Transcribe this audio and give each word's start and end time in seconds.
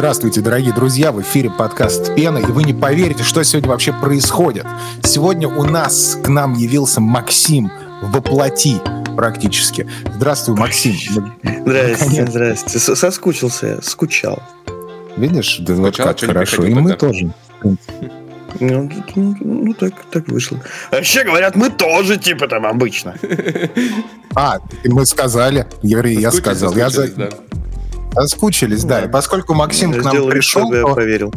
Здравствуйте, 0.00 0.40
дорогие 0.40 0.72
друзья, 0.72 1.12
в 1.12 1.20
эфире 1.20 1.50
подкаст 1.50 2.14
«Пена», 2.14 2.38
и 2.38 2.46
вы 2.46 2.64
не 2.64 2.72
поверите, 2.72 3.22
что 3.22 3.44
сегодня 3.44 3.68
вообще 3.68 3.92
происходит. 3.92 4.64
Сегодня 5.02 5.46
у 5.46 5.62
нас 5.62 6.16
к 6.24 6.28
нам 6.28 6.54
явился 6.54 7.02
Максим 7.02 7.70
воплоти 8.00 8.78
практически. 9.14 9.86
Здравствуй, 10.14 10.56
Максим. 10.56 10.96
Здрасте, 11.42 12.26
здрасте. 12.26 12.78
Соскучился, 12.78 13.80
скучал. 13.82 14.42
Видишь, 15.18 15.58
да 15.58 15.74
вот 15.74 15.98
как 15.98 16.18
хорошо. 16.18 16.64
И 16.64 16.72
мы 16.72 16.94
тоже. 16.94 17.34
Ну, 17.62 18.90
ну, 19.14 19.36
ну 19.38 19.74
так, 19.74 19.92
так 20.10 20.26
вышло. 20.28 20.62
А 20.90 20.96
вообще 20.96 21.24
говорят, 21.24 21.56
мы 21.56 21.68
тоже, 21.68 22.16
типа, 22.16 22.48
там 22.48 22.64
обычно. 22.64 23.16
А, 24.34 24.60
мы 24.84 25.04
сказали. 25.06 25.66
Юрий, 25.82 26.14
я 26.14 26.30
сказал. 26.30 26.74
Я 26.74 26.88
за... 26.88 27.10
Да. 28.14 28.22
Соскучились, 28.22 28.84
да. 28.84 29.02
И 29.02 29.08
поскольку 29.08 29.54
Максим 29.54 29.92
к 29.92 30.04
нам 30.04 30.28
пришел, 30.28 30.72
я 30.72 30.86
поверил. 30.86 31.32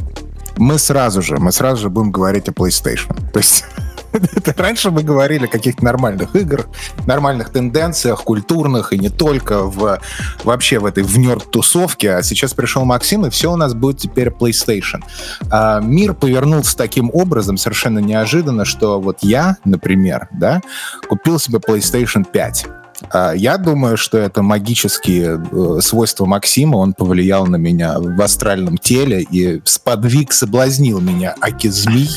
мы 0.57 0.79
сразу 0.79 1.21
же, 1.21 1.37
мы 1.37 1.51
сразу 1.51 1.83
же 1.83 1.89
будем 1.89 2.11
говорить 2.11 2.47
о 2.49 2.51
PlayStation. 2.51 3.15
То 3.31 3.39
есть 3.39 3.65
Раньше 4.57 4.91
мы 4.91 5.03
говорили 5.03 5.45
о 5.45 5.47
каких-то 5.47 5.83
нормальных 5.83 6.35
играх, 6.35 6.67
нормальных 7.05 7.49
тенденциях, 7.49 8.23
культурных 8.23 8.93
и 8.93 8.99
не 8.99 9.09
только 9.09 9.63
в 9.63 9.99
вообще 10.43 10.79
в 10.79 10.85
этой 10.85 11.03
в 11.03 11.17
нерд-тусовке, 11.17 12.15
а 12.15 12.23
сейчас 12.23 12.53
пришел 12.53 12.85
Максим, 12.85 13.25
и 13.25 13.29
все 13.29 13.51
у 13.51 13.55
нас 13.55 13.73
будет 13.73 13.97
теперь 13.97 14.29
PlayStation. 14.29 15.03
А, 15.49 15.79
мир 15.79 16.13
повернулся 16.13 16.77
таким 16.77 17.09
образом 17.13 17.57
совершенно 17.57 17.99
неожиданно, 17.99 18.65
что 18.65 18.99
вот 18.99 19.19
я, 19.21 19.57
например, 19.65 20.27
да, 20.31 20.61
купил 21.07 21.39
себе 21.39 21.59
PlayStation 21.59 22.25
5. 22.29 22.65
А, 23.09 23.33
я 23.33 23.57
думаю, 23.57 23.97
что 23.97 24.17
это 24.17 24.41
магические 24.41 25.39
э, 25.39 25.81
свойства 25.81 26.25
Максима, 26.25 26.77
он 26.77 26.93
повлиял 26.93 27.45
на 27.45 27.57
меня 27.57 27.99
в 27.99 28.21
астральном 28.21 28.77
теле 28.77 29.21
и 29.21 29.61
сподвиг, 29.65 30.33
соблазнил 30.33 30.99
меня 30.99 31.35
аки 31.41 31.67
змей 31.67 32.09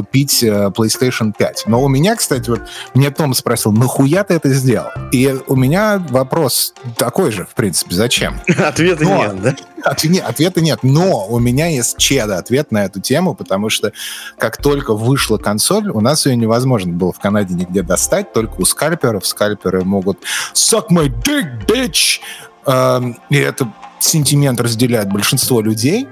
купить 0.00 0.42
э, 0.42 0.70
PlayStation 0.74 1.34
5. 1.36 1.64
Но 1.66 1.82
у 1.82 1.88
меня, 1.88 2.16
кстати, 2.16 2.48
вот 2.48 2.62
мне 2.94 3.10
Том 3.10 3.34
спросил, 3.34 3.70
нахуя 3.70 4.24
ты 4.24 4.32
это 4.32 4.48
сделал? 4.48 4.88
И 5.12 5.36
у 5.46 5.56
меня 5.56 6.02
вопрос 6.08 6.72
такой 6.96 7.32
же, 7.32 7.44
в 7.44 7.54
принципе, 7.54 7.94
зачем? 7.94 8.40
Ответа 8.58 9.04
Но, 9.04 9.26
нет, 9.26 9.42
да? 9.42 9.56
От, 9.84 10.02
нет, 10.04 10.24
ответа 10.26 10.62
нет. 10.62 10.78
Но 10.82 11.26
у 11.26 11.38
меня 11.38 11.66
есть 11.66 11.98
чеда 11.98 12.38
ответ 12.38 12.72
на 12.72 12.86
эту 12.86 13.00
тему, 13.00 13.34
потому 13.34 13.68
что 13.68 13.92
как 14.38 14.56
только 14.56 14.94
вышла 14.94 15.36
консоль, 15.36 15.90
у 15.90 16.00
нас 16.00 16.24
ее 16.24 16.34
невозможно 16.34 16.92
было 16.92 17.12
в 17.12 17.18
Канаде 17.18 17.54
нигде 17.54 17.82
достать, 17.82 18.32
только 18.32 18.54
у 18.58 18.64
скальперов. 18.64 19.26
Скальперы 19.26 19.84
могут 19.84 20.18
suck 20.54 20.88
my 20.90 21.08
dick, 21.08 21.66
bitch! 21.66 22.20
Эм, 22.64 23.18
и 23.28 23.36
это 23.36 23.70
сентимент 23.98 24.60
разделяет 24.60 25.10
большинство 25.10 25.60
людей 25.60 26.08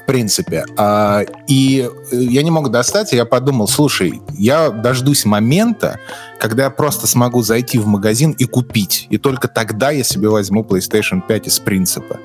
в 0.00 0.06
принципе. 0.06 0.64
А, 0.76 1.24
и 1.48 1.88
э, 2.12 2.16
я 2.16 2.42
не 2.42 2.50
мог 2.50 2.70
достать, 2.70 3.12
и 3.12 3.16
я 3.16 3.24
подумал, 3.24 3.68
слушай, 3.68 4.20
я 4.38 4.70
дождусь 4.70 5.24
момента, 5.24 5.98
когда 6.38 6.64
я 6.64 6.70
просто 6.70 7.06
смогу 7.06 7.42
зайти 7.42 7.78
в 7.78 7.86
магазин 7.86 8.32
и 8.32 8.44
купить. 8.44 9.06
И 9.10 9.18
только 9.18 9.48
тогда 9.48 9.90
я 9.90 10.04
себе 10.04 10.28
возьму 10.28 10.62
PlayStation 10.62 11.22
5 11.26 11.46
из 11.46 11.58
принципа. 11.58 12.18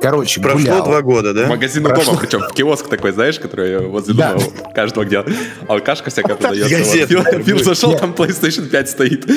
Короче, 0.00 0.40
Прошло 0.40 0.58
гулял. 0.60 0.84
два 0.84 1.02
года, 1.02 1.34
да? 1.34 1.46
Магазин 1.46 1.82
Прошло... 1.82 2.04
дома, 2.04 2.18
причем 2.18 2.40
в 2.40 2.52
киоск 2.52 2.88
такой, 2.88 3.12
знаешь, 3.12 3.38
который 3.38 3.86
возле 3.86 4.14
да. 4.14 4.34
дома 4.34 4.44
каждого 4.74 5.04
где 5.04 5.24
алкашка 5.68 6.10
всякая 6.10 6.36
продается. 6.36 7.06
Фил 7.06 7.62
зашел, 7.62 7.96
там 7.96 8.12
PlayStation 8.12 8.66
5 8.66 8.88
стоит. 8.88 9.30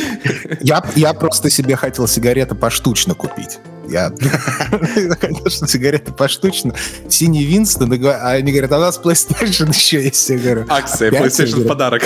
Я, 0.62 0.84
я 0.96 1.14
просто 1.14 1.50
себе 1.50 1.76
хотел 1.76 2.08
сигареты 2.08 2.56
поштучно 2.56 3.16
купить. 3.16 3.60
Я, 3.88 4.12
конечно, 5.20 5.68
сигареты 5.68 6.12
поштучно. 6.12 6.74
Синий 7.10 7.44
Винстон, 7.44 7.94
а 8.06 8.32
они 8.32 8.52
говорят, 8.52 8.72
а 8.72 8.78
у 8.78 8.82
нас 8.82 9.00
PlayStation 9.04 9.70
еще 9.70 10.04
есть. 10.04 10.30
Я 10.30 10.38
говорю, 10.38 10.66
Акция, 10.70 11.12
PlayStation 11.12 11.64
в 11.64 11.68
подарок. 11.68 12.04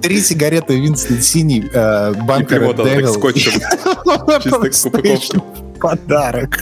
Три 0.00 0.20
сигареты 0.20 0.78
Винстон 0.78 1.20
синий, 1.20 1.68
э, 1.72 2.12
банка 2.14 2.56
Red 2.56 3.12
скотчем. 3.12 3.52
Чисто 4.70 5.42
Подарок. 5.80 6.58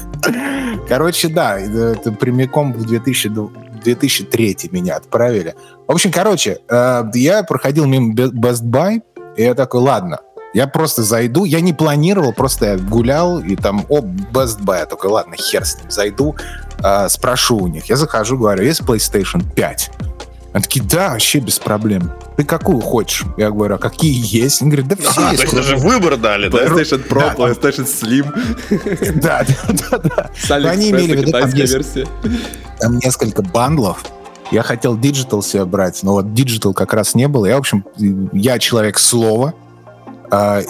Короче, 0.88 1.28
да, 1.28 1.58
это 1.58 2.12
прямиком 2.12 2.72
в 2.72 2.84
2000 2.84 3.66
2003 3.84 4.70
меня 4.72 4.96
отправили. 4.96 5.54
В 5.86 5.92
общем, 5.92 6.10
короче, 6.10 6.58
э, 6.68 7.04
я 7.14 7.44
проходил 7.44 7.86
мимо 7.86 8.14
Best 8.14 8.64
Buy, 8.64 9.00
и 9.36 9.42
я 9.42 9.54
такой, 9.54 9.80
ладно, 9.80 10.20
я 10.56 10.66
просто 10.66 11.02
зайду, 11.02 11.44
я 11.44 11.60
не 11.60 11.74
планировал, 11.74 12.32
просто 12.32 12.64
я 12.64 12.76
гулял, 12.78 13.40
и 13.40 13.56
там, 13.56 13.84
о, 13.90 14.00
Best 14.00 14.60
Buy, 14.62 14.78
я 14.78 14.86
такой, 14.86 15.10
ладно, 15.10 15.36
хер 15.36 15.66
с 15.66 15.76
ним, 15.76 15.90
зайду, 15.90 16.34
э, 16.82 17.08
спрошу 17.10 17.58
у 17.58 17.66
них. 17.66 17.84
Я 17.90 17.96
захожу, 17.96 18.38
говорю, 18.38 18.64
есть 18.64 18.80
PlayStation 18.80 19.44
5? 19.54 19.90
Они 20.54 20.62
такие, 20.62 20.82
да, 20.82 21.10
вообще 21.10 21.40
без 21.40 21.58
проблем. 21.58 22.10
Ты 22.38 22.44
какую 22.44 22.80
хочешь? 22.80 23.24
Я 23.36 23.50
говорю, 23.50 23.74
а 23.74 23.78
какие 23.78 24.14
есть? 24.34 24.62
Они 24.62 24.70
говорят, 24.70 24.88
да 24.88 24.96
все 24.96 25.26
а, 25.26 25.32
есть. 25.32 25.42
То 25.42 25.56
есть 25.58 25.68
даже 25.68 25.76
выбор 25.76 26.16
дали, 26.16 26.48
да? 26.48 26.64
PlayStation 26.64 27.06
Pro, 27.06 27.20
да, 27.20 27.34
PlayStation 27.34 27.86
Slim. 27.86 29.20
Да, 29.20 29.44
да, 29.90 29.98
да. 29.98 30.30
да. 30.48 30.70
Они 30.70 30.88
имели 30.88 31.16
в 31.16 31.20
виду, 31.20 31.32
там 31.32 31.50
есть 31.50 31.98
там 32.80 32.96
несколько 32.96 33.42
бандлов, 33.42 34.06
я 34.50 34.62
хотел 34.62 34.96
Digital 34.96 35.42
себе 35.42 35.66
брать, 35.66 36.02
но 36.02 36.12
вот 36.12 36.26
Digital 36.26 36.72
как 36.72 36.94
раз 36.94 37.14
не 37.14 37.28
было. 37.28 37.44
Я, 37.44 37.56
в 37.56 37.58
общем, 37.58 37.84
я 38.32 38.58
человек 38.58 38.98
слова, 38.98 39.52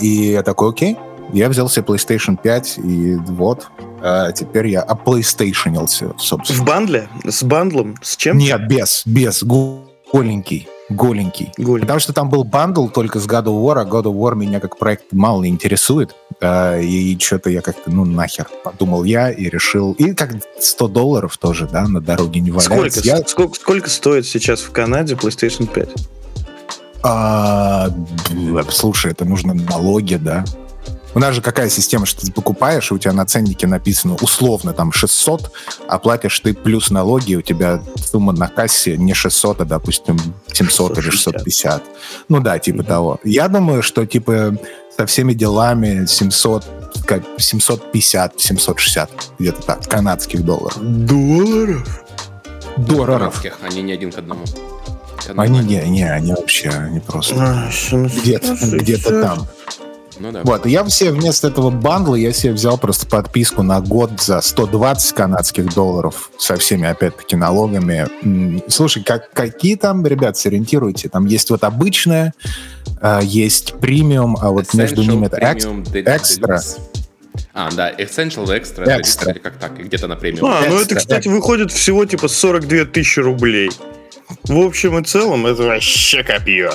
и 0.00 0.32
я 0.32 0.42
такой, 0.42 0.70
окей, 0.70 0.96
я 1.32 1.48
взял 1.48 1.68
себе 1.68 1.84
PlayStation 1.86 2.38
5, 2.40 2.78
и 2.78 3.16
вот, 3.26 3.68
а 4.02 4.32
теперь 4.32 4.68
я 4.68 4.82
оплейстейшенился, 4.82 6.14
собственно. 6.18 6.60
В 6.60 6.64
бандле? 6.64 7.08
С 7.24 7.42
бандлом? 7.42 7.96
С 8.02 8.16
чем? 8.16 8.38
Нет, 8.38 8.68
без, 8.68 9.02
без, 9.04 9.42
голенький. 9.42 10.68
Голенький. 10.88 11.52
Голенький. 11.56 11.80
Потому 11.80 11.98
что 11.98 12.12
там 12.12 12.30
был 12.30 12.44
бандл 12.44 12.86
только 12.86 13.18
с 13.18 13.26
God 13.26 13.46
of 13.46 13.60
War, 13.60 13.80
а 13.80 13.84
God 13.84 14.04
of 14.04 14.14
War 14.14 14.36
меня 14.36 14.60
как 14.60 14.78
проект 14.78 15.12
мало 15.12 15.46
интересует. 15.48 16.14
Э, 16.40 16.80
и 16.80 17.18
что-то 17.18 17.50
я 17.50 17.60
как-то, 17.60 17.90
ну, 17.90 18.04
нахер, 18.04 18.46
подумал 18.62 19.02
я 19.02 19.30
и 19.30 19.48
решил. 19.48 19.92
И 19.94 20.14
как 20.14 20.30
100 20.60 20.88
долларов 20.88 21.36
тоже, 21.38 21.68
да, 21.70 21.88
на 21.88 22.00
дороге 22.00 22.40
не 22.40 22.52
валяется. 22.52 23.00
Сколько, 23.00 23.08
я... 23.08 23.26
сколько, 23.26 23.54
сколько 23.54 23.90
стоит 23.90 24.26
сейчас 24.26 24.60
в 24.60 24.70
Канаде 24.70 25.14
PlayStation 25.14 25.66
5? 25.66 25.88
А, 27.08 27.88
слушай, 28.70 29.12
это 29.12 29.24
нужно 29.24 29.54
налоги, 29.54 30.16
да. 30.16 30.44
У 31.14 31.20
нас 31.20 31.34
же 31.34 31.40
какая 31.40 31.70
система, 31.70 32.04
что 32.04 32.26
ты 32.26 32.32
покупаешь, 32.32 32.90
и 32.90 32.94
у 32.94 32.98
тебя 32.98 33.12
на 33.12 33.24
ценнике 33.24 33.68
написано 33.68 34.16
условно 34.20 34.72
там 34.72 34.92
600, 34.92 35.52
а 35.88 35.98
платишь 35.98 36.38
ты 36.40 36.52
плюс 36.52 36.90
налоги, 36.90 37.36
у 37.36 37.42
тебя 37.42 37.80
сумма 37.96 38.32
на 38.32 38.48
кассе 38.48 38.96
не 38.96 39.14
600, 39.14 39.60
а, 39.60 39.64
допустим, 39.64 40.18
700 40.52 40.98
или 40.98 41.10
650. 41.10 41.84
Ну 42.28 42.40
да, 42.40 42.58
типа 42.58 42.82
mm-hmm. 42.82 42.86
того. 42.86 43.20
Я 43.22 43.46
думаю, 43.46 43.82
что 43.82 44.04
типа 44.04 44.58
со 44.96 45.06
всеми 45.06 45.32
делами 45.32 46.06
700, 46.06 46.64
как 47.06 47.22
750, 47.38 48.40
760, 48.40 49.10
где-то 49.38 49.62
так, 49.62 49.86
канадских 49.86 50.44
долларов. 50.44 50.76
Долларов? 50.80 51.86
Долларов. 52.76 53.42
Они 53.62 53.82
не 53.82 53.92
один 53.92 54.10
к 54.10 54.18
одному. 54.18 54.44
Они 55.36 55.60
не, 55.60 55.80
не, 55.88 56.04
они 56.04 56.32
вообще, 56.32 56.68
они 56.70 57.00
просто 57.00 57.34
а, 57.38 57.70
где-то, 57.92 58.56
где-то 58.62 59.22
там. 59.22 59.48
Ну, 60.18 60.32
да. 60.32 60.42
Вот, 60.44 60.66
и 60.66 60.70
я 60.70 60.82
все 60.84 61.12
вместо 61.12 61.48
этого 61.48 61.70
бандла 61.70 62.14
я 62.14 62.32
себе 62.32 62.52
взял 62.52 62.78
просто 62.78 63.06
подписку 63.06 63.62
на 63.62 63.80
год 63.80 64.12
за 64.18 64.40
120 64.40 65.12
канадских 65.14 65.74
долларов 65.74 66.30
со 66.38 66.56
всеми, 66.56 66.88
опять-таки, 66.88 67.36
налогами. 67.36 68.08
Слушай, 68.70 69.02
как, 69.02 69.30
какие 69.32 69.76
там, 69.76 70.06
ребят, 70.06 70.38
сориентируйте? 70.38 71.08
Там 71.08 71.26
есть 71.26 71.50
вот 71.50 71.64
обычная, 71.64 72.32
есть 73.22 73.74
премиум, 73.74 74.38
а 74.40 74.50
вот 74.50 74.64
Essential, 74.64 74.76
между 74.78 75.02
ними 75.02 75.26
это 75.26 75.38
экстра. 75.92 76.62
А, 77.52 77.70
да, 77.72 77.90
Essential, 77.90 78.46
Extra, 78.46 78.86
Extra. 78.86 79.30
или 79.30 79.38
как 79.38 79.58
так, 79.58 79.78
и 79.78 79.82
где-то 79.82 80.06
на 80.08 80.16
премиум. 80.16 80.46
А, 80.46 80.62
ну 80.68 80.80
это, 80.80 80.94
кстати, 80.94 81.28
выходит 81.28 81.72
всего 81.72 82.04
типа 82.04 82.28
42 82.28 82.84
тысячи 82.86 83.20
рублей. 83.20 83.70
В 84.44 84.58
общем 84.58 84.98
и 84.98 85.04
целом, 85.04 85.46
это 85.46 85.62
вообще 85.62 86.22
копье. 86.22 86.72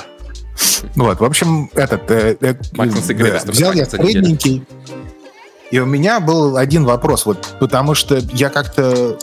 Вот, 0.96 1.20
в 1.20 1.24
общем, 1.24 1.70
этот... 1.74 2.10
Э, 2.12 2.38
э, 2.40 2.56
э, 2.78 3.40
взял 3.46 3.74
я 3.74 3.86
средненький, 3.86 4.64
и 5.72 5.80
у 5.80 5.86
меня 5.86 6.20
был 6.20 6.58
один 6.58 6.84
вопрос, 6.84 7.26
вот, 7.26 7.56
потому 7.60 7.96
что 7.96 8.22
я 8.34 8.50
как-то 8.50 9.18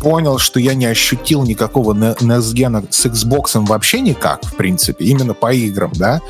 понял, 0.00 0.38
что 0.38 0.58
я 0.58 0.74
не 0.74 0.86
ощутил 0.86 1.44
никакого 1.44 1.94
NESGEN 1.94 2.88
с 2.90 3.06
Xbox 3.06 3.64
вообще 3.66 4.00
никак, 4.00 4.44
в 4.44 4.54
принципе, 4.56 5.04
именно 5.04 5.34
по 5.34 5.52
играм, 5.52 5.92
да. 5.94 6.20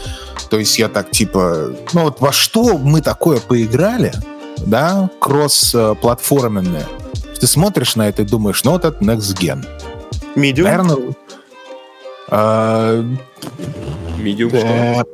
То 0.50 0.58
есть 0.58 0.79
я 0.79 0.88
так, 0.88 1.11
типа, 1.11 1.73
ну 1.94 2.02
вот 2.02 2.20
во 2.20 2.31
что 2.32 2.76
мы 2.76 3.00
такое 3.00 3.40
поиграли, 3.40 4.12
да, 4.58 5.08
кросс-платформенное. 5.19 6.87
Ты 7.40 7.47
смотришь 7.47 7.97
на 7.97 8.08
это 8.08 8.23
и 8.23 8.26
думаешь, 8.26 8.62
ну 8.64 8.73
вот 8.73 8.85
это 8.85 9.02
Next 9.02 9.35
Gen. 9.38 9.67
Medium? 10.37 10.64
Наверное, 10.64 10.97
Medium 12.31 14.49
что? 14.49 15.05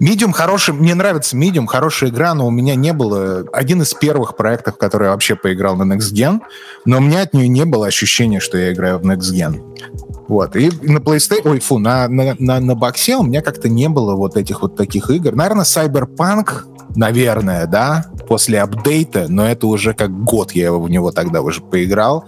Medium 0.00 0.32
хороший, 0.32 0.74
мне 0.74 0.94
нравится 0.94 1.36
Medium, 1.36 1.66
хорошая 1.66 2.10
игра, 2.10 2.32
но 2.34 2.46
у 2.46 2.50
меня 2.50 2.76
не 2.76 2.92
было... 2.92 3.44
Один 3.52 3.82
из 3.82 3.94
первых 3.94 4.36
проектов, 4.36 4.76
который 4.76 5.06
я 5.06 5.10
вообще 5.10 5.34
поиграл 5.34 5.76
на 5.76 5.92
Next 5.92 6.14
Gen, 6.14 6.40
но 6.84 6.98
у 6.98 7.00
меня 7.00 7.22
от 7.22 7.34
нее 7.34 7.48
не 7.48 7.64
было 7.64 7.88
ощущения, 7.88 8.38
что 8.38 8.58
я 8.58 8.72
играю 8.72 9.00
в 9.00 9.02
Next 9.02 9.34
Gen. 9.34 9.60
Вот. 10.28 10.54
И 10.54 10.70
на 10.82 10.98
PlayStation, 10.98 11.50
ой, 11.50 11.58
фу, 11.58 11.78
на, 11.78 12.06
на, 12.06 12.36
на, 12.38 12.60
на 12.60 12.74
боксе 12.76 13.16
у 13.16 13.24
меня 13.24 13.42
как-то 13.42 13.68
не 13.68 13.88
было 13.88 14.14
вот 14.14 14.36
этих 14.36 14.62
вот 14.62 14.76
таких 14.76 15.10
игр. 15.10 15.34
Наверное, 15.34 15.64
Cyberpunk, 15.64 16.66
наверное, 16.94 17.66
да, 17.66 18.06
после 18.28 18.60
апдейта, 18.60 19.26
но 19.28 19.48
это 19.48 19.66
уже 19.66 19.94
как 19.94 20.12
год 20.24 20.52
я 20.52 20.72
в 20.72 20.88
него 20.88 21.10
тогда 21.10 21.40
уже 21.40 21.60
поиграл. 21.60 22.26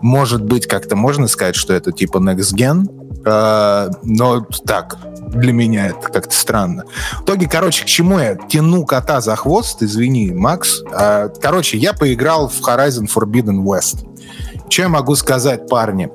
Может 0.00 0.42
быть, 0.42 0.66
как-то 0.66 0.96
можно 0.96 1.28
сказать, 1.28 1.54
что 1.54 1.74
это 1.74 1.92
типа 1.92 2.18
Next 2.18 2.54
Gen, 2.54 2.86
но 3.24 4.46
так, 4.66 4.98
для 5.28 5.52
меня 5.52 5.88
это 5.88 6.08
как-то 6.08 6.34
странно. 6.34 6.84
В 7.20 7.24
итоге, 7.24 7.48
короче, 7.48 7.84
к 7.84 7.86
чему 7.86 8.18
я 8.18 8.34
тяну 8.34 8.84
кота 8.84 9.20
за 9.20 9.36
хвост, 9.36 9.82
извини, 9.82 10.32
Макс. 10.32 10.82
Э, 10.92 11.28
короче, 11.40 11.78
я 11.78 11.92
поиграл 11.92 12.48
в 12.48 12.60
Horizon 12.60 13.08
Forbidden 13.12 13.62
West. 13.62 14.06
Что 14.68 14.82
я 14.82 14.88
могу 14.88 15.14
сказать, 15.16 15.68
парни? 15.68 16.10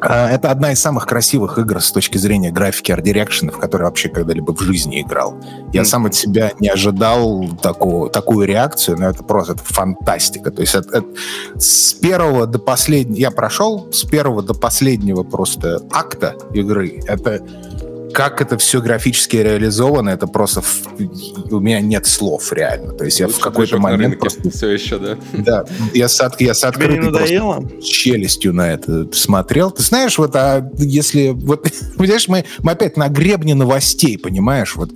А, 0.00 0.30
это 0.30 0.50
одна 0.50 0.72
из 0.72 0.80
самых 0.80 1.06
красивых 1.06 1.58
игр 1.58 1.80
с 1.80 1.92
точки 1.92 2.16
зрения 2.18 2.50
графики 2.50 2.90
арт 2.92 3.06
в 3.06 3.58
которой 3.58 3.82
вообще 3.82 4.08
когда-либо 4.08 4.54
в 4.54 4.60
жизни 4.60 5.02
играл. 5.02 5.36
Я 5.72 5.82
mm. 5.82 5.84
сам 5.84 6.06
от 6.06 6.14
себя 6.14 6.52
не 6.58 6.68
ожидал 6.68 7.44
такого, 7.62 8.08
такую 8.08 8.46
реакцию, 8.46 8.98
но 8.98 9.08
это 9.08 9.22
просто 9.22 9.54
это 9.54 9.62
фантастика. 9.64 10.50
То 10.50 10.62
есть 10.62 10.74
это, 10.74 10.98
это, 10.98 11.06
с 11.58 11.92
первого 11.94 12.46
до 12.46 12.58
последнего... 12.58 13.16
Я 13.16 13.30
прошел 13.30 13.88
с 13.92 14.04
первого 14.04 14.42
до 14.42 14.54
последнего 14.54 15.22
просто 15.22 15.82
акта 15.90 16.36
игры. 16.54 17.02
Это 17.06 17.42
как 18.12 18.40
это 18.40 18.58
все 18.58 18.80
графически 18.80 19.36
реализовано, 19.36 20.10
это 20.10 20.26
просто 20.26 20.62
в... 20.62 20.82
у 21.50 21.60
меня 21.60 21.80
нет 21.80 22.06
слов 22.06 22.52
реально. 22.52 22.92
То 22.92 23.04
есть 23.04 23.20
Лучше 23.20 23.32
я 23.32 23.38
в 23.38 23.42
какой-то 23.42 23.78
момент 23.78 24.18
просто... 24.18 24.50
все 24.50 24.68
еще, 24.68 24.98
да? 24.98 25.16
Да, 25.32 25.64
я 25.94 26.08
с, 26.08 26.20
от... 26.20 26.40
я 26.40 26.54
с 26.54 26.64
открытой 26.64 27.10
просто 27.10 27.82
челюстью 27.82 28.52
на 28.52 28.72
это 28.72 29.08
смотрел. 29.12 29.70
Ты 29.70 29.82
знаешь, 29.82 30.18
вот 30.18 30.34
а 30.36 30.68
если 30.78 31.28
вот 31.28 31.68
понимаешь, 31.96 32.28
мы, 32.28 32.44
мы 32.62 32.72
опять 32.72 32.96
на 32.96 33.08
гребне 33.08 33.54
новостей, 33.54 34.18
понимаешь, 34.18 34.76
вот 34.76 34.90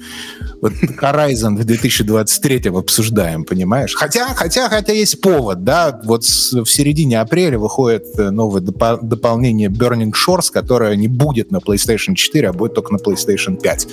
вот 0.64 0.72
Horizon 0.72 1.56
в 1.56 1.64
2023 1.64 2.70
обсуждаем, 2.70 3.44
понимаешь? 3.44 3.94
Хотя, 3.94 4.28
хотя, 4.34 4.70
хотя 4.70 4.93
есть 4.94 5.20
повод, 5.20 5.62
да, 5.62 6.00
вот 6.05 6.25
в 6.25 6.66
середине 6.66 7.20
апреля 7.20 7.58
выходит 7.58 8.06
э, 8.16 8.31
новое 8.31 8.62
допо- 8.62 8.99
дополнение 9.02 9.69
Burning 9.69 10.12
Shores, 10.12 10.50
которое 10.50 10.96
не 10.96 11.08
будет 11.08 11.50
на 11.50 11.58
PlayStation 11.58 12.14
4, 12.14 12.49
а 12.49 12.52
будет 12.55 12.75
только 12.75 12.94
на 12.94 12.96
PlayStation 12.96 13.61
5. 13.61 13.88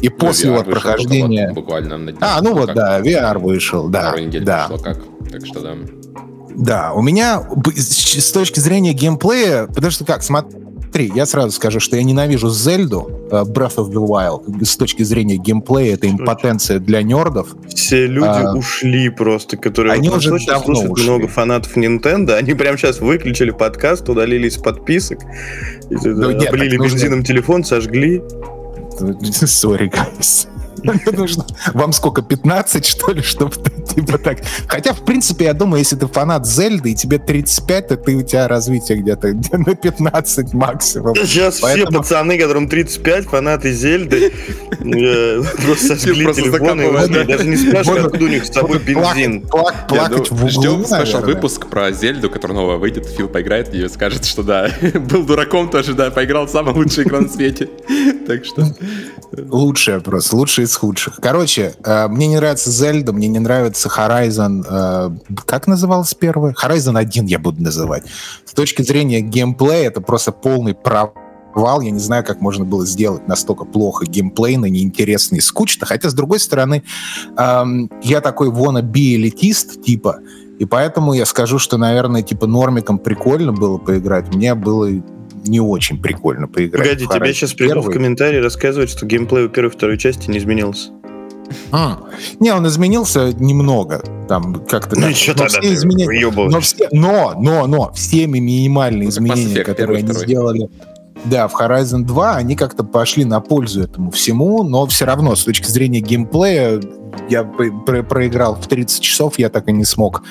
И 0.00 0.08
ну, 0.08 0.16
после 0.16 0.50
вот 0.50 0.66
прохождения... 0.66 1.52
буквально 1.52 1.96
на 1.96 2.12
А, 2.20 2.42
ну 2.42 2.54
вот, 2.54 2.74
да, 2.74 3.00
VR 3.00 3.38
вышел, 3.38 3.88
да. 3.88 4.16
да. 4.42 4.68
как, 4.82 4.98
так 5.30 5.46
что 5.46 5.60
да. 5.60 5.76
Да, 6.56 6.92
у 6.94 7.02
меня 7.02 7.46
с 7.76 8.32
точки 8.32 8.58
зрения 8.58 8.94
геймплея, 8.94 9.66
потому 9.66 9.92
что 9.92 10.04
как, 10.04 10.24
смотри, 10.24 10.65
Смотри, 10.96 11.12
я 11.14 11.26
сразу 11.26 11.50
скажу, 11.50 11.78
что 11.78 11.96
я 11.96 12.02
ненавижу 12.02 12.48
Зельду, 12.48 13.28
uh, 13.30 13.44
Breath 13.44 13.76
of 13.76 13.90
the 13.90 14.02
Wild, 14.02 14.64
с 14.64 14.78
точки 14.78 15.02
зрения 15.02 15.36
геймплея, 15.36 15.92
это 15.92 16.08
импотенция 16.08 16.78
для 16.78 17.02
нердов. 17.02 17.48
Все 17.68 18.06
люди 18.06 18.24
а, 18.26 18.54
ушли 18.54 19.10
просто, 19.10 19.58
которые... 19.58 19.92
Они 19.92 20.08
вот, 20.08 20.20
уже 20.20 20.32
очень 20.32 20.46
давно 20.46 20.74
слушают 20.74 20.92
ушли. 20.92 21.04
много 21.04 21.28
фанатов 21.28 21.76
Nintendo, 21.76 22.32
они 22.32 22.54
прямо 22.54 22.78
сейчас 22.78 23.00
выключили 23.00 23.50
подкаст, 23.50 24.08
удалились 24.08 24.56
подписок, 24.56 25.18
ну, 25.90 26.30
облили 26.30 26.78
бензином 26.78 27.22
телефон, 27.22 27.62
сожгли. 27.62 28.22
Sorry, 29.32 29.90
guys. 29.90 30.48
Нужно... 30.82 31.46
Вам 31.74 31.92
сколько, 31.92 32.22
15, 32.22 32.84
что 32.84 33.12
ли, 33.12 33.22
чтобы 33.22 33.52
типа 33.94 34.18
так... 34.18 34.38
Хотя, 34.68 34.92
в 34.92 35.04
принципе, 35.04 35.46
я 35.46 35.54
думаю, 35.54 35.80
если 35.80 35.96
ты 35.96 36.06
фанат 36.06 36.46
Зельды, 36.46 36.92
и 36.92 36.94
тебе 36.94 37.18
35, 37.18 37.88
то 37.88 37.96
ты, 37.96 38.14
у 38.14 38.22
тебя 38.22 38.48
развитие 38.48 38.98
где-то 38.98 39.32
где 39.32 39.56
на 39.58 39.74
15 39.74 40.54
максимум. 40.54 41.14
Сейчас 41.16 41.60
Поэтому... 41.60 41.86
все 41.86 41.98
пацаны, 41.98 42.38
которым 42.38 42.68
35, 42.68 43.24
фанаты 43.26 43.72
Зельды, 43.72 44.32
э, 44.80 45.42
просто 45.64 45.96
сожгли 45.96 46.32
телефоны, 46.32 47.24
даже 47.24 47.46
не 47.46 47.56
спрашивают, 47.56 48.06
откуда 48.06 48.24
у 48.24 48.28
них 48.28 48.44
с 48.44 48.52
собой 48.52 48.78
бензин. 48.78 49.46
Плакать 49.88 50.30
в 50.30 50.34
углу, 50.34 50.48
Ждем 50.48 50.84
special 50.84 51.20
выпуск 51.20 51.66
про 51.66 51.92
Зельду, 51.92 52.30
который 52.30 52.52
новая 52.52 52.76
выйдет, 52.76 53.06
Фил 53.06 53.28
поиграет 53.28 53.74
и 53.74 53.88
скажет, 53.88 54.24
что 54.24 54.42
да, 54.42 54.70
был 55.10 55.24
дураком 55.24 55.68
тоже, 55.68 55.94
да, 55.94 56.10
поиграл 56.10 56.46
в 56.46 56.50
самый 56.50 56.74
лучший 56.74 57.04
игру 57.04 57.20
на 57.20 57.28
свете. 57.28 57.68
Так 58.26 58.44
что... 58.44 58.66
Лучшая 59.36 60.00
просто, 60.00 60.36
лучшая 60.36 60.66
из 60.66 60.75
худших. 60.76 61.18
Короче, 61.20 61.74
э, 61.84 62.08
мне 62.08 62.26
не 62.26 62.36
нравится 62.36 62.70
Зельда, 62.70 63.12
мне 63.12 63.28
не 63.28 63.38
нравится 63.38 63.88
Horizon... 63.88 64.64
Э, 64.68 65.10
как 65.44 65.66
называлась 65.66 66.14
первая? 66.14 66.54
Horizon 66.54 66.98
1 66.98 67.26
я 67.26 67.38
буду 67.38 67.62
называть. 67.62 68.04
С 68.44 68.52
точки 68.52 68.82
зрения 68.82 69.20
геймплея 69.20 69.88
это 69.88 70.00
просто 70.00 70.32
полный 70.32 70.74
провал. 70.74 71.80
Я 71.80 71.90
не 71.90 72.00
знаю, 72.00 72.24
как 72.24 72.40
можно 72.40 72.64
было 72.64 72.86
сделать 72.86 73.26
настолько 73.28 73.64
плохо 73.64 74.06
геймплейно, 74.06 74.66
неинтересно 74.66 75.36
и 75.36 75.40
скучно. 75.40 75.86
Хотя, 75.86 76.10
с 76.10 76.14
другой 76.14 76.40
стороны, 76.40 76.82
эм, 77.36 77.90
я 78.02 78.20
такой 78.20 78.50
wannabe-элитист, 78.50 79.82
типа, 79.82 80.20
и 80.58 80.64
поэтому 80.64 81.12
я 81.12 81.26
скажу, 81.26 81.58
что, 81.58 81.76
наверное, 81.76 82.22
типа 82.22 82.46
нормиком 82.46 82.98
прикольно 82.98 83.52
было 83.52 83.78
поиграть. 83.78 84.34
Мне 84.34 84.54
было 84.54 84.88
не 85.48 85.60
очень 85.60 86.00
прикольно 86.00 86.48
поиграть. 86.48 86.82
Погоди, 86.82 87.06
тебе 87.06 87.34
сейчас 87.34 87.54
придут 87.54 87.84
в 87.84 87.90
комментарии 87.90 88.38
рассказывать, 88.38 88.90
что 88.90 89.06
геймплей 89.06 89.46
у 89.46 89.48
первой 89.48 89.70
и 89.70 89.72
второй 89.72 89.98
части 89.98 90.30
не 90.30 90.38
изменился. 90.38 90.90
А, 91.70 92.00
не, 92.40 92.52
он 92.52 92.66
изменился 92.66 93.32
немного. 93.32 94.02
Там 94.28 94.64
как-то. 94.66 94.98
Ну, 94.98 95.10
что 95.14 95.34
но 95.36 95.46
все 95.46 95.74
изменения. 95.74 96.30
Но, 96.30 96.60
все, 96.60 96.88
но, 96.92 97.34
но, 97.38 97.66
но, 97.66 97.92
всеми 97.92 98.38
минимальные 98.38 99.04
ну, 99.04 99.10
изменения, 99.10 99.64
которые 99.64 99.98
они 99.98 100.08
второй. 100.08 100.24
сделали. 100.24 100.68
Да, 101.24 101.48
в 101.48 101.54
Horizon 101.54 102.02
2 102.02 102.36
они 102.36 102.56
как-то 102.56 102.84
пошли 102.84 103.24
на 103.24 103.40
пользу 103.40 103.82
этому 103.82 104.10
всему, 104.10 104.62
но 104.62 104.86
все 104.86 105.06
равно 105.06 105.34
с 105.34 105.44
точки 105.44 105.66
зрения 105.66 106.00
геймплея 106.00 106.80
я 107.28 107.44
про 107.44 108.02
проиграл 108.02 108.54
в 108.54 108.66
30 108.66 109.00
часов, 109.00 109.38
я 109.38 109.48
так 109.48 109.68
и 109.68 109.72
не 109.72 109.84
смог 109.84 110.22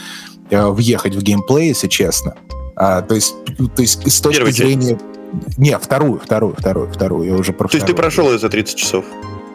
э, 0.52 0.68
въехать 0.68 1.16
в 1.16 1.24
геймплей, 1.24 1.70
если 1.70 1.88
честно. 1.88 2.36
А, 2.76 3.02
то 3.02 3.16
есть, 3.16 3.36
то 3.76 3.82
есть 3.82 4.10
с 4.10 4.22
точки 4.22 4.38
Первый 4.38 4.52
зрения... 4.52 4.90
Часть. 4.92 5.58
Не, 5.58 5.78
вторую, 5.78 6.20
вторую, 6.24 6.56
вторую, 6.58 6.90
вторую. 6.92 7.28
Я 7.28 7.36
уже 7.36 7.52
про 7.52 7.68
То 7.68 7.78
есть 7.78 7.88
ты 7.88 7.94
прошел 7.94 8.32
ее 8.32 8.40
за 8.40 8.50
30 8.50 8.76
часов? 8.76 9.06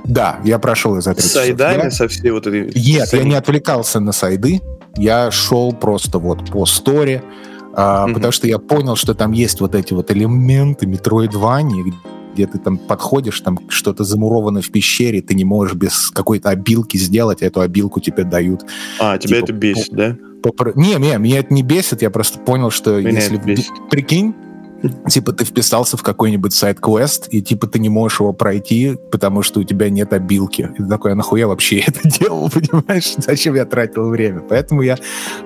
Да, 0.04 0.40
я 0.44 0.58
прошел 0.58 0.94
ее 0.96 1.02
за 1.02 1.14
30 1.14 1.30
с 1.30 1.34
сайдами, 1.34 1.84
часов. 1.84 1.94
со 1.94 2.08
всей 2.08 2.30
вот 2.30 2.46
этой... 2.46 2.72
Нет, 2.74 3.12
я 3.12 3.22
не 3.22 3.34
отвлекался 3.34 4.00
на 4.00 4.12
сайды. 4.12 4.60
Я 4.96 5.30
шел 5.30 5.72
просто 5.72 6.18
вот 6.18 6.50
по 6.50 6.66
сторе, 6.66 7.22
а, 7.74 8.06
mm 8.08 8.14
потому 8.14 8.32
что 8.32 8.46
я 8.46 8.58
понял, 8.58 8.96
что 8.96 9.14
там 9.14 9.32
есть 9.32 9.60
вот 9.60 9.74
эти 9.74 9.92
вот 9.94 10.10
элементы 10.10 10.86
Metroidvania, 10.86 11.92
где 12.34 12.46
ты 12.46 12.58
там 12.58 12.76
подходишь, 12.76 13.40
там 13.40 13.58
что-то 13.68 14.04
замуровано 14.04 14.62
в 14.62 14.70
пещере, 14.70 15.20
ты 15.20 15.34
не 15.34 15.44
можешь 15.44 15.74
без 15.74 16.10
какой-то 16.10 16.50
обилки 16.50 16.96
сделать, 16.96 17.42
а 17.42 17.46
эту 17.46 17.60
обилку 17.60 18.00
тебе 18.00 18.24
дают. 18.24 18.64
А, 18.98 19.18
тебя 19.18 19.36
типа, 19.36 19.44
это 19.44 19.52
бесит, 19.52 19.92
да? 19.92 20.16
Попро... 20.42 20.72
Не, 20.74 20.94
не, 20.96 21.16
меня 21.18 21.38
это 21.38 21.52
не 21.52 21.62
бесит, 21.62 22.02
я 22.02 22.10
просто 22.10 22.38
понял, 22.38 22.70
что 22.70 23.00
меня 23.00 23.20
если... 23.20 23.40
Прикинь, 23.90 24.34
типа 25.08 25.32
ты 25.32 25.44
вписался 25.44 25.96
в 25.96 26.02
какой-нибудь 26.02 26.54
сайт-квест, 26.54 27.28
и 27.30 27.42
типа 27.42 27.66
ты 27.66 27.78
не 27.78 27.88
можешь 27.88 28.20
его 28.20 28.32
пройти, 28.32 28.96
потому 29.10 29.42
что 29.42 29.60
у 29.60 29.64
тебя 29.64 29.90
нет 29.90 30.12
обилки. 30.12 30.70
И 30.72 30.82
ты 30.82 30.88
такой, 30.88 31.12
а 31.12 31.14
нахуя 31.14 31.46
вообще 31.46 31.80
это 31.80 32.00
делал, 32.04 32.50
понимаешь? 32.54 33.14
Зачем 33.18 33.54
я 33.54 33.64
тратил 33.64 34.08
время? 34.08 34.40
Поэтому 34.40 34.82
я 34.82 34.98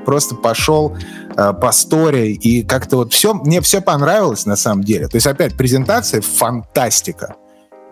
просто 0.04 0.34
пошел 0.34 0.96
э, 1.36 1.52
по 1.52 1.72
сторе, 1.72 2.32
и 2.32 2.62
как-то 2.62 2.96
вот 2.96 3.12
все, 3.12 3.34
мне 3.34 3.60
все 3.60 3.80
понравилось 3.80 4.46
на 4.46 4.56
самом 4.56 4.84
деле. 4.84 5.08
То 5.08 5.16
есть 5.16 5.26
опять 5.26 5.56
презентация 5.56 6.20
фантастика. 6.20 7.36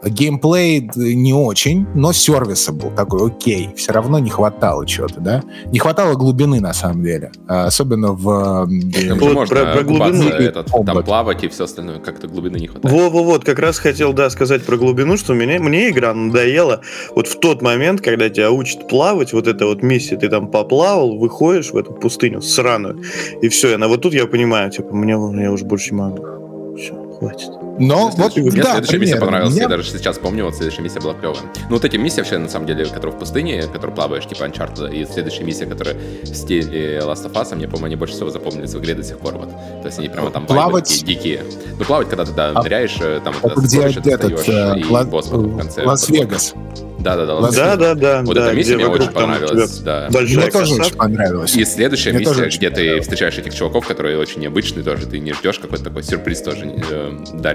Геймплей 0.04 0.90
не 0.96 1.32
очень, 1.32 1.86
но 1.94 2.12
сервиса 2.12 2.72
был 2.72 2.90
такой, 2.90 3.28
окей. 3.28 3.70
Все 3.76 3.92
равно 3.92 4.18
не 4.18 4.30
хватало 4.30 4.86
чего-то, 4.86 5.20
да? 5.20 5.42
Не 5.66 5.78
хватало 5.78 6.14
глубины, 6.14 6.60
на 6.60 6.72
самом 6.74 7.02
деле. 7.02 7.30
А, 7.46 7.66
особенно 7.66 8.12
в... 8.12 8.68
Там 9.08 9.18
вот, 9.18 9.32
можно 9.34 9.56
про, 9.56 9.72
про 9.72 9.82
глубину 9.82 10.28
этот, 10.28 10.66
там 10.84 11.04
плавать 11.04 11.44
и 11.44 11.48
все 11.48 11.64
остальное, 11.64 12.00
как-то 12.00 12.26
глубины 12.26 12.56
не 12.56 12.66
хватает. 12.66 12.94
Во-во-вот, 12.94 13.44
как 13.44 13.58
раз 13.58 13.78
хотел, 13.78 14.12
да, 14.12 14.30
сказать 14.30 14.64
про 14.64 14.76
глубину, 14.76 15.16
что 15.16 15.34
мне, 15.34 15.58
мне 15.58 15.90
игра 15.90 16.12
надоела 16.14 16.80
вот 17.14 17.28
в 17.28 17.38
тот 17.38 17.62
момент, 17.62 18.00
когда 18.00 18.28
тебя 18.28 18.50
учат 18.50 18.88
плавать, 18.88 19.32
вот 19.32 19.46
эта 19.46 19.66
вот 19.66 19.82
миссия, 19.82 20.16
ты 20.16 20.28
там 20.28 20.48
поплавал, 20.48 21.16
выходишь 21.16 21.70
в 21.70 21.76
эту 21.76 21.92
пустыню 21.92 22.42
сраную, 22.42 23.02
и 23.40 23.48
все, 23.48 23.74
и 23.74 23.76
на 23.76 23.88
вот 23.88 24.02
тут 24.02 24.14
я 24.14 24.26
понимаю, 24.26 24.70
типа, 24.70 24.94
мне, 24.94 25.12
я 25.12 25.52
уже 25.52 25.64
больше 25.64 25.94
не 25.94 26.00
могу. 26.00 26.76
Все 26.76 26.94
хватит. 27.18 27.50
Но 27.78 28.08
вот, 28.10 28.36
Мне 28.36 28.62
да, 28.62 28.72
следующая 28.72 28.98
миссия 28.98 29.16
понравилась, 29.16 29.54
Меня- 29.54 29.62
я 29.64 29.68
даже 29.68 29.84
сейчас 29.84 30.18
помню, 30.18 30.44
вот 30.44 30.54
следующая 30.54 30.82
миссия 30.82 31.00
была 31.00 31.14
клевая. 31.14 31.40
Ну, 31.68 31.76
вот 31.76 31.84
эти 31.84 31.96
миссии 31.96 32.18
вообще, 32.18 32.38
на 32.38 32.48
самом 32.48 32.66
деле, 32.66 32.84
которые 32.86 33.16
в 33.16 33.18
пустыне, 33.18 33.62
которые 33.62 33.94
плаваешь, 33.94 34.26
типа 34.26 34.44
Uncharted, 34.44 34.94
и 34.94 35.04
следующая 35.06 35.44
миссия, 35.44 35.66
которая 35.66 35.96
в 36.22 36.26
стиле 36.34 36.98
Last 36.98 37.24
of 37.26 37.32
Us, 37.32 37.54
мне, 37.54 37.66
по-моему, 37.66 37.86
они 37.86 37.96
больше 37.96 38.14
всего 38.14 38.30
запомнились 38.30 38.72
в 38.74 38.78
игре 38.80 38.94
до 38.94 39.02
сих 39.02 39.18
пор, 39.18 39.34
вот. 39.38 39.50
То 39.82 39.86
есть 39.86 39.98
они 39.98 40.08
прямо 40.08 40.30
там 40.30 40.46
Плавать? 40.46 40.84
такие 40.88 41.04
дикие. 41.16 41.44
Ну, 41.78 41.84
плавать, 41.84 42.08
когда 42.08 42.24
ты, 42.24 42.32
да, 42.32 42.52
А, 42.54 42.62
ныряешь, 42.62 42.96
э, 43.00 43.20
там, 43.24 43.34
да, 43.42 43.54
где 43.56 43.80
этот 43.82 44.04
достаешь, 44.04 44.76
э, 44.76 44.80
и 44.80 44.84
Ла- 44.84 45.04
босс 45.04 45.26
потом 45.26 45.48
в 45.54 45.58
конце. 45.58 45.82
Лас-Вегас. 45.84 46.54
Да-да-да, 47.00 47.34
Лас- 47.34 47.54
Да, 47.56 47.74
да, 47.76 47.94
да. 47.94 48.22
Вот 48.22 48.36
да, 48.36 48.46
эта 48.46 48.54
миссия 48.56 48.76
мне 48.76 48.86
очень 48.86 49.10
понравилась, 49.10 49.78
да. 49.78 50.08
Большая 50.12 50.36
Мне 50.38 50.50
тоже 50.52 50.74
очень 50.74 50.94
понравилось. 50.94 51.56
И 51.56 51.64
следующая 51.64 52.12
Мне 52.12 52.20
миссия, 52.20 52.48
где 52.56 52.70
ты 52.70 53.00
встречаешь 53.00 53.36
этих 53.38 53.52
чуваков, 53.54 53.88
которые 53.88 54.18
очень 54.18 54.40
необычные 54.40 54.84
тоже, 54.84 55.06
ты 55.06 55.18
не 55.18 55.32
ждешь, 55.32 55.58
какой-то 55.58 55.82
такой 55.84 56.04
сюрприз 56.04 56.42
тоже 56.42 56.72
э, 56.90 57.12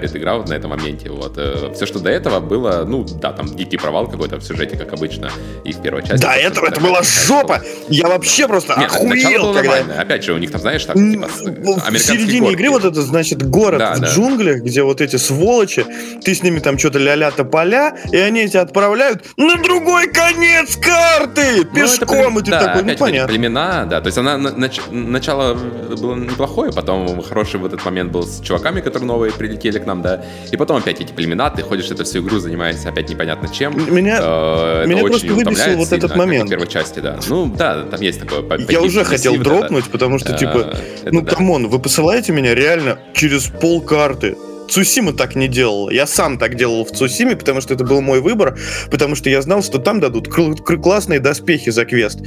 дарит 0.08 0.16
игра 0.16 0.36
вот 0.36 0.48
на 0.48 0.54
этом 0.54 0.70
моменте. 0.70 1.10
Вот. 1.10 1.38
все, 1.74 1.86
что 1.86 1.98
до 1.98 2.10
этого 2.10 2.40
было, 2.40 2.84
ну 2.86 3.04
да, 3.04 3.32
там 3.32 3.54
дикий 3.54 3.76
провал 3.76 4.06
какой-то 4.08 4.36
в 4.38 4.42
сюжете, 4.42 4.76
как 4.76 4.92
обычно, 4.92 5.30
и 5.64 5.72
в 5.72 5.80
первой 5.82 6.02
части. 6.06 6.22
До 6.22 6.30
этого 6.32 6.66
это 6.66 6.76
такая 6.76 6.90
была 6.90 7.02
жопа! 7.02 7.62
Я 7.88 8.08
вообще 8.08 8.46
просто 8.48 8.74
Нет, 8.78 8.90
начало 8.92 9.06
охуел, 9.06 9.42
было 9.42 9.54
когда... 9.54 9.70
нормально. 9.76 10.00
Опять 10.02 10.24
же, 10.24 10.32
у 10.32 10.38
них 10.38 10.50
там, 10.50 10.60
знаешь, 10.60 10.84
так, 10.84 10.96
М, 10.96 11.12
типа, 11.12 11.28
с- 11.28 11.40
В 11.40 11.46
американские 11.46 11.98
середине 12.00 12.40
горки. 12.40 12.54
игры 12.54 12.70
вот 12.70 12.84
это, 12.84 13.02
значит, 13.02 13.48
город 13.48 13.78
Да, 13.78 13.94
в 13.94 14.00
да. 14.00 14.08
джунглях, 14.08 14.62
где 14.62 14.82
вот 14.82 15.00
эти 15.00 15.16
сволочи, 15.16 15.84
ты 16.24 16.34
с 16.34 16.42
ними 16.42 16.58
там 16.60 16.78
что-то 16.78 16.98
ля-ля 16.98 17.30
поля, 17.30 17.96
и 18.12 18.16
они 18.16 18.48
тебя 18.48 18.62
отправляют 18.62 19.24
на 19.36 19.56
другой 19.62 20.08
конец 20.08 20.76
карты! 20.76 21.42
Ну, 21.56 21.60
это 21.62 21.74
Пешком, 21.74 22.38
и 22.38 22.42
ты 22.42 22.50
да, 22.50 22.64
такой, 22.64 22.82
ну 22.82 22.96
понятно. 22.96 23.28
племена, 23.28 23.84
да, 23.86 24.00
то 24.00 24.06
есть 24.08 24.18
она 24.18 24.36
на- 24.38 24.48
нач- 24.48 24.90
начало 24.90 25.54
было 25.54 26.14
неплохое, 26.16 26.72
потом 26.72 27.22
хороший 27.22 27.60
вот 27.60 27.72
этот 27.72 27.84
момент 27.84 28.10
был 28.12 28.26
с 28.26 28.40
чуваками, 28.40 28.80
которые 28.80 29.06
новые 29.06 29.32
прилетели 29.32 29.78
к 29.78 29.86
нам, 29.86 29.97
да, 30.02 30.24
и 30.52 30.56
потом 30.56 30.76
опять 30.78 31.00
эти 31.00 31.12
племена, 31.12 31.50
ты 31.50 31.62
ходишь 31.62 31.90
эту 31.90 32.04
всю 32.04 32.20
игру, 32.20 32.38
занимаешься 32.38 32.88
опять 32.88 33.08
непонятно 33.08 33.48
чем. 33.52 33.76
Меня, 33.94 34.18
Э, 34.20 34.84
меня 34.86 35.02
просто 35.04 35.32
выбесил 35.32 35.76
вот 35.76 35.92
этот 35.92 36.10
и 36.10 36.14
в 36.14 36.16
момент. 36.16 36.50
первой 36.50 36.66
части, 36.68 37.00
да. 37.00 37.18
Ну, 37.28 37.46
да, 37.46 37.82
там 37.84 38.00
есть 38.00 38.20
такое. 38.20 38.42
я 38.68 38.80
уже 38.82 39.04
хотел 39.04 39.36
дропнуть, 39.36 39.86
потому 39.90 40.18
что, 40.18 40.32
Э, 40.34 40.38
типа, 40.38 40.74
ну 41.10 41.24
come 41.24 41.49
on, 41.49 41.68
вы 41.68 41.78
посылаете 41.78 42.32
меня 42.32 42.54
реально 42.54 42.98
через 43.14 43.44
пол 43.46 43.80
карты. 43.80 44.36
Цусима 44.68 45.14
так 45.14 45.34
не 45.34 45.48
делала. 45.48 45.88
Я 45.90 46.06
сам 46.06 46.36
так 46.38 46.54
делал 46.54 46.84
в 46.84 46.90
Цусиме, 46.90 47.36
потому 47.36 47.62
что 47.62 47.72
это 47.72 47.84
был 47.84 48.02
мой 48.02 48.20
выбор, 48.20 48.58
потому 48.90 49.14
что 49.14 49.30
я 49.30 49.40
знал, 49.40 49.62
что 49.62 49.78
там 49.78 49.98
дадут 49.98 50.28
кл- 50.28 50.54
классные 50.54 51.20
доспехи 51.20 51.70
за 51.70 51.86
квест. 51.86 52.18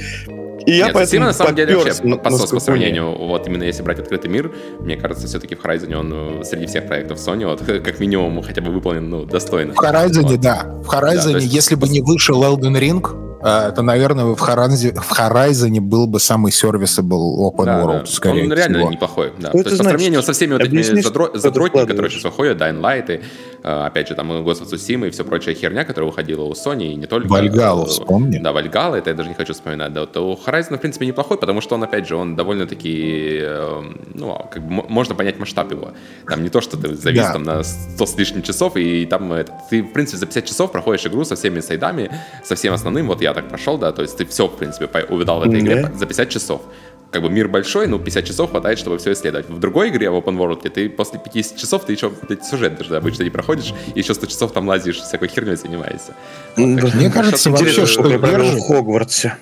И 0.66 0.72
я 0.72 0.86
Нет, 0.86 0.94
поэтому 0.94 1.26
на 1.26 1.32
самом 1.32 1.54
деле 1.54 1.76
вообще 1.76 2.02
на- 2.02 2.16
подсос 2.16 2.50
на 2.52 2.56
по 2.56 2.60
сравнению, 2.60 3.16
вот 3.16 3.46
именно 3.46 3.64
если 3.64 3.82
брать 3.82 3.98
открытый 3.98 4.30
мир, 4.30 4.52
мне 4.80 4.96
кажется, 4.96 5.26
все-таки 5.26 5.54
в 5.54 5.64
Horizon 5.64 5.94
он 5.94 6.40
э, 6.40 6.44
среди 6.44 6.66
всех 6.66 6.86
проектов 6.86 7.18
Sony, 7.18 7.46
вот 7.46 7.60
как 7.84 8.00
минимум 8.00 8.42
хотя 8.42 8.60
бы 8.60 8.70
выполнен, 8.70 9.08
ну, 9.08 9.24
достойно. 9.24 9.74
В 9.74 9.78
Horizon, 9.78 10.22
Вот. 10.22 10.40
да. 10.40 10.66
В 10.82 10.88
Horizon, 10.88 11.32
то 11.32 11.38
есть 11.38 11.52
если 11.52 11.74
бы 11.74 11.88
не 11.88 12.00
вышел 12.00 12.42
Elden 12.42 12.78
Ring, 12.78 13.31
э, 13.44 13.72
то, 13.74 13.82
наверное, 13.82 14.24
в 14.26 14.34
Horizon, 14.42 15.00
в 15.00 15.12
Horizon 15.18 15.80
был 15.80 16.06
бы 16.06 16.20
самый 16.20 16.50
serviceable 16.52 17.36
open 17.38 17.64
Да, 17.64 17.80
world, 17.82 18.00
да. 18.00 18.06
скорее 18.06 18.44
Он 18.44 18.52
реально 18.52 18.78
всего. 18.78 18.90
неплохой. 18.90 19.32
Да. 19.38 19.48
Что 19.48 19.52
То 19.52 19.58
это 19.58 19.68
есть 19.68 19.78
по 19.78 19.82
значит? 19.84 19.90
сравнению 19.90 20.22
со 20.22 20.32
всеми 20.32 20.52
вот 20.52 20.62
этими 20.62 20.80
Объясни, 20.80 21.00
задро- 21.00 21.36
задротиками, 21.38 21.86
которые 21.86 22.10
сейчас 22.10 22.24
выходят, 22.24 22.58
Dying 22.60 22.80
Light, 22.80 23.14
и, 23.16 23.22
э, 23.64 23.86
опять 23.86 24.08
же, 24.08 24.14
там 24.14 24.32
и 24.32 24.36
Ghost 24.42 24.62
of 24.62 24.72
Tsushima 24.72 25.06
и 25.08 25.10
все 25.10 25.24
прочая 25.24 25.54
херня, 25.54 25.84
которая 25.84 26.10
выходила 26.10 26.42
у 26.44 26.52
Sony, 26.52 26.92
и 26.92 26.94
не 26.94 27.06
только. 27.06 27.28
Вальгалу 27.28 27.84
Э, 27.84 27.86
вспомни. 27.86 28.38
Да, 28.38 28.52
Вальгала, 28.52 28.96
это 28.96 29.10
я 29.10 29.16
даже 29.16 29.28
не 29.28 29.34
хочу 29.34 29.52
вспоминать. 29.54 29.92
Да, 29.92 30.00
вот 30.00 30.16
у 30.16 30.38
Horizon, 30.46 30.76
в 30.76 30.80
принципе, 30.80 31.06
неплохой, 31.06 31.36
потому 31.38 31.60
что 31.60 31.74
он, 31.74 31.82
опять 31.84 32.06
же, 32.08 32.16
он 32.16 32.36
довольно-таки, 32.36 33.38
э, 33.42 33.82
ну, 34.14 34.38
как 34.50 34.62
бы 34.66 34.82
можно 34.88 35.14
понять 35.14 35.38
масштаб 35.38 35.70
его. 35.72 35.92
Там 36.26 36.42
не 36.42 36.48
то, 36.48 36.60
что 36.60 36.76
ты 36.76 36.94
завис 36.94 37.22
Да. 37.22 37.32
там 37.32 37.42
на 37.42 37.62
100 37.62 38.06
с 38.06 38.16
лишним 38.16 38.42
часов, 38.42 38.76
и 38.76 39.06
там 39.06 39.32
это, 39.32 39.52
ты, 39.70 39.82
в 39.82 39.92
принципе, 39.92 40.18
за 40.18 40.26
50 40.26 40.44
часов 40.46 40.72
проходишь 40.72 41.06
игру 41.06 41.24
со 41.24 41.34
всеми 41.36 41.60
сайдами, 41.60 42.10
со 42.44 42.54
всем 42.54 42.74
основным, 42.74 43.06
вот 43.08 43.20
я 43.22 43.31
так 43.34 43.48
прошел, 43.48 43.78
да, 43.78 43.92
то 43.92 44.02
есть 44.02 44.16
ты 44.16 44.24
все, 44.26 44.46
в 44.46 44.56
принципе, 44.56 44.88
увидал 45.08 45.40
в 45.40 45.42
этой 45.42 45.60
игре 45.60 45.82
Да. 45.82 45.92
за 45.98 46.06
50 46.06 46.28
часов. 46.30 46.62
Как 47.10 47.20
бы 47.20 47.28
мир 47.28 47.46
большой, 47.48 47.86
ну, 47.88 47.98
50 47.98 48.24
часов 48.24 48.50
хватает, 48.50 48.78
чтобы 48.78 48.96
все 48.96 49.12
исследовать. 49.12 49.46
В 49.50 49.58
другой 49.58 49.90
игре, 49.90 50.08
в 50.08 50.14
Open 50.14 50.38
World, 50.38 50.66
ты 50.70 50.88
после 50.88 51.18
50 51.18 51.58
часов, 51.58 51.84
ты 51.84 51.92
еще 51.92 52.10
блядь, 52.26 52.44
сюжет 52.44 52.78
даже 52.78 52.96
обычно 52.96 53.22
не 53.24 53.30
проходишь, 53.30 53.74
и 53.94 53.98
еще 53.98 54.14
100 54.14 54.26
часов 54.28 54.52
там 54.52 54.66
лазишь, 54.66 54.96
всякой 55.00 55.28
херней 55.28 55.56
занимаешься. 55.56 56.14
Так 56.56 56.88
что, 56.88 56.96
Мне 56.96 57.10
кажется, 57.10 57.50
вообще, 57.50 57.64
интересное. 57.66 57.86
что 57.86 58.08
я 58.08 58.18
провел 58.18 58.56
в 58.56 58.60
Хогвартсе. 58.66 59.36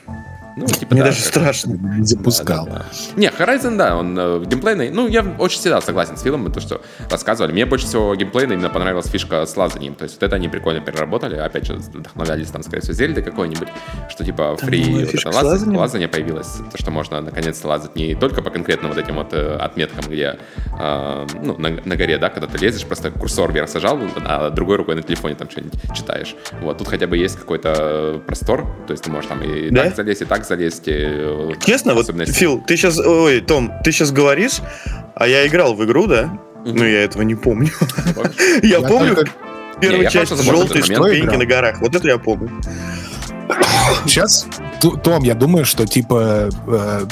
Ну, 0.61 0.67
типа, 0.67 0.95
Мне 0.95 1.03
да, 1.03 1.09
даже 1.09 1.21
страшно. 1.23 1.73
Не 1.73 2.05
запускал. 2.05 2.67
Да, 2.67 2.73
да, 2.73 2.79
да. 2.79 3.21
Не, 3.21 3.29
Horizon, 3.29 3.77
да, 3.77 3.97
он 3.97 4.17
э, 4.19 4.45
геймплейный. 4.47 4.91
Ну, 4.91 5.09
я 5.09 5.23
очень 5.39 5.59
всегда 5.59 5.81
согласен 5.81 6.17
с 6.17 6.23
Филом, 6.23 6.51
то, 6.53 6.61
что 6.61 6.83
рассказывали. 7.11 7.53
Мне 7.53 7.67
больше 7.67 7.87
всего 7.87 8.15
геймплейно 8.15 8.53
именно 8.55 8.69
понравилась 8.71 9.07
фишка 9.07 9.47
с 9.47 9.57
лазанием. 9.57 9.95
То 9.95 10.05
есть 10.05 10.17
вот 10.17 10.23
это 10.25 10.37
они 10.37 10.49
прикольно 10.49 10.81
переработали. 10.81 11.37
Опять 11.37 11.67
же, 11.67 11.75
вдохновлялись 11.75 12.49
там, 12.49 12.63
скорее 12.63 12.81
всего, 12.83 12.95
Зельды 12.95 13.23
какой-нибудь, 13.23 13.69
что 14.09 14.25
типа 14.25 14.57
Там 14.59 14.69
фри 14.69 15.05
вот 15.05 15.15
это 15.15 15.29
лаз- 15.31 15.77
лазание 15.77 16.09
появилось. 16.09 16.59
То, 16.73 16.79
что 16.79 16.91
можно 16.91 17.21
наконец-то 17.21 17.69
лазать 17.69 17.97
не 17.97 18.15
только 18.15 18.43
по 18.43 18.51
конкретным 18.51 18.91
вот 18.93 18.99
этим 18.99 19.15
вот 19.17 19.33
э, 19.33 19.57
отметкам, 19.57 20.05
где 20.09 20.39
э, 20.79 21.27
ну, 21.43 21.57
на, 21.59 21.71
на 21.85 21.97
горе, 21.97 22.19
да, 22.19 22.29
когда 22.31 22.47
ты 22.47 22.59
лезешь, 22.59 22.85
просто 22.85 23.11
курсор 23.11 23.53
вверх 23.53 23.69
сажал, 23.69 23.99
а 24.25 24.51
другой 24.51 24.77
рукой 24.77 24.95
на 24.97 25.03
телефоне 25.03 25.35
там 25.35 25.49
что-нибудь 25.51 25.75
читаешь. 25.95 26.35
Вот, 26.61 26.79
тут 26.79 26.89
хотя 26.89 27.07
бы 27.07 27.17
есть 27.17 27.37
какой-то 27.37 28.21
простор, 28.27 28.67
то 28.87 28.93
есть 28.93 29.05
ты 29.05 29.11
можешь 29.11 29.29
там 29.29 29.43
и 29.43 29.71
Да? 29.71 29.85
так 29.85 29.97
залезть, 29.97 30.23
и 30.23 30.25
так 30.25 30.45
залезть. 30.51 30.83
и, 30.89 31.57
Честно, 31.65 31.95
вот, 31.95 32.07
Фил, 32.29 32.61
ты 32.67 32.77
сейчас, 32.77 32.99
ой, 32.99 33.41
Том, 33.41 33.73
ты 33.85 33.93
сейчас 33.93 34.11
говоришь, 34.13 34.59
а 35.15 35.27
я 35.27 35.47
играл 35.47 35.75
в 35.75 35.85
игру, 35.85 36.07
да? 36.07 36.39
Но 36.65 36.85
я 36.85 37.05
этого 37.05 37.23
не 37.23 37.35
помню. 37.35 37.71
Я 38.63 38.79
Я 38.79 38.81
помню 38.83 39.15
только- 39.15 39.33
первую 39.81 40.05
Не, 40.05 40.11
часть 40.11 40.31
момент. 40.33 40.71
ступеньки 40.85 41.37
на 41.37 41.47
горах. 41.47 41.81
Вот 41.81 41.95
это 41.95 42.07
я 42.09 42.19
помню. 42.19 42.51
Сейчас, 44.07 44.47
Том, 45.03 45.23
я 45.25 45.35
думаю, 45.35 45.65
что 45.65 45.87
типа 45.87 46.49
э, 46.67 47.07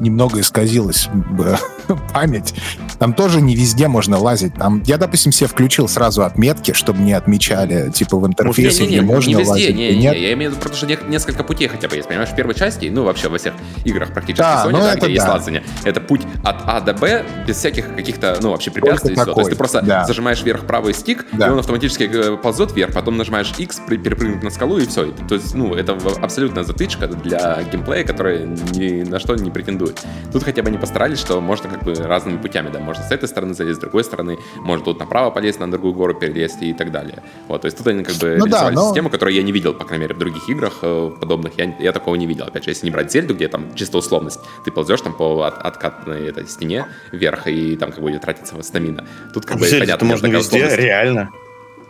немного 0.00 0.40
исказилась 0.40 1.08
э, 1.38 1.56
память. 2.14 2.54
Там 2.98 3.14
тоже 3.14 3.40
не 3.40 3.54
везде 3.56 3.88
можно 3.88 4.18
лазить. 4.18 4.54
Там 4.54 4.82
я, 4.86 4.96
допустим, 4.98 5.32
себе 5.32 5.48
включил 5.48 5.88
сразу 5.88 6.22
отметки, 6.24 6.72
чтобы 6.72 7.00
не 7.00 7.12
отмечали, 7.12 7.90
типа 7.90 8.18
в 8.18 8.26
интерфейсе, 8.26 8.82
Не-не-не, 8.84 8.98
где 8.98 9.06
можно 9.06 9.28
не 9.28 9.34
везде, 9.36 9.50
лазить, 9.50 9.76
не, 9.76 9.88
не, 9.92 9.96
нет. 9.98 10.16
я 10.16 10.32
имею 10.34 10.50
в 10.50 10.54
виду, 10.54 10.62
потому 10.62 10.76
что 10.76 10.86
не- 10.86 10.98
несколько 11.08 11.42
путей 11.44 11.68
хотя 11.68 11.88
бы 11.88 11.96
есть, 11.96 12.08
понимаешь, 12.08 12.28
в 12.30 12.34
первой 12.36 12.54
части, 12.54 12.86
ну 12.92 13.04
вообще 13.04 13.28
во 13.28 13.38
всех 13.38 13.54
играх 13.84 14.12
практически 14.12 14.42
Да, 14.42 14.64
Sony, 14.66 14.72
ну 14.72 14.78
да, 14.80 14.92
это 14.92 15.06
где 15.06 15.14
есть 15.14 15.26
да. 15.26 15.32
лазание, 15.32 15.62
это 15.84 16.00
путь 16.00 16.22
от 16.44 16.56
А 16.66 16.80
до 16.80 16.92
Б 16.94 17.24
без 17.46 17.56
всяких 17.56 17.94
каких-то, 17.96 18.38
ну 18.42 18.50
вообще 18.50 18.70
препятствий, 18.70 19.12
и 19.12 19.14
всё. 19.14 19.24
то 19.24 19.30
такой, 19.30 19.42
есть 19.42 19.50
ты 19.50 19.56
просто 19.56 19.82
да. 19.82 20.04
зажимаешь 20.04 20.42
вверх 20.42 20.66
правый 20.66 20.94
стик, 20.94 21.26
Да. 21.32 21.48
и 21.48 21.50
он 21.50 21.58
автоматически 21.58 22.04
э, 22.12 22.36
ползет 22.36 22.72
вверх, 22.72 22.92
потом 22.94 23.16
нажимаешь 23.16 23.52
X, 23.56 23.80
перепрыгнуть 23.88 24.42
на 24.42 24.50
скалу 24.50 24.78
и 24.78 24.86
все. 24.86 25.12
То 25.30 25.36
есть, 25.36 25.54
ну, 25.54 25.74
это 25.76 25.96
абсолютно 26.22 26.64
затычка 26.64 27.06
для 27.06 27.62
геймплея, 27.62 28.02
который 28.02 28.46
ни 28.46 29.08
на 29.08 29.20
что 29.20 29.36
не 29.36 29.48
претендует. 29.48 30.04
Тут 30.32 30.42
хотя 30.42 30.60
бы 30.62 30.70
они 30.70 30.78
постарались, 30.78 31.20
что 31.20 31.40
можно 31.40 31.70
как 31.70 31.84
бы 31.84 31.94
разными 31.94 32.36
путями, 32.36 32.68
да, 32.72 32.80
можно 32.80 33.04
с 33.04 33.12
этой 33.12 33.28
стороны 33.28 33.54
залезть, 33.54 33.76
с 33.76 33.80
другой 33.80 34.02
стороны, 34.02 34.38
можно 34.56 34.84
тут 34.84 34.98
направо 34.98 35.30
полезть, 35.30 35.60
на 35.60 35.70
другую 35.70 35.94
гору 35.94 36.14
перелезть 36.14 36.60
и 36.62 36.74
так 36.74 36.90
далее. 36.90 37.22
Вот, 37.46 37.60
то 37.60 37.66
есть 37.66 37.78
тут 37.78 37.86
они 37.86 38.02
как 38.02 38.16
бы 38.16 38.38
Ну 38.40 38.46
да, 38.46 38.72
но- 38.72 38.88
систему, 38.88 39.08
которую 39.08 39.36
я 39.36 39.44
не 39.44 39.52
видел, 39.52 39.72
по 39.72 39.84
крайней 39.84 40.02
мере, 40.06 40.16
в 40.16 40.18
других 40.18 40.48
играх 40.48 40.78
э, 40.82 41.10
подобных, 41.20 41.56
я, 41.58 41.76
я 41.78 41.92
такого 41.92 42.16
не 42.16 42.26
видел. 42.26 42.46
Опять 42.46 42.64
же, 42.64 42.70
если 42.72 42.86
не 42.86 42.90
брать 42.90 43.12
Зельду, 43.12 43.34
где 43.36 43.46
там 43.46 43.72
чисто 43.76 43.98
условность, 43.98 44.40
ты 44.64 44.72
ползешь 44.72 45.00
там 45.00 45.12
по 45.12 45.42
от- 45.44 45.58
откатной 45.64 46.26
этой 46.26 46.48
стене 46.48 46.86
вверх, 47.12 47.46
и 47.46 47.76
там 47.76 47.90
как 47.92 48.00
бы 48.00 48.08
будет 48.08 48.22
тратиться 48.22 48.60
стамина. 48.62 49.06
Тут 49.32 49.46
как 49.46 49.58
бы 49.60 49.66
это 49.66 49.78
понятно, 49.78 50.06
можно 50.08 50.26
везде, 50.26 50.76
реально. 50.76 51.30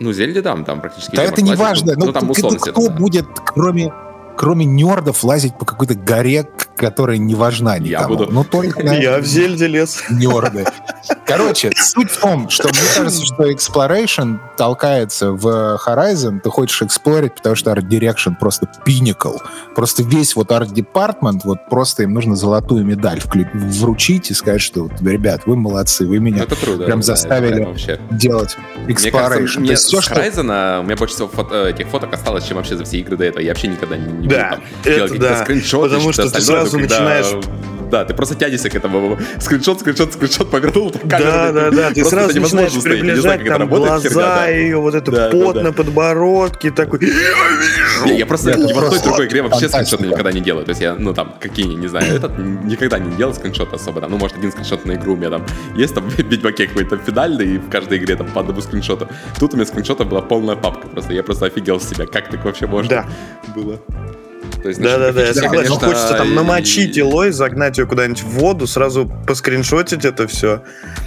Ну, 0.01 0.13
Зельде, 0.13 0.41
да, 0.41 0.57
там 0.57 0.81
практически... 0.81 1.15
Да 1.15 1.23
это 1.23 1.43
не 1.43 1.51
лазить, 1.51 1.63
важно. 1.65 1.93
Ну, 1.97 2.07
Ну, 2.07 2.13
там 2.13 2.23
кто, 2.25 2.33
условность 2.33 2.63
кто 2.63 2.81
это, 2.83 2.91
да. 2.91 2.97
будет, 2.97 3.27
кроме, 3.45 3.93
кроме 4.37 4.65
нердов, 4.65 5.23
лазить 5.23 5.57
по 5.59 5.67
какой-то 5.67 5.95
горе, 5.95 6.49
которая 6.75 7.19
не 7.19 7.35
важна 7.35 7.79
никому? 7.79 8.09
буду. 8.17 8.33
Ну, 8.33 8.43
только 8.43 8.81
Я 8.97 9.19
в 9.19 9.25
Зельде 9.27 9.67
лез. 9.67 10.03
нерды. 10.09 10.65
Короче, 11.37 11.71
суть 11.77 12.11
в 12.11 12.21
том, 12.21 12.49
что 12.51 12.69
мне 12.69 12.79
кажется, 12.97 13.25
что 13.25 13.51
Exploration 13.51 14.39
толкается 14.57 15.33
в 15.33 15.79
Horizon, 15.87 16.41
ты 16.41 16.51
хочешь 16.51 16.83
эксплорить, 16.83 17.35
потому 17.35 17.55
что 17.57 17.71
Art 17.73 17.89
Direction 17.89 18.35
просто 18.39 18.69
pinnacle. 18.87 19.39
Просто 19.75 20.03
весь 20.03 20.35
вот 20.37 20.51
Art 20.51 20.73
Department, 20.73 21.41
вот 21.45 21.69
просто 21.69 22.03
им 22.03 22.15
нужно 22.15 22.37
золотую 22.37 22.85
медаль 22.85 23.19
вклю- 23.19 23.49
вручить 23.55 24.31
и 24.31 24.35
сказать, 24.35 24.61
что, 24.61 24.85
вот, 24.85 24.93
ребят, 25.03 25.43
вы 25.47 25.57
молодцы, 25.57 26.07
вы 26.07 26.19
меня 26.19 26.43
это 26.45 26.57
трудно. 26.57 26.85
прям 26.87 27.01
да, 27.01 27.07
заставили 27.07 27.55
прям 27.55 27.69
вообще. 27.71 28.01
делать 28.11 28.57
Мне 28.85 28.95
Exploration. 28.95 29.11
кажется, 29.13 29.55
То 29.55 29.61
мне 29.61 29.71
есть 29.71 29.85
все, 29.85 30.01
с 30.01 30.05
что... 30.05 30.15
Horizon 30.15 30.81
у 30.81 30.83
меня 30.85 30.97
больше 30.97 31.15
всего 31.15 31.29
фото- 31.29 31.67
этих 31.69 31.89
фоток 31.89 32.13
осталось, 32.13 32.45
чем 32.47 32.57
вообще 32.57 32.77
за 32.77 32.85
все 32.85 32.99
игры 32.99 33.17
до 33.17 33.25
этого. 33.25 33.43
Я 33.43 33.51
вообще 33.51 33.69
никогда 33.69 33.97
не, 33.97 34.13
не 34.13 34.29
Да, 34.29 34.51
буду 34.51 34.63
там 34.63 34.63
это 34.83 34.95
делать 34.95 35.11
какие-то 35.13 35.29
да. 35.35 35.45
скриншоты, 35.45 35.89
Потому 35.95 36.13
что 36.13 36.23
ты 36.23 36.29
остальное, 36.39 36.61
сразу 36.65 36.79
когда 36.79 36.95
начинаешь 37.01 37.45
да, 37.91 38.05
ты 38.05 38.15
просто 38.15 38.35
тянешься 38.35 38.71
к 38.71 38.75
этому. 38.75 39.19
Скриншот, 39.39 39.81
скриншот, 39.81 40.13
скриншот 40.15 40.51
повернул. 40.51 40.93
Да, 41.05 41.53
да, 41.53 41.71
да, 41.71 41.91
ты 41.91 42.05
сразу 42.05 42.41
начинаешь 42.41 42.83
приближать 42.83 43.45
там 43.45 43.69
глаза 43.69 44.49
ее, 44.49 44.79
вот 44.79 44.95
этот 44.95 45.31
пот 45.31 45.63
на 45.63 45.73
подбородке 45.73 46.71
такой. 46.71 47.01
Я 48.07 48.27
просто 48.27 48.55
ни 48.55 48.73
в 48.73 48.79
одной 48.79 49.01
другой 49.01 49.27
игре 49.27 49.43
вообще 49.43 49.69
скриншоты 49.69 50.07
никогда 50.07 50.33
не 50.33 50.41
делаю. 50.41 50.65
То 50.65 50.71
есть 50.71 50.81
я, 50.81 50.95
ну 50.95 51.13
там, 51.13 51.35
какие, 51.41 51.67
не 51.67 51.89
знаю, 51.89 52.15
этот 52.15 52.39
никогда 52.39 52.99
не 52.99 53.15
делал 53.17 53.35
скриншот 53.35 53.73
особо. 53.73 54.01
Там, 54.01 54.11
ну, 54.11 54.19
может, 54.19 54.39
один 54.39 54.53
скриншот 54.53 54.85
на 54.87 54.93
игру 54.93 55.15
у 55.15 55.17
меня 55.17 55.31
там 55.31 55.45
есть, 55.77 55.95
там, 55.95 56.09
в 56.11 56.19
Ведьмаке 56.19 56.67
какой-то 56.67 56.99
финальный, 56.99 57.55
и 57.55 57.59
в 57.59 57.69
каждой 57.69 57.99
игре 57.99 58.17
там 58.17 58.29
по 58.29 58.41
одному 58.41 58.61
скриншоту. 58.61 59.09
Тут 59.39 59.55
у 59.55 59.57
меня 59.57 59.67
скриншотов 59.67 60.09
была 60.09 60.23
полная 60.23 60.57
папка 60.57 60.89
просто. 60.89 61.13
Я 61.13 61.23
просто 61.23 61.47
офигел 61.47 61.81
с 61.81 61.89
себя, 61.89 62.07
как 62.07 62.31
так 62.31 62.45
вообще 62.45 62.67
можно 62.67 62.89
да. 62.89 63.07
было. 63.55 63.81
То 64.63 64.69
есть, 64.69 64.81
да, 64.81 64.99
да, 64.99 65.13
да, 65.13 65.27
я 65.27 65.35
согласен. 65.35 65.69
Конечно, 65.69 65.89
Хочется 65.89 66.15
там 66.15 66.35
намочить 66.35 66.97
и... 66.97 67.01
Илой, 67.01 67.31
загнать 67.31 67.79
ее 67.79 67.87
куда-нибудь 67.87 68.23
в 68.23 68.29
воду, 68.29 68.67
сразу 68.67 69.11
поскриншотить 69.27 70.05
это 70.05 70.27
все. 70.27 70.63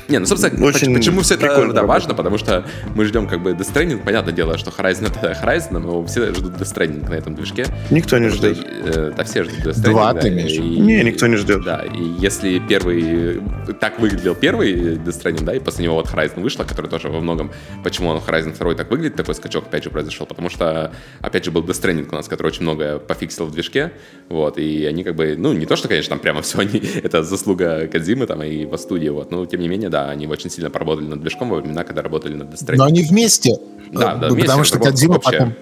Не, 0.08 0.20
ну, 0.20 0.26
собственно, 0.26 0.66
Очень 0.66 0.94
почему 0.94 1.22
все 1.22 1.36
это 1.36 1.72
да, 1.72 1.84
важно? 1.84 2.14
Потому 2.14 2.38
что 2.38 2.66
мы 2.96 3.06
ждем 3.06 3.28
как 3.28 3.42
бы 3.42 3.52
Death 3.52 3.74
Stranding. 3.74 4.04
Понятное 4.04 4.34
дело, 4.34 4.58
что 4.58 4.72
Horizon 4.72 5.08
это 5.08 5.32
Horizon, 5.32 5.80
но 5.80 6.06
все 6.06 6.34
ждут 6.34 6.54
Death 6.54 6.74
Stranding 6.74 7.10
на 7.10 7.14
этом 7.14 7.36
движке. 7.36 7.66
Никто 7.90 8.18
не 8.18 8.30
ждет. 8.30 8.58
Э, 8.86 9.14
да, 9.16 9.24
все 9.24 9.44
ждут 9.44 9.60
Death 9.60 9.76
Stranding. 9.76 9.92
Два 9.92 10.14
да, 10.14 10.22
ты 10.22 10.30
имеешь? 10.30 10.52
И, 10.52 10.62
не, 10.62 11.04
никто 11.04 11.28
не 11.28 11.38
ждет. 11.38 11.64
Да, 11.64 11.84
и 11.84 12.04
если 12.20 12.60
первый... 12.60 13.42
Так 13.80 14.00
выглядел 14.00 14.36
первый 14.36 14.98
Death 14.98 15.24
Stranding, 15.24 15.44
да, 15.44 15.56
и 15.56 15.60
после 15.60 15.86
него 15.86 15.96
вот 15.96 16.08
Horizon 16.08 16.42
вышла, 16.42 16.64
который 16.64 16.88
тоже 16.88 17.10
во 17.10 17.22
многом... 17.22 17.52
Почему 17.84 18.10
он 18.10 18.18
Horizon 18.18 18.58
2 18.58 18.76
так 18.76 18.90
выглядит, 18.90 19.16
такой 19.16 19.36
скачок 19.36 19.68
опять 19.68 19.84
же 19.84 19.90
произошел? 19.90 20.26
Потому 20.26 20.50
что, 20.50 20.92
опять 21.22 21.46
же, 21.46 21.52
был 21.52 21.64
Death 21.64 21.82
Stranding 21.82 22.10
у 22.12 22.16
нас, 22.16 22.28
который 22.28 22.48
очень 22.48 22.64
много 22.64 23.00
пофиксил 23.00 23.43
в 23.46 23.52
движке. 23.52 23.92
Вот, 24.30 24.58
и 24.58 24.86
они 24.86 25.04
как 25.04 25.16
бы, 25.16 25.36
ну, 25.38 25.54
не 25.54 25.66
то, 25.66 25.76
что, 25.76 25.88
конечно, 25.88 26.10
там 26.10 26.20
прямо 26.20 26.42
все 26.42 26.60
они, 26.60 26.82
это 27.04 27.24
заслуга 27.24 27.88
Кадзимы 27.88 28.26
там 28.26 28.42
и 28.42 28.66
по 28.66 28.78
студии, 28.78 29.10
вот, 29.10 29.32
но 29.32 29.46
тем 29.46 29.60
не 29.60 29.68
менее, 29.68 29.90
да, 29.90 30.10
они 30.10 30.28
очень 30.28 30.50
сильно 30.50 30.70
поработали 30.70 31.08
над 31.08 31.22
движком 31.22 31.50
во 31.50 31.58
времена, 31.58 31.84
когда 31.84 32.02
работали 32.02 32.34
над 32.34 32.50
Death 32.50 32.76
Но 32.76 32.86
они 32.86 33.04
вместе. 33.04 33.58
Да, 33.92 34.16
да, 34.16 34.28
ну, 34.28 34.34
вместе. 34.34 34.42
Потому 34.42 34.64
что 34.64 34.80
Кадзима 34.80 35.20
потом 35.20 35.56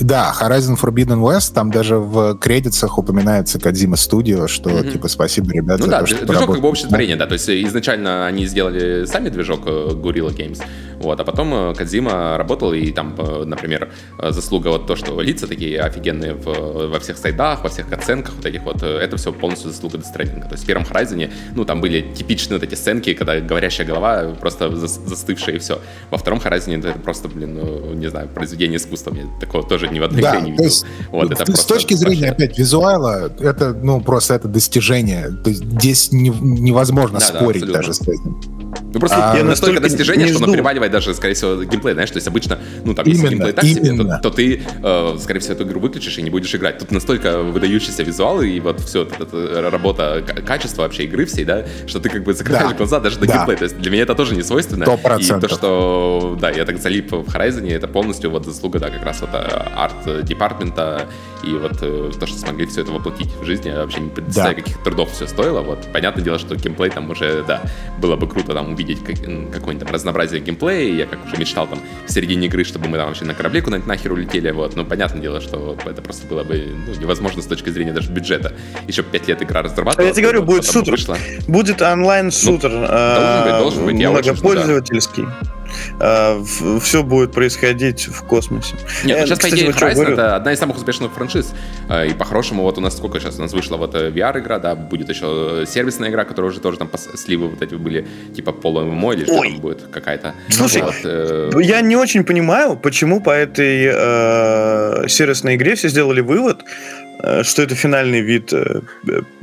да, 0.00 0.34
Horizon 0.38 0.78
Forbidden 0.78 1.20
West, 1.20 1.54
там 1.54 1.70
даже 1.70 1.96
в 1.96 2.36
кредитах 2.38 2.98
упоминается 2.98 3.58
Кадзима 3.58 3.96
Studio, 3.96 4.46
что 4.46 4.70
mm-hmm. 4.70 4.92
типа 4.92 5.08
спасибо, 5.08 5.52
ребята. 5.52 5.84
Ну 5.84 5.90
да, 5.90 6.02
то, 6.02 6.26
движок 6.26 6.52
как 6.52 6.60
бы 6.60 6.68
общее 6.68 6.88
творение, 6.88 7.16
да, 7.16 7.26
то 7.26 7.34
есть 7.34 7.48
изначально 7.48 8.26
они 8.26 8.46
сделали 8.46 9.06
сами 9.06 9.30
движок 9.30 9.60
э, 9.64 9.90
Gorilla 9.94 10.36
Games, 10.36 10.62
вот, 10.98 11.20
а 11.20 11.24
потом 11.24 11.54
э, 11.54 11.74
Кадзима 11.74 12.36
работал, 12.38 12.72
и 12.72 12.90
там, 12.90 13.14
э, 13.18 13.44
например, 13.44 13.90
заслуга 14.18 14.68
вот 14.68 14.86
то, 14.86 14.96
что 14.96 15.20
лица 15.20 15.46
такие 15.46 15.80
офигенные 15.80 16.34
в, 16.34 16.88
во 16.88 17.00
всех 17.00 17.18
сайдах, 17.18 17.62
во 17.62 17.68
всех 17.68 17.92
оценках 17.92 18.34
вот 18.36 18.46
этих 18.46 18.62
вот, 18.62 18.82
это 18.82 19.16
все 19.16 19.32
полностью 19.32 19.70
заслуга 19.70 19.98
Death 19.98 20.12
То 20.12 20.52
есть 20.52 20.64
в 20.64 20.66
первом 20.66 20.84
Horizon, 20.84 21.30
ну, 21.54 21.64
там 21.64 21.80
были 21.80 22.00
типичные 22.14 22.58
вот 22.58 22.66
эти 22.66 22.74
сценки, 22.74 23.14
когда 23.14 23.40
говорящая 23.40 23.86
голова 23.86 24.34
просто 24.40 24.74
застывшая 24.76 25.56
и 25.56 25.58
все. 25.58 25.80
Во 26.10 26.18
втором 26.18 26.38
Horizon 26.38 26.78
это 26.78 26.98
просто, 26.98 27.28
блин, 27.28 27.54
ну, 27.54 27.94
не 27.94 28.08
знаю, 28.08 28.28
произведение 28.28 28.78
искусства. 28.78 29.10
Мне 29.10 29.26
такого 29.40 29.66
тоже 29.66 29.88
ни 29.88 29.98
в 29.98 30.04
одной 30.04 30.22
да, 30.22 30.32
игре 30.32 30.42
не 30.42 30.50
видел. 30.52 30.64
Есть, 30.64 30.86
вот, 31.10 31.30
это 31.30 31.56
с 31.56 31.64
точки 31.64 31.94
зрения, 31.94 32.28
вообще... 32.28 32.44
опять, 32.44 32.58
визуала, 32.58 33.32
это, 33.38 33.72
ну, 33.74 34.00
просто 34.00 34.34
это 34.34 34.48
достижение. 34.48 35.30
То 35.44 35.50
есть 35.50 35.64
здесь 35.64 36.12
не, 36.12 36.30
невозможно 36.30 37.18
да, 37.18 37.24
спорить 37.26 37.66
да, 37.66 37.74
даже 37.74 37.94
с 37.94 38.02
этим. 38.02 38.55
Ну 38.92 39.00
просто 39.00 39.32
а, 39.32 39.42
настолько 39.42 39.80
достижение, 39.80 40.28
что 40.28 40.42
оно 40.42 40.52
переваливает 40.52 40.90
даже, 40.90 41.12
скорее 41.14 41.34
всего, 41.34 41.62
геймплей, 41.64 41.92
знаешь, 41.92 42.10
то 42.10 42.16
есть 42.16 42.26
обычно, 42.28 42.58
ну 42.84 42.94
там, 42.94 43.04
именно, 43.04 43.22
если 43.22 43.28
геймплей 43.34 43.52
так 43.52 43.64
именно. 43.64 44.04
себе, 44.04 44.04
то, 44.04 44.20
то 44.22 44.30
ты, 44.30 44.62
э, 44.82 45.16
скорее 45.20 45.40
всего, 45.40 45.54
эту 45.54 45.64
игру 45.64 45.80
выключишь 45.80 46.18
и 46.18 46.22
не 46.22 46.30
будешь 46.30 46.54
играть. 46.54 46.78
Тут 46.78 46.90
настолько 46.92 47.42
выдающийся 47.42 48.02
визуал 48.02 48.40
и 48.40 48.58
вот 48.60 48.80
все, 48.80 49.02
это, 49.02 49.24
это 49.24 49.70
работа, 49.70 50.24
качество 50.46 50.82
вообще 50.82 51.04
игры 51.04 51.26
всей, 51.26 51.44
да, 51.44 51.64
что 51.86 52.00
ты 52.00 52.08
как 52.08 52.24
бы 52.24 52.32
закрываешь 52.32 52.70
да. 52.70 52.76
глаза 52.76 53.00
даже 53.00 53.18
до 53.18 53.26
да. 53.26 53.34
геймплея. 53.34 53.58
То 53.58 53.64
есть 53.64 53.78
для 53.78 53.90
меня 53.90 54.02
это 54.02 54.14
тоже 54.14 54.34
не 54.34 54.42
свойственно. 54.42 54.84
100%. 54.84 55.20
И 55.20 55.40
то, 55.40 55.48
что, 55.48 56.38
да, 56.40 56.50
я 56.50 56.64
так 56.64 56.78
залип 56.78 57.12
в 57.12 57.28
Horizon, 57.28 57.70
это 57.70 57.88
полностью 57.88 58.30
вот 58.30 58.46
заслуга, 58.46 58.78
да, 58.78 58.88
как 58.88 59.04
раз 59.04 59.20
вот 59.20 59.30
э, 59.32 59.36
арт-департмента 59.76 61.06
и 61.44 61.50
вот 61.50 61.78
э, 61.82 62.12
то, 62.18 62.26
что 62.26 62.38
смогли 62.38 62.66
все 62.66 62.82
это 62.82 62.92
воплотить 62.92 63.28
в 63.40 63.44
жизни, 63.44 63.68
я 63.68 63.82
вообще 63.82 64.00
не 64.00 64.10
представляю, 64.10 64.56
да. 64.56 64.62
каких 64.62 64.82
трудов 64.82 65.12
все 65.12 65.26
стоило. 65.26 65.60
Вот 65.60 65.86
понятное 65.92 66.24
дело, 66.24 66.38
что 66.38 66.56
геймплей 66.56 66.90
там 66.90 67.10
уже, 67.10 67.44
да, 67.46 67.62
было 68.00 68.16
бы 68.16 68.26
круто 68.26 68.54
там 68.56 68.72
увидеть 68.72 69.04
как, 69.04 69.16
какое-нибудь 69.16 69.78
там 69.80 69.92
разнообразие 69.92 70.40
геймплея. 70.40 70.94
Я 70.94 71.06
как 71.06 71.24
уже 71.26 71.36
мечтал 71.36 71.66
там 71.66 71.78
в 72.06 72.10
середине 72.10 72.46
игры, 72.46 72.64
чтобы 72.64 72.88
мы 72.88 72.96
там 72.96 73.08
вообще 73.08 73.24
на 73.24 73.34
корабле 73.34 73.60
куда-нибудь 73.60 73.86
нахер 73.86 74.12
улетели. 74.12 74.50
Вот, 74.50 74.76
ну 74.76 74.84
понятное 74.84 75.20
дело, 75.20 75.40
что 75.40 75.76
это 75.84 76.00
просто 76.00 76.26
было 76.26 76.42
бы 76.42 76.66
ну, 76.86 76.94
невозможно 77.00 77.42
с 77.42 77.46
точки 77.46 77.70
зрения 77.70 77.92
даже 77.92 78.10
бюджета. 78.10 78.54
Еще 78.86 79.02
пять 79.02 79.28
лет 79.28 79.42
игра 79.42 79.62
разрабатывалась. 79.62 80.08
Я 80.08 80.14
тебе 80.14 80.22
говорю, 80.22 80.42
будет 80.42 80.64
шутер. 80.64 80.92
Вышла. 80.92 81.18
Будет 81.46 81.82
онлайн-шутер. 81.82 82.70
Ну, 82.70 83.58
должен 83.60 83.84
быть, 83.84 83.98
должен 83.98 84.24
быть. 84.24 84.90
Я. 84.90 85.00
Очень, 85.00 85.55
э, 86.00 86.44
все 86.80 87.02
будет 87.02 87.32
происходить 87.32 88.06
в 88.06 88.22
космосе. 88.24 88.76
Нет, 89.04 89.18
ну, 89.20 89.26
сейчас, 89.26 89.38
по 89.38 89.48
идее, 89.48 89.70
Horizon 89.70 90.12
это 90.12 90.36
одна 90.36 90.52
из 90.52 90.58
самых 90.58 90.76
успешных 90.76 91.12
франшиз. 91.12 91.54
Э, 91.88 92.06
и 92.06 92.14
по-хорошему, 92.14 92.62
вот 92.62 92.78
у 92.78 92.80
нас 92.80 92.96
сколько 92.96 93.20
сейчас 93.20 93.38
у 93.38 93.42
нас 93.42 93.52
вышла 93.52 93.76
вот 93.76 93.94
э, 93.94 94.10
VR-игра, 94.10 94.58
да, 94.58 94.74
будет 94.74 95.08
еще 95.08 95.64
сервисная 95.66 96.10
игра, 96.10 96.24
которая 96.24 96.50
уже 96.50 96.60
тоже 96.60 96.78
там 96.78 96.90
сливы 97.14 97.48
вот 97.48 97.62
эти 97.62 97.74
были, 97.74 98.06
типа 98.34 98.52
полу 98.52 98.82
MMO 98.82 99.12
или 99.14 99.24
что 99.24 99.42
там 99.42 99.56
будет 99.56 99.82
какая-то. 99.90 100.34
Слушай, 100.48 100.82
вот, 100.82 100.94
э... 101.04 101.50
я 101.60 101.80
не 101.80 101.96
очень 101.96 102.24
понимаю, 102.24 102.76
почему 102.76 103.20
по 103.20 103.30
этой 103.30 103.90
э, 103.92 105.08
сервисной 105.08 105.56
игре 105.56 105.74
все 105.74 105.88
сделали 105.88 106.20
вывод, 106.20 106.64
Э, 106.66 107.05
что 107.42 107.62
это 107.62 107.74
финальный 107.74 108.20
вид 108.20 108.52
э, 108.52 108.82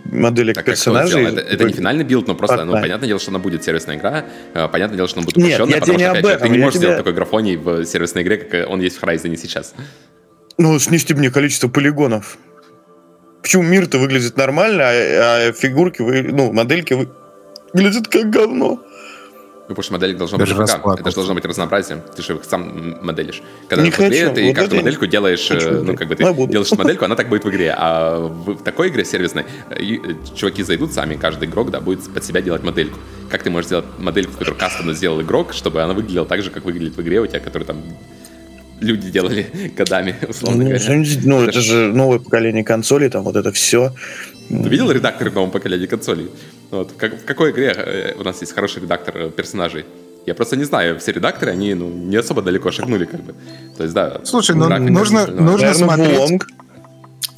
модели 0.05 0.53
так 0.53 0.65
персонажей. 0.65 1.25
Это, 1.25 1.41
это 1.41 1.63
не 1.63 1.73
финальный 1.73 2.03
build, 2.03 2.27
но 2.27 2.35
просто, 2.35 2.65
ну, 2.65 2.73
понятное 2.73 3.07
дело, 3.07 3.19
что 3.19 3.31
она 3.31 3.39
будет 3.39 3.63
сервисная 3.63 3.97
игра, 3.97 4.25
э, 4.53 4.67
понятное 4.67 4.97
дело, 4.97 5.07
что 5.07 5.19
она 5.19 5.25
будет 5.25 5.37
упрощенная, 5.37 5.79
потому 5.79 5.99
что, 5.99 6.11
опять 6.11 6.25
же, 6.25 6.37
ты 6.39 6.49
не 6.49 6.57
можешь 6.59 6.73
тебе... 6.73 6.79
сделать 6.81 6.97
такой 6.97 7.13
графоний 7.13 7.55
в 7.57 7.85
сервисной 7.85 8.23
игре, 8.23 8.37
как 8.37 8.69
он 8.69 8.81
есть 8.81 8.97
в 8.97 9.03
Horizon 9.03 9.35
сейчас. 9.37 9.73
Ну, 10.57 10.77
снизьте 10.79 11.15
мне 11.15 11.31
количество 11.31 11.67
полигонов. 11.67 12.37
Почему 13.41 13.63
мир-то 13.63 13.97
выглядит 13.97 14.37
нормально, 14.37 14.83
а, 14.85 15.47
а 15.49 15.51
фигурки, 15.53 16.01
ну, 16.01 16.53
модельки 16.53 17.07
выглядят 17.73 18.07
как 18.07 18.29
говно? 18.29 18.81
Ну, 19.73 19.75
потому 19.75 19.83
что 19.85 19.93
моделек 19.93 20.17
должно 20.17 20.37
Даже 20.37 20.53
быть 20.53 20.69
ВК. 20.69 20.99
Это 20.99 21.09
же 21.09 21.15
должно 21.15 21.33
быть 21.33 21.45
разнообразие. 21.45 22.03
Ты 22.15 22.21
же 22.21 22.35
их 22.35 22.43
сам 22.43 23.03
моделишь. 23.03 23.41
Когда 23.67 23.83
не 23.83 23.89
ты 23.89 23.97
хочу. 23.97 24.33
ты 24.35 24.45
вот 24.45 24.55
каждую 24.55 24.81
модельку 24.83 25.07
делаешь, 25.07 25.47
хочу, 25.47 25.67
э, 25.67 25.81
ну, 25.81 25.95
как 25.95 26.07
бы 26.07 26.15
ты 26.15 26.23
делаешь 26.23 26.71
модельку, 26.71 27.05
она 27.05 27.15
так 27.15 27.27
будет 27.27 27.43
в 27.43 27.49
игре. 27.49 27.73
А 27.75 28.19
в, 28.19 28.51
в 28.53 28.63
такой 28.63 28.89
игре 28.89 29.03
сервисной 29.03 29.45
э, 29.71 29.83
чуваки 30.35 30.61
зайдут 30.61 30.93
сами, 30.93 31.15
каждый 31.15 31.47
игрок, 31.47 31.71
да, 31.71 31.79
будет 31.79 32.13
под 32.13 32.23
себя 32.23 32.41
делать 32.41 32.61
модельку. 32.61 32.99
Как 33.31 33.41
ты 33.41 33.49
можешь 33.49 33.65
сделать 33.65 33.85
модельку, 33.97 34.33
которую 34.33 34.59
кастомно 34.59 34.93
сделал 34.93 35.19
игрок, 35.23 35.53
чтобы 35.53 35.81
она 35.81 35.93
выглядела 35.93 36.27
так 36.27 36.43
же, 36.43 36.51
как 36.51 36.65
выглядит 36.65 36.95
в 36.95 37.01
игре 37.01 37.19
у 37.19 37.25
тебя, 37.25 37.39
который 37.39 37.63
там 37.63 37.77
люди 38.79 39.09
делали 39.09 39.47
годами, 39.75 40.15
условно 40.27 40.63
ну, 40.63 40.69
говоря. 40.69 41.03
Ну, 41.23 41.43
это 41.43 41.61
же 41.61 41.91
новое 41.93 42.19
поколение 42.19 42.63
консолей, 42.63 43.09
там 43.09 43.23
вот 43.23 43.35
это 43.35 43.51
все. 43.51 43.91
Ты 44.61 44.69
видел 44.69 44.91
редактор 44.91 45.29
в 45.29 45.35
новом 45.35 45.51
поколении 45.51 45.85
консолей? 45.85 46.29
Вот. 46.71 46.91
Как, 46.97 47.21
в 47.21 47.25
какой 47.25 47.51
игре 47.51 47.73
э, 47.75 48.13
у 48.19 48.23
нас 48.23 48.41
есть 48.41 48.53
хороший 48.53 48.81
редактор 48.81 49.17
э, 49.17 49.29
персонажей? 49.29 49.85
Я 50.25 50.35
просто 50.35 50.55
не 50.55 50.63
знаю, 50.63 50.99
все 50.99 51.11
редакторы, 51.11 51.51
они 51.51 51.73
ну, 51.73 51.89
не 51.89 52.15
особо 52.15 52.41
далеко 52.41 52.71
шагнули, 52.71 53.05
как 53.05 53.21
бы. 53.23 53.35
То 53.77 53.83
есть, 53.83 53.93
да. 53.93 54.21
Слушай, 54.23 54.55
ну, 54.55 54.69
нужно, 54.79 55.27
нужно 55.27 55.73
смотреть... 55.73 56.41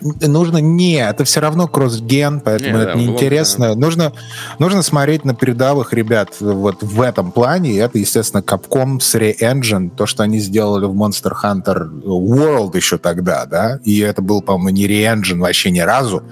Нужно 0.01 0.57
не, 0.57 0.97
это 0.97 1.23
все 1.23 1.39
равно 1.39 1.67
кросс-ген, 1.67 2.41
поэтому 2.41 2.77
не, 2.77 2.83
это 2.83 2.93
да, 2.93 2.99
неинтересно. 2.99 3.69
Да. 3.69 3.75
Нужно, 3.75 4.13
нужно 4.59 4.83
смотреть 4.83 5.23
на 5.25 5.33
передовых 5.33 5.93
ребят 5.93 6.35
вот 6.39 6.83
в 6.83 7.01
этом 7.01 7.31
плане. 7.31 7.71
И 7.71 7.75
это, 7.77 7.97
естественно, 7.97 8.41
Capcom 8.41 8.99
с 8.99 9.15
Re-Engine, 9.15 9.89
то, 9.95 10.05
что 10.05 10.23
они 10.23 10.39
сделали 10.39 10.85
в 10.85 10.93
Monster 10.93 11.31
Hunter 11.41 11.89
World 12.03 12.75
еще 12.75 12.97
тогда, 12.97 13.45
да, 13.45 13.79
и 13.83 13.99
это 13.99 14.21
был, 14.21 14.41
по-моему, 14.41 14.69
не 14.69 14.85
Re-Engine 14.85 15.39
вообще 15.39 15.71
ни 15.71 15.79
разу, 15.79 16.23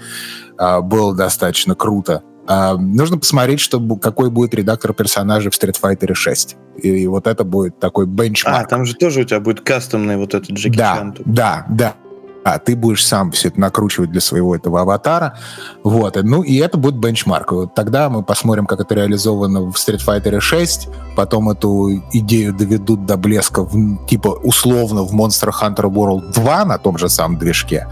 а, 0.58 0.82
было 0.82 1.16
достаточно 1.16 1.76
круто. 1.76 2.24
А, 2.46 2.76
нужно 2.76 3.18
посмотреть, 3.18 3.60
что, 3.60 3.80
какой 3.96 4.30
будет 4.30 4.54
редактор 4.54 4.94
персонажей 4.94 5.52
в 5.52 5.54
Street 5.54 5.78
Fighter 5.82 6.14
6. 6.14 6.58
И, 6.78 6.90
и 6.90 7.08
вот 7.08 7.28
это 7.28 7.44
будет 7.44 7.80
такой 7.80 8.06
бенчмарк. 8.06 8.66
А, 8.66 8.68
там 8.68 8.86
же 8.86 8.96
тоже 8.96 9.22
у 9.22 9.24
тебя 9.24 9.40
будет 9.40 9.62
кастомный 9.62 10.18
вот 10.18 10.34
этот 10.34 10.52
Джеки 10.52 10.78
да, 10.78 10.96
Чан. 10.96 11.16
Да, 11.26 11.66
да, 11.70 11.96
а 12.44 12.60
ты 12.60 12.76
будешь 12.76 13.06
сам 13.06 13.32
все 13.32 13.48
это 13.48 13.60
накручивать 13.60 14.12
для 14.12 14.22
своего 14.22 14.56
этого 14.56 14.82
аватара. 14.82 15.38
Вот. 15.84 16.18
Ну, 16.22 16.44
и 16.44 16.58
это 16.58 16.78
будет 16.78 16.96
бенчмарк. 16.96 17.52
Вот 17.52 17.74
тогда 17.74 18.10
мы 18.10 18.24
посмотрим, 18.24 18.66
как 18.66 18.82
это 18.82 18.94
реализовано 18.96 19.62
в 19.72 19.76
Street 19.76 20.02
Fighter 20.06 20.40
6, 20.40 20.90
потом 21.16 21.50
эту 21.50 22.04
идею 22.12 22.54
доведут 22.54 23.06
до 23.06 23.18
блеска, 23.18 23.64
в, 23.64 24.06
типа, 24.08 24.28
условно, 24.28 25.04
в 25.04 25.14
Monster 25.16 25.52
Hunter 25.62 25.90
World 25.90 26.34
2 26.34 26.66
на 26.66 26.78
том 26.78 26.98
же 26.98 27.08
самом 27.08 27.38
движке, 27.38 27.88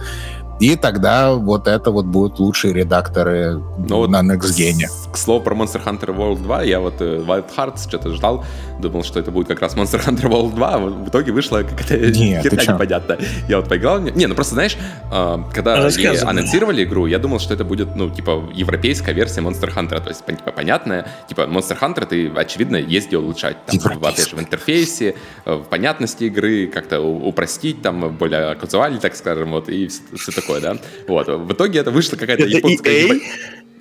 И 0.62 0.76
тогда 0.76 1.34
вот 1.34 1.68
это 1.68 1.90
вот 1.90 2.06
будут 2.06 2.40
лучшие 2.40 2.72
редакторы 2.72 3.60
Ну 3.80 3.98
вот 3.98 4.12
на 4.12 4.22
Next 4.22 4.54
Gen. 4.56 4.86
К 5.12 5.18
слову 5.18 5.44
про 5.44 5.56
Monster 5.56 5.84
Hunter 5.84 6.16
World 6.16 6.44
2, 6.44 6.64
я 6.64 6.80
вот 6.80 7.02
э, 7.02 7.18
Wild 7.18 7.46
Hearts 7.58 7.88
что-то 7.90 8.14
ждал, 8.14 8.46
думал, 8.80 9.04
что 9.04 9.20
это 9.20 9.32
будет 9.32 9.48
как 9.48 9.60
раз 9.60 9.76
Monster 9.76 10.06
Hunter 10.06 10.30
World 10.30 10.54
2, 10.54 10.70
а 10.70 10.78
вот 10.78 10.94
в 10.94 11.10
итоге 11.10 11.32
вышло 11.32 11.64
какая-то 11.64 12.14
херня 12.14 12.44
непонятная. 12.74 13.18
Я 13.50 13.58
вот 13.58 13.70
поиграл... 13.70 14.00
Не, 14.00 14.28
ну 14.28 14.36
просто 14.36 14.54
знаешь, 14.54 14.78
э, 15.12 15.38
когда 15.52 15.90
анонсировали 16.26 16.84
игру, 16.84 17.08
я 17.08 17.18
думал, 17.18 17.40
что 17.40 17.54
это 17.56 17.64
будет, 17.64 17.96
ну, 17.96 18.12
типа, 18.12 18.44
европейская 18.54 19.14
версия 19.14 19.42
Monster 19.42 19.74
Hunter, 19.74 20.00
то 20.00 20.10
есть, 20.10 20.24
типа, 20.26 20.52
понятная, 20.52 21.08
типа, 21.28 21.42
Monster 21.42 21.80
Hunter 21.80 22.06
ты, 22.06 22.30
очевидно, 22.30 22.76
есть 22.76 23.08
где 23.08 23.18
улучшать. 23.18 23.58
Там, 23.66 23.80
в, 23.80 24.06
опять 24.06 24.30
же, 24.30 24.36
в 24.36 24.40
интерфейсе, 24.40 25.16
э, 25.46 25.54
в 25.56 25.64
понятности 25.64 26.26
игры, 26.26 26.68
как-то 26.68 27.02
упростить, 27.02 27.82
там, 27.82 28.16
более 28.16 28.54
казуально, 28.56 29.00
так 29.00 29.16
скажем, 29.16 29.52
вот, 29.52 29.68
и 29.70 29.88
все, 29.88 30.32
такое, 30.32 30.51
да. 30.60 30.78
Вот, 31.08 31.28
в 31.28 31.54
итоге 31.54 31.80
это 31.80 31.92
вышло 31.92 32.18
какая-то 32.18 32.46
японская... 32.46 33.08
EA? 33.08 33.22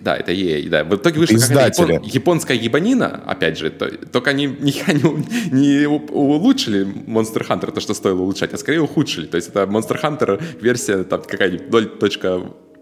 да, 0.01 0.17
это 0.17 0.33
EA, 0.33 0.69
да. 0.69 0.85
В 0.85 0.95
итоге 0.97 1.19
вышла 1.21 1.39
какая-то 1.39 1.83
япон- 1.83 2.03
японская 2.05 2.57
ебанина, 2.57 3.23
опять 3.27 3.59
же, 3.59 3.71
то- 3.71 3.91
только 3.91 4.31
они 4.31 4.47
не, 4.61 4.75
не 5.53 5.87
у- 5.87 6.07
улучшили 6.13 6.87
Monster 6.87 7.47
Hunter, 7.47 7.73
то, 7.73 7.81
что 7.81 7.95
стоило 7.95 8.21
улучшать, 8.21 8.53
а 8.55 8.59
скорее 8.59 8.81
ухудшили. 8.81 9.27
То 9.27 9.37
есть 9.37 9.49
это 9.49 9.63
Monster 9.65 10.01
Hunter 10.01 10.43
версия 10.61 11.03
там 11.05 11.23
какая-нибудь 11.23 11.69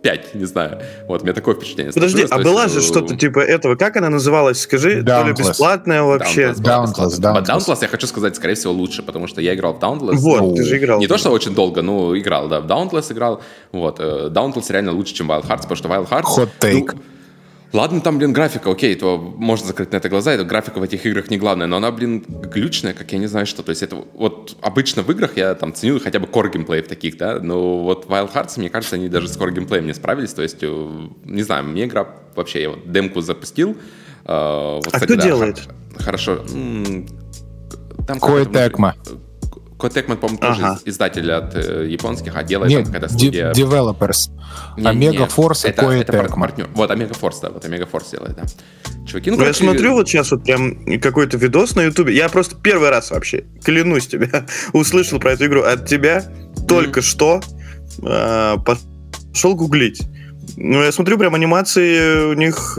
0.5, 0.02 0.38
не 0.38 0.44
знаю. 0.44 0.80
Вот, 1.06 1.22
у 1.22 1.24
меня 1.24 1.34
такое 1.34 1.54
впечатление 1.54 1.92
Подожди, 1.92 2.26
а 2.30 2.38
была 2.38 2.64
есть, 2.64 2.74
же 2.74 2.80
э, 2.80 2.82
что-то 2.82 3.16
типа 3.16 3.40
этого. 3.40 3.76
Как 3.76 3.96
она 3.96 4.08
называлась? 4.11 4.61
Скажи, 4.61 5.02
то 5.02 5.22
ли 5.24 5.32
бесплатная 5.32 6.02
вообще. 6.02 6.50
Бесплатная. 6.50 7.06
Dauntless. 7.08 7.44
Dauntless, 7.44 7.78
я 7.82 7.88
хочу 7.88 8.06
сказать, 8.06 8.37
скорее 8.37 8.54
всего, 8.54 8.72
лучше, 8.72 9.02
потому 9.02 9.26
что 9.26 9.40
я 9.40 9.54
играл 9.54 9.74
в 9.74 9.78
Dauntless. 9.78 10.14
Вот, 10.16 10.40
ну, 10.40 10.54
ты 10.54 10.64
же 10.64 10.78
играл. 10.78 11.00
Не 11.00 11.06
то, 11.06 11.18
что 11.18 11.30
очень 11.30 11.54
долго, 11.54 11.82
но 11.82 12.16
играл, 12.16 12.48
да, 12.48 12.61
в 12.61 12.66
Dauntless 12.66 13.12
играл. 13.12 13.42
Вот, 13.72 13.98
э, 14.00 14.28
Dauntless 14.30 14.70
реально 14.72 14.92
лучше, 14.92 15.14
чем 15.14 15.30
Wild 15.30 15.46
Hearts, 15.46 15.62
потому 15.62 15.76
что 15.76 15.88
Wild 15.88 16.08
Hearts... 16.08 16.38
Hot 16.38 16.48
take. 16.61 16.92
ну, 16.94 17.02
Ладно, 17.72 18.00
там, 18.00 18.16
блин, 18.18 18.33
графика, 18.33 18.70
окей, 18.70 18.94
то 18.94 19.18
можно 19.18 19.66
закрыть 19.66 19.92
на 19.92 19.96
это 19.96 20.09
глаза, 20.09 20.33
это 20.33 20.44
графика 20.44 20.78
в 20.78 20.83
этих 20.83 21.04
играх 21.04 21.31
не 21.31 21.37
главное, 21.37 21.66
но 21.66 21.76
она, 21.76 21.90
блин, 21.90 22.24
глючная, 22.26 22.94
как 22.94 23.12
я 23.12 23.18
не 23.18 23.26
знаю 23.26 23.44
что. 23.46 23.62
То 23.62 23.70
есть 23.70 23.83
это 23.83 23.96
вот 24.14 24.57
обычно 24.62 25.02
в 25.02 25.11
играх 25.11 25.37
я 25.37 25.54
там 25.54 25.74
ценю 25.74 26.00
хотя 26.00 26.18
бы 26.18 26.26
core 26.26 26.50
геймплей 26.50 26.81
в 26.83 26.88
таких, 26.88 27.18
да, 27.18 27.40
но 27.40 27.83
вот 27.85 28.07
Wild 28.07 28.33
Hearts, 28.33 28.52
мне 28.59 28.70
кажется, 28.70 28.96
они 28.96 29.09
даже 29.11 29.28
с 29.28 29.37
core 29.37 29.52
геймплеем 29.52 29.87
не 29.87 29.92
справились, 29.92 30.33
то 30.33 30.40
есть, 30.42 30.59
э, 30.62 30.88
не 31.24 31.42
знаю, 31.42 31.64
мне 31.64 31.85
игра 31.85 32.07
вообще, 32.35 32.62
я 32.62 32.70
вот 32.70 32.90
демку 32.90 33.20
запустил. 33.20 33.76
э, 34.24 34.74
вот, 34.83 34.88
А 34.90 35.00
кто 35.00 35.14
делает? 35.16 35.59
х- 35.59 36.04
Хорошо. 36.04 36.37
Там 38.07 38.16
Koei 38.18 38.44
какой-то 38.44 38.52
Tecmo, 39.87 40.17
по-моему, 40.17 40.38
тоже 40.38 40.62
Ага. 40.62 40.81
издатель 40.85 41.31
от 41.31 41.55
э, 41.55 41.87
японских, 41.88 42.35
а 42.37 42.43
делает 42.43 42.71
Нет, 42.71 42.85
там 42.85 42.93
какая-то 42.95 43.14
студия. 43.14 43.53
developers. 43.53 44.31
Не, 44.77 44.88
Омега 44.88 45.27
Форс 45.27 45.64
и 45.64 45.69
Tecmo. 45.69 46.41
партнер. 46.41 46.69
Вот 46.75 46.91
Омега 46.91 47.14
Форс, 47.14 47.38
да, 47.41 47.51
вот 47.51 47.64
Омега 47.64 47.87
Форс 47.87 48.11
делает, 48.11 48.37
да. 48.37 48.43
Чуваки, 49.07 49.31
ну, 49.31 49.37
Ну, 49.37 49.43
я 49.43 49.49
короче, 49.53 49.64
смотрю 49.64 49.93
вот 49.95 50.09
сейчас 50.09 50.31
вот 50.33 50.45
прям 50.45 50.99
какой-то 51.01 51.37
видос 51.38 51.75
на 51.77 51.83
Ютубе. 51.83 52.14
Я 52.14 52.29
просто 52.29 52.57
первый 52.57 52.91
раз 52.91 53.11
вообще, 53.11 53.45
клянусь 53.64 54.07
тебе, 54.09 54.29
услышал 54.73 55.19
про 55.21 55.33
эту 55.33 55.47
игру 55.47 55.62
от 55.62 55.87
тебя 55.87 56.25
только 56.69 57.01
что. 57.01 57.41
э, 58.03 58.57
Пошел 59.33 59.55
гуглить. 59.55 60.03
Ну, 60.57 60.83
я 60.83 60.91
смотрю, 60.93 61.19
прям 61.19 61.35
анимации 61.35 62.31
у 62.31 62.35
них 62.35 62.79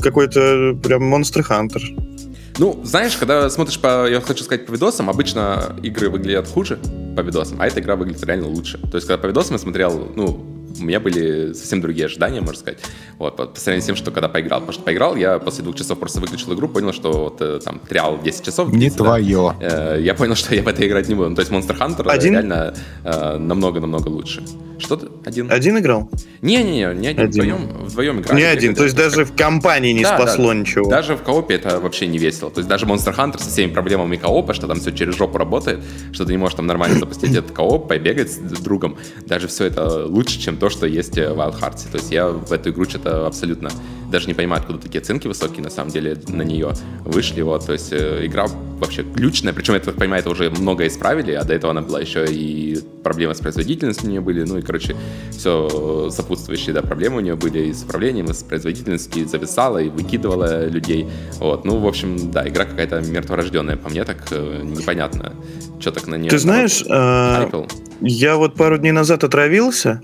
какой-то 0.00 0.76
прям 0.82 1.14
Monster 1.14 1.46
Hunter. 1.48 2.13
Ну, 2.58 2.80
знаешь, 2.84 3.16
когда 3.16 3.50
смотришь 3.50 3.80
по, 3.80 4.08
я 4.08 4.20
хочу 4.20 4.44
сказать, 4.44 4.66
по 4.66 4.72
видосам, 4.72 5.10
обычно 5.10 5.76
игры 5.82 6.08
выглядят 6.08 6.48
хуже 6.48 6.78
по 7.16 7.20
видосам, 7.20 7.60
а 7.60 7.66
эта 7.66 7.80
игра 7.80 7.96
выглядит 7.96 8.24
реально 8.24 8.48
лучше. 8.48 8.78
То 8.78 8.96
есть, 8.96 9.06
когда 9.06 9.18
по 9.18 9.26
видосам 9.26 9.54
я 9.54 9.58
смотрел, 9.58 10.12
ну, 10.14 10.54
у 10.78 10.84
меня 10.84 11.00
были 11.00 11.52
совсем 11.52 11.80
другие 11.80 12.06
ожидания, 12.06 12.40
можно 12.40 12.60
сказать. 12.60 12.80
Вот, 13.18 13.36
по, 13.36 13.46
по 13.46 13.60
сравнению 13.60 13.82
с 13.82 13.86
тем, 13.86 13.96
что 13.96 14.10
когда 14.10 14.28
поиграл. 14.28 14.60
Потому 14.60 14.72
что 14.72 14.82
поиграл, 14.82 15.16
я 15.16 15.38
после 15.38 15.62
двух 15.62 15.76
часов 15.76 15.98
просто 15.98 16.20
выключил 16.20 16.52
игру, 16.54 16.68
понял, 16.68 16.92
что 16.92 17.12
вот 17.24 17.40
э, 17.40 17.60
там 17.64 17.80
триал 17.80 18.20
10 18.22 18.44
часов. 18.44 18.68
Не 18.72 18.78
длится, 18.78 18.98
да. 18.98 19.04
твое. 19.04 19.54
Э, 19.60 19.98
я 20.00 20.14
понял, 20.14 20.34
что 20.34 20.54
я 20.54 20.62
в 20.62 20.68
это 20.68 20.86
играть 20.86 21.08
не 21.08 21.14
буду. 21.14 21.30
Ну, 21.30 21.36
то 21.36 21.42
есть 21.42 21.52
Monster 21.52 21.78
Hunter 21.78 22.08
Один? 22.08 22.32
реально 22.32 22.74
э, 23.04 23.36
намного-намного 23.38 24.08
лучше. 24.08 24.42
Что 24.84 24.96
ты? 24.96 25.08
Один? 25.24 25.50
Один 25.50 25.78
играл? 25.78 26.10
Не-не-не, 26.42 26.94
не 26.94 27.08
один. 27.08 27.24
Один. 27.24 27.26
Вдвоем, 27.28 27.84
вдвоем 27.86 28.20
играли. 28.20 28.40
Не 28.40 28.44
один. 28.46 28.74
То 28.74 28.84
есть 28.84 28.94
даже 28.94 29.24
в 29.24 29.34
компании 29.34 29.92
не 29.92 30.02
Да, 30.02 30.16
спасло 30.18 30.48
да. 30.48 30.54
ничего. 30.54 30.90
Даже 30.90 31.16
в 31.16 31.22
коопе 31.22 31.54
это 31.54 31.80
вообще 31.80 32.06
не 32.06 32.18
весело. 32.18 32.50
То 32.50 32.58
есть 32.60 32.68
даже 32.68 32.84
Monster 32.86 33.16
Hunter 33.16 33.38
со 33.38 33.48
всеми 33.48 33.72
проблемами 33.72 34.16
коопа, 34.16 34.52
что 34.52 34.66
там 34.66 34.78
все 34.78 34.92
через 34.92 35.16
жопу 35.16 35.38
работает, 35.38 35.80
что 36.12 36.24
ты 36.24 36.32
не 36.32 36.38
можешь 36.38 36.56
там 36.56 36.66
нормально 36.66 36.98
запустить 36.98 37.30
этот 37.34 37.52
кооп, 37.52 37.88
побегать 37.88 38.30
с 38.30 38.60
другом. 38.60 38.96
Даже 39.26 39.48
все 39.48 39.64
это 39.64 40.06
лучше, 40.06 40.38
чем 40.38 40.56
то, 40.56 40.68
что 40.68 40.86
есть 40.86 41.16
э, 41.16 41.32
в 41.32 41.38
Wild 41.38 41.58
Hearts. 41.60 41.90
То 41.90 41.98
есть 41.98 42.12
я 42.12 42.28
в 42.28 42.52
эту 42.52 42.70
игру 42.70 42.84
что-то 42.84 43.26
абсолютно 43.26 43.70
даже 44.14 44.28
не 44.28 44.34
понимаю, 44.34 44.60
откуда 44.60 44.78
такие 44.78 45.00
оценки 45.00 45.26
высокие 45.26 45.62
на 45.62 45.70
самом 45.70 45.90
деле 45.90 46.16
на 46.28 46.42
нее 46.42 46.72
вышли. 47.04 47.42
Вот. 47.42 47.66
То 47.66 47.72
есть 47.72 47.92
э, 47.92 48.24
игра 48.24 48.46
вообще 48.78 49.02
ключная. 49.02 49.52
Причем, 49.52 49.74
я 49.74 49.80
так 49.80 49.96
понимаю, 49.96 50.20
это 50.20 50.30
уже 50.30 50.50
многое 50.50 50.86
исправили, 50.86 51.32
а 51.32 51.42
до 51.42 51.52
этого 51.52 51.72
она 51.72 51.82
была 51.82 52.00
еще 52.00 52.24
и 52.24 52.78
проблемы 53.02 53.34
с 53.34 53.40
производительностью 53.40 54.06
у 54.06 54.10
нее 54.10 54.20
были. 54.20 54.44
Ну 54.44 54.58
и, 54.58 54.62
короче, 54.62 54.94
все 55.32 56.10
сопутствующие 56.10 56.72
да, 56.72 56.82
проблемы 56.82 57.16
у 57.16 57.20
нее 57.20 57.34
были 57.34 57.66
и 57.66 57.72
с 57.72 57.82
управлением, 57.82 58.26
и 58.26 58.34
с 58.34 58.44
производительностью, 58.44 59.24
и 59.24 59.26
зависала, 59.26 59.78
и 59.78 59.88
выкидывала 59.88 60.68
людей. 60.68 61.08
Вот. 61.40 61.64
Ну, 61.64 61.78
в 61.78 61.86
общем, 61.86 62.30
да, 62.30 62.48
игра 62.48 62.66
какая-то 62.66 63.00
мертворожденная. 63.00 63.76
По 63.76 63.88
мне 63.88 64.04
так 64.04 64.28
э, 64.30 64.60
непонятно, 64.62 65.32
что 65.80 65.90
так 65.90 66.06
на 66.06 66.14
нее... 66.14 66.30
Ты 66.30 66.38
знаешь, 66.38 66.84
э, 66.88 67.66
я 68.00 68.36
вот 68.36 68.54
пару 68.54 68.78
дней 68.78 68.92
назад 68.92 69.24
отравился, 69.24 70.00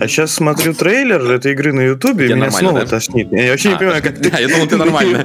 а 0.00 0.08
сейчас 0.08 0.32
смотрю 0.32 0.74
трейлер 0.74 1.30
этой 1.30 1.52
игры 1.52 1.72
на 1.72 1.80
Ютубе, 1.80 2.28
и 2.28 2.34
меня 2.34 2.50
снова 2.50 2.80
да? 2.80 2.86
тошнит. 2.86 3.32
Я 3.32 3.50
вообще 3.50 3.68
не 3.70 3.74
А, 3.74 3.78
понимаю, 3.78 4.02
как 4.02 4.18
ты... 4.18 4.30
Да, 4.30 4.38
я 4.38 4.48
думал, 4.48 4.66
ты 4.66 4.76
нормально. 4.76 5.24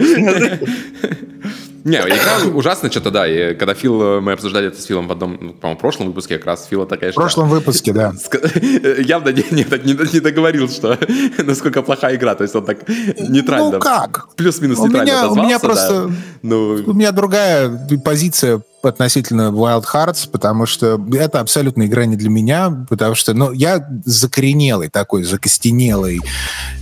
Не, 1.88 2.00
игра 2.00 2.54
ужасно 2.54 2.92
что-то, 2.92 3.12
да. 3.12 3.28
И 3.28 3.56
когда 3.56 3.74
Фил, 3.74 4.02
э, 4.02 4.20
мы 4.20 4.34
обсуждали 4.34 4.68
это 4.68 4.82
с 4.82 4.86
Филом 4.86 5.08
в 5.08 5.12
одном, 5.14 5.38
ну, 5.40 5.54
по-моему, 5.54 5.80
прошлом 5.80 6.08
выпуске, 6.08 6.38
как 6.38 6.46
раз 6.46 6.68
Фила 6.70 6.86
такая, 6.86 7.14
В 7.14 7.16
прошлом 7.16 7.48
выпуске, 7.48 7.94
да. 7.94 8.14
Явно 8.98 9.30
не, 9.30 9.46
не, 9.52 9.64
не, 9.64 10.14
не 10.14 10.20
договорил, 10.20 10.68
что 10.68 11.00
насколько 11.38 11.82
плохая 11.82 12.16
игра. 12.16 12.36
То 12.36 12.44
есть 12.44 12.54
он 12.56 12.66
так 12.66 12.80
нейтрально. 12.90 13.72
Ну 13.72 13.80
как? 13.80 14.36
Плюс-минус 14.36 14.80
У 14.80 14.88
нейтрально 14.88 15.06
меня, 15.06 15.30
у 15.30 15.36
меня 15.36 15.60
просто... 15.60 16.12
Ну, 16.42 16.84
У 16.86 16.94
меня 16.94 17.14
другая 17.14 17.70
позиция 18.04 18.62
относительно 18.84 19.52
Wild 19.52 19.86
Hearts, 19.92 20.30
потому 20.30 20.66
что 20.66 21.02
это 21.14 21.40
абсолютно 21.40 21.86
игра 21.86 22.06
не 22.06 22.16
для 22.16 22.30
меня, 22.30 22.86
потому 22.90 23.16
что, 23.16 23.34
ну, 23.34 23.52
я 23.52 23.88
закоренелый 24.06 24.90
такой, 24.90 25.24
закостенелый 25.24 26.20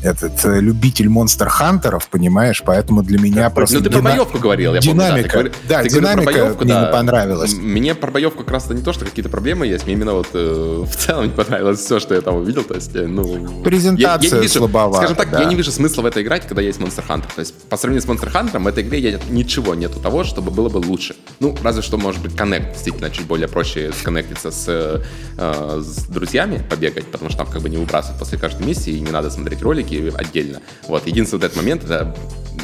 этот 0.03 0.43
э, 0.45 0.59
любитель 0.59 1.09
монстр 1.09 1.47
хантеров, 1.47 2.09
понимаешь, 2.09 2.61
поэтому 2.65 3.01
для 3.01 3.19
меня 3.19 3.49
просто... 3.49 3.77
ну 3.77 3.83
ты 3.83 3.89
про 3.89 4.01
боевку 4.01 4.37
говорил, 4.37 4.75
я 4.75 4.81
помню. 4.81 4.99
да, 4.99 5.05
ты 5.07 5.13
Динамика, 5.15 5.37
говори- 5.37 5.53
да, 5.67 5.83
ты 5.83 5.89
говорил 5.89 6.01
про 6.01 6.21
динамика 6.21 6.31
боевку, 6.31 6.63
мне 6.63 6.73
да. 6.73 6.85
не 6.85 6.91
понравилась. 6.91 7.53
Мне 7.53 7.95
про 7.95 8.11
боевку 8.11 8.43
как 8.43 8.51
раз-то 8.51 8.73
не 8.73 8.81
то, 8.81 8.93
что 8.93 9.05
какие-то 9.05 9.29
проблемы 9.29 9.65
есть, 9.65 9.85
мне 9.85 9.93
именно 9.93 10.13
вот 10.13 10.27
э, 10.33 10.83
в 10.85 10.95
целом 10.95 11.25
не 11.25 11.31
понравилось 11.31 11.79
все, 11.79 11.99
что 11.99 12.13
я 12.13 12.21
там 12.21 12.35
увидел, 12.35 12.63
то 12.63 12.75
есть, 12.75 12.95
э, 12.95 13.07
ну... 13.07 13.61
Презентация 13.63 14.29
я, 14.29 14.35
я 14.35 14.41
вижу, 14.41 14.59
слабовата, 14.59 14.97
Скажем 14.97 15.15
так, 15.15 15.31
да. 15.31 15.41
я 15.41 15.45
не 15.45 15.55
вижу 15.55 15.71
смысла 15.71 16.01
в 16.01 16.05
это 16.05 16.21
играть, 16.21 16.45
когда 16.47 16.61
есть 16.61 16.79
Monster 16.79 17.03
Hunter. 17.07 17.27
То 17.33 17.39
есть, 17.39 17.53
по 17.69 17.77
сравнению 17.77 18.01
с 18.01 18.11
Monster 18.11 18.31
Hunter, 18.31 18.61
в 18.61 18.67
этой 18.67 18.83
игре 18.83 18.99
я- 18.99 19.19
ничего 19.29 19.75
нету 19.75 19.99
того, 19.99 20.23
чтобы 20.23 20.51
было 20.51 20.69
бы 20.69 20.77
лучше. 20.77 21.15
Ну, 21.39 21.55
разве 21.63 21.81
что, 21.85 21.97
может 21.97 22.21
быть, 22.21 22.33
Connect 22.33 22.73
действительно 22.73 23.09
чуть 23.09 23.25
более 23.25 23.47
проще 23.47 23.91
сконнектиться 23.93 24.51
с, 24.51 24.65
э, 24.67 25.81
с 25.81 26.07
друзьями, 26.07 26.61
побегать, 26.69 27.05
потому 27.05 27.29
что 27.29 27.39
там 27.39 27.47
как 27.47 27.61
бы 27.61 27.69
не 27.69 27.77
выбрасывают 27.77 28.19
после 28.19 28.37
каждой 28.37 28.65
миссии, 28.65 28.93
и 28.93 28.99
не 28.99 29.11
надо 29.11 29.29
смотреть 29.29 29.61
ролики 29.61 30.11
отдельно. 30.17 30.61
Вот, 30.87 31.07
единственный 31.07 31.39
вот 31.39 31.45
этот 31.45 31.57
момент, 31.57 31.83
это 31.83 32.15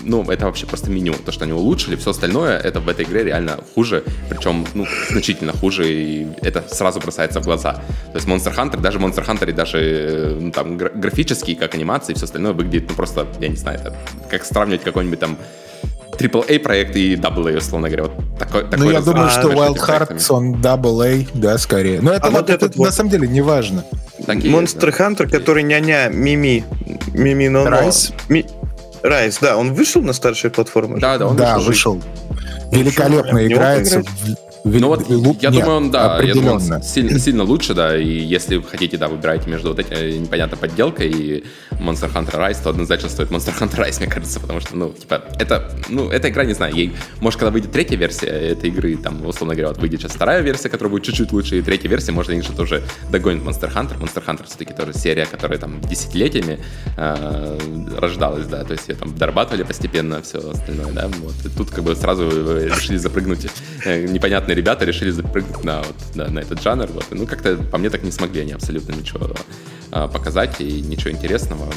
ну, 0.03 0.23
это 0.29 0.45
вообще 0.45 0.65
просто 0.65 0.89
меню. 0.89 1.13
То, 1.13 1.31
что 1.31 1.43
они 1.43 1.53
улучшили, 1.53 1.95
все 1.95 2.11
остальное, 2.11 2.57
это 2.57 2.79
в 2.79 2.89
этой 2.89 3.05
игре 3.05 3.23
реально 3.23 3.59
хуже, 3.75 4.03
причем, 4.29 4.65
ну, 4.73 4.87
значительно 5.09 5.53
хуже, 5.53 5.91
и 5.91 6.27
это 6.41 6.63
сразу 6.69 6.99
бросается 6.99 7.39
в 7.39 7.45
глаза. 7.45 7.73
То 8.11 8.15
есть 8.15 8.27
Monster 8.27 8.55
Hunter, 8.55 8.79
даже 8.79 8.99
Monster 8.99 9.25
Hunter, 9.25 9.49
и 9.49 9.53
даже 9.53 10.37
ну, 10.39 10.51
там 10.51 10.77
гра- 10.77 10.91
графически, 10.93 11.55
как 11.55 11.75
анимации, 11.75 12.13
все 12.13 12.25
остальное 12.25 12.53
выглядит, 12.53 12.89
ну, 12.89 12.95
просто, 12.95 13.27
я 13.39 13.47
не 13.47 13.57
знаю, 13.57 13.79
это 13.79 13.95
как 14.29 14.43
сравнивать 14.45 14.83
какой-нибудь 14.83 15.19
там 15.19 15.37
AAA 16.21 16.59
проект 16.59 16.95
и 16.95 17.15
AA, 17.15 17.57
условно 17.57 17.89
говоря. 17.89 18.03
Вот 18.03 18.37
такой, 18.37 18.63
Ну, 18.63 18.69
такой 18.69 18.93
я 18.93 19.01
думаю, 19.01 19.29
что 19.29 19.49
Wild. 19.49 19.77
Hearts, 19.77 20.25
он 20.31 20.55
double 20.55 21.01
A, 21.23 21.25
да, 21.33 21.57
скорее. 21.57 22.01
Но 22.01 22.11
это, 22.11 22.27
А 22.27 22.29
вот, 22.29 22.41
вот 22.41 22.49
это 22.49 22.65
этот 22.67 22.77
на 22.77 22.85
вот- 22.85 22.93
самом 22.93 23.09
деле 23.09 23.27
не 23.27 23.41
важно. 23.41 23.83
Так 24.25 24.37
и 24.43 24.49
есть, 24.49 24.75
Monster 24.77 24.95
Hunter, 24.97 25.27
который 25.29 25.63
няня 25.63 26.09
Мими. 26.09 26.63
Мими 27.13 27.47
но 27.47 27.65
Райс? 27.65 28.11
Райс, 29.03 29.39
да, 29.41 29.57
он 29.57 29.73
вышел 29.73 30.01
на 30.03 30.13
старшие 30.13 30.51
платформы? 30.51 30.99
Да, 30.99 31.17
да, 31.17 31.27
он 31.27 31.35
да, 31.35 31.55
вышел. 31.57 31.95
вышел. 31.95 32.03
великолепно 32.71 33.45
играется. 33.47 34.01
поиграть? 34.03 34.37
Ну 34.63 34.87
вот, 34.87 35.09
я 35.41 35.49
нет, 35.49 35.61
думаю, 35.61 35.77
он, 35.77 35.91
да, 35.91 36.21
я 36.21 36.33
думаю, 36.33 36.55
он 36.55 36.83
сильно, 36.83 37.19
сильно 37.19 37.43
лучше, 37.43 37.73
да, 37.73 37.97
и 37.97 38.07
если 38.07 38.57
вы 38.57 38.63
хотите, 38.63 38.97
да, 38.97 39.07
выбирайте 39.07 39.49
между 39.49 39.69
вот 39.69 39.79
этой 39.79 40.15
э, 40.15 40.17
непонятной 40.17 40.57
подделкой 40.57 41.09
и 41.09 41.43
Monster 41.71 42.13
Hunter 42.13 42.37
Rise, 42.37 42.61
то 42.63 42.69
однозначно 42.69 43.09
стоит 43.09 43.29
Monster 43.29 43.57
Hunter 43.59 43.87
Rise, 43.87 43.99
мне 43.99 44.07
кажется, 44.07 44.39
потому 44.39 44.59
что, 44.59 44.75
ну, 44.75 44.89
типа, 44.91 45.23
это, 45.39 45.71
ну, 45.89 46.09
эта 46.09 46.29
игра, 46.29 46.45
не 46.45 46.53
знаю, 46.53 46.75
ей, 46.75 46.93
может, 47.19 47.39
когда 47.39 47.51
выйдет 47.51 47.71
третья 47.71 47.97
версия 47.97 48.27
этой 48.27 48.69
игры, 48.69 48.97
там, 48.97 49.25
условно 49.25 49.55
говоря, 49.55 49.69
вот 49.69 49.79
выйдет 49.79 50.01
сейчас 50.01 50.11
вторая 50.11 50.41
версия, 50.41 50.69
которая 50.69 50.91
будет 50.91 51.03
чуть-чуть 51.03 51.31
лучше, 51.31 51.57
и 51.57 51.61
третья 51.61 51.89
версия, 51.89 52.11
может, 52.11 52.31
они 52.31 52.41
что-то 52.41 52.63
уже 52.63 52.83
догонят 53.09 53.43
Monster 53.43 53.73
Hunter. 53.73 53.99
Monster 53.99 54.23
Hunter 54.25 54.45
все-таки 54.47 54.73
тоже 54.73 54.93
серия, 54.93 55.25
которая 55.25 55.57
там 55.57 55.81
десятилетиями 55.81 56.59
э, 56.97 57.57
рождалась, 57.97 58.45
да, 58.45 58.63
то 58.63 58.73
есть 58.73 58.87
ее 58.87 58.95
там 58.95 59.15
дорабатывали 59.15 59.63
постепенно, 59.63 60.21
все 60.21 60.51
остальное, 60.51 60.91
да, 60.93 61.09
вот, 61.19 61.33
и 61.45 61.49
тут 61.49 61.71
как 61.71 61.83
бы 61.83 61.95
сразу 61.95 62.29
решили 62.29 62.97
запрыгнуть, 62.97 63.47
э, 63.85 64.05
непонятные 64.51 64.55
ребята 64.55 64.85
решили 64.85 65.11
запрыгнуть 65.11 65.63
на, 65.63 65.81
вот, 65.81 65.95
да, 66.15 66.27
на 66.27 66.39
этот 66.39 66.61
жанр, 66.61 66.87
вот, 66.93 67.05
ну, 67.11 67.25
как-то 67.25 67.57
по 67.71 67.77
мне 67.77 67.89
так 67.89 68.03
не 68.03 68.11
смогли 68.11 68.41
они 68.41 68.53
абсолютно 68.53 68.93
ничего 68.93 69.31
э, 69.91 70.07
показать 70.11 70.61
и 70.61 70.81
ничего 70.81 71.11
интересного. 71.11 71.67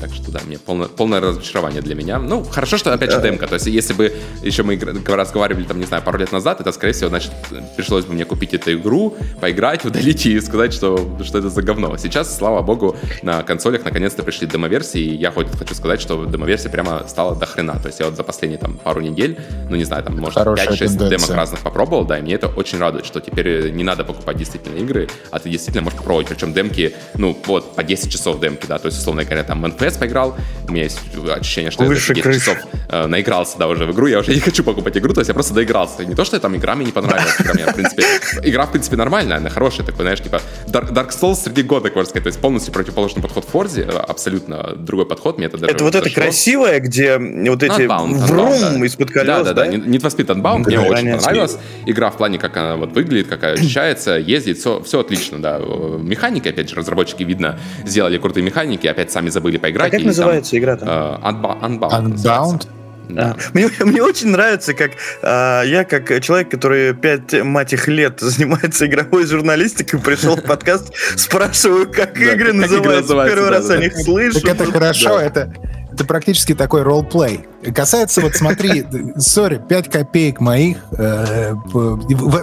Так 0.00 0.14
что 0.14 0.32
да, 0.32 0.40
мне 0.46 0.58
полное, 0.58 0.88
полное 0.88 1.20
разочарование 1.20 1.82
для 1.82 1.94
меня. 1.94 2.18
Ну, 2.18 2.42
хорошо, 2.42 2.78
что 2.78 2.92
опять 2.92 3.12
же 3.12 3.20
демка. 3.20 3.46
То 3.46 3.54
есть, 3.54 3.66
если 3.66 3.92
бы 3.92 4.12
еще 4.42 4.62
мы 4.62 4.78
разговаривали, 5.06 5.64
там, 5.64 5.78
не 5.78 5.84
знаю, 5.84 6.02
пару 6.02 6.18
лет 6.18 6.32
назад, 6.32 6.60
это, 6.60 6.72
скорее 6.72 6.94
всего, 6.94 7.10
значит, 7.10 7.32
пришлось 7.76 8.06
бы 8.06 8.14
мне 8.14 8.24
купить 8.24 8.54
эту 8.54 8.72
игру, 8.72 9.16
поиграть, 9.40 9.84
удалить 9.88 10.24
и 10.24 10.40
сказать, 10.40 10.72
что, 10.72 11.18
что 11.22 11.38
это 11.38 11.50
за 11.50 11.62
говно. 11.62 11.96
Сейчас, 11.98 12.34
слава 12.34 12.62
богу, 12.62 12.96
на 13.22 13.42
консолях 13.42 13.84
наконец-то 13.84 14.22
пришли 14.22 14.46
демоверсии, 14.46 15.00
и 15.00 15.16
я 15.16 15.30
хоть 15.30 15.48
хочу 15.58 15.74
сказать, 15.74 16.00
что 16.00 16.24
демоверсия 16.24 16.70
прямо 16.70 17.04
стала 17.06 17.36
до 17.36 17.44
хрена. 17.44 17.78
То 17.78 17.88
есть 17.88 18.00
я 18.00 18.06
вот 18.06 18.16
за 18.16 18.22
последние 18.22 18.58
там 18.58 18.78
пару 18.78 19.00
недель, 19.00 19.38
ну 19.68 19.76
не 19.76 19.84
знаю, 19.84 20.02
там, 20.02 20.16
может, 20.18 20.38
5-6 20.38 21.08
демок 21.10 21.30
разных 21.30 21.60
попробовал, 21.60 21.89
да, 21.90 22.18
и 22.18 22.22
мне 22.22 22.34
это 22.34 22.48
очень 22.48 22.78
радует, 22.78 23.06
что 23.06 23.20
теперь 23.20 23.70
не 23.70 23.84
надо 23.84 24.04
покупать 24.04 24.36
действительно 24.36 24.78
игры, 24.78 25.08
а 25.30 25.38
ты 25.38 25.50
действительно 25.50 25.82
можешь 25.84 25.98
попробовать. 25.98 26.28
Причем 26.28 26.52
демки, 26.52 26.94
ну, 27.14 27.36
вот, 27.46 27.74
по 27.74 27.82
10 27.82 28.10
часов 28.10 28.40
демки, 28.40 28.66
да, 28.66 28.78
то 28.78 28.86
есть, 28.86 28.98
условно 28.98 29.24
говоря, 29.24 29.44
там, 29.44 29.64
NPS 29.64 29.98
поиграл, 29.98 30.36
у 30.68 30.72
меня 30.72 30.84
есть 30.84 31.00
ощущение, 31.28 31.70
что 31.70 31.84
Выше 31.84 32.12
я 32.14 32.22
10 32.22 32.40
часов 32.40 32.58
э, 32.88 33.06
наигрался, 33.06 33.58
да, 33.58 33.68
уже 33.68 33.86
в 33.86 33.92
игру, 33.92 34.06
я 34.06 34.20
уже 34.20 34.34
не 34.34 34.40
хочу 34.40 34.64
покупать 34.64 34.96
игру, 34.96 35.12
то 35.12 35.20
есть 35.20 35.28
я 35.28 35.34
просто 35.34 35.54
доигрался. 35.54 36.04
Не 36.04 36.14
то, 36.14 36.24
что 36.24 36.38
там 36.40 36.56
игра 36.56 36.74
мне 36.74 36.86
не 36.86 36.92
понравилась, 36.92 37.40
игра 37.40 37.54
мне, 37.54 37.66
в 37.66 37.74
принципе, 37.74 38.04
игра, 38.42 38.66
в 38.66 38.70
принципе, 38.72 38.96
нормальная, 38.96 39.36
она 39.38 39.50
хорошая, 39.50 39.86
такой, 39.86 40.02
знаешь, 40.02 40.20
типа, 40.20 40.40
Dark 40.66 41.10
Souls 41.10 41.36
среди 41.36 41.62
года, 41.62 41.88
можно 41.88 42.04
сказать, 42.04 42.24
то 42.24 42.28
есть 42.28 42.40
полностью 42.40 42.72
противоположный 42.72 43.22
подход 43.22 43.44
Форзе, 43.44 43.84
абсолютно 43.84 44.74
другой 44.76 45.06
подход, 45.06 45.38
мне 45.38 45.46
это 45.46 45.58
даже 45.58 45.72
Это 45.72 45.84
вот 45.84 45.94
это 45.94 46.10
красивое, 46.10 46.80
где 46.80 47.18
вот 47.18 47.62
эти 47.62 47.72
Unbound, 47.72 48.14
врум 48.26 48.84
из-под 48.84 49.10
колес, 49.10 49.26
да? 49.26 49.42
Да, 49.42 49.54
да, 49.54 49.64
да, 49.64 49.72
Need 49.72 50.00
for 50.00 50.16
Speed 50.16 50.26
Unbound, 50.26 50.66
мне 50.66 50.78
очень 50.78 51.20
конечно. 51.20 51.58
Игра 51.86 52.10
в 52.10 52.16
плане, 52.16 52.38
как 52.38 52.56
она 52.56 52.76
вот 52.76 52.92
выглядит, 52.92 53.28
как 53.28 53.42
ощущается, 53.44 54.16
ездит, 54.16 54.58
все, 54.58 54.82
все 54.82 55.00
отлично, 55.00 55.40
да. 55.40 55.58
Механики, 55.58 56.48
опять 56.48 56.68
же, 56.70 56.76
разработчики, 56.76 57.22
видно, 57.22 57.58
сделали 57.84 58.18
крутые 58.18 58.44
механики, 58.44 58.86
опять 58.86 59.10
сами 59.10 59.30
забыли 59.30 59.56
поиграть. 59.58 59.92
А 59.92 59.96
как 59.96 60.04
называется 60.04 60.58
игра-то? 60.58 60.84
э, 61.22 61.26
Unba- 61.28 61.60
Unbound. 61.60 61.90
Unbound? 61.90 62.08
называется. 62.08 62.68
Да. 63.08 63.34
А, 63.36 63.36
Мне, 63.54 63.68
мне 63.80 64.02
очень 64.02 64.28
нравится, 64.28 64.72
как 64.72 64.92
а, 65.22 65.62
я, 65.62 65.82
как 65.84 66.22
человек, 66.22 66.48
который 66.50 66.94
пять, 66.94 67.32
мать 67.42 67.72
их, 67.72 67.88
лет 67.88 68.20
занимается 68.20 68.86
игровой 68.86 69.26
журналистикой, 69.26 69.98
пришел 70.00 70.36
в 70.36 70.42
подкаст, 70.42 70.92
спрашиваю, 71.16 71.90
как 71.90 72.16
игры 72.18 72.52
называются. 72.52 73.14
Первый 73.26 73.50
раз 73.50 73.68
о 73.70 73.78
них 73.78 73.96
слышу. 73.96 74.40
Так 74.40 74.60
это 74.60 74.70
хорошо, 74.70 75.18
это, 75.18 75.52
это 76.00 76.06
практически 76.06 76.54
такой 76.54 76.82
ролл-плей. 76.82 77.46
Касается, 77.74 78.22
вот 78.22 78.34
смотри, 78.34 78.86
сори, 79.18 79.60
5 79.68 79.90
копеек 79.90 80.40
моих, 80.40 80.78
э, 80.92 81.54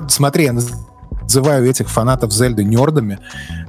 смотри, 0.09 0.45
я 0.45 0.53
называю 1.27 1.69
этих 1.69 1.89
фанатов 1.89 2.31
Зельды 2.31 2.63
нердами, 2.63 3.19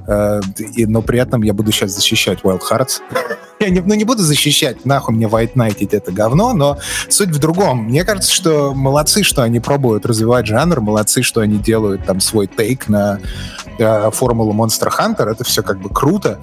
э, 0.07 0.41
и, 0.75 0.85
но 0.85 1.01
при 1.01 1.19
этом 1.19 1.41
я 1.43 1.53
буду 1.53 1.71
сейчас 1.71 1.91
защищать 1.91 2.39
Wild 2.43 2.61
Hearts. 2.69 2.99
Я 3.61 3.69
не, 3.71 3.81
ну, 3.81 3.93
не 3.93 4.05
буду 4.05 4.23
защищать, 4.23 4.85
нахуй 4.85 5.13
мне 5.13 5.25
White 5.25 5.55
Knight 5.55 5.85
это 5.91 6.13
говно, 6.13 6.53
но 6.53 6.77
суть 7.09 7.27
в 7.31 7.39
другом. 7.39 7.83
Мне 7.89 8.05
кажется, 8.05 8.31
что 8.33 8.73
молодцы, 8.73 9.21
что 9.23 9.43
они 9.43 9.59
пробуют 9.59 10.05
развивать 10.05 10.45
жанр, 10.47 10.79
молодцы, 10.79 11.23
что 11.23 11.41
они 11.41 11.57
делают 11.57 12.05
там 12.05 12.21
свой 12.21 12.47
тейк 12.47 12.87
на 12.87 13.19
э, 13.77 14.11
формулу 14.11 14.53
Monster 14.53 14.89
Hunter, 14.97 15.29
это 15.29 15.43
все 15.43 15.61
как 15.61 15.81
бы 15.81 15.89
круто. 15.89 16.39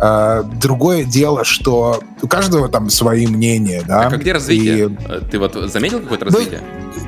А, 0.00 0.42
другое 0.42 1.04
дело, 1.04 1.44
что 1.44 2.00
у 2.20 2.26
каждого 2.26 2.68
там 2.68 2.90
свои 2.90 3.28
мнения, 3.28 3.84
да. 3.86 4.08
А 4.08 4.16
где 4.16 4.32
развитие? 4.32 4.88
И- 4.88 4.96
Э, 5.08 5.20
Ты 5.30 5.38
вот 5.38 5.54
заметил 5.70 6.00
какое-то 6.00 6.24
Ну, 6.24 6.32
развитие? 6.32 6.60
ну 6.96 7.05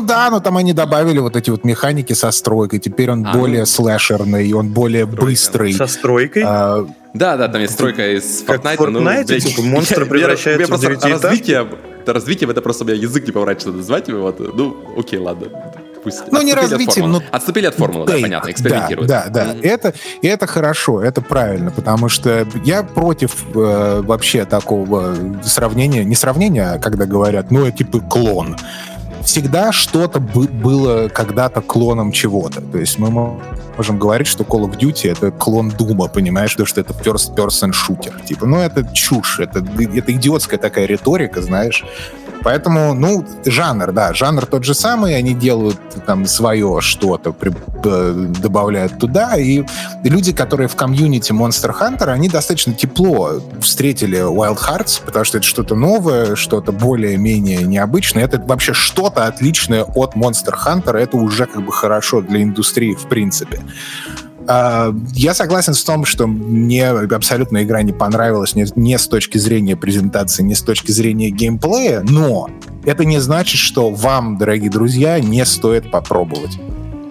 да, 0.00 0.30
но 0.30 0.40
там 0.40 0.56
они 0.56 0.72
добавили 0.72 1.18
вот 1.18 1.36
эти 1.36 1.50
вот 1.50 1.64
механики 1.64 2.12
со 2.12 2.30
стройкой. 2.30 2.78
Теперь 2.78 3.10
он 3.10 3.26
А, 3.26 3.32
более 3.32 3.60
ну. 3.60 3.66
слэшерный, 3.66 4.52
он 4.52 4.68
более 4.68 5.04
Стройка. 5.06 5.24
быстрый. 5.24 5.72
Со 5.72 5.86
стройкой. 5.86 6.42
А, 6.46 6.86
Да, 7.14 7.36
да, 7.36 7.48
там 7.48 7.60
есть 7.60 7.74
стройка 7.74 8.14
из 8.16 8.42
Как 8.46 8.62
Fortnite. 8.64 8.86
ну, 8.90 9.00
Fortnite, 9.00 9.26
блядь, 9.26 9.44
типа, 9.46 9.62
монстр 9.62 9.94
я- 9.98 10.04
я- 10.04 10.10
превращается 10.10 10.60
я 10.60 10.66
в 10.66 10.68
просто 10.68 10.86
девятиэтажку? 10.86 11.26
развитие, 11.28 11.66
это 12.02 12.12
развитие, 12.12 12.50
это 12.50 12.62
просто 12.62 12.84
у 12.84 12.86
меня 12.86 12.96
язык 12.98 13.26
не 13.26 13.32
поворачивается 13.32 13.72
назвать 13.78 14.08
его. 14.08 14.20
Вот, 14.22 14.38
ну, 14.56 14.76
окей, 14.96 15.18
ладно. 15.18 15.46
Пусть 16.02 16.22
Ну, 16.32 16.40
не 16.40 16.54
развитие, 16.54 16.86
формулы. 17.02 17.20
ну, 17.20 17.36
Отступили 17.36 17.66
от 17.66 17.74
формулы, 17.74 18.06
да, 18.06 18.12
тейк, 18.14 18.22
понятно, 18.24 18.50
экспериментируют. 18.50 19.06
Да, 19.06 19.24
да, 19.28 19.44
да. 19.44 19.52
Мгм. 19.52 19.60
Это, 19.62 19.92
это 20.22 20.46
хорошо, 20.46 21.02
это 21.02 21.20
правильно, 21.20 21.70
потому 21.70 22.08
что 22.08 22.46
я 22.64 22.82
против 22.84 23.44
э, 23.54 24.00
вообще 24.02 24.46
такого 24.46 25.14
сравнения, 25.44 26.02
не 26.04 26.14
сравнения, 26.14 26.70
а 26.72 26.78
когда 26.78 27.04
говорят, 27.04 27.50
ну, 27.50 27.66
это 27.66 27.76
типа 27.78 28.00
клон. 28.00 28.56
Всегда 29.24 29.72
что-то 29.72 30.18
бы- 30.20 30.48
было 30.48 31.08
когда-то 31.08 31.60
клоном 31.60 32.12
чего-то. 32.12 32.60
То 32.60 32.78
есть 32.78 32.98
мы 32.98 33.10
мо- 33.10 33.40
можем 33.76 33.98
говорить, 33.98 34.26
что 34.26 34.44
Call 34.44 34.64
of 34.68 34.78
Duty— 34.78 35.10
это 35.12 35.30
клон 35.30 35.70
Дума, 35.70 36.08
понимаешь, 36.08 36.52
потому 36.52 36.66
что 36.66 36.80
это 36.80 36.92
first-person 36.94 37.72
шутер. 37.72 38.20
Типа, 38.26 38.46
ну, 38.46 38.58
это 38.58 38.84
чушь, 38.94 39.40
это, 39.40 39.60
это 39.60 40.12
идиотская 40.12 40.58
такая 40.58 40.86
риторика, 40.86 41.42
знаешь. 41.42 41.84
Поэтому, 42.42 42.94
ну, 42.94 43.24
жанр, 43.44 43.92
да, 43.92 44.14
жанр 44.14 44.46
тот 44.46 44.64
же 44.64 44.74
самый, 44.74 45.16
они 45.16 45.34
делают 45.34 45.78
там 46.06 46.26
свое 46.26 46.78
что-то, 46.80 47.32
при- 47.32 47.52
э, 47.84 48.12
добавляют 48.40 48.98
туда, 48.98 49.36
и 49.36 49.64
люди, 50.04 50.32
которые 50.32 50.68
в 50.68 50.76
комьюнити 50.76 51.32
Monster 51.32 51.72
Hunter, 51.78 52.08
они 52.08 52.28
достаточно 52.28 52.72
тепло 52.72 53.40
встретили 53.60 54.18
Wild 54.18 54.58
Hearts, 54.58 55.02
потому 55.04 55.24
что 55.24 55.38
это 55.38 55.46
что-то 55.46 55.74
новое, 55.74 56.34
что-то 56.34 56.72
более-менее 56.72 57.62
необычное, 57.62 58.24
это 58.24 58.40
вообще 58.40 58.72
что-то 58.72 59.26
отличное 59.26 59.84
от 59.84 60.14
Monster 60.14 60.54
Hunter, 60.66 60.96
это 60.96 61.16
уже 61.16 61.46
как 61.46 61.64
бы 61.64 61.72
хорошо 61.72 62.20
для 62.22 62.42
индустрии 62.42 62.94
в 62.94 63.06
принципе. 63.06 63.60
А, 64.52 64.92
Я 65.14 65.32
согласен 65.32 65.74
с 65.74 65.84
том, 65.84 66.04
что 66.04 66.26
мне 66.26 66.88
абсолютно 66.88 67.62
игра 67.62 67.82
не 67.82 67.92
понравилась 67.92 68.56
не, 68.56 68.66
не 68.74 68.98
с 68.98 69.06
точки 69.06 69.38
зрения 69.38 69.76
презентации, 69.76 70.42
не 70.42 70.56
с 70.56 70.62
точки 70.62 70.90
зрения 70.90 71.30
геймплея, 71.30 72.00
но 72.02 72.50
это 72.84 73.04
не 73.04 73.20
значит, 73.20 73.60
что 73.60 73.90
вам, 73.90 74.38
дорогие 74.38 74.68
друзья, 74.68 75.20
не 75.20 75.44
стоит 75.44 75.92
попробовать 75.92 76.58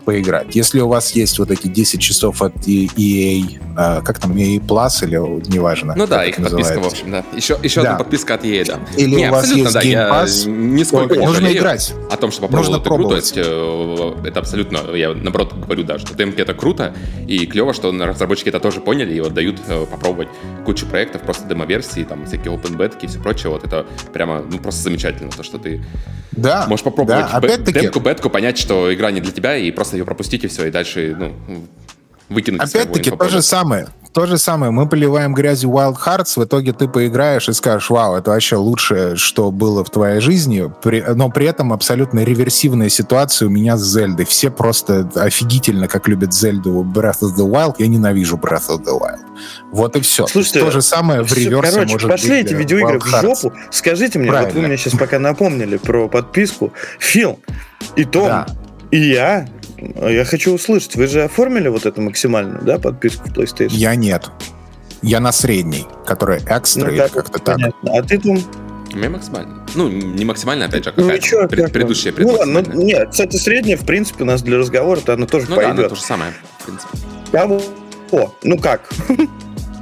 поиграть. 0.09 0.55
Если 0.55 0.79
у 0.79 0.87
вас 0.87 1.11
есть 1.11 1.37
вот 1.37 1.51
эти 1.51 1.67
10 1.67 2.01
часов 2.01 2.41
от 2.41 2.55
EA, 2.67 3.59
а, 3.77 4.01
как 4.01 4.17
там, 4.17 4.31
EA 4.35 4.59
Plus 4.59 5.03
или 5.05 5.17
неважно. 5.53 5.93
Ну 5.95 6.07
да, 6.07 6.25
их 6.25 6.39
это 6.39 6.49
подписка, 6.49 6.73
в 6.73 6.75
называется. 6.77 6.87
общем, 7.05 7.11
да. 7.11 7.23
Еще, 7.37 7.57
еще 7.61 7.81
Да. 7.83 7.91
одна 7.91 8.03
подписка 8.03 8.33
от 8.33 8.43
EA, 8.43 8.65
да. 8.65 8.79
Или 8.97 9.15
Не, 9.15 9.29
у 9.29 9.31
вас 9.31 9.51
есть 9.51 9.71
да, 9.73 9.81
Game 9.83 9.87
я 9.91 10.09
Pass, 10.09 10.49
нисколько 10.49 11.13
то 11.13 11.19
не 11.19 11.27
нужно 11.27 11.47
играть. 11.51 11.93
о 12.09 12.17
том, 12.17 12.31
что 12.31 12.41
попробовал 12.41 12.71
Нужно 12.71 12.81
эту 12.81 12.89
игру, 12.89 13.03
то 13.03 13.09
пробовать. 13.09 13.23
есть 13.35 13.37
э, 13.37 14.27
это 14.27 14.39
абсолютно, 14.39 14.95
я 14.95 15.13
наоборот 15.13 15.53
говорю, 15.53 15.83
да, 15.83 15.99
что 15.99 16.15
демки 16.15 16.41
это 16.41 16.55
круто, 16.55 16.95
и 17.27 17.45
клево, 17.45 17.73
что 17.75 17.91
разработчики 17.91 18.49
это 18.49 18.59
тоже 18.59 18.79
поняли 18.81 19.13
и 19.13 19.21
вот 19.21 19.35
дают 19.35 19.57
э, 19.67 19.85
попробовать 19.85 20.29
кучу 20.65 20.87
проектов, 20.87 21.21
просто 21.21 21.47
демо-версии, 21.47 22.03
там 22.03 22.25
всякие 22.25 22.51
open 22.51 22.75
бетки 22.77 23.05
и 23.05 23.07
все 23.07 23.19
прочее, 23.19 23.51
вот 23.51 23.63
это 23.63 23.85
прямо, 24.11 24.43
ну, 24.51 24.57
просто 24.57 24.81
замечательно, 24.81 25.29
то, 25.29 25.43
что 25.43 25.59
ты 25.59 25.83
Да, 26.31 26.65
можешь 26.67 26.83
попробовать 26.83 27.25
да, 27.31 27.57
демку, 27.71 27.99
бетку, 27.99 28.29
понять, 28.31 28.57
что 28.57 28.91
игра 28.93 29.11
не 29.11 29.21
для 29.21 29.31
тебя, 29.31 29.55
и 29.55 29.69
просто 29.71 29.98
ее 29.99 30.05
пропустить, 30.05 30.43
и 30.43 30.47
все, 30.47 30.65
и 30.67 30.71
дальше, 30.71 31.15
ну, 31.17 31.33
выкинуть 32.29 32.61
Опять-таки 32.61 33.11
то 33.11 33.29
же 33.29 33.41
самое. 33.41 33.87
То 34.11 34.25
же 34.25 34.39
самое. 34.39 34.71
Мы 34.71 34.89
поливаем 34.89 35.35
грязью 35.35 35.69
Wild 35.69 35.97
Hearts, 36.03 36.39
в 36.39 36.43
итоге 36.43 36.73
ты 36.73 36.87
поиграешь 36.87 37.47
и 37.47 37.53
скажешь, 37.53 37.91
вау, 37.91 38.15
это 38.15 38.31
вообще 38.31 38.55
лучшее, 38.55 39.15
что 39.15 39.51
было 39.51 39.85
в 39.85 39.91
твоей 39.91 40.19
жизни, 40.19 40.71
При- 40.81 41.03
но 41.13 41.29
при 41.29 41.45
этом 41.45 41.71
абсолютно 41.71 42.21
реверсивная 42.23 42.89
ситуация 42.89 43.47
у 43.47 43.51
меня 43.51 43.77
с 43.77 43.83
Зельдой. 43.83 44.25
Все 44.25 44.49
просто 44.49 45.07
офигительно, 45.15 45.87
как 45.87 46.07
любят 46.07 46.33
Зельду 46.33 46.81
Breath 46.83 47.19
of 47.21 47.35
the 47.37 47.47
Wild. 47.47 47.75
Я 47.77 47.87
ненавижу 47.87 48.37
Breath 48.37 48.69
of 48.69 48.83
the 48.83 48.99
Wild. 48.99 49.19
Вот 49.71 49.95
и 49.95 50.01
все. 50.01 50.25
Слушайте, 50.25 50.61
то 50.61 50.71
же 50.71 50.81
самое 50.81 51.21
в 51.21 51.31
реверсе 51.31 51.71
Короче, 51.75 51.93
может 51.93 52.09
пошли 52.09 52.29
быть 52.29 52.39
эти 52.39 52.47
для 52.49 52.57
видеоигры 52.57 52.97
Wild 52.97 52.99
в 53.03 53.13
Hearts. 53.13 53.21
жопу. 53.21 53.53
Скажите 53.69 54.17
мне, 54.17 54.31
вот 54.31 54.37
вы 54.39 54.43
Правильно. 54.45 54.67
мне 54.69 54.77
сейчас 54.77 54.93
пока 54.95 55.19
напомнили 55.19 55.77
про 55.77 56.07
подписку. 56.09 56.73
Фил, 56.97 57.39
и 57.95 58.05
Том, 58.05 58.25
Да. 58.27 58.47
и 58.89 58.97
я, 59.11 59.47
я 60.09 60.25
хочу 60.25 60.53
услышать, 60.53 60.95
вы 60.95 61.07
же 61.07 61.23
оформили 61.23 61.67
вот 61.67 61.85
эту 61.85 62.01
максимальную, 62.01 62.61
да, 62.63 62.77
подписку 62.79 63.27
в 63.29 63.33
PlayStation? 63.33 63.69
Я 63.71 63.95
нет. 63.95 64.29
Я 65.01 65.19
на 65.19 65.31
средней, 65.31 65.85
которая 66.05 66.39
экстра 66.49 66.85
Ну, 66.87 66.91
или 66.91 67.07
как-то 67.07 67.39
так. 67.39 67.55
понятно. 67.55 67.91
А 67.97 68.03
ты, 68.03 68.17
Том, 68.19 68.37
У 68.93 68.97
меня 68.97 69.09
максимально. 69.09 69.65
Ну, 69.75 69.87
не 69.87 70.25
максимально, 70.25 70.65
опять 70.65 70.83
же, 70.83 70.89
а 70.89 70.93
ну 70.97 71.03
какая-то 71.03 71.25
ничего, 71.25 71.47
пред- 71.47 71.63
как 71.65 71.73
предыдущая? 71.73 72.13
Ну 72.17 72.27
ладно, 72.29 72.63
ну, 72.67 72.81
нет, 72.81 73.09
кстати, 73.11 73.37
средняя, 73.37 73.77
в 73.77 73.85
принципе, 73.85 74.23
у 74.23 74.27
нас 74.27 74.41
для 74.41 74.57
разговора-то 74.57 75.13
она 75.13 75.25
тоже 75.27 75.45
Ну 75.49 75.55
да, 75.55 75.61
ну 75.61 75.67
пойдет. 75.69 75.89
то 75.89 75.95
же 75.95 76.01
самое, 76.01 76.33
в 76.59 76.65
принципе. 76.65 76.97
Кого? 77.31 77.61
О, 78.11 78.33
ну 78.43 78.57
как? 78.57 78.89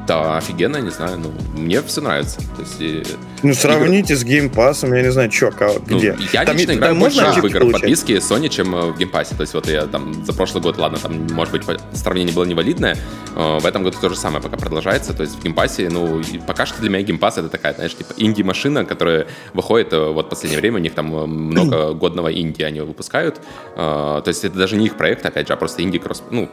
Да, 0.07 0.37
офигенно, 0.37 0.77
не 0.77 0.89
знаю, 0.89 1.19
ну, 1.19 1.33
мне 1.53 1.81
все 1.81 1.99
нравится. 2.01 2.39
То 2.55 2.61
есть. 2.61 3.17
Ну, 3.43 3.53
сравните 3.53 4.13
игр... 4.13 4.21
с 4.21 4.55
Pass, 4.55 4.95
я 4.95 5.03
не 5.03 5.11
знаю, 5.11 5.29
что, 5.31 5.51
кого, 5.51 5.75
ну, 5.85 5.97
где. 5.97 6.17
Я 6.31 6.45
там, 6.45 6.55
лично 6.55 6.73
играю 6.73 6.95
больше 6.95 7.21
в 7.41 7.45
игры 7.45 7.65
в 7.65 7.71
подписке 7.73 8.15
Sony, 8.15 8.47
чем 8.47 8.73
э, 8.73 8.91
в 8.93 8.97
Pass. 8.97 9.35
То 9.35 9.41
есть 9.41 9.53
вот 9.53 9.67
я 9.67 9.85
там 9.85 10.25
за 10.25 10.33
прошлый 10.33 10.63
год, 10.63 10.77
ладно, 10.77 10.97
там, 10.97 11.27
может 11.33 11.51
быть, 11.51 11.63
сравнение 11.93 12.33
было 12.33 12.45
невалидное, 12.45 12.97
в 13.35 13.65
этом 13.65 13.83
году 13.83 13.97
то 13.99 14.09
же 14.09 14.15
самое 14.15 14.41
пока 14.41 14.55
продолжается. 14.55 15.13
То 15.13 15.23
есть 15.23 15.35
в 15.35 15.45
Pass, 15.45 15.89
ну, 15.89 16.21
пока 16.47 16.65
что 16.65 16.79
для 16.79 16.89
меня 16.89 17.03
Pass 17.03 17.39
это 17.39 17.49
такая, 17.49 17.73
знаешь, 17.73 17.93
типа 17.93 18.13
инди-машина, 18.15 18.85
которая 18.85 19.27
выходит 19.53 19.91
э, 19.91 20.09
вот 20.09 20.27
в 20.27 20.29
последнее 20.29 20.61
время, 20.61 20.77
у 20.77 20.81
них 20.81 20.93
там 20.93 21.07
много 21.07 21.93
годного 21.93 22.33
инди 22.33 22.63
они 22.63 22.79
выпускают. 22.79 23.41
То 23.75 24.23
есть 24.25 24.45
это 24.45 24.57
даже 24.57 24.77
не 24.77 24.85
их 24.85 24.95
проект, 24.95 25.25
опять 25.25 25.47
же, 25.47 25.53
а 25.53 25.57
просто 25.57 25.83
инди 25.83 25.99
кросс, 25.99 26.23
ну, 26.31 26.49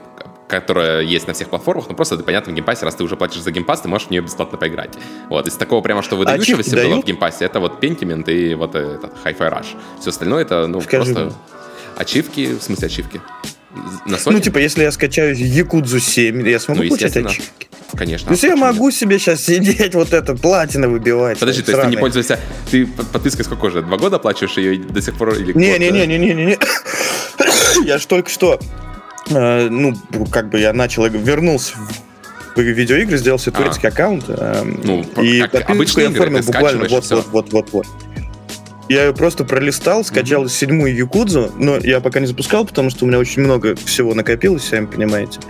которая 0.48 1.02
есть 1.02 1.26
на 1.26 1.32
всех 1.32 1.48
платформах, 1.48 1.88
но 1.88 1.94
просто, 1.94 2.18
понятно, 2.18 2.52
в 2.52 2.54
геймпассе, 2.54 2.84
раз 2.84 2.94
ты 2.94 3.04
уже 3.04 3.16
платишь 3.16 3.40
за 3.40 3.50
Game 3.50 3.64
Pass, 3.64 3.80
ты 3.80 3.88
можешь 3.88 4.08
в 4.08 4.10
нее 4.10 4.22
бесплатно 4.22 4.58
поиграть. 4.58 4.90
Вот, 5.28 5.46
из 5.46 5.54
такого 5.54 5.80
прямо, 5.80 6.02
что 6.02 6.16
выдающегося 6.16 6.80
а 6.80 6.84
было 6.84 7.00
в 7.00 7.04
геймпассе, 7.04 7.44
это 7.44 7.60
вот 7.60 7.82
Pentiment 7.82 8.30
и 8.30 8.54
вот 8.54 8.74
этот 8.74 9.12
Hi-Fi 9.24 9.38
Rush. 9.38 9.76
Все 10.00 10.10
остальное 10.10 10.42
это, 10.42 10.66
ну, 10.66 10.80
Скажи 10.80 11.12
просто... 11.12 11.24
Мне. 11.24 11.34
Ачивки, 11.96 12.56
в 12.58 12.62
смысле 12.62 12.86
ачивки? 12.86 13.20
На 14.06 14.16
Sony? 14.16 14.32
Ну, 14.32 14.40
типа, 14.40 14.58
если 14.58 14.82
я 14.82 14.92
скачаю 14.92 15.36
Якудзу 15.36 16.00
7, 16.00 16.48
я 16.48 16.58
смогу 16.58 16.82
ну, 16.82 16.88
получать 16.88 17.16
ачивки? 17.16 17.68
Конечно. 17.96 18.26
То 18.26 18.32
есть 18.32 18.42
я 18.42 18.56
могу 18.56 18.86
нет? 18.86 18.94
себе 18.94 19.18
сейчас 19.18 19.44
сидеть, 19.44 19.94
вот 19.94 20.12
это 20.12 20.34
платина 20.34 20.88
выбивать. 20.88 21.38
Подожди, 21.38 21.62
то 21.62 21.72
есть 21.72 21.82
ты 21.82 21.88
не 21.88 21.96
пользуешься... 21.96 22.40
Ты 22.70 22.86
подпиской 22.86 23.44
сколько 23.44 23.66
уже? 23.66 23.82
Два 23.82 23.96
года 23.96 24.16
оплачиваешь 24.16 24.56
ее 24.56 24.78
до 24.78 25.00
сих 25.00 25.16
пор? 25.16 25.38
Не-не-не-не-не-не. 25.38 26.58
Я 27.86 27.98
ж 27.98 28.06
только 28.06 28.30
что 28.30 28.58
Э, 29.30 29.68
ну, 29.68 29.94
как 30.30 30.50
бы 30.50 30.60
я 30.60 30.72
начал, 30.72 31.06
вернулся 31.06 31.74
в 32.56 32.60
видеоигры, 32.60 33.16
сделал 33.16 33.38
себе 33.38 33.52
турецкий 33.56 33.88
а. 33.88 33.92
аккаунт. 33.92 34.24
Э, 34.28 34.62
ну, 34.64 35.04
и 35.22 35.42
подписку 35.42 36.00
я 36.00 36.08
оформил 36.08 36.42
буквально 36.42 36.88
вот-вот-вот-вот-вот. 36.88 37.86
Я 38.88 39.06
ее 39.06 39.14
просто 39.14 39.44
пролистал, 39.44 40.04
скачал 40.04 40.44
mm-hmm. 40.44 40.48
седьмую 40.50 40.94
Якудзу, 40.94 41.52
но 41.58 41.78
я 41.78 42.00
пока 42.00 42.20
не 42.20 42.26
запускал, 42.26 42.66
потому 42.66 42.90
что 42.90 43.06
у 43.06 43.08
меня 43.08 43.18
очень 43.18 43.40
много 43.40 43.76
всего 43.76 44.12
накопилось, 44.12 44.64
сами 44.64 44.84
понимаете. 44.84 45.40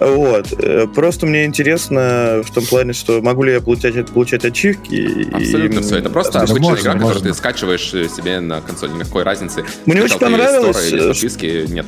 Вот. 0.00 0.54
Э, 0.58 0.86
просто 0.86 1.26
мне 1.26 1.44
интересно 1.44 2.42
в 2.42 2.50
том 2.50 2.64
плане, 2.64 2.94
что 2.94 3.20
могу 3.20 3.42
ли 3.42 3.52
я 3.52 3.60
получать, 3.60 4.06
получать 4.08 4.46
ачивки. 4.46 5.28
Абсолютно 5.34 5.80
и... 5.80 5.82
все. 5.82 5.98
Это 5.98 6.08
просто 6.08 6.32
да, 6.32 6.40
обычная 6.40 6.60
можно, 6.62 6.82
игра, 6.82 6.92
можно. 6.94 7.08
которую 7.08 7.32
ты 7.32 7.38
скачиваешь 7.38 7.90
себе 7.90 8.40
на 8.40 8.62
консоль. 8.62 8.92
Никакой 8.94 9.22
разницы. 9.22 9.64
Мне 9.84 10.02
очень 10.02 10.18
понравилось. 10.18 10.90
Или 10.90 11.08
подписки 11.08 11.66
нет. 11.68 11.86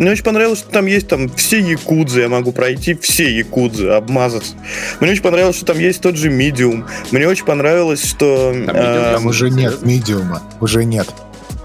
Мне 0.00 0.12
очень 0.12 0.24
понравилось, 0.24 0.60
что 0.60 0.70
там 0.70 0.86
есть 0.86 1.08
там 1.08 1.28
все 1.28 1.60
якудзы, 1.60 2.22
я 2.22 2.30
могу 2.30 2.52
пройти 2.52 2.94
все 2.94 3.30
якудзы, 3.36 3.88
обмазаться. 3.88 4.54
Мне 4.98 5.10
очень 5.12 5.22
понравилось, 5.22 5.56
что 5.56 5.66
там 5.66 5.78
есть 5.78 6.00
тот 6.00 6.16
же 6.16 6.30
медиум. 6.30 6.86
Мне 7.10 7.28
очень 7.28 7.44
понравилось, 7.44 8.02
что... 8.02 8.50
Там, 8.64 8.74
э, 8.74 9.18
уже 9.28 9.50
нет 9.50 9.82
медиума, 9.82 10.42
уже 10.58 10.86
нет. 10.86 11.06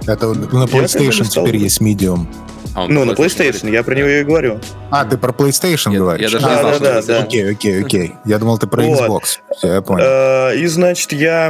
Это 0.06 0.34
на 0.34 0.66
PlayStation 0.66 1.24
теперь 1.24 1.56
есть 1.56 1.80
медиум. 1.80 2.28
А 2.76 2.88
ну, 2.90 3.06
на 3.06 3.12
PlayStation, 3.12 3.72
я 3.72 3.84
про 3.84 3.96
него 3.96 4.10
и 4.10 4.24
говорю. 4.24 4.60
А, 4.92 5.06
ты 5.06 5.18
про 5.18 5.32
PlayStation 5.32 5.94
я, 5.94 6.00
говоришь? 6.00 6.30
Я 6.30 6.40
даже 6.40 6.54
не 6.54 6.60
знал, 6.60 6.80
да, 6.80 6.80
да, 6.80 7.02
да. 7.02 7.20
Окей, 7.24 7.52
окей, 7.52 7.82
окей. 7.82 8.14
Я 8.26 8.38
думал, 8.38 8.58
ты 8.58 8.68
про 8.68 8.84
вот. 8.84 9.00
Xbox. 9.00 9.40
Все, 9.56 9.74
я 9.76 9.82
понял. 9.82 10.04
Э, 10.06 10.58
и, 10.58 10.68
значит, 10.68 11.14
я... 11.14 11.48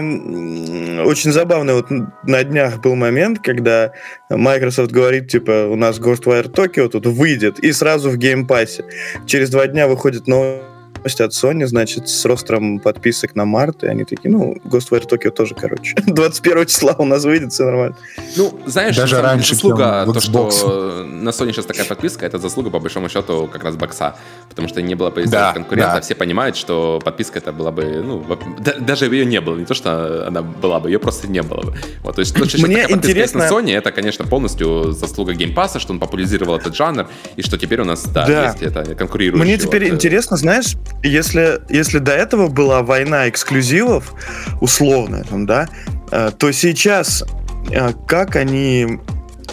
Очень 1.03 1.31
забавный 1.31 1.73
вот 1.73 1.87
на 2.23 2.43
днях 2.43 2.79
был 2.79 2.95
момент, 2.95 3.39
когда 3.39 3.91
Microsoft 4.29 4.91
говорит, 4.91 5.27
типа, 5.27 5.67
у 5.67 5.75
нас 5.75 5.99
Ghostwire 5.99 6.51
Tokyo 6.51 6.89
тут 6.89 7.07
выйдет, 7.07 7.57
и 7.59 7.71
сразу 7.71 8.11
в 8.11 8.17
Game 8.17 8.45
Pass. 8.47 8.83
Через 9.25 9.49
два 9.49 9.65
дня 9.65 9.87
выходит 9.87 10.27
новый 10.27 10.59
новость 11.05 11.21
от 11.21 11.31
Sony, 11.31 11.67
значит, 11.67 12.09
с 12.09 12.25
ростром 12.25 12.79
подписок 12.79 13.35
на 13.35 13.45
март, 13.45 13.83
и 13.83 13.87
они 13.87 14.05
такие, 14.05 14.31
ну, 14.31 14.55
Ghostwire 14.65 15.07
Tokyo 15.07 15.29
тоже, 15.29 15.55
короче. 15.55 15.95
21 16.07 16.65
числа 16.65 16.95
у 16.97 17.05
нас 17.05 17.25
выйдет, 17.25 17.53
все 17.53 17.65
нормально. 17.65 17.95
Ну, 18.37 18.59
знаешь, 18.65 18.95
Даже 18.95 19.21
раньше, 19.21 19.53
заслуга, 19.53 20.05
то, 20.05 20.19
что 20.19 21.05
на 21.05 21.29
Sony 21.29 21.51
сейчас 21.51 21.65
такая 21.65 21.85
подписка, 21.85 22.25
это 22.25 22.39
заслуга, 22.39 22.71
по 22.71 22.79
большому 22.79 23.09
счету, 23.09 23.47
как 23.51 23.63
раз 23.63 23.75
бокса, 23.75 24.15
потому 24.49 24.67
что 24.67 24.81
не 24.81 24.95
было 24.95 25.11
да, 25.11 25.53
конкурента, 25.53 25.95
да. 25.95 26.01
все 26.01 26.15
понимают, 26.15 26.55
что 26.55 26.99
подписка 27.03 27.39
это 27.39 27.51
была 27.51 27.71
бы, 27.71 28.01
ну, 28.03 28.25
да, 28.59 28.73
даже 28.79 29.05
ее 29.05 29.25
не 29.25 29.41
было, 29.41 29.57
не 29.57 29.65
то, 29.65 29.75
что 29.75 30.27
она 30.27 30.41
была 30.41 30.79
бы, 30.79 30.89
ее 30.89 30.97
просто 30.97 31.27
не 31.27 31.43
было 31.43 31.61
бы. 31.61 31.73
Вот, 32.03 32.15
то 32.15 32.21
есть, 32.21 32.35
то, 32.35 32.45
что 32.49 32.61
Мне 32.65 32.85
интересно... 32.89 33.41
на 33.41 33.49
Sony, 33.49 33.77
это, 33.77 33.91
конечно, 33.91 34.25
полностью 34.25 34.91
заслуга 34.91 35.33
геймпаса, 35.33 35.79
что 35.79 35.93
он 35.93 35.99
популяризировал 35.99 36.57
этот 36.57 36.75
жанр, 36.75 37.07
и 37.35 37.41
что 37.43 37.57
теперь 37.57 37.81
у 37.81 37.85
нас, 37.85 38.03
да, 38.05 38.25
да. 38.25 38.45
есть 38.45 38.63
это 38.63 38.95
конкурирующее. 38.95 39.45
Мне 39.45 39.57
теперь 39.57 39.83
вот, 39.83 39.91
э, 39.91 39.95
интересно, 39.95 40.37
знаешь, 40.37 40.75
если, 41.03 41.61
если 41.69 41.99
до 41.99 42.11
этого 42.11 42.47
была 42.47 42.81
война 42.81 43.29
эксклюзивов, 43.29 44.13
условная, 44.61 45.23
там, 45.23 45.45
да, 45.45 45.67
э, 46.11 46.31
то 46.37 46.51
сейчас 46.51 47.23
э, 47.71 47.93
как 48.07 48.35
они 48.35 48.99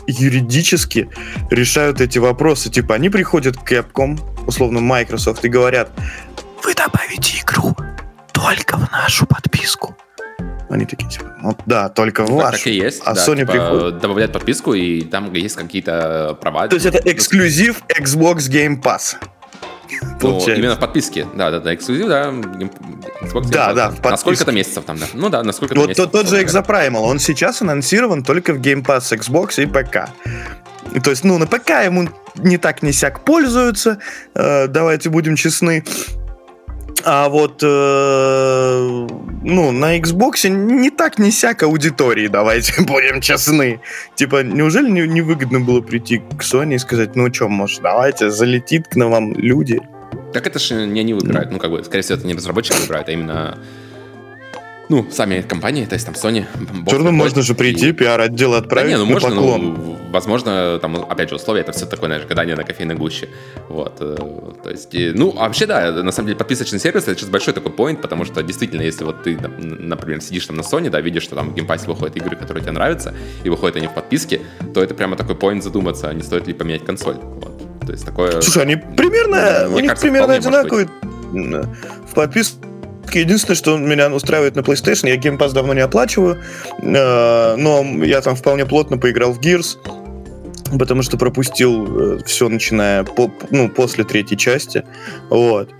юридически 0.06 1.08
решают 1.50 2.00
эти 2.00 2.18
вопросы? 2.18 2.70
Типа, 2.70 2.94
они 2.94 3.10
приходят 3.10 3.56
к 3.56 3.70
Capcom, 3.70 4.18
условно 4.46 4.80
Microsoft, 4.80 5.44
и 5.44 5.48
говорят, 5.48 5.90
вы 6.64 6.74
добавите 6.74 7.38
игру 7.40 7.76
только 8.32 8.76
в 8.76 8.90
нашу 8.90 9.26
подписку. 9.26 9.96
Они 10.70 10.86
такие, 10.86 11.10
типа, 11.10 11.26
ну 11.42 11.56
да, 11.66 11.90
только 11.90 12.24
в 12.24 12.30
ну, 12.30 12.36
вашу. 12.36 12.58
Так 12.58 12.66
и 12.66 12.72
есть. 12.72 13.02
А 13.04 13.12
да, 13.14 13.26
Sony 13.26 13.40
типа, 13.40 13.52
приходит. 13.52 13.98
Добавляет 13.98 14.32
подписку, 14.32 14.72
и 14.72 15.02
там 15.02 15.30
есть 15.34 15.56
какие-то 15.56 16.38
права. 16.40 16.66
То 16.68 16.76
есть 16.76 16.86
это 16.86 16.98
эксклюзив 16.98 17.82
Xbox 17.88 18.50
Game 18.50 18.80
Pass. 18.80 19.16
Ну, 20.20 20.40
именно 20.46 20.76
в 20.76 20.80
подписке, 20.80 21.26
да, 21.34 21.50
да, 21.50 21.60
да, 21.60 21.74
эксклюзив, 21.74 22.08
да, 22.08 22.30
Xbox 23.22 23.48
да, 23.50 23.72
да, 23.72 23.92
На 24.02 24.16
сколько-то 24.16 24.52
месяцев 24.52 24.84
там, 24.84 24.96
да. 24.98 25.06
Ну 25.14 25.28
да, 25.28 25.42
на 25.42 25.52
сколько-то 25.52 25.80
вот 25.80 25.88
месяцев. 25.88 26.10
Тот, 26.10 26.22
тот 26.22 26.30
же 26.30 26.42
Exoprimal, 26.42 27.00
он 27.00 27.18
сейчас 27.18 27.62
анонсирован 27.62 28.22
только 28.22 28.54
в 28.54 28.60
Game 28.60 28.84
Pass 28.84 29.16
Xbox 29.16 29.62
и 29.62 29.66
ПК. 29.66 30.10
То 31.02 31.10
есть, 31.10 31.24
ну, 31.24 31.38
на 31.38 31.46
ПК 31.46 31.70
ему 31.84 32.08
не 32.36 32.58
так 32.58 32.82
не 32.82 32.92
сяк 32.92 33.24
пользуются, 33.24 33.98
э, 34.34 34.66
давайте 34.68 35.10
будем 35.10 35.36
честны. 35.36 35.84
А 37.04 37.28
вот 37.28 37.62
э, 37.62 39.06
ну, 39.42 39.72
на 39.72 39.98
Xbox 39.98 40.48
не 40.48 40.90
так 40.90 41.18
не 41.18 41.30
сяк 41.30 41.62
аудитории, 41.62 42.28
давайте 42.28 42.82
будем 42.82 43.20
честны. 43.20 43.80
Типа, 44.14 44.42
неужели 44.42 44.88
не, 44.88 45.06
не 45.06 45.20
выгодно 45.20 45.60
было 45.60 45.80
прийти 45.80 46.18
к 46.18 46.42
Sony 46.42 46.74
и 46.74 46.78
сказать, 46.78 47.16
ну 47.16 47.32
что, 47.32 47.48
может, 47.48 47.82
давайте, 47.82 48.30
залетит 48.30 48.88
к 48.88 48.96
нам 48.96 49.34
люди. 49.34 49.80
Так 50.32 50.46
это 50.46 50.58
же 50.58 50.86
не 50.86 51.00
они 51.00 51.14
выбирают, 51.14 51.50
ну, 51.50 51.58
как 51.58 51.70
бы, 51.70 51.82
скорее 51.84 52.02
всего, 52.02 52.18
это 52.18 52.26
не 52.26 52.34
разработчики 52.34 52.80
выбирают, 52.80 53.08
а 53.08 53.12
именно 53.12 53.58
ну, 54.92 55.06
сами 55.10 55.40
компании, 55.40 55.86
то 55.86 55.94
есть 55.94 56.04
там 56.04 56.14
Sony. 56.14 56.44
Все 56.86 56.96
равно 56.96 57.12
можно 57.12 57.40
же 57.40 57.54
прийти, 57.54 57.88
и... 57.88 57.92
пиар-отдел 57.92 58.52
отправить 58.52 58.92
да, 58.92 58.98
не, 58.98 59.04
ну, 59.04 59.10
можно, 59.10 59.30
поклон. 59.30 59.62
Ну, 59.62 59.98
возможно, 60.12 60.78
там, 60.82 60.96
опять 60.96 61.30
же, 61.30 61.36
условия, 61.36 61.62
это 61.62 61.72
все 61.72 61.86
такое, 61.86 62.08
знаешь, 62.08 62.26
гадание 62.26 62.56
на 62.56 62.62
кофейной 62.62 62.94
гуще. 62.94 63.30
Вот, 63.70 63.96
э, 64.00 64.16
то 64.62 64.70
есть, 64.70 64.90
ну, 64.92 65.34
а 65.38 65.46
вообще, 65.46 65.64
да, 65.64 65.90
на 65.92 66.12
самом 66.12 66.26
деле, 66.26 66.36
подписочный 66.36 66.78
сервис, 66.78 67.04
это 67.04 67.14
сейчас 67.14 67.30
большой 67.30 67.54
такой 67.54 67.72
point, 67.72 68.02
потому 68.02 68.26
что, 68.26 68.42
действительно, 68.42 68.82
если 68.82 69.04
вот 69.04 69.22
ты, 69.22 69.38
например, 69.38 70.20
сидишь 70.20 70.46
там 70.46 70.56
на 70.56 70.60
Sony, 70.60 70.90
да, 70.90 71.00
видишь, 71.00 71.22
что 71.22 71.36
там 71.36 71.48
в 71.48 71.54
геймпассе 71.54 71.86
выходят 71.86 72.14
игры, 72.16 72.36
которые 72.36 72.62
тебе 72.62 72.72
нравятся, 72.72 73.14
и 73.44 73.48
выходят 73.48 73.76
они 73.76 73.86
в 73.86 73.94
подписке, 73.94 74.42
то 74.74 74.82
это 74.82 74.94
прямо 74.94 75.16
такой 75.16 75.36
point 75.36 75.64
задуматься, 75.64 76.10
а 76.10 76.12
не 76.12 76.22
стоит 76.22 76.46
ли 76.46 76.52
поменять 76.52 76.84
консоль. 76.84 77.16
Вот. 77.16 77.80
То 77.86 77.92
есть 77.92 78.04
такое... 78.04 78.42
Слушай, 78.42 78.64
они 78.64 78.76
примерно, 78.76 79.74
у 79.74 79.80
них 79.80 79.88
кажется, 79.88 80.06
примерно 80.06 80.34
одинаковые 80.34 80.88
в 81.32 82.14
подписке 82.14 82.71
Единственное, 83.20 83.56
что 83.56 83.76
меня 83.76 84.12
устраивает 84.12 84.56
на 84.56 84.60
PlayStation, 84.60 85.08
я 85.08 85.16
Game 85.16 85.38
Pass 85.38 85.52
давно 85.52 85.74
не 85.74 85.80
оплачиваю, 85.80 86.42
э, 86.80 87.56
но 87.56 87.84
я 88.04 88.20
там 88.20 88.36
вполне 88.36 88.66
плотно 88.66 88.98
поиграл 88.98 89.32
в 89.32 89.40
Gears, 89.40 89.78
потому 90.78 91.02
что 91.02 91.16
пропустил 91.16 92.16
э, 92.16 92.18
все, 92.24 92.48
начиная 92.48 93.04
по, 93.04 93.30
ну, 93.50 93.68
после 93.68 94.04
третьей 94.04 94.38
части. 94.38 94.84
Вот. 95.30 95.70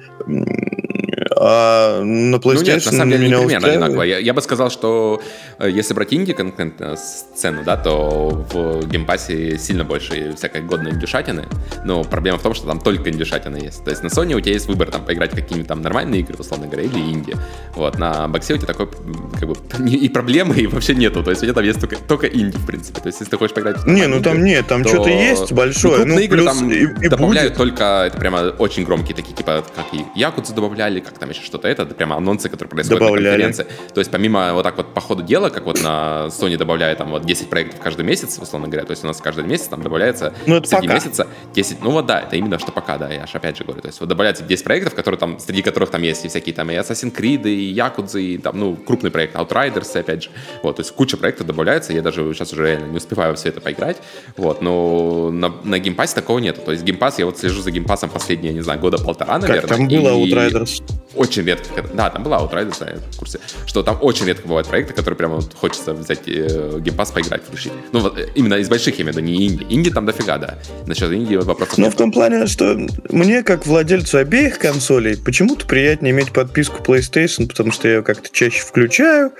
А 1.44 2.00
на 2.04 2.36
PlayStation 2.36 2.54
ну, 2.54 2.62
нет, 2.62 2.86
на 2.86 2.92
самом 2.92 3.10
деле, 3.10 3.26
меня 3.26 3.38
не 3.38 3.46
примерно 3.46 3.68
одинаково. 3.68 4.02
Я, 4.04 4.18
я 4.18 4.32
бы 4.32 4.40
сказал, 4.42 4.70
что 4.70 5.20
э, 5.58 5.68
если 5.68 5.92
брать 5.92 6.14
инди 6.14 6.32
конкретно 6.34 6.96
сцену, 6.96 7.64
да, 7.64 7.76
то 7.76 8.46
в 8.52 8.86
геймпассе 8.86 9.58
сильно 9.58 9.82
больше 9.82 10.34
всякой 10.36 10.62
годной 10.62 10.92
индюшатины. 10.92 11.48
Но 11.84 12.04
проблема 12.04 12.38
в 12.38 12.42
том, 12.42 12.54
что 12.54 12.68
там 12.68 12.78
только 12.78 13.10
индюшатина 13.10 13.56
есть. 13.56 13.82
То 13.82 13.90
есть 13.90 14.04
на 14.04 14.06
Sony 14.06 14.34
у 14.34 14.40
тебя 14.40 14.52
есть 14.52 14.68
выбор 14.68 14.92
там 14.92 15.04
поиграть 15.04 15.32
в 15.32 15.34
какие-нибудь 15.34 15.66
там 15.66 15.82
нормальные 15.82 16.20
игры, 16.20 16.36
условно 16.38 16.68
говоря, 16.68 16.84
или 16.84 17.00
инди. 17.00 17.34
Вот, 17.74 17.98
на 17.98 18.28
боксе 18.28 18.54
у 18.54 18.56
тебя 18.58 18.68
такой, 18.68 18.86
как 18.86 19.48
бы, 19.48 19.56
и 19.88 20.08
проблемы, 20.08 20.54
и 20.54 20.68
вообще 20.68 20.94
нету. 20.94 21.24
То 21.24 21.30
есть 21.30 21.42
у 21.42 21.46
тебя 21.46 21.54
там 21.54 21.64
есть 21.64 21.80
только, 21.80 21.96
только 21.96 22.28
инди, 22.28 22.56
в 22.56 22.66
принципе. 22.66 23.00
То 23.00 23.08
есть 23.08 23.18
если 23.18 23.32
ты 23.32 23.36
хочешь 23.36 23.54
поиграть... 23.54 23.84
Не, 23.84 24.06
ну 24.06 24.22
там 24.22 24.44
нет, 24.44 24.68
там 24.68 24.84
то... 24.84 24.90
что-то 24.90 25.10
есть 25.10 25.50
большое. 25.50 26.04
Ну, 26.04 26.20
игры 26.20 26.44
там 26.44 26.70
и, 26.70 26.86
и 27.04 27.08
добавляют 27.08 27.54
будет. 27.54 27.70
только, 27.70 28.04
это 28.06 28.16
прямо 28.16 28.54
очень 28.58 28.84
громкие 28.84 29.16
такие, 29.16 29.34
типа, 29.34 29.64
как 29.74 29.86
и 29.92 30.04
Якудзу 30.14 30.54
добавляли, 30.54 31.00
как 31.00 31.18
там 31.18 31.31
еще 31.32 31.42
что-то 31.42 31.68
это, 31.68 31.82
это 31.82 31.94
прямо 31.94 32.16
анонсы, 32.16 32.48
которые 32.48 32.70
происходят 32.70 33.00
Добавляли. 33.00 33.24
на 33.24 33.30
конференции. 33.30 33.66
То 33.94 34.00
есть 34.00 34.10
помимо 34.10 34.52
вот 34.54 34.62
так 34.62 34.76
вот 34.76 34.94
по 34.94 35.00
ходу 35.00 35.22
дела, 35.22 35.50
как 35.50 35.64
вот 35.64 35.82
на 35.82 36.26
Sony 36.28 36.56
добавляет 36.56 36.98
там 36.98 37.10
вот 37.10 37.24
10 37.24 37.48
проектов 37.48 37.80
каждый 37.80 38.04
месяц, 38.04 38.38
условно 38.38 38.68
говоря, 38.68 38.86
то 38.86 38.92
есть 38.92 39.04
у 39.04 39.06
нас 39.06 39.20
каждый 39.20 39.44
месяц 39.44 39.68
там 39.68 39.82
добавляется 39.82 40.32
Ну, 40.46 40.56
это 40.56 40.68
среди 40.68 40.86
пока. 40.86 40.94
месяца 40.94 41.26
10, 41.54 41.82
ну 41.82 41.90
вот 41.90 42.06
да, 42.06 42.20
это 42.20 42.36
именно 42.36 42.58
что 42.58 42.72
пока, 42.72 42.98
да, 42.98 43.10
я 43.12 43.26
же 43.26 43.38
опять 43.38 43.56
же 43.56 43.64
говорю, 43.64 43.82
то 43.82 43.88
есть 43.88 44.00
вот 44.00 44.08
добавляется 44.08 44.44
10 44.44 44.64
проектов, 44.64 44.94
которые 44.94 45.18
там, 45.18 45.38
среди 45.38 45.62
которых 45.62 45.90
там 45.90 46.02
есть 46.02 46.24
и 46.24 46.28
всякие 46.28 46.54
там 46.54 46.70
и 46.70 46.74
Assassin's 46.74 47.14
Creed, 47.14 47.48
и 47.48 47.74
Yakuza, 47.74 48.20
и 48.20 48.38
там, 48.38 48.58
ну, 48.58 48.76
крупный 48.76 49.10
проект, 49.10 49.34
Outriders, 49.34 49.98
опять 49.98 50.24
же, 50.24 50.30
вот, 50.62 50.76
то 50.76 50.80
есть 50.80 50.92
куча 50.92 51.16
проектов 51.16 51.46
добавляется, 51.46 51.92
я 51.92 52.02
даже 52.02 52.32
сейчас 52.34 52.52
уже 52.52 52.66
реально 52.66 52.86
не 52.86 52.96
успеваю 52.96 53.34
все 53.36 53.48
это 53.48 53.60
поиграть, 53.60 53.98
вот, 54.36 54.62
но 54.62 55.30
на, 55.30 55.52
на 55.64 55.78
геймпассе 55.78 56.14
такого 56.14 56.38
нет, 56.38 56.64
то 56.64 56.72
есть 56.72 56.84
Game 56.84 56.99
Pass, 56.99 57.18
я 57.18 57.26
вот 57.26 57.38
слежу 57.38 57.62
за 57.62 57.70
геймпассом 57.70 58.10
последние, 58.10 58.52
не 58.52 58.60
знаю, 58.60 58.80
года 58.80 58.98
полтора, 58.98 59.38
наверное. 59.38 59.60
Как 59.60 59.70
там 59.76 59.88
было 59.88 60.16
и 60.16 60.32
Outriders? 60.32 60.82
Очень 61.22 61.44
редко, 61.44 61.84
да, 61.94 62.10
там 62.10 62.24
была 62.24 62.38
Outriders, 62.38 62.76
да, 62.80 62.90
я 62.90 62.96
в 62.96 63.16
курсе, 63.16 63.38
что 63.64 63.84
там 63.84 63.96
очень 64.00 64.26
редко 64.26 64.48
бывают 64.48 64.66
проекты, 64.66 64.92
которые 64.92 65.16
прямо 65.16 65.36
вот 65.36 65.54
хочется 65.54 65.94
взять 65.94 66.22
э, 66.26 66.80
поиграть, 67.14 67.44
включить. 67.44 67.70
Ну, 67.92 68.00
вот 68.00 68.18
э, 68.18 68.26
именно 68.34 68.54
из 68.54 68.68
больших, 68.68 68.98
я 68.98 69.04
имею 69.04 69.14
в 69.14 69.16
виду, 69.18 69.28
не 69.28 69.46
инди. 69.46 69.64
Инди 69.70 69.90
там 69.90 70.04
дофига, 70.04 70.38
да. 70.38 70.58
Насчет 70.88 71.12
инди 71.12 71.36
вопросов 71.36 71.78
Ну, 71.78 71.90
в 71.90 71.94
том 71.94 72.10
плане, 72.10 72.48
что 72.48 72.76
мне, 73.08 73.44
как 73.44 73.66
владельцу 73.68 74.18
обеих 74.18 74.58
консолей, 74.58 75.16
почему-то 75.16 75.64
приятнее 75.64 76.12
иметь 76.12 76.32
подписку 76.32 76.82
PlayStation, 76.82 77.46
потому 77.46 77.70
что 77.70 77.86
я 77.86 77.94
ее 77.98 78.02
как-то 78.02 78.28
чаще 78.32 78.60
включаю, 78.60 79.30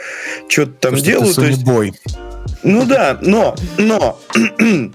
что-то 0.47 0.71
там 0.75 0.95
Потому 0.95 0.97
что 0.99 1.05
ты 1.05 1.11
делаю. 1.11 1.35
То 1.35 1.47
есть, 1.47 1.65
Boy. 1.65 1.95
ну 2.63 2.87
да, 2.87 3.19
но, 3.23 3.57
но, 3.77 4.21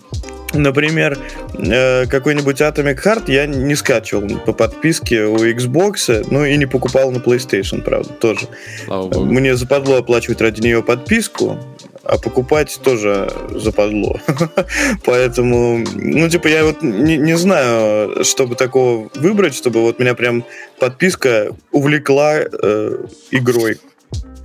например, 0.68 1.18
э, 1.58 2.06
какой-нибудь 2.08 2.62
Atomic 2.62 3.04
Heart 3.04 3.32
я 3.32 3.46
не 3.46 3.76
скачивал 3.76 4.40
по 4.40 4.54
подписке 4.54 5.26
у 5.26 5.38
Xbox, 5.38 6.28
ну 6.30 6.46
и 6.46 6.58
не 6.58 6.66
покупал 6.66 7.12
на 7.12 7.18
PlayStation, 7.18 7.82
правда, 7.82 8.14
тоже. 8.14 8.48
Слава. 8.86 9.24
Мне 9.24 9.56
западло 9.56 9.98
оплачивать 9.98 10.42
ради 10.42 10.62
нее 10.62 10.84
подписку, 10.84 11.58
а 12.04 12.18
покупать 12.18 12.80
тоже 12.84 13.32
западло. 13.52 14.20
Поэтому, 15.06 15.84
ну, 15.96 16.30
типа, 16.30 16.48
я 16.48 16.64
вот 16.64 16.82
не, 16.82 17.18
не 17.18 17.38
знаю, 17.38 18.24
чтобы 18.24 18.56
такого 18.56 19.10
выбрать, 19.16 19.56
чтобы 19.56 19.82
вот 19.82 20.00
меня 20.00 20.16
прям 20.16 20.46
подписка 20.80 21.56
увлекла 21.72 22.40
э, 22.40 23.06
игрой 23.32 23.78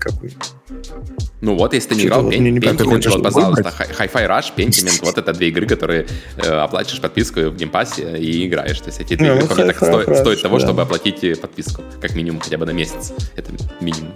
какой. 0.03 0.34
Ну 1.40 1.57
вот, 1.57 1.74
если 1.74 1.90
ты 1.90 1.94
не 1.94 2.05
играл, 2.05 2.22
вот 2.22 2.30
Пен- 2.30 2.40
мне 2.40 2.50
не 2.50 2.61
понятно. 2.61 2.82
Pentiment, 2.82 2.84
Ты 2.84 2.94
хочешь 2.94 3.12
вот, 3.12 3.22
пожалуйста, 3.22 3.72
Hi-Fi 3.98 4.28
Rush, 4.28 4.55
Pentiment, 4.57 4.98
вот 5.03 5.18
это 5.18 5.32
две 5.32 5.48
игры, 5.48 5.66
которые 5.66 6.07
э, 6.36 6.48
оплачиваешь 6.48 7.00
подписку 7.00 7.40
в 7.40 7.57
геймпассе 7.57 8.18
и 8.18 8.46
играешь. 8.46 8.78
То 8.80 8.88
есть 8.88 9.00
эти 9.00 9.14
две 9.14 9.28
игры, 9.28 9.40
ну, 9.42 9.46
кроме 9.46 9.72
так, 9.72 9.82
Rush, 9.82 10.20
стоят 10.20 10.42
того, 10.42 10.59
да. 10.59 10.64
чтобы 10.64 10.82
оплатить 10.82 11.22
э, 11.24 11.36
подписку, 11.36 11.82
как 12.00 12.14
минимум, 12.14 12.40
хотя 12.40 12.59
бы 12.59 12.66
на 12.66 12.72
месяц. 12.72 13.12
Это 13.36 13.53
минимум. 13.80 14.14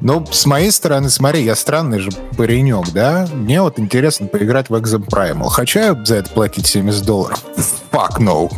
Ну, 0.00 0.24
с 0.30 0.44
моей 0.46 0.70
стороны, 0.70 1.08
смотри, 1.08 1.42
я 1.42 1.54
странный 1.54 1.98
же 1.98 2.10
паренек, 2.36 2.90
да? 2.90 3.26
Мне 3.32 3.62
вот 3.62 3.78
интересно 3.78 4.26
поиграть 4.26 4.68
в 4.68 4.74
Exoprimal. 4.74 5.48
Хочу 5.48 5.78
я 5.78 6.04
за 6.04 6.16
это 6.16 6.30
платить 6.30 6.66
70 6.66 7.04
долларов? 7.04 7.42
Fuck 7.90 8.18
no. 8.18 8.50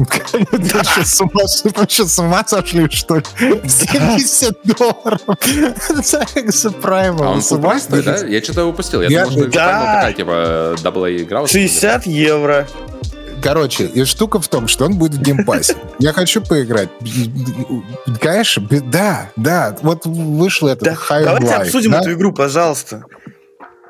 Вы 0.50 1.88
что, 1.88 2.06
с 2.08 2.18
ума 2.18 2.44
сошли, 2.46 2.88
что 2.90 3.16
ли? 3.16 3.22
70 3.38 4.58
долларов 4.64 5.20
за 6.02 6.20
Exoprimal. 6.34 7.24
А 7.24 7.30
он 7.30 7.38
full 7.40 8.02
да? 8.02 8.26
Я 8.26 8.42
что-то 8.42 8.64
упустил. 8.66 9.02
Я, 9.02 9.24
думал, 9.26 9.42
что 9.42 9.50
Да. 9.52 9.68
Primal 9.68 9.94
такая, 9.94 10.12
типа, 10.14 10.76
double 10.82 11.06
игра. 11.06 11.40
вот, 11.42 11.50
60 11.50 12.06
евро. 12.06 12.66
Короче, 13.46 13.84
и 13.86 14.04
штука 14.04 14.40
в 14.40 14.48
том, 14.48 14.66
что 14.66 14.86
он 14.86 14.94
будет 14.98 15.14
в 15.14 15.22
геймпассе. 15.22 15.76
Я 16.00 16.12
хочу 16.12 16.42
поиграть. 16.42 16.88
Конечно, 18.20 18.66
да, 18.90 19.30
да. 19.36 19.76
Вот 19.82 20.04
вышло 20.04 20.70
это 20.70 20.84
Да, 20.84 20.96
давайте 21.08 21.46
Life, 21.46 21.62
обсудим 21.62 21.92
да? 21.92 22.00
эту 22.00 22.12
игру, 22.14 22.32
пожалуйста. 22.32 23.04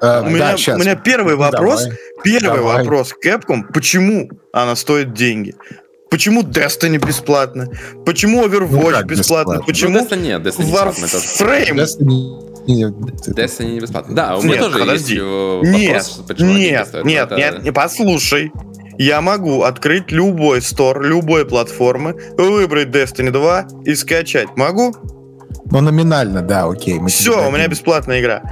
Э, 0.02 0.20
у, 0.20 0.24
да, 0.24 0.28
меня, 0.28 0.56
щас. 0.58 0.76
у 0.76 0.80
меня 0.82 0.94
первый 0.94 1.36
Ну, 1.36 1.40
вопрос. 1.40 1.84
давай. 1.84 1.98
Первый 2.22 2.56
Давай. 2.58 2.78
вопрос. 2.80 3.14
Capcom, 3.24 3.62
почему 3.72 4.28
она 4.52 4.76
стоит 4.76 5.14
деньги? 5.14 5.54
Почему 6.10 6.42
Destiny 6.42 6.98
бесплатно? 6.98 7.68
Почему 8.04 8.44
Overwatch 8.46 8.68
Ну 8.68 9.02
бесплатно? 9.04 9.04
бесплатно? 9.06 9.54
Ну, 9.54 9.62
Почему 9.62 9.98
Destiny 10.00 10.22
нет, 10.22 10.42
Destiny. 10.42 10.70
Warframe? 10.70 11.86
Destiny- 12.66 13.72
не 13.72 13.80
бесплатно. 13.80 14.14
Да, 14.14 14.36
у 14.36 14.42
меня 14.42 14.54
Нет, 14.56 14.60
тоже 14.60 14.78
подожди. 14.80 15.14
есть 15.14 15.24
э, 15.24 15.60
Нет, 15.70 15.88
вопрос, 15.88 16.20
почему 16.28 16.52
нет, 16.52 16.88
нет, 17.04 17.26
Это- 17.26 17.36
нет, 17.36 17.62
не 17.62 17.72
послушай. 17.72 18.52
Я 18.98 19.20
могу 19.20 19.62
открыть 19.62 20.10
любой 20.10 20.62
стор, 20.62 21.02
любой 21.02 21.44
платформы, 21.46 22.14
выбрать 22.36 22.88
Destiny 22.88 23.30
2 23.30 23.66
и 23.84 23.94
скачать. 23.94 24.48
Могу? 24.56 24.94
Ну, 25.70 25.80
номинально, 25.80 26.42
да, 26.42 26.64
окей. 26.64 26.98
Все, 27.08 27.46
у 27.46 27.50
меня 27.50 27.68
бесплатная 27.68 28.20
игра. 28.20 28.42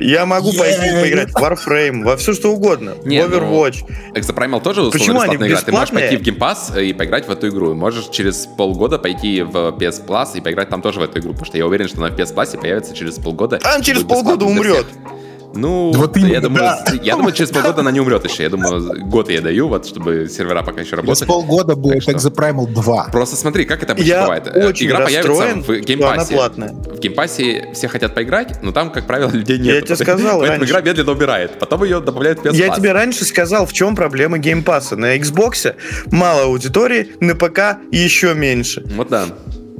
Я 0.00 0.26
могу 0.26 0.50
Е-е-е. 0.50 0.60
пойти 0.60 1.00
поиграть 1.00 1.30
в 1.30 1.36
Warframe, 1.36 2.04
во 2.04 2.16
все 2.18 2.34
что 2.34 2.52
угодно, 2.52 2.92
в 2.94 3.06
Не, 3.06 3.24
ну, 3.26 3.36
Overwatch. 3.36 3.84
Exoprimal 4.14 4.60
тоже 4.62 4.82
условно 4.82 4.90
Почему 4.90 5.20
они 5.20 5.36
бесплатная 5.36 5.48
игра. 5.48 5.60
Ты 5.62 5.72
можешь 5.72 5.90
пойти 5.90 6.16
в 6.16 6.20
Game 6.20 6.38
Pass 6.38 6.84
и 6.84 6.92
поиграть 6.92 7.26
в 7.26 7.30
эту 7.30 7.48
игру. 7.48 7.74
Можешь 7.74 8.08
через 8.08 8.46
полгода 8.46 8.98
пойти 8.98 9.40
в 9.42 9.54
PS 9.78 10.04
Plus 10.06 10.36
и 10.36 10.40
поиграть 10.42 10.68
там 10.68 10.82
тоже 10.82 11.00
в 11.00 11.04
эту 11.04 11.20
игру, 11.20 11.30
потому 11.32 11.46
что 11.46 11.56
я 11.56 11.66
уверен, 11.66 11.88
что 11.88 11.98
она 11.98 12.08
в 12.08 12.18
PS 12.18 12.34
Plus 12.34 12.60
появится 12.60 12.94
через 12.94 13.14
полгода. 13.14 13.58
Она 13.64 13.78
и 13.78 13.82
через 13.82 14.02
полгода 14.02 14.44
умрет. 14.44 14.86
всех. 14.86 15.12
Ну, 15.54 15.92
Вот 15.92 16.16
я 16.16 16.22
именно, 16.28 16.40
думаю, 16.42 16.58
да. 16.62 16.84
я 17.02 17.16
думаю, 17.16 17.32
через 17.32 17.50
полгода 17.50 17.80
она 17.80 17.90
не 17.90 18.00
умрет 18.00 18.22
еще. 18.24 18.42
Я 18.44 18.50
думаю, 18.50 19.06
год 19.08 19.30
я 19.30 19.40
даю, 19.40 19.68
вот, 19.68 19.86
чтобы 19.86 20.28
сервера 20.28 20.62
пока 20.62 20.80
еще 20.82 20.90
Через 20.90 21.02
работали. 21.04 21.26
полгода 21.26 21.74
будет 21.74 22.02
что- 22.02 22.12
Exo 22.12 22.30
Primal 22.34 22.66
2. 22.72 23.08
Просто 23.10 23.34
смотри, 23.36 23.64
как 23.64 23.82
это 23.82 23.92
обычно 23.94 24.08
Я 24.08 24.22
бывает. 24.22 24.46
Э, 24.54 24.68
очень 24.68 24.86
Игра 24.86 25.00
расстроен, 25.00 25.62
появится 25.62 25.62
в 25.62 25.64
что 25.64 25.72
она 25.72 25.80
геймпассе. 25.86 26.34
платная. 26.34 26.68
В 26.74 26.98
геймпассе 27.00 27.70
все 27.74 27.88
хотят 27.88 28.14
поиграть, 28.14 28.62
но 28.62 28.72
там, 28.72 28.92
как 28.92 29.06
правило, 29.06 29.30
людей 29.30 29.58
нет. 29.58 29.74
Я 29.74 29.80
тебе 29.82 29.96
сказал 29.96 30.40
Поэтому 30.40 30.60
раньше. 30.60 30.72
игра 30.72 30.80
медленно 30.82 31.12
умирает. 31.12 31.58
Потом 31.58 31.82
ее 31.84 32.00
добавляют 32.00 32.40
в 32.40 32.42
PS 32.46 32.54
Я 32.54 32.68
тебе 32.74 32.92
раньше 32.92 33.24
сказал, 33.24 33.66
в 33.66 33.72
чем 33.72 33.96
проблема 33.96 34.38
геймпасса. 34.38 34.96
На 34.96 35.16
Xbox 35.16 35.74
мало 36.12 36.42
аудитории, 36.44 37.08
на 37.20 37.34
ПК 37.34 37.78
еще 37.90 38.34
меньше. 38.34 38.82
Вот 38.96 39.08
да, 39.08 39.24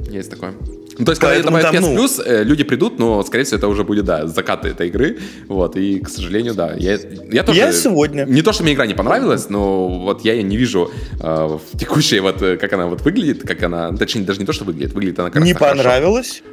есть 0.09 0.29
такое. 0.31 0.53
Ну, 0.99 1.05
то 1.05 1.11
есть, 1.11 1.21
когда 1.21 1.35
Поэтому 1.35 1.57
добавят 1.57 1.83
PS 1.83 1.95
Plus, 1.95 2.43
люди 2.43 2.63
придут, 2.63 2.99
но, 2.99 3.23
скорее 3.23 3.45
всего, 3.45 3.57
это 3.57 3.67
уже 3.69 3.83
будет, 3.83 4.05
да, 4.05 4.27
закат 4.27 4.65
этой 4.65 4.89
игры. 4.89 5.17
Вот, 5.47 5.77
и, 5.77 5.99
к 5.99 6.09
сожалению, 6.09 6.53
да. 6.53 6.73
Я, 6.77 6.99
я 7.31 7.43
тоже... 7.43 7.57
Я 7.57 7.71
сегодня. 7.71 8.25
Не 8.25 8.41
то, 8.41 8.51
что 8.51 8.63
мне 8.63 8.73
игра 8.73 8.85
не 8.85 8.93
понравилась, 8.93 9.49
но 9.49 9.87
вот 9.87 10.25
я 10.25 10.33
ее 10.33 10.43
не 10.43 10.57
вижу 10.57 10.91
э, 11.19 11.23
в 11.23 11.77
текущей, 11.77 12.19
вот, 12.19 12.41
э, 12.41 12.57
как 12.57 12.73
она 12.73 12.87
вот 12.87 13.01
выглядит, 13.01 13.47
как 13.47 13.63
она... 13.63 13.93
Точнее, 13.93 14.23
даже 14.23 14.41
не 14.41 14.45
то, 14.45 14.51
что 14.51 14.65
выглядит, 14.65 14.93
выглядит 14.93 15.19
она 15.19 15.29
как 15.29 15.41
Не 15.41 15.55
понравилось? 15.55 16.43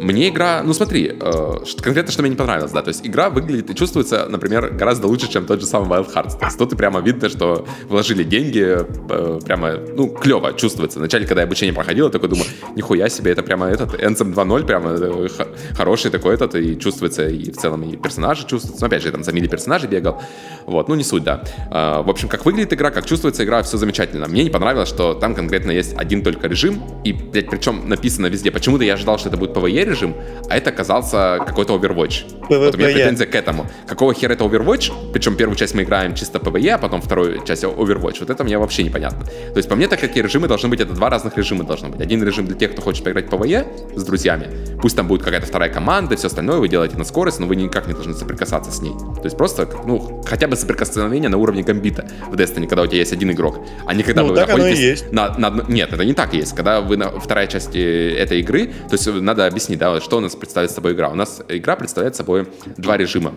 Мне 0.00 0.28
игра, 0.28 0.62
ну 0.64 0.72
смотри, 0.72 1.16
э, 1.20 1.52
конкретно 1.80 2.12
что 2.12 2.22
мне 2.22 2.30
не 2.30 2.36
понравилось, 2.36 2.72
да, 2.72 2.82
то 2.82 2.88
есть 2.88 3.06
игра 3.06 3.30
выглядит 3.30 3.70
и 3.70 3.74
чувствуется, 3.74 4.26
например, 4.28 4.70
гораздо 4.70 5.06
лучше, 5.06 5.30
чем 5.30 5.46
тот 5.46 5.60
же 5.60 5.66
самый 5.66 5.88
Wild 5.88 6.12
Hearts. 6.12 6.38
То 6.38 6.46
есть 6.46 6.58
тут 6.58 6.76
прямо 6.76 7.00
видно, 7.00 7.28
что 7.28 7.66
вложили 7.88 8.24
деньги, 8.24 8.78
э, 9.10 9.38
прямо, 9.44 9.74
ну, 9.96 10.08
клево 10.08 10.52
чувствуется. 10.54 10.98
Вначале, 10.98 11.26
когда 11.26 11.42
я 11.42 11.46
обучение 11.46 11.74
проходил, 11.74 12.06
я 12.06 12.12
такой 12.12 12.28
думаю, 12.28 12.46
нихуя 12.76 13.08
себе, 13.08 13.32
это 13.32 13.42
прямо 13.42 13.66
этот, 13.66 13.94
Anthem 13.94 14.34
2.0, 14.34 14.66
прямо 14.66 14.90
э, 14.90 15.28
хороший 15.74 16.10
такой 16.10 16.34
этот, 16.34 16.54
и 16.54 16.78
чувствуется, 16.78 17.28
и 17.28 17.50
в 17.50 17.56
целом 17.56 17.82
и 17.82 17.96
персонажи 17.96 18.46
чувствуются. 18.46 18.82
Ну, 18.82 18.86
опять 18.86 19.02
же, 19.02 19.08
я 19.08 19.12
там 19.12 19.24
за 19.24 19.32
мили 19.32 19.46
персонажей 19.46 19.88
бегал, 19.88 20.20
вот, 20.66 20.88
ну, 20.88 20.94
не 20.94 21.04
суть, 21.04 21.24
да. 21.24 21.42
Э, 21.70 22.02
В 22.02 22.10
общем, 22.10 22.28
как 22.28 22.44
выглядит 22.44 22.72
игра, 22.72 22.90
как 22.90 23.06
чувствуется 23.06 23.44
игра, 23.44 23.62
все 23.62 23.76
замечательно. 23.76 24.26
Мне 24.28 24.44
не 24.44 24.50
понравилось, 24.50 24.88
что 24.88 25.14
там 25.14 25.34
конкретно 25.34 25.70
есть 25.70 25.94
один 25.96 26.22
только 26.22 26.48
режим, 26.48 26.82
и, 27.04 27.12
блядь, 27.12 27.48
причем 27.50 27.88
написано 27.88 28.26
везде. 28.26 28.50
Почему-то 28.50 28.84
я 28.84 28.94
ожидал, 28.94 29.18
что 29.18 29.28
это 29.28 29.36
будет 29.36 29.51
PvE 29.52 29.84
режим, 29.84 30.14
а 30.48 30.56
это 30.56 30.70
оказался 30.70 31.38
какой-то 31.46 31.76
Overwatch. 31.76 32.24
Вот 32.48 32.74
у 32.74 32.78
меня 32.78 32.88
претензия 32.92 33.26
к 33.26 33.34
этому. 33.34 33.66
Какого 33.86 34.12
хера 34.14 34.32
это 34.32 34.44
Overwatch? 34.44 35.12
Причем 35.12 35.36
первую 35.36 35.56
часть 35.56 35.74
мы 35.74 35.82
играем 35.82 36.14
чисто 36.14 36.38
PvE, 36.38 36.70
а 36.70 36.78
потом 36.78 37.00
вторую 37.00 37.44
часть 37.44 37.64
Overwatch. 37.64 38.16
Вот 38.20 38.30
это 38.30 38.44
мне 38.44 38.58
вообще 38.58 38.82
непонятно. 38.82 39.24
То 39.26 39.56
есть 39.56 39.68
по 39.68 39.76
мне, 39.76 39.88
так 39.88 40.00
какие 40.00 40.22
режимы 40.22 40.48
должны 40.48 40.68
быть, 40.68 40.80
это 40.80 40.92
два 40.94 41.10
разных 41.10 41.36
режима 41.36 41.64
должно 41.64 41.88
быть. 41.88 42.00
Один 42.00 42.22
режим 42.22 42.46
для 42.46 42.56
тех, 42.56 42.72
кто 42.72 42.82
хочет 42.82 43.04
поиграть 43.04 43.26
PvE 43.26 43.96
с 43.98 44.04
друзьями. 44.04 44.48
Пусть 44.80 44.96
там 44.96 45.06
будет 45.06 45.22
какая-то 45.22 45.46
вторая 45.46 45.70
команда, 45.70 46.16
все 46.16 46.26
остальное 46.26 46.58
вы 46.58 46.68
делаете 46.68 46.96
на 46.96 47.04
скорость, 47.04 47.40
но 47.40 47.46
вы 47.46 47.56
никак 47.56 47.86
не 47.86 47.94
должны 47.94 48.14
соприкасаться 48.14 48.72
с 48.72 48.82
ней. 48.82 48.92
То 48.92 49.24
есть 49.24 49.36
просто, 49.36 49.66
как, 49.66 49.86
ну, 49.86 50.22
хотя 50.26 50.48
бы 50.48 50.56
соприкосновение 50.56 51.28
на 51.30 51.38
уровне 51.38 51.62
гамбита 51.62 52.06
в 52.28 52.34
Destiny, 52.34 52.66
когда 52.66 52.82
у 52.82 52.86
тебя 52.86 52.98
есть 52.98 53.12
один 53.12 53.30
игрок, 53.30 53.58
а 53.86 53.94
не 53.94 54.02
когда 54.02 54.22
Ну, 54.22 54.28
вы 54.28 54.34
так 54.36 54.48
оно 54.50 54.58
и 54.58 54.70
находитесь 54.70 55.02
есть. 55.02 55.12
на, 55.12 55.36
на 55.38 55.64
Нет, 55.68 55.92
это 55.92 56.04
не 56.04 56.14
так 56.14 56.34
есть. 56.34 56.54
Когда 56.54 56.80
вы 56.80 56.96
на 56.96 57.10
вторая 57.10 57.46
часть 57.46 57.70
этой 57.74 58.40
игры, 58.40 58.66
то 58.66 58.94
есть 58.94 59.06
надо 59.32 59.46
объяснить, 59.46 59.78
да, 59.78 60.00
что 60.00 60.18
у 60.18 60.20
нас 60.20 60.34
представляет 60.36 60.70
собой 60.70 60.92
игра. 60.92 61.08
У 61.08 61.14
нас 61.14 61.42
игра 61.48 61.76
представляет 61.76 62.16
собой 62.16 62.46
два 62.76 62.96
режима. 62.96 63.32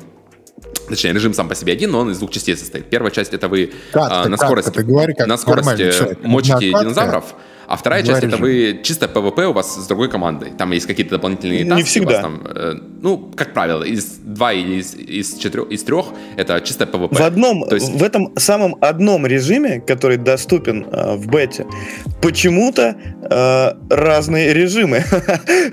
Точнее, 0.87 1.13
режим 1.13 1.33
сам 1.33 1.49
по 1.49 1.55
себе 1.55 1.73
один, 1.73 1.91
но 1.91 1.99
он 1.99 2.11
из 2.11 2.19
двух 2.19 2.31
частей 2.31 2.55
состоит. 2.55 2.89
Первая 2.89 3.11
часть 3.11 3.33
это 3.33 3.47
вы 3.47 3.73
Катка, 3.91 4.21
а, 4.21 4.25
на 4.25 4.31
катка, 4.37 4.45
скорости, 4.45 4.69
ты 4.71 4.83
говори, 4.83 5.13
как 5.13 5.27
на 5.27 5.37
скорости 5.37 6.17
мочите 6.21 6.71
катка. 6.71 6.83
динозавров, 6.83 7.35
А 7.67 7.77
вторая 7.77 8.03
Два 8.03 8.13
часть 8.13 8.23
это 8.25 8.37
режима. 8.37 8.47
вы 8.47 8.79
чисто 8.83 9.05
PvP 9.07 9.45
у 9.45 9.53
вас 9.53 9.75
с 9.75 9.87
другой 9.87 10.09
командой. 10.09 10.51
Там 10.57 10.71
есть 10.71 10.85
какие-то 10.85 11.15
дополнительные 11.15 11.63
Не 11.63 11.69
таски. 11.69 11.81
у 11.83 11.85
всегда. 11.85 12.11
вас 12.11 12.21
там, 12.21 12.41
э, 12.45 12.73
ну, 13.01 13.31
как 13.35 13.53
правило, 13.53 13.83
из 13.83 14.05
два 14.23 14.53
или 14.53 14.75
из, 14.81 14.93
из 14.95 15.35
четырех, 15.37 15.69
из 15.71 15.83
трех 15.83 16.05
это 16.37 16.59
чисто 16.61 16.85
PvP. 16.85 17.15
В 17.15 17.21
одном, 17.21 17.67
То 17.67 17.75
есть- 17.75 17.89
в 17.91 18.03
этом 18.03 18.33
самом 18.37 18.75
одном 18.81 19.25
режиме, 19.25 19.79
который 19.81 20.17
доступен 20.17 20.85
э, 20.91 21.15
в 21.15 21.27
бете, 21.27 21.65
почему-то 22.21 22.95
э, 23.29 23.71
разные 23.89 24.53
режимы. 24.53 24.99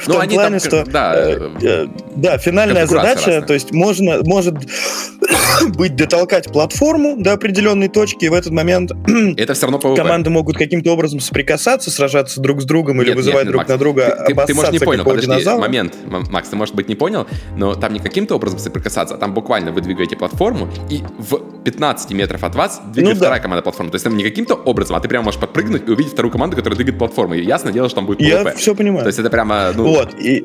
В 0.02 0.08
Ну, 0.08 0.14
том 0.14 0.20
они 0.22 0.34
плане, 0.34 0.58
там, 0.58 0.68
что 0.68 0.84
да, 0.90 1.14
э, 1.16 1.50
э, 1.62 1.86
да, 2.16 2.38
финальная 2.38 2.86
задача, 2.86 3.26
разная. 3.26 3.42
то 3.42 3.54
есть 3.54 3.72
можно, 3.72 4.20
может 4.24 4.54
быть 5.76 5.94
дотолкать 5.96 6.50
платформу 6.52 7.16
до 7.18 7.32
определенной 7.32 7.88
точки, 7.88 8.24
и 8.26 8.28
в 8.28 8.34
этот 8.34 8.52
момент 8.52 8.92
Это 9.36 9.54
все 9.54 9.66
равно 9.66 9.78
PvP. 9.82 9.96
команды 9.96 10.30
могут 10.30 10.56
каким-то 10.56 10.90
образом 10.92 11.20
соприкасаться, 11.20 11.81
сражаться 11.90 12.40
друг 12.40 12.60
с 12.62 12.64
другом 12.64 13.00
или 13.02 13.08
Нет, 13.08 13.16
вызывать 13.16 13.44
нет, 13.44 13.48
друг 13.48 13.58
Макс, 13.60 13.68
на 13.70 13.78
друга 13.78 14.24
ты, 14.26 14.34
ты- 14.34 14.46
ты, 14.46 14.54
может, 14.54 14.72
не 14.72 14.78
понял, 14.78 15.04
подожди, 15.04 15.26
динозавра. 15.26 15.60
момент, 15.60 15.96
Макс, 16.30 16.48
ты, 16.48 16.56
может 16.56 16.74
быть, 16.74 16.88
не 16.88 16.94
понял, 16.94 17.26
но 17.56 17.74
там 17.74 17.92
не 17.92 17.98
каким-то 18.00 18.34
образом 18.36 18.58
соприкасаться, 18.58 19.14
а 19.14 19.18
там 19.18 19.34
буквально 19.34 19.72
вы 19.72 19.80
двигаете 19.80 20.16
платформу, 20.16 20.68
и 20.90 21.02
в 21.18 21.38
15 21.64 22.10
метров 22.12 22.42
от 22.44 22.54
вас 22.54 22.80
двигает 22.92 23.14
Ну 23.16 23.20
да. 23.20 23.26
вторая 23.26 23.40
команда 23.40 23.62
платформы. 23.62 23.90
То 23.90 23.96
есть 23.96 24.04
там 24.04 24.16
не 24.16 24.24
каким-то 24.24 24.54
образом, 24.54 24.96
а 24.96 25.00
ты 25.00 25.08
прямо 25.08 25.24
можешь 25.26 25.40
подпрыгнуть 25.40 25.88
и 25.88 25.90
увидеть 25.90 26.12
вторую 26.12 26.32
команду, 26.32 26.56
которая 26.56 26.76
двигает 26.76 26.98
платформу. 26.98 27.34
И 27.34 27.42
ясно 27.44 27.72
дело, 27.72 27.88
что 27.88 27.96
там 27.96 28.06
будет 28.06 28.20
Я 28.20 28.42
PvP. 28.42 28.56
все 28.56 28.74
понимаю. 28.74 29.02
То 29.04 29.08
есть 29.08 29.18
это 29.18 29.30
прямо, 29.30 29.72
ну, 29.74 29.84
Вот, 29.84 30.14
и, 30.20 30.44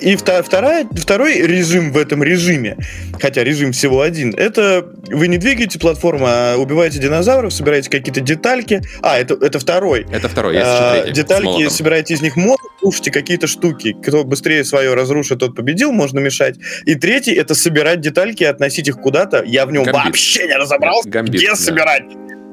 и 0.00 0.16
вторая, 0.16 0.86
второй 0.96 1.34
режим 1.42 1.92
в 1.92 1.98
этом 1.98 2.22
режиме, 2.22 2.76
хотя 3.20 3.44
режим 3.44 3.72
всего 3.72 4.00
один, 4.00 4.34
это 4.36 4.86
вы 5.08 5.28
не 5.28 5.36
двигаете 5.38 5.78
платформу, 5.78 6.26
а 6.28 6.56
убиваете 6.56 6.98
динозавров, 6.98 7.52
собираете 7.52 7.90
какие-то 7.90 8.20
детальки. 8.20 8.80
А, 9.02 9.18
это, 9.18 9.34
это 9.34 9.58
второй. 9.58 10.06
это 10.10 10.28
второй, 10.28 10.54
есть 10.54 10.66
А, 10.66 11.02
третий. 11.02 11.12
детальки, 11.12 11.68
собираете 11.68 12.14
из 12.14 12.22
них 12.22 12.36
мозг, 12.36 12.62
рушите 12.82 13.10
какие-то 13.10 13.46
штуки. 13.46 13.94
Кто 14.02 14.24
быстрее 14.24 14.64
свое 14.64 14.94
разрушит, 14.94 15.40
тот 15.40 15.54
победил, 15.54 15.92
можно 15.92 16.18
мешать. 16.18 16.56
И 16.86 16.94
третий 16.94 17.32
это 17.34 17.54
собирать 17.54 18.00
детальки 18.00 18.42
и 18.42 18.46
относить 18.46 18.88
их 18.88 18.96
куда-то. 19.00 19.42
Я 19.44 19.66
в 19.66 19.72
нем 19.72 19.84
Гамбит. 19.84 20.04
вообще 20.04 20.46
не 20.46 20.56
разобрался, 20.56 21.08
Гамбит, 21.08 21.34
где 21.34 21.50
да. 21.50 21.56
собирать. 21.56 22.04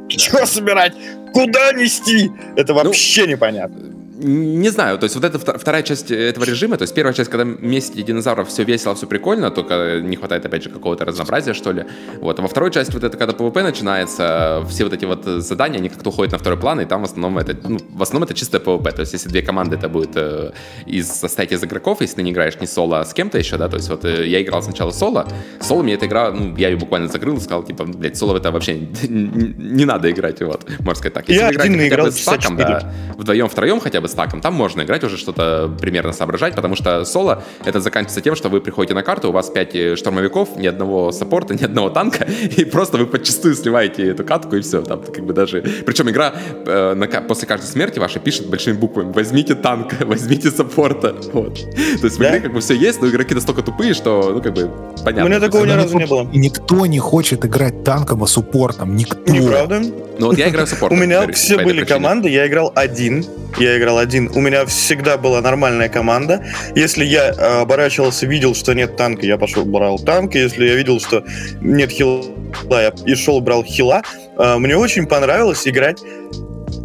Что 0.09 0.45
собирать? 0.45 0.93
Куда 1.34 1.71
нести? 1.73 2.30
Это 2.55 2.73
Ну, 2.73 2.84
вообще 2.84 3.28
непонятно. 3.28 3.93
Не 4.20 4.70
знаю, 4.70 4.97
то 4.97 5.03
есть 5.03 5.15
вот 5.15 5.24
эта 5.24 5.38
вторая 5.38 5.84
часть 5.84 6.09
этого 6.09 6.43
режима, 6.43 6.76
то 6.78 6.84
есть 6.84 6.95
первая 6.95 7.13
часть, 7.13 7.30
когда 7.30 7.43
месте 7.43 8.01
динозавров 8.01 8.47
все 8.47 8.63
весело, 8.63 8.95
все 8.95 9.05
прикольно, 9.05 9.51
только 9.51 9.99
не 10.01 10.15
хватает, 10.15 10.43
опять 10.43 10.63
же, 10.63 10.72
какого-то 10.72 11.05
разнообразия, 11.05 11.53
что 11.53 11.72
ли. 11.72 11.86
Вот. 12.20 12.39
А 12.39 12.41
во 12.41 12.47
второй 12.47 12.72
части, 12.72 12.91
вот 12.93 13.03
это, 13.03 13.15
когда 13.15 13.34
PvP 13.34 13.61
начинается, 13.61 14.65
все 14.70 14.86
вот 14.86 14.93
эти 14.93 15.05
вот 15.05 15.24
задания, 15.24 15.78
они 15.78 15.89
как-то 15.89 16.09
уходят 16.09 16.32
на 16.32 16.39
второй 16.39 16.59
план, 16.59 16.82
и 16.82 16.86
там 16.86 17.01
в 17.01 17.05
основном 17.05 17.38
это, 17.38 17.55
ну, 17.68 17.78
в 17.89 18.01
основном 18.01 18.24
это 18.24 18.34
чисто 18.34 18.57
PvP. 18.57 18.91
То 18.91 19.01
есть 19.01 19.13
если 19.13 19.30
две 19.30 19.43
команды, 19.43 19.76
это 19.76 19.88
будет 19.88 20.15
э, 20.15 20.51
из 20.88 21.07
состоять 21.07 21.51
из 21.51 21.63
игроков, 21.63 22.01
если 22.01 22.15
ты 22.15 22.24
не 22.24 22.32
играешь 22.32 22.59
не 22.59 22.65
соло, 22.65 23.01
а 23.01 23.05
с 23.05 23.13
кем-то 23.13 23.38
еще, 23.38 23.57
да, 23.57 23.70
то 23.70 23.78
есть 23.78 23.88
вот 23.89 24.03
э, 24.03 24.28
я 24.28 24.41
играл 24.41 24.63
сначала 24.63 24.89
соло, 24.89 25.28
соло 25.61 25.84
мне 25.84 25.93
эта 25.93 26.07
игра, 26.07 26.32
ну, 26.32 26.55
я 26.57 26.70
ее 26.70 26.78
буквально 26.78 27.07
закрыл 27.07 27.38
и 27.38 27.39
сказал, 27.39 27.63
типа, 27.63 27.84
блядь, 27.84 28.18
соло 28.18 28.34
в 28.34 28.38
это 28.38 28.51
вообще 28.51 28.80
не, 29.09 29.53
не 29.57 29.86
надо 29.86 30.09
играть, 30.09 30.41
вот, 30.41 30.68
можно 30.80 30.95
сказать 30.95 31.13
так. 31.13 31.30
Я 31.30 31.49
один 31.49 31.61
хотя 31.61 31.76
наиграл 31.76 32.05
бы 32.07 32.11
с 32.11 32.18
четыре. 32.18 32.47
да, 32.57 32.93
вдвоем, 33.15 33.47
втроем 33.47 33.80
хотя 33.80 34.01
бы 34.01 34.06
с 34.07 34.13
таком, 34.13 34.41
там 34.41 34.53
можно 34.53 34.81
играть 34.81 35.03
уже 35.03 35.17
что-то 35.17 35.69
примерно 35.79 36.13
соображать, 36.13 36.55
потому 36.55 36.75
что 36.75 37.03
соло 37.05 37.43
это 37.65 37.79
заканчивается 37.79 38.21
тем, 38.21 38.35
что 38.35 38.49
вы 38.49 38.61
приходите 38.61 38.93
на 38.93 39.03
карту, 39.03 39.29
у 39.29 39.31
вас 39.31 39.49
5 39.49 39.97
штурмовиков, 39.97 40.57
ни 40.57 40.67
одного 40.67 41.11
саппорта, 41.11 41.53
ни 41.59 41.63
одного 41.63 41.89
танка, 41.89 42.25
и 42.25 42.65
просто 42.65 42.97
вы 42.97 43.05
подчастую 43.05 43.55
сливаете 43.55 44.09
эту 44.11 44.23
катку 44.23 44.55
и 44.55 44.61
все, 44.61 44.81
там 44.81 45.01
как 45.01 45.25
бы 45.25 45.33
даже... 45.33 45.61
Причем 45.85 46.09
игра 46.09 46.33
э, 46.65 46.93
на 46.93 47.07
после 47.21 47.47
каждой 47.47 47.65
смерти 47.65 47.99
вашей 47.99 48.21
пишет 48.21 48.49
большими 48.49 48.73
буквами 48.75 49.11
«Возьмите 49.11 49.55
танка, 49.55 49.95
возьмите 50.05 50.51
саппорта». 50.51 51.15
Вот. 51.33 51.55
То 51.55 52.05
есть 52.05 52.17
в 52.17 52.19
Да? 52.19 52.29
игре 52.29 52.41
как 52.41 52.53
бы 52.53 52.59
все 52.61 52.73
есть, 52.73 53.01
но 53.01 53.07
игроки 53.09 53.33
настолько 53.35 53.61
тупые, 53.61 53.93
что, 53.93 54.31
ну 54.33 54.41
как 54.41 54.53
бы, 54.53 54.71
понятно. 55.03 55.25
У 55.25 55.27
меня 55.27 55.39
такого 55.39 55.65
ни 55.65 55.71
разу 55.71 55.97
не 55.97 56.05
было. 56.05 56.27
И 56.31 56.37
никто 56.37 56.85
не 56.85 56.99
хочет 56.99 57.45
играть 57.45 57.83
танком 57.83 58.23
и 58.23 58.27
суппортом. 58.27 58.95
Никто. 58.95 59.31
Неправда. 59.31 59.81
Ну 60.19 60.27
вот 60.27 60.37
я 60.37 60.49
играю 60.49 60.65
У 60.65 60.69
саппортом. 60.69 60.99
меня 60.99 61.17
говорю, 61.17 61.33
все 61.33 61.57
были 61.63 61.83
команды, 61.85 62.29
я 62.29 62.47
играл 62.47 62.71
один. 62.75 63.23
Я 63.59 63.77
играл 63.77 63.96
один. 63.99 64.29
У 64.35 64.39
меня 64.39 64.65
всегда 64.65 65.17
была 65.17 65.41
нормальная 65.41 65.89
команда. 65.89 66.45
Если 66.75 67.05
я 67.05 67.29
э, 67.29 67.61
оборачивался, 67.61 68.25
видел, 68.25 68.55
что 68.55 68.73
нет 68.73 68.95
танка, 68.95 69.25
я 69.25 69.37
пошел 69.37 69.65
брал 69.65 69.99
танк. 69.99 70.35
Если 70.35 70.65
я 70.65 70.75
видел, 70.75 70.99
что 70.99 71.23
нет 71.61 71.91
хила, 71.91 72.23
я 72.71 72.93
и 73.05 73.15
шел 73.15 73.41
брал 73.41 73.63
хила. 73.63 74.03
Э, 74.37 74.57
мне 74.57 74.77
очень 74.77 75.07
понравилось 75.07 75.67
играть 75.67 76.01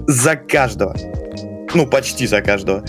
за 0.07 0.37
каждого. 0.37 0.97
Ну, 1.75 1.87
почти 1.87 2.27
за 2.27 2.43
каждого. 2.43 2.85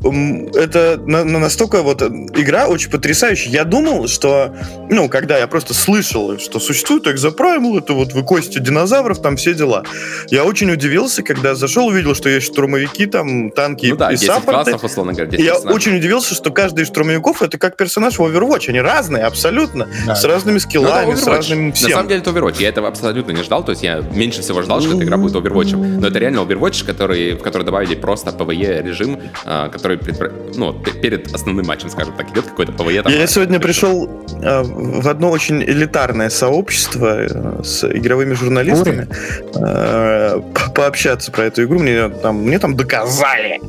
Это 0.00 1.00
на- 1.04 1.24
на- 1.24 1.38
настолько 1.40 1.82
вот 1.82 2.02
э, 2.02 2.06
игра 2.36 2.66
очень 2.66 2.90
потрясающая. 2.90 3.50
Я 3.50 3.64
думал, 3.64 4.06
что, 4.06 4.54
ну, 4.90 5.08
когда 5.08 5.38
я 5.38 5.46
просто 5.48 5.74
слышал, 5.74 6.38
что 6.38 6.60
существует 6.60 7.06
Exoprimal, 7.06 7.78
это 7.78 7.94
вот 7.94 8.12
вы 8.12 8.22
кости 8.22 8.58
динозавров, 8.58 9.20
там 9.20 9.36
все 9.36 9.54
дела. 9.54 9.82
Я 10.28 10.44
очень 10.44 10.70
удивился, 10.70 11.22
когда 11.22 11.54
зашел, 11.56 11.88
увидел, 11.88 12.14
что 12.14 12.28
есть 12.28 12.46
штурмовики, 12.46 13.06
там, 13.06 13.50
танки 13.50 13.86
Ну 13.86 13.96
да, 13.96 14.10
и 14.10 14.14
10 14.16 14.26
саппорты. 14.26 14.70
классов, 14.70 14.84
условно 14.84 15.12
говоря, 15.14 15.30
10 15.30 15.40
И 15.42 15.44
я 15.44 15.52
персонажей. 15.54 15.76
очень 15.76 15.96
удивился, 15.96 16.34
что 16.34 16.50
каждый 16.52 16.84
из 16.84 16.88
штурмовиков 16.88 17.42
это 17.42 17.58
как 17.58 17.76
персонаж 17.76 18.18
в 18.18 18.22
Overwatch. 18.22 18.68
Они 18.68 18.80
разные, 18.80 19.24
абсолютно. 19.24 19.88
Да. 20.06 20.14
С 20.14 20.24
разными 20.24 20.54
Ну, 20.54 20.60
скиллами, 20.60 21.14
с 21.16 21.26
разным 21.26 21.68
На 21.68 21.72
всем. 21.74 21.90
самом 21.90 22.08
деле 22.08 22.20
это 22.20 22.30
Overwatch. 22.30 22.56
Я 22.60 22.68
этого 22.68 22.86
абсолютно 22.88 23.32
не 23.32 23.42
ждал. 23.42 23.64
То 23.64 23.72
есть 23.72 23.82
я 23.82 23.96
меньше 24.12 24.42
всего 24.42 24.62
ждал, 24.62 24.80
что 24.80 24.94
эта 24.94 25.02
игра 25.04 25.16
будет 25.16 25.34
Overwatch. 25.34 25.76
Но 25.76 26.06
это 26.06 26.18
реально 26.18 26.38
Overwatch, 26.40 26.84
который, 26.86 27.32
в 27.34 27.38
который 27.42 27.64
добавили 27.64 27.94
просто 27.96 28.30
PvE 28.30 28.82
режим, 28.82 29.18
а, 29.44 29.68
который 29.88 29.98
предпро- 29.98 30.52
ну, 30.56 30.72
перед 31.02 31.34
основным 31.34 31.66
матчем, 31.66 31.88
скажем 31.90 32.14
так, 32.16 32.30
идет 32.30 32.44
какой-то 32.46 32.72
PvE. 32.72 33.02
там, 33.02 33.12
Я 33.12 33.24
а, 33.24 33.26
сегодня 33.26 33.58
пришел. 33.60 34.08
э, 34.42 34.62
в 34.62 35.08
одно 35.08 35.30
очень 35.30 35.62
элитарное 35.62 36.28
сообщество 36.30 37.22
э, 37.22 37.62
с 37.64 37.84
игровыми 37.84 38.34
журналистами 38.34 39.08
э, 39.54 40.40
по- 40.54 40.70
пообщаться 40.72 41.30
про 41.32 41.44
эту 41.44 41.64
игру. 41.64 41.78
Мне 41.78 42.08
там, 42.08 42.36
мне 42.42 42.58
там 42.58 42.76
доказали. 42.76 43.60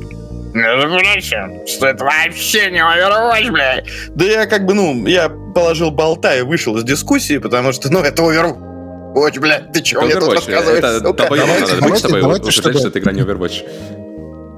Между 0.54 0.90
прочим, 0.90 1.66
что 1.68 1.88
это 1.88 2.04
вообще 2.04 2.72
не 2.72 2.80
Overwatch, 2.80 3.52
блядь. 3.52 3.86
Да 4.16 4.26
я 4.26 4.46
как 4.48 4.66
бы, 4.66 4.74
ну, 4.74 5.06
я 5.08 5.30
положил 5.30 5.92
болта 5.92 6.36
и 6.38 6.42
вышел 6.42 6.76
из 6.78 6.84
дискуссии, 6.84 7.38
потому 7.38 7.72
что, 7.72 7.92
ну, 7.94 8.00
это 8.02 8.24
Overwatch, 8.24 9.40
блядь, 9.40 9.72
ты 9.72 9.82
чего 9.84 10.02
мне 10.02 10.16
тут 10.16 10.34
рассказываешь, 10.34 10.80
Это 10.80 10.98
сука? 11.00 11.14
долбоёб 11.14 11.46
Давайте, 11.48 11.66
быть, 11.76 11.80
давайте, 11.82 11.98
чтобы 12.08 12.22
давайте, 12.22 12.52
чтобы- 12.52 12.80
что 12.80 12.88
эта 12.88 13.00
игра 13.00 13.12
не 13.12 13.22
Overwatch. 13.22 13.64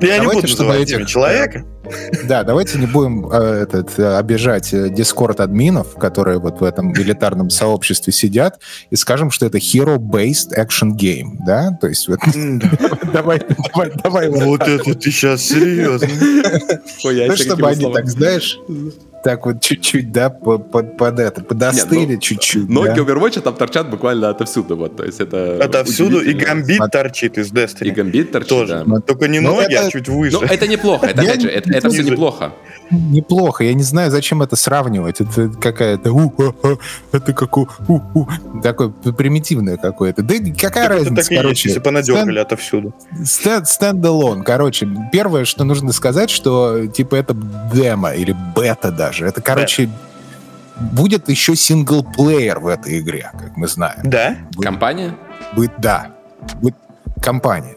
Я 0.02 0.18
не 0.18 0.22
Давайте, 0.22 0.42
буду 0.42 0.48
чтобы 0.48 0.70
называть 0.70 0.92
этих, 0.92 1.08
человека. 1.08 1.66
Да, 2.24 2.44
давайте 2.44 2.80
не 2.80 2.88
будем 2.88 3.28
э, 3.32 3.64
этот, 3.64 4.00
э, 4.00 4.18
обижать 4.18 4.70
дискорд 4.94 5.40
админов, 5.40 5.96
которые 5.96 6.40
вот 6.40 6.62
в 6.62 6.64
этом 6.64 6.94
элитарном 6.94 7.50
сообществе 7.50 8.14
сидят, 8.14 8.60
и 8.90 8.96
скажем, 8.96 9.30
что 9.32 9.46
это 9.46 9.58
hero-based 9.58 10.58
action 10.58 10.96
game, 10.96 11.38
да? 11.46 11.78
То 11.80 11.88
есть 11.88 12.08
вот 12.08 12.20
давай, 13.14 13.42
давай, 13.74 13.92
давай. 14.04 14.30
вот 14.30 14.68
это 14.68 14.96
ты 14.96 15.12
сейчас 15.12 15.42
серьезно. 15.42 16.08
Ну, 17.04 17.36
чтобы 17.36 17.68
они 17.68 17.94
так, 17.94 18.08
знаешь, 18.08 18.58
так 19.24 19.46
вот 19.46 19.62
чуть-чуть, 19.62 20.12
да, 20.12 20.30
по- 20.30 20.58
под, 20.58 20.98
под 20.98 21.20
это, 21.20 21.42
подостыли 21.44 22.16
ну, 22.16 22.20
чуть-чуть. 22.20 22.70
Ноги 22.70 22.88
да. 22.88 22.96
Overwatch 22.96 23.42
там 23.42 23.56
торчат 23.56 23.90
буквально 23.90 24.30
отовсюду. 24.30 24.76
Вот, 24.76 24.96
то 24.98 25.04
есть 25.04 25.20
это 25.20 25.64
Отовсюду 25.64 26.20
и 26.22 26.34
гамбит 26.34 26.78
Смотри. 26.78 26.92
торчит 27.02 27.38
из 27.38 27.52
И 27.52 27.56
Destiny. 27.56 27.92
гамбит 27.94 28.32
торчит, 28.32 28.50
Тоже. 28.50 28.84
да. 28.86 29.00
Только 29.02 29.28
не 29.28 29.40
Ну, 29.40 29.56
ноги, 29.56 29.74
это- 29.74 29.88
а 29.88 29.92
чуть 29.92 30.08
выше. 30.10 30.38
Ну, 30.40 30.44
это 30.46 30.68
неплохо, 30.68 31.06
это, 31.08 31.22
опять 31.22 31.42
же, 31.42 31.50
это, 31.50 31.72
это 31.72 31.90
все 31.90 32.04
неплохо. 32.04 32.54
Неплохо, 32.90 33.64
я 33.64 33.74
не 33.74 33.84
знаю, 33.84 34.12
зачем 34.12 34.42
это 34.42 34.56
сравнивать. 34.56 35.22
Это 35.22 35.50
какая-то... 35.50 36.12
у, 36.12 36.34
а, 36.42 36.54
а, 36.64 36.78
Это 37.18 37.32
как 37.34 37.58
у, 37.58 37.70
у, 37.88 38.02
у, 38.14 38.28
такое 38.62 38.90
примитивное 38.90 39.78
какое-то. 39.78 40.24
Да 40.24 40.36
и 40.36 40.52
какая 40.52 40.90
Так 40.90 40.98
разница, 40.98 41.16
так 41.16 41.32
и 41.32 41.34
есть, 41.34 41.42
короче. 41.42 41.70
если 41.70 41.80
понадергали 41.80 42.40
отовсюду. 42.40 42.94
Stand- 43.24 43.66
Standalone. 43.68 44.44
Короче, 44.44 44.90
первое, 45.12 45.46
что 45.46 45.64
нужно 45.64 45.94
сказать, 45.94 46.30
что 46.30 46.86
типа 46.88 47.16
это 47.16 47.34
демо 47.74 48.14
или 48.14 48.36
бета 48.56 48.92
даже. 49.12 49.26
Это, 49.28 49.42
короче, 49.42 49.90
будет 50.80 51.30
еще 51.30 51.56
singleplayer 51.56 52.60
в 52.60 52.68
этой 52.68 53.00
игре, 53.00 53.30
как 53.38 53.58
мы 53.58 53.68
знаем. 53.68 54.00
Да? 54.04 54.36
Будет, 54.54 54.66
Кампания? 54.66 55.16
будет- 55.54 55.74
да. 55.80 56.12
Будет 56.62 56.76
кампания. 57.22 57.76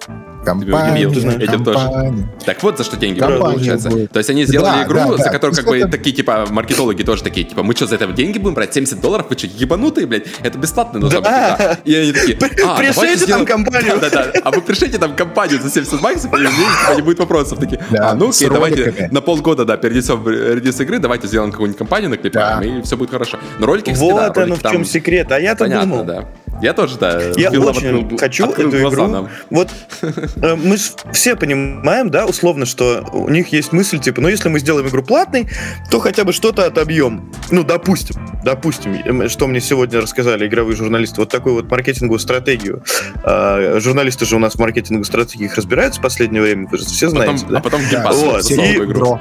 Удивил, 0.52 0.76
Кампания, 0.76 1.44
этим 1.44 1.64
тоже. 1.64 1.78
компания. 1.78 2.28
Так 2.44 2.62
вот, 2.62 2.78
за 2.78 2.84
что 2.84 2.96
деньги 2.96 3.18
Кампания 3.18 3.40
будут, 3.40 3.54
получается. 3.54 3.90
будет. 3.90 4.10
То 4.12 4.18
есть 4.18 4.30
они 4.30 4.44
сделали 4.44 4.78
Да, 4.78 4.84
игру, 4.84 4.96
да, 4.98 5.16
за 5.16 5.24
да. 5.24 5.30
которую 5.30 5.54
То 5.56 5.62
как 5.62 5.70
бы 5.70 5.78
это- 5.78 5.88
такие, 5.88 6.14
типа, 6.14 6.46
маркетологи 6.50 7.02
тоже 7.02 7.22
такие, 7.22 7.46
типа, 7.46 7.62
мы 7.62 7.74
что, 7.74 7.86
за 7.86 7.94
это 7.96 8.06
деньги 8.08 8.38
будем 8.38 8.54
брать? 8.54 8.74
70 8.74 9.00
долларов? 9.00 9.26
Вы 9.30 9.38
что, 9.38 9.46
ебанутые, 9.46 10.06
блядь? 10.06 10.24
Это 10.42 10.58
бесплатно 10.58 11.00
должно 11.00 11.20
быть 11.20 11.28
Да. 11.30 11.56
игра. 11.56 11.78
И 11.84 11.94
они 11.94 12.12
такие, 12.12 12.38
а, 12.66 12.76
пришлите 12.76 13.26
там 13.26 13.44
сделаем- 13.44 13.46
компанию. 13.46 13.98
Да, 14.00 14.10
да, 14.10 14.24
да. 14.32 14.40
А 14.44 14.50
вы 14.50 14.60
пришлите 14.62 14.98
там 14.98 15.14
компанию 15.16 15.60
за 15.60 15.70
70 15.70 16.00
баксов, 16.00 16.32
и 16.32 16.36
типа, 16.36 16.94
не 16.96 17.02
будет 17.02 17.18
вопросов. 17.18 17.58
Такие, 17.58 17.80
Да, 17.90 18.10
а 18.10 18.14
ну 18.14 18.28
окей, 18.30 18.48
давайте 18.48 19.08
на 19.10 19.20
полгода, 19.20 19.64
да, 19.64 19.76
перенесем 19.76 20.22
в 20.22 20.28
релиз 20.28 20.80
игры, 20.80 20.98
давайте 20.98 21.26
сделаем 21.28 21.50
какую-нибудь 21.50 21.78
компанию, 21.78 22.10
наклепаем, 22.10 22.60
Да. 22.60 22.66
и 22.66 22.82
все 22.82 22.96
будет 22.96 23.10
хорошо. 23.10 23.38
Но 23.58 23.66
ролики, 23.66 23.92
кстати, 23.92 24.10
да, 24.10 24.28
Вот 24.28 24.38
оно 24.38 24.54
в 24.56 24.62
чем 24.62 24.84
секрет. 24.84 25.30
А 25.32 25.38
я-то 25.40 25.64
Понятно, 25.64 25.90
думал. 25.90 26.04
да. 26.04 26.24
Я 26.60 26.72
тоже, 26.72 26.98
да. 26.98 27.20
Я 27.36 27.50
очень 27.50 28.02
открыл, 28.02 28.18
хочу 28.18 28.44
открыл 28.44 28.68
эту 28.68 28.88
игру. 28.88 29.06
Нам. 29.06 29.28
Вот 29.50 29.68
э, 30.02 30.54
мы 30.56 30.76
все 31.12 31.36
понимаем, 31.36 32.10
да, 32.10 32.26
условно, 32.26 32.66
что 32.66 33.04
у 33.12 33.28
них 33.28 33.48
есть 33.48 33.72
мысль, 33.72 33.98
типа, 33.98 34.20
ну, 34.20 34.28
если 34.28 34.48
мы 34.48 34.58
сделаем 34.60 34.88
игру 34.88 35.02
платной, 35.02 35.48
то 35.90 36.00
хотя 36.00 36.24
бы 36.24 36.32
что-то 36.32 36.66
отобьем. 36.66 37.32
Ну, 37.50 37.64
допустим, 37.64 38.16
допустим, 38.44 39.28
что 39.28 39.46
мне 39.46 39.60
сегодня 39.60 40.00
рассказали 40.00 40.46
игровые 40.46 40.76
журналисты, 40.76 41.20
вот 41.20 41.30
такую 41.30 41.56
вот 41.56 41.70
маркетинговую 41.70 42.18
стратегию. 42.18 42.82
А, 43.22 43.78
журналисты 43.80 44.24
же 44.24 44.36
у 44.36 44.38
нас 44.38 44.54
в 44.54 44.58
маркетинговой 44.58 45.04
стратегиях 45.04 45.56
разбираются 45.56 46.00
в 46.00 46.02
последнее 46.02 46.42
время, 46.42 46.68
вы 46.70 46.78
же 46.78 46.84
все 46.84 47.08
знаете, 47.08 47.44
потом, 47.44 47.52
да? 47.52 47.58
А 47.58 47.62
потом 47.62 47.80
геймпас 47.88 48.16
вот. 48.16 48.50
и, 48.50 48.76
игру. 48.76 49.20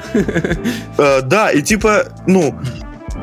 Э, 0.98 1.22
да, 1.22 1.52
и 1.52 1.62
типа, 1.62 2.06
ну, 2.28 2.60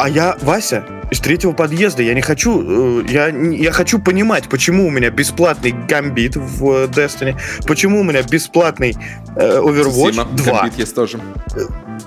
а 0.01 0.09
я 0.09 0.37
Вася 0.41 0.85
из 1.11 1.21
третьего 1.21 1.53
подъезда. 1.53 2.03
Я 2.03 2.15
не 2.15 2.23
хочу, 2.23 3.03
э, 3.03 3.05
я, 3.09 3.29
я 3.29 3.71
хочу 3.71 3.99
понимать, 3.99 4.49
почему 4.49 4.87
у 4.87 4.91
меня 4.91 5.11
бесплатный 5.11 5.73
гамбит 5.73 6.37
в 6.37 6.87
Destiny, 6.87 7.37
почему 7.67 8.01
у 8.01 8.03
меня 8.03 8.23
бесплатный 8.23 8.97
э, 9.37 9.59
Overwatch 9.59 10.13
Сусима, 10.13 10.25
2. 10.25 10.53
Гамбит 10.53 10.79
есть 10.79 10.95
тоже. 10.95 11.21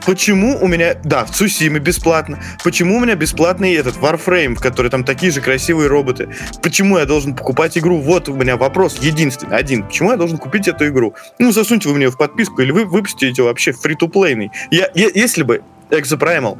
Почему 0.08 0.58
у 0.60 0.68
меня, 0.68 0.96
да, 1.04 1.24
в 1.24 1.32
Цусиме 1.32 1.80
бесплатно. 1.80 2.39
Почему 2.64 2.98
у 2.98 3.00
меня 3.00 3.14
бесплатный 3.14 3.74
этот 3.76 3.98
Warframe, 3.98 4.56
в 4.56 4.60
который 4.60 4.89
там 4.89 5.04
такие 5.04 5.32
же 5.32 5.39
красивые 5.39 5.88
роботы? 5.88 6.30
Почему 6.64 6.98
я 6.98 7.06
должен 7.06 7.36
покупать 7.36 7.78
игру? 7.78 8.00
Вот 8.00 8.28
у 8.28 8.34
меня 8.34 8.58
вопрос 8.58 8.98
единственный, 9.02 9.56
один. 9.56 9.84
Почему 9.84 10.12
я 10.12 10.18
должен 10.18 10.39
купить 10.39 10.68
эту 10.68 10.88
игру? 10.88 11.14
Ну, 11.38 11.52
засуньте 11.52 11.89
вы 11.89 11.96
мне 11.96 12.10
в 12.10 12.18
подписку 12.18 12.62
или 12.62 12.72
вы 12.72 12.86
выпустите 12.86 13.44
вообще 13.44 13.72
фри-то-плейный. 13.72 14.52
Я, 14.72 14.89
я, 14.96 15.10
если 15.14 15.44
бы 15.44 15.62
Exoprimal 15.91 16.58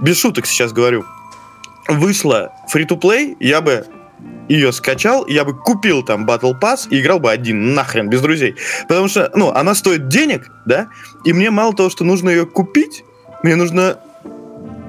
без 0.00 0.18
шуток 0.18 0.46
сейчас 0.46 0.72
говорю, 0.72 1.04
вышла 1.88 2.52
free-to-play, 2.72 3.36
я 3.40 3.60
бы 3.60 3.86
ее 4.48 4.72
скачал, 4.72 5.26
я 5.26 5.44
бы 5.44 5.56
купил 5.56 6.02
там 6.02 6.26
Battle 6.26 6.58
Pass 6.60 6.88
и 6.90 7.00
играл 7.00 7.20
бы 7.20 7.30
один, 7.30 7.74
нахрен, 7.74 8.08
без 8.08 8.20
друзей. 8.20 8.56
Потому 8.88 9.08
что, 9.08 9.30
ну, 9.34 9.50
она 9.50 9.74
стоит 9.74 10.08
денег, 10.08 10.50
да, 10.66 10.88
и 11.24 11.32
мне 11.32 11.50
мало 11.50 11.74
того, 11.74 11.88
что 11.90 12.04
нужно 12.04 12.30
ее 12.30 12.46
купить, 12.46 13.04
мне 13.42 13.56
нужно 13.56 13.98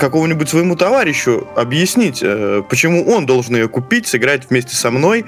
какому-нибудь 0.02 0.50
своему 0.50 0.76
товарищу 0.76 1.48
объяснить, 1.56 2.22
э, 2.24 2.64
почему 2.68 3.08
он 3.08 3.28
должен 3.28 3.56
ее 3.56 3.70
купить, 3.70 4.08
сыграть 4.08 4.50
вместе 4.50 4.76
со 4.76 4.90
мной. 4.90 5.26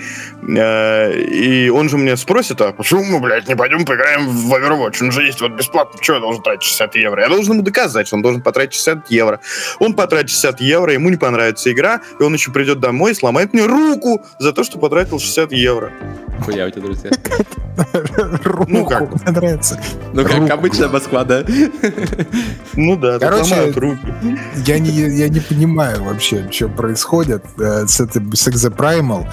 Э, 0.48 1.14
и 1.16 1.70
он 1.70 1.90
же 1.90 1.98
меня 1.98 2.18
спросит, 2.18 2.60
а 2.62 2.74
почему 2.74 3.04
мы, 3.04 3.20
блядь, 3.20 3.48
не 3.48 3.56
пойдем 3.56 3.86
поиграем 3.86 4.28
в 4.28 4.52
Overwatch? 4.52 4.98
Он 5.02 5.12
же 5.12 5.24
есть 5.24 5.42
вот 5.42 5.52
бесплатно. 5.52 6.02
Что 6.02 6.16
я 6.16 6.20
должен 6.20 6.42
тратить 6.42 6.64
60 6.64 6.96
евро? 6.96 7.22
Я 7.22 7.30
должен 7.30 7.54
ему 7.54 7.62
доказать, 7.62 8.08
что 8.08 8.16
он 8.16 8.24
должен 8.24 8.42
потратить 8.42 8.74
60 8.74 9.12
евро. 9.12 9.40
Он 9.80 9.94
потратит 9.94 10.32
60 10.32 10.62
евро, 10.62 10.92
ему 10.92 11.10
не 11.10 11.18
понравится 11.18 11.72
игра, 11.72 12.02
и 12.20 12.24
он 12.24 12.34
еще 12.34 12.52
придет 12.52 12.80
домой 12.80 13.12
и 13.12 13.16
сломает 13.16 13.54
мне 13.54 13.66
руку 13.66 14.26
за 14.40 14.54
то, 14.54 14.64
что 14.64 14.80
потратил 14.80 15.20
60 15.20 15.52
евро. 15.52 15.92
Хуя 16.44 16.68
у 16.68 16.70
тебя, 16.70 16.82
друзья. 16.82 17.12
Ну 18.68 18.86
как? 18.86 19.24
Мне 19.24 19.32
нравится. 19.32 19.80
Ну 20.14 20.24
как 20.24 20.50
обычно 20.50 20.88
Москва, 20.90 21.24
да? 21.24 21.44
Ну 22.76 22.96
да, 22.96 23.20
Короче, 23.20 23.72
руки 23.72 24.00
я 24.66 24.80
не, 24.80 24.90
я 24.90 25.30
не 25.30 25.40
понимаю 25.40 26.04
вообще, 26.04 26.48
что 26.52 26.70
происходит 26.70 27.44
э, 27.60 27.88
с, 27.88 28.00
этим, 28.00 28.34
с 28.34 28.48
Exoprimal. 28.48 29.28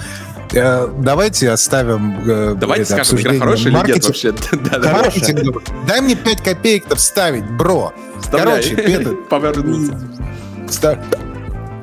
Э, 0.53 0.87
давайте 0.99 1.49
оставим 1.49 2.17
э, 2.27 2.55
Давайте 2.55 2.83
это 2.83 3.03
скажем, 3.03 3.19
игра 3.19 3.39
хорошая 3.39 3.73
или 3.73 3.91
нет 3.91 4.05
вообще? 4.05 4.31
да, 4.51 4.79
да, 4.79 4.91
маркетинг. 4.91 5.63
Дай 5.87 6.01
мне 6.01 6.15
5 6.15 6.41
копеек-то 6.41 6.95
вставить, 6.95 7.49
бро. 7.49 7.93
Вставляй. 8.19 8.61
Короче, 8.61 8.75
это... 8.75 9.09
Повернуться. 9.29 9.99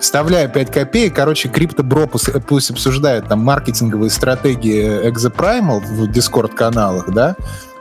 Вставляю 0.00 0.48
5 0.48 0.70
копеек. 0.70 1.14
Короче, 1.14 1.48
Крипто 1.48 1.82
Бро 1.82 2.06
пусть 2.06 2.70
обсуждает 2.70 3.28
там 3.28 3.40
маркетинговые 3.40 4.10
стратегии 4.10 5.08
Exoprimal 5.08 5.80
в 5.80 6.10
Discord-каналах, 6.10 7.10
да? 7.10 7.36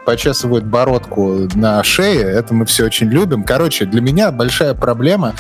почесывают 0.08 0.64
бородку 0.64 1.50
на 1.54 1.84
шее. 1.84 2.22
Это 2.22 2.54
мы 2.54 2.66
все 2.66 2.86
очень 2.86 3.08
любим. 3.08 3.44
Короче, 3.44 3.84
для 3.84 4.00
меня 4.00 4.32
большая 4.32 4.74
проблема 4.74 5.36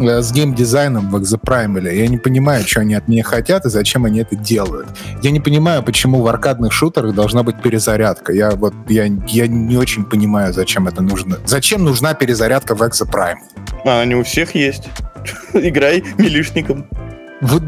э, 0.00 0.22
с 0.22 0.32
геймдизайном 0.32 1.08
в 1.08 1.16
Exoprimal. 1.22 1.94
Я 1.94 2.08
не 2.08 2.18
понимаю, 2.18 2.66
что 2.66 2.80
они 2.80 2.94
от 2.94 3.06
меня 3.06 3.22
хотят 3.22 3.64
и 3.64 3.68
зачем 3.68 4.06
они 4.06 4.18
это 4.18 4.34
делают. 4.34 4.88
Я 5.22 5.30
не 5.30 5.38
понимаю, 5.38 5.84
почему 5.84 6.20
в 6.20 6.26
аркадных 6.26 6.72
шутерах 6.72 7.14
должна 7.14 7.44
быть 7.44 7.62
перезарядка. 7.62 8.32
Я 8.32 8.50
вот 8.50 8.74
я, 8.88 9.04
я 9.04 9.46
не 9.46 9.76
очень 9.76 10.04
понимаю, 10.04 10.52
зачем 10.52 10.88
это 10.88 11.00
нужно. 11.00 11.38
Зачем 11.46 11.84
нужна 11.84 12.12
перезарядка 12.14 12.74
в 12.74 12.82
Exoprimal? 12.82 13.36
А, 13.84 14.00
они 14.00 14.16
у 14.16 14.24
всех 14.24 14.56
есть. 14.56 14.88
Играй 15.54 16.02
милишником. 16.18 16.86
Вот, 17.40 17.62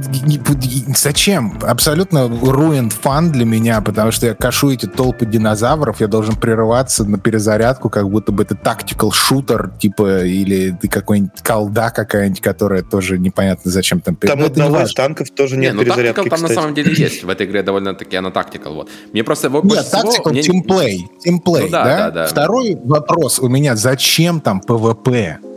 зачем? 0.96 1.56
Абсолютно 1.62 2.26
ruined 2.26 2.90
фан 2.90 3.30
для 3.30 3.44
меня, 3.44 3.80
потому 3.80 4.10
что 4.10 4.26
я 4.26 4.34
кашу 4.34 4.72
эти 4.72 4.86
толпы 4.86 5.26
динозавров, 5.26 6.00
я 6.00 6.08
должен 6.08 6.34
прерываться 6.34 7.04
на 7.04 7.18
перезарядку, 7.18 7.88
как 7.88 8.10
будто 8.10 8.32
бы 8.32 8.42
это 8.42 8.56
tactical 8.56 9.12
шутер, 9.12 9.70
типа, 9.78 10.24
или 10.24 10.76
какой-нибудь 10.90 11.40
колда 11.44 11.90
какая-нибудь, 11.90 12.40
которая 12.40 12.82
тоже 12.82 13.18
непонятно 13.18 13.70
зачем 13.70 14.00
там. 14.00 14.16
Там 14.16 14.42
одного 14.42 14.80
из 14.80 14.92
танков 14.92 15.30
тоже 15.30 15.56
нет 15.56 15.74
не, 15.74 15.78
ну, 15.78 15.84
перезарядки, 15.84 16.16
там 16.16 16.24
кстати. 16.30 16.42
на 16.42 16.48
самом 16.48 16.74
деле 16.74 16.92
есть. 16.92 17.22
В 17.22 17.28
этой 17.28 17.46
игре 17.46 17.62
довольно-таки 17.62 18.16
она 18.16 18.30
tactical. 18.30 18.74
Вот. 18.74 18.88
Мне 19.12 19.22
просто... 19.22 19.48
Нет, 19.48 19.86
tactical, 19.92 20.30
мне... 20.30 20.40
teamplay. 20.40 20.98
Teamplay, 21.24 21.62
ну, 21.62 21.68
да, 21.68 21.84
да? 21.84 21.96
Да, 21.96 22.10
да? 22.10 22.26
Второй 22.26 22.76
вопрос 22.82 23.38
у 23.38 23.48
меня, 23.48 23.76
зачем 23.76 24.40
там 24.40 24.60
PvP? 24.66 25.49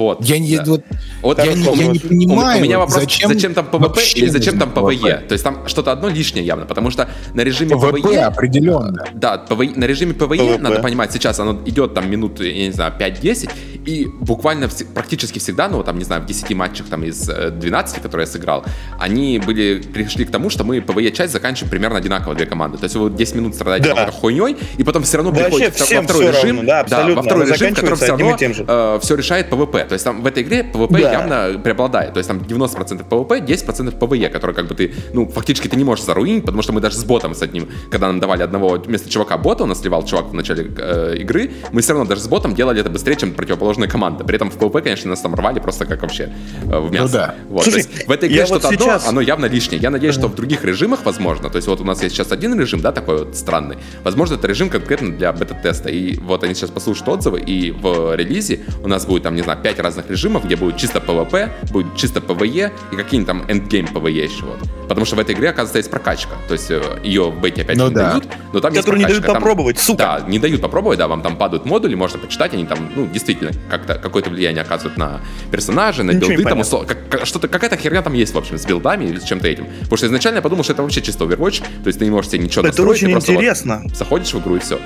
Вот. 0.00 0.24
Я, 0.24 0.38
не, 0.38 0.56
да. 0.56 0.64
вот, 0.64 0.84
вот 1.20 1.38
я, 1.38 1.52
я, 1.52 1.52
я 1.52 1.86
не 1.88 1.98
понимаю, 1.98 2.56
у, 2.56 2.60
у 2.60 2.64
меня 2.64 2.78
вопрос, 2.78 3.02
зачем, 3.02 3.28
зачем 3.28 3.52
там 3.52 3.66
PvP 3.66 4.00
или 4.14 4.28
зачем 4.28 4.58
там 4.58 4.70
PvE? 4.70 5.18
То 5.28 5.32
есть 5.34 5.44
там 5.44 5.68
что-то 5.68 5.92
одно 5.92 6.08
лишнее 6.08 6.42
явно, 6.42 6.64
потому 6.64 6.90
что 6.90 7.10
на 7.34 7.42
режиме 7.42 7.76
PvP 7.76 8.00
PvE... 8.00 8.20
определенно. 8.20 9.04
Да, 9.12 9.36
PvE, 9.36 9.72
на 9.76 9.84
режиме 9.84 10.14
PvE, 10.14 10.26
PvP. 10.26 10.58
надо 10.58 10.80
понимать, 10.80 11.12
сейчас 11.12 11.38
оно 11.38 11.60
идет 11.66 11.92
там 11.92 12.10
минут, 12.10 12.40
я 12.40 12.66
не 12.66 12.72
знаю, 12.72 12.94
5-10, 12.98 13.50
и 13.84 14.06
буквально 14.20 14.64
вс- 14.64 14.86
практически 14.90 15.38
всегда, 15.38 15.68
ну, 15.68 15.82
там, 15.82 15.98
не 15.98 16.04
знаю, 16.04 16.22
в 16.22 16.26
10 16.26 16.54
матчах 16.54 16.86
там 16.86 17.04
из 17.04 17.26
12, 17.26 17.98
э, 17.98 18.00
которые 18.00 18.24
я 18.24 18.32
сыграл, 18.32 18.64
они 18.98 19.38
были, 19.38 19.82
пришли 19.82 20.24
к 20.24 20.30
тому, 20.30 20.48
что 20.48 20.64
мы 20.64 20.80
PvE-часть 20.80 21.34
заканчиваем 21.34 21.70
примерно 21.70 21.98
одинаково 21.98 22.34
две 22.34 22.46
команды. 22.46 22.78
То 22.78 22.84
есть 22.84 22.96
вы 22.96 23.10
10 23.10 23.34
минут 23.34 23.54
страдаете 23.54 23.88
да. 23.90 23.94
какой-то 23.94 24.12
хуйней, 24.12 24.56
и 24.78 24.82
потом 24.82 25.02
все 25.02 25.18
равно 25.18 25.32
приходите 25.32 25.70
во 25.96 26.02
второй 26.02 26.28
режим, 26.28 26.56
равно, 26.56 26.62
да, 26.62 26.84
да, 26.84 27.06
во 27.14 27.22
второй 27.22 27.46
режим, 27.46 27.74
который 27.74 27.96
все 27.96 28.06
равно 28.06 28.36
э, 28.40 28.98
все 29.02 29.14
решает 29.14 29.50
PvP. 29.50 29.89
То 29.90 29.94
есть 29.94 30.04
там 30.04 30.22
в 30.22 30.26
этой 30.26 30.44
игре 30.44 30.60
PvP 30.72 31.02
да. 31.02 31.12
явно 31.12 31.58
преобладает. 31.58 32.12
То 32.12 32.18
есть 32.18 32.28
там 32.28 32.38
90% 32.38 33.08
PvP, 33.08 33.44
10% 33.44 33.98
PvE, 33.98 34.28
который 34.28 34.54
как 34.54 34.68
бы 34.68 34.76
ты, 34.76 34.94
ну, 35.12 35.26
фактически 35.28 35.66
ты 35.66 35.76
не 35.76 35.82
можешь 35.82 36.04
заруинить, 36.04 36.44
потому 36.44 36.62
что 36.62 36.72
мы 36.72 36.80
даже 36.80 36.96
с 36.96 37.04
ботом 37.04 37.34
с 37.34 37.42
одним, 37.42 37.68
когда 37.90 38.06
нам 38.06 38.20
давали 38.20 38.44
одного 38.44 38.78
вместо 38.78 39.10
чувака 39.10 39.36
бота, 39.36 39.64
у 39.64 39.66
нас 39.66 39.80
сливал 39.80 40.04
чувак 40.04 40.26
в 40.26 40.32
начале 40.32 40.70
э, 40.78 41.16
игры, 41.18 41.50
мы 41.72 41.80
все 41.80 41.92
равно 41.92 42.08
даже 42.08 42.20
с 42.20 42.28
ботом 42.28 42.54
делали 42.54 42.80
это 42.80 42.88
быстрее, 42.88 43.16
чем 43.16 43.32
противоположная 43.32 43.88
команда. 43.88 44.22
При 44.22 44.36
этом 44.36 44.48
в 44.50 44.56
PvP, 44.56 44.82
конечно, 44.82 45.10
нас 45.10 45.20
там 45.20 45.34
рвали 45.34 45.58
просто 45.58 45.86
как 45.86 46.02
вообще 46.02 46.32
э, 46.70 46.78
в 46.78 46.92
мясо. 46.92 47.04
Ну 47.04 47.12
да. 47.12 47.34
Вот, 47.48 47.64
Слушай, 47.64 47.82
то 47.82 47.90
есть 47.90 48.06
в 48.06 48.12
этой 48.12 48.28
игре 48.28 48.46
что-то 48.46 48.68
вот 48.68 48.76
сейчас... 48.76 49.02
одно, 49.02 49.10
оно 49.10 49.20
явно 49.22 49.46
лишнее. 49.46 49.80
Я 49.80 49.90
надеюсь, 49.90 50.14
что 50.14 50.28
в 50.28 50.36
других 50.36 50.64
режимах, 50.64 51.04
возможно, 51.04 51.50
то 51.50 51.56
есть 51.56 51.66
вот 51.66 51.80
у 51.80 51.84
нас 51.84 52.00
есть 52.00 52.14
сейчас 52.14 52.30
один 52.30 52.58
режим, 52.60 52.80
да, 52.80 52.92
такой 52.92 53.18
вот 53.18 53.36
странный. 53.36 53.78
Возможно, 54.04 54.34
это 54.34 54.46
режим 54.46 54.70
конкретно 54.70 55.10
для 55.10 55.32
бета-теста. 55.32 55.88
И 55.88 56.16
вот 56.20 56.44
они 56.44 56.54
сейчас 56.54 56.70
послушают 56.70 57.08
отзывы, 57.08 57.40
и 57.40 57.72
в 57.72 58.14
релизе 58.14 58.60
у 58.84 58.88
нас 58.88 59.04
будет 59.04 59.24
там, 59.24 59.34
не 59.34 59.42
знаю, 59.42 59.58
5 59.60 59.79
разных 59.82 60.10
режимов, 60.10 60.44
где 60.44 60.56
будет 60.56 60.76
чисто 60.76 60.98
PvP, 60.98 61.50
будет 61.70 61.96
чисто 61.96 62.20
PvE 62.20 62.72
и 62.92 62.96
какие-нибудь 62.96 63.26
там 63.26 63.42
endgame 63.42 63.92
PvE 63.92 64.10
еще 64.10 64.44
вот. 64.44 64.58
Потому 64.88 65.06
что 65.06 65.16
в 65.16 65.20
этой 65.20 65.34
игре, 65.34 65.50
оказывается, 65.50 65.78
есть 65.78 65.90
прокачка. 65.90 66.34
То 66.48 66.54
есть 66.54 66.70
э, 66.70 66.82
ее 67.04 67.30
в 67.30 67.40
бете 67.40 67.62
опять 67.62 67.76
ну, 67.76 67.88
не 67.88 67.94
да. 67.94 68.10
дают, 68.10 68.24
но 68.52 68.60
там 68.60 68.74
Которую 68.74 69.00
есть 69.00 69.14
не 69.14 69.20
дают 69.20 69.34
попробовать, 69.34 69.78
сука. 69.78 69.98
Да, 69.98 70.28
не 70.28 70.38
дают 70.38 70.60
попробовать, 70.60 70.98
да, 70.98 71.06
вам 71.06 71.22
там 71.22 71.36
падают 71.36 71.64
модули, 71.64 71.94
можно 71.94 72.18
почитать, 72.18 72.54
они 72.54 72.66
там, 72.66 72.90
ну, 72.96 73.06
действительно, 73.06 73.52
как-то 73.70 73.94
какое-то 73.94 74.30
влияние 74.30 74.62
оказывают 74.62 74.98
на 74.98 75.20
персонажа, 75.52 76.02
на 76.02 76.10
Ничего 76.10 76.30
билды, 76.30 76.44
там 76.44 76.60
услов... 76.60 76.86
как, 76.86 77.24
что-то, 77.24 77.46
какая-то 77.46 77.76
херня 77.76 78.02
там 78.02 78.14
есть, 78.14 78.34
в 78.34 78.38
общем, 78.38 78.58
с 78.58 78.66
билдами 78.66 79.04
или 79.04 79.20
с 79.20 79.24
чем-то 79.24 79.46
этим. 79.46 79.66
Потому 79.82 79.96
что 79.96 80.06
изначально 80.06 80.38
я 80.38 80.42
подумал, 80.42 80.64
что 80.64 80.72
это 80.72 80.82
вообще 80.82 81.02
чисто 81.02 81.24
Overwatch, 81.24 81.62
то 81.82 81.86
есть 81.86 82.00
ты 82.00 82.04
не 82.04 82.10
можешь 82.10 82.32
себе 82.32 82.42
ничего 82.42 82.62
это 82.62 82.68
настроить. 82.68 83.02
Это 83.02 83.16
очень 83.16 83.16
интересно. 83.16 83.82
Вот 83.84 83.96
заходишь 83.96 84.34
в 84.34 84.40
игру 84.40 84.56
и 84.56 84.58
все. 84.58 84.78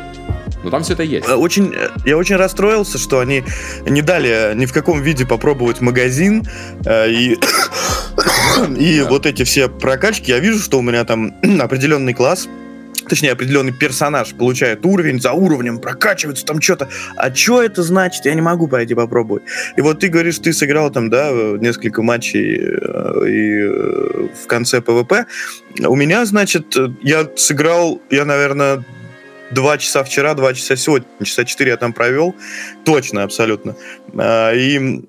Ну 0.64 0.70
там 0.70 0.82
все 0.82 0.95
это 0.95 1.03
есть. 1.03 1.28
Э, 1.28 1.34
очень, 1.34 1.72
э, 1.74 1.90
я 2.07 2.16
очень 2.16 2.36
расстроился, 2.36 2.97
что 2.99 3.20
они 3.20 3.45
не 3.86 4.01
дали 4.01 4.55
ни 4.57 4.64
в 4.64 4.72
каком 4.75 5.01
виде 5.03 5.25
попробовать 5.25 5.81
магазин 5.81 6.45
э, 6.85 7.11
и, 7.11 7.33
и 8.79 9.01
да. 9.01 9.09
вот 9.09 9.27
эти 9.27 9.45
все 9.45 9.68
прокачки. 9.68 10.31
Я 10.31 10.39
вижу, 10.39 10.59
что 10.59 10.79
у 10.79 10.83
меня 10.83 11.05
там 11.05 11.35
определенный 11.61 12.12
класс 12.12 12.49
точнее, 13.09 13.33
определенный 13.33 13.72
персонаж 13.72 14.35
получает 14.35 14.85
уровень, 14.87 15.20
за 15.20 15.33
уровнем 15.33 15.79
прокачивается 15.79 16.45
там 16.47 16.61
что-то. 16.61 16.89
А 17.16 17.35
что 17.35 17.62
это 17.62 17.83
значит? 17.83 18.25
Я 18.25 18.35
не 18.35 18.41
могу 18.41 18.66
пойти 18.66 18.95
попробовать. 18.95 19.43
И 19.77 19.83
вот 19.83 20.01
ты 20.01 20.09
говоришь, 20.09 20.39
ты 20.39 20.53
сыграл 20.53 20.91
там, 20.91 21.11
да, 21.11 21.31
несколько 21.31 22.03
матчей 22.03 22.57
и 22.57 23.68
в 24.43 24.47
конце 24.47 24.81
PvP. 24.80 25.26
У 25.81 25.97
меня, 25.97 26.25
значит, 26.25 26.77
я 27.03 27.29
сыграл, 27.37 28.01
я, 28.11 28.25
наверное, 28.25 28.85
два 29.55 29.78
часа 29.78 30.05
вчера, 30.05 30.34
два 30.34 30.52
часа 30.55 30.76
сегодня, 30.76 31.07
часа 31.22 31.44
четыре 31.44 31.70
я 31.70 31.76
там 31.76 31.92
провел, 31.92 32.34
точно, 32.84 33.22
абсолютно. 33.22 33.76
А, 34.16 34.52
и 34.52 35.02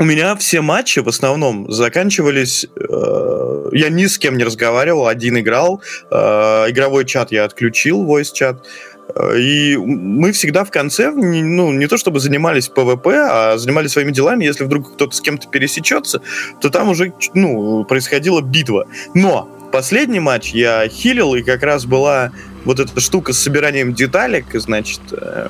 у 0.00 0.04
меня 0.04 0.34
все 0.34 0.62
матчи 0.62 1.00
в 1.00 1.08
основном 1.08 1.70
заканчивались... 1.70 2.66
Э, 2.74 3.68
я 3.72 3.90
ни 3.90 4.06
с 4.06 4.18
кем 4.18 4.38
не 4.38 4.44
разговаривал, 4.44 5.06
один 5.06 5.38
играл. 5.38 5.82
Э, 6.10 6.64
игровой 6.68 7.04
чат 7.04 7.32
я 7.32 7.44
отключил, 7.44 8.06
voice 8.06 8.32
чат. 8.32 8.66
Э, 9.14 9.38
и 9.38 9.76
мы 9.76 10.32
всегда 10.32 10.64
в 10.64 10.70
конце, 10.70 11.10
ну, 11.10 11.70
не 11.72 11.86
то 11.86 11.98
чтобы 11.98 12.18
занимались 12.18 12.68
PvP, 12.68 13.08
а 13.30 13.58
занимались 13.58 13.92
своими 13.92 14.10
делами. 14.10 14.46
Если 14.46 14.64
вдруг 14.64 14.94
кто-то 14.94 15.14
с 15.14 15.20
кем-то 15.20 15.48
пересечется, 15.48 16.22
то 16.62 16.70
там 16.70 16.88
уже, 16.88 17.12
ну, 17.34 17.84
происходила 17.84 18.40
битва. 18.40 18.86
Но 19.14 19.50
последний 19.70 20.20
матч 20.20 20.52
я 20.52 20.88
хилил, 20.88 21.34
и 21.34 21.42
как 21.42 21.62
раз 21.62 21.84
была 21.84 22.32
вот 22.64 22.80
эта 22.80 23.00
штука 23.00 23.32
с 23.32 23.38
собиранием 23.38 23.94
деталек, 23.94 24.46
значит, 24.54 25.00
э, 25.12 25.48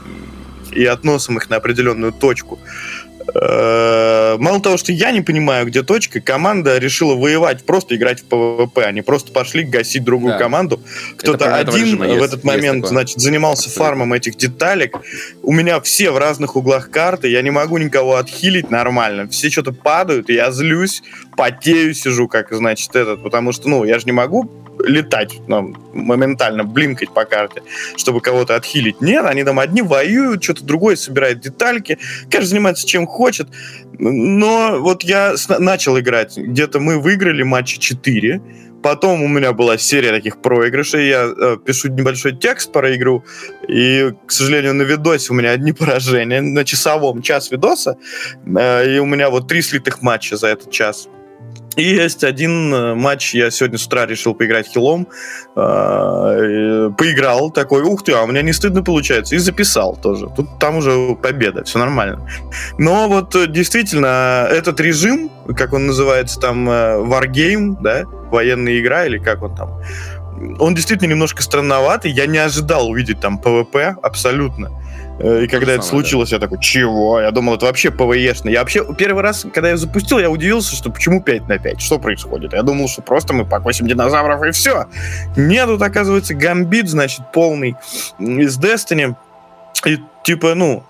и 0.73 0.85
относом 0.85 1.37
их 1.39 1.51
на 1.51 1.57
определенную 1.57 2.13
точку. 2.13 2.59
Э, 3.35 4.37
мало 4.39 4.61
того, 4.61 4.77
что 4.77 4.93
я 4.93 5.13
не 5.13 5.21
понимаю, 5.21 5.67
где 5.67 5.83
точка, 5.83 6.21
команда 6.21 6.79
решила 6.79 7.15
воевать, 7.15 7.65
просто 7.65 7.97
играть 7.97 8.21
в 8.21 8.25
PvP. 8.25 8.85
Они 8.85 9.03
просто 9.03 9.33
пошли 9.33 9.65
гасить 9.65 10.05
другую 10.05 10.33
да. 10.35 10.39
команду. 10.39 10.81
Кто-то 11.17 11.57
один 11.57 11.99
в 11.99 12.05
есть, 12.05 12.23
этот 12.23 12.45
момент, 12.45 12.87
значит, 12.87 13.21
занимался 13.21 13.69
Абсолютно. 13.69 13.85
фармом 13.85 14.13
этих 14.13 14.37
деталек. 14.37 14.99
У 15.43 15.53
меня 15.53 15.81
все 15.81 16.11
в 16.11 16.19
разных 16.19 16.57
углах 16.57 16.91
карты, 16.91 17.29
я 17.29 17.43
не 17.43 17.51
могу 17.51 17.79
никого 17.79 18.17
отхилить 18.17 18.71
нормально. 18.71 19.29
Все 19.29 19.51
что-то 19.51 19.73
падают, 19.73 20.29
я 20.29 20.51
злюсь, 20.51 21.03
потею, 21.37 21.95
сижу, 21.95 22.29
как, 22.29 22.53
значит, 22.53 22.95
этот, 22.97 23.23
потому 23.23 23.53
что, 23.53 23.69
ну, 23.69 23.85
я 23.85 23.99
же 23.99 24.07
не 24.07 24.13
могу 24.13 24.51
летать, 24.85 25.41
ну, 25.47 25.74
моментально 25.93 26.64
блинкать 26.64 27.12
по 27.12 27.24
карте, 27.24 27.62
чтобы 27.97 28.20
кого-то 28.20 28.57
отхилить. 28.57 29.01
Нет, 29.01 29.24
они 29.24 29.45
там 29.45 29.59
одни 29.59 29.83
воюют, 29.83 30.43
что-то 30.43 30.64
другое 30.64 30.97
собирает 30.97 31.41
детальки, 31.41 31.99
каждый 32.31 32.49
занимается 32.51 32.87
чем 32.87 33.07
хочет. 33.07 33.49
Но 33.99 34.78
вот 34.81 35.03
я 35.03 35.35
начал 35.59 35.99
играть, 35.99 36.37
где-то 36.37 36.81
мы 36.81 36.99
выиграли 36.99 37.43
матчи 37.43 37.78
4, 37.78 38.41
Потом 38.83 39.22
у 39.22 39.28
меня 39.28 39.53
была 39.53 39.76
серия 39.76 40.11
таких 40.11 40.41
проигрышей. 40.41 41.09
Я 41.09 41.31
э, 41.37 41.57
пишу 41.64 41.89
небольшой 41.89 42.35
текст 42.35 42.72
про 42.72 42.97
игру, 42.97 43.24
и, 43.68 44.12
к 44.26 44.33
сожалению, 44.33 44.74
на 44.74 44.83
видосе 44.83 45.33
у 45.33 45.37
меня 45.37 45.51
одни 45.51 45.72
поражения. 45.78 46.41
На 46.41 46.64
часовом 46.64 47.20
час 47.22 47.51
видоса, 47.51 47.99
э, 48.47 48.95
и 48.95 48.99
у 48.99 49.05
меня 49.05 49.28
вот 49.28 49.49
три 49.49 49.61
слитых 49.61 50.03
матча 50.03 50.37
за 50.37 50.49
этот 50.49 50.70
час. 50.70 51.09
И 51.81 51.95
есть 51.95 52.24
один 52.24 52.72
э, 52.72 52.95
матч, 52.95 53.35
я 53.35 53.51
сегодня 53.51 53.78
с 53.78 53.87
утра 53.87 54.07
решил 54.07 54.35
поиграть 54.35 54.66
хилом, 54.66 55.09
э, 55.57 56.91
поиграл 56.97 57.51
такой, 57.51 57.83
ух 57.83 58.05
ты, 58.05 58.12
а 58.12 58.22
у 58.22 58.26
меня 58.26 58.43
не 58.43 58.53
стыдно 58.53 58.83
получается, 58.83 59.35
и 59.35 59.39
записал 59.39 59.97
тоже. 59.97 60.28
Тут 60.37 60.59
там 60.59 60.76
уже 60.76 61.16
победа, 61.16 61.64
все 61.64 61.78
нормально. 61.78 62.28
Но 62.78 63.09
вот 63.09 63.35
э, 63.35 63.47
действительно, 63.47 64.47
этот 64.51 64.81
режим, 64.81 65.31
как 65.57 65.72
он 65.72 65.87
называется 65.87 66.39
там, 66.39 66.68
Wargame, 66.68 67.76
да, 67.81 68.05
военная 68.31 68.78
игра, 68.78 69.07
или 69.07 69.18
как 69.18 69.43
он 69.43 69.57
там, 69.57 69.83
он 70.59 70.74
действительно 70.74 71.11
немножко 71.11 71.43
странноватый, 71.43 72.11
я 72.11 72.26
не 72.26 72.39
ожидал 72.39 72.89
увидеть 72.89 73.20
там 73.20 73.41
PvP 73.43 73.97
абсолютно. 74.03 74.70
Э, 75.21 75.45
и 75.45 75.47
когда 75.49 75.73
это 75.75 75.83
случилось, 75.83 76.31
да. 76.31 76.37
я 76.37 76.41
такой, 76.41 76.59
чего? 76.61 77.21
Я 77.21 77.31
думал, 77.31 77.55
это 77.55 77.66
вообще 77.66 77.91
ПВЕшно. 77.91 78.49
Я 78.49 78.61
вообще 78.61 78.85
первый 78.95 79.23
раз, 79.23 79.47
когда 79.53 79.68
я 79.68 79.77
запустил, 79.77 80.18
я 80.18 80.31
удивился, 80.31 80.75
что 80.75 80.91
почему 80.91 81.23
5 81.23 81.49
на 81.49 81.59
5? 81.59 81.81
Что 81.81 81.99
происходит? 81.99 82.55
Я 82.55 82.62
думал, 82.62 82.89
что 82.89 83.03
просто 83.03 83.35
мы 83.35 83.45
покосим 83.45 83.87
динозавров 83.87 84.43
и 84.43 84.51
все. 84.53 84.87
Нет, 85.37 85.66
тут 85.66 85.83
оказывается 85.83 86.35
гамбит, 86.35 86.89
значит, 86.89 87.21
полный 87.33 87.77
из 88.18 88.59
Destiny. 88.59 89.14
И 89.85 89.99
типа, 90.25 90.55
ну, 90.55 90.85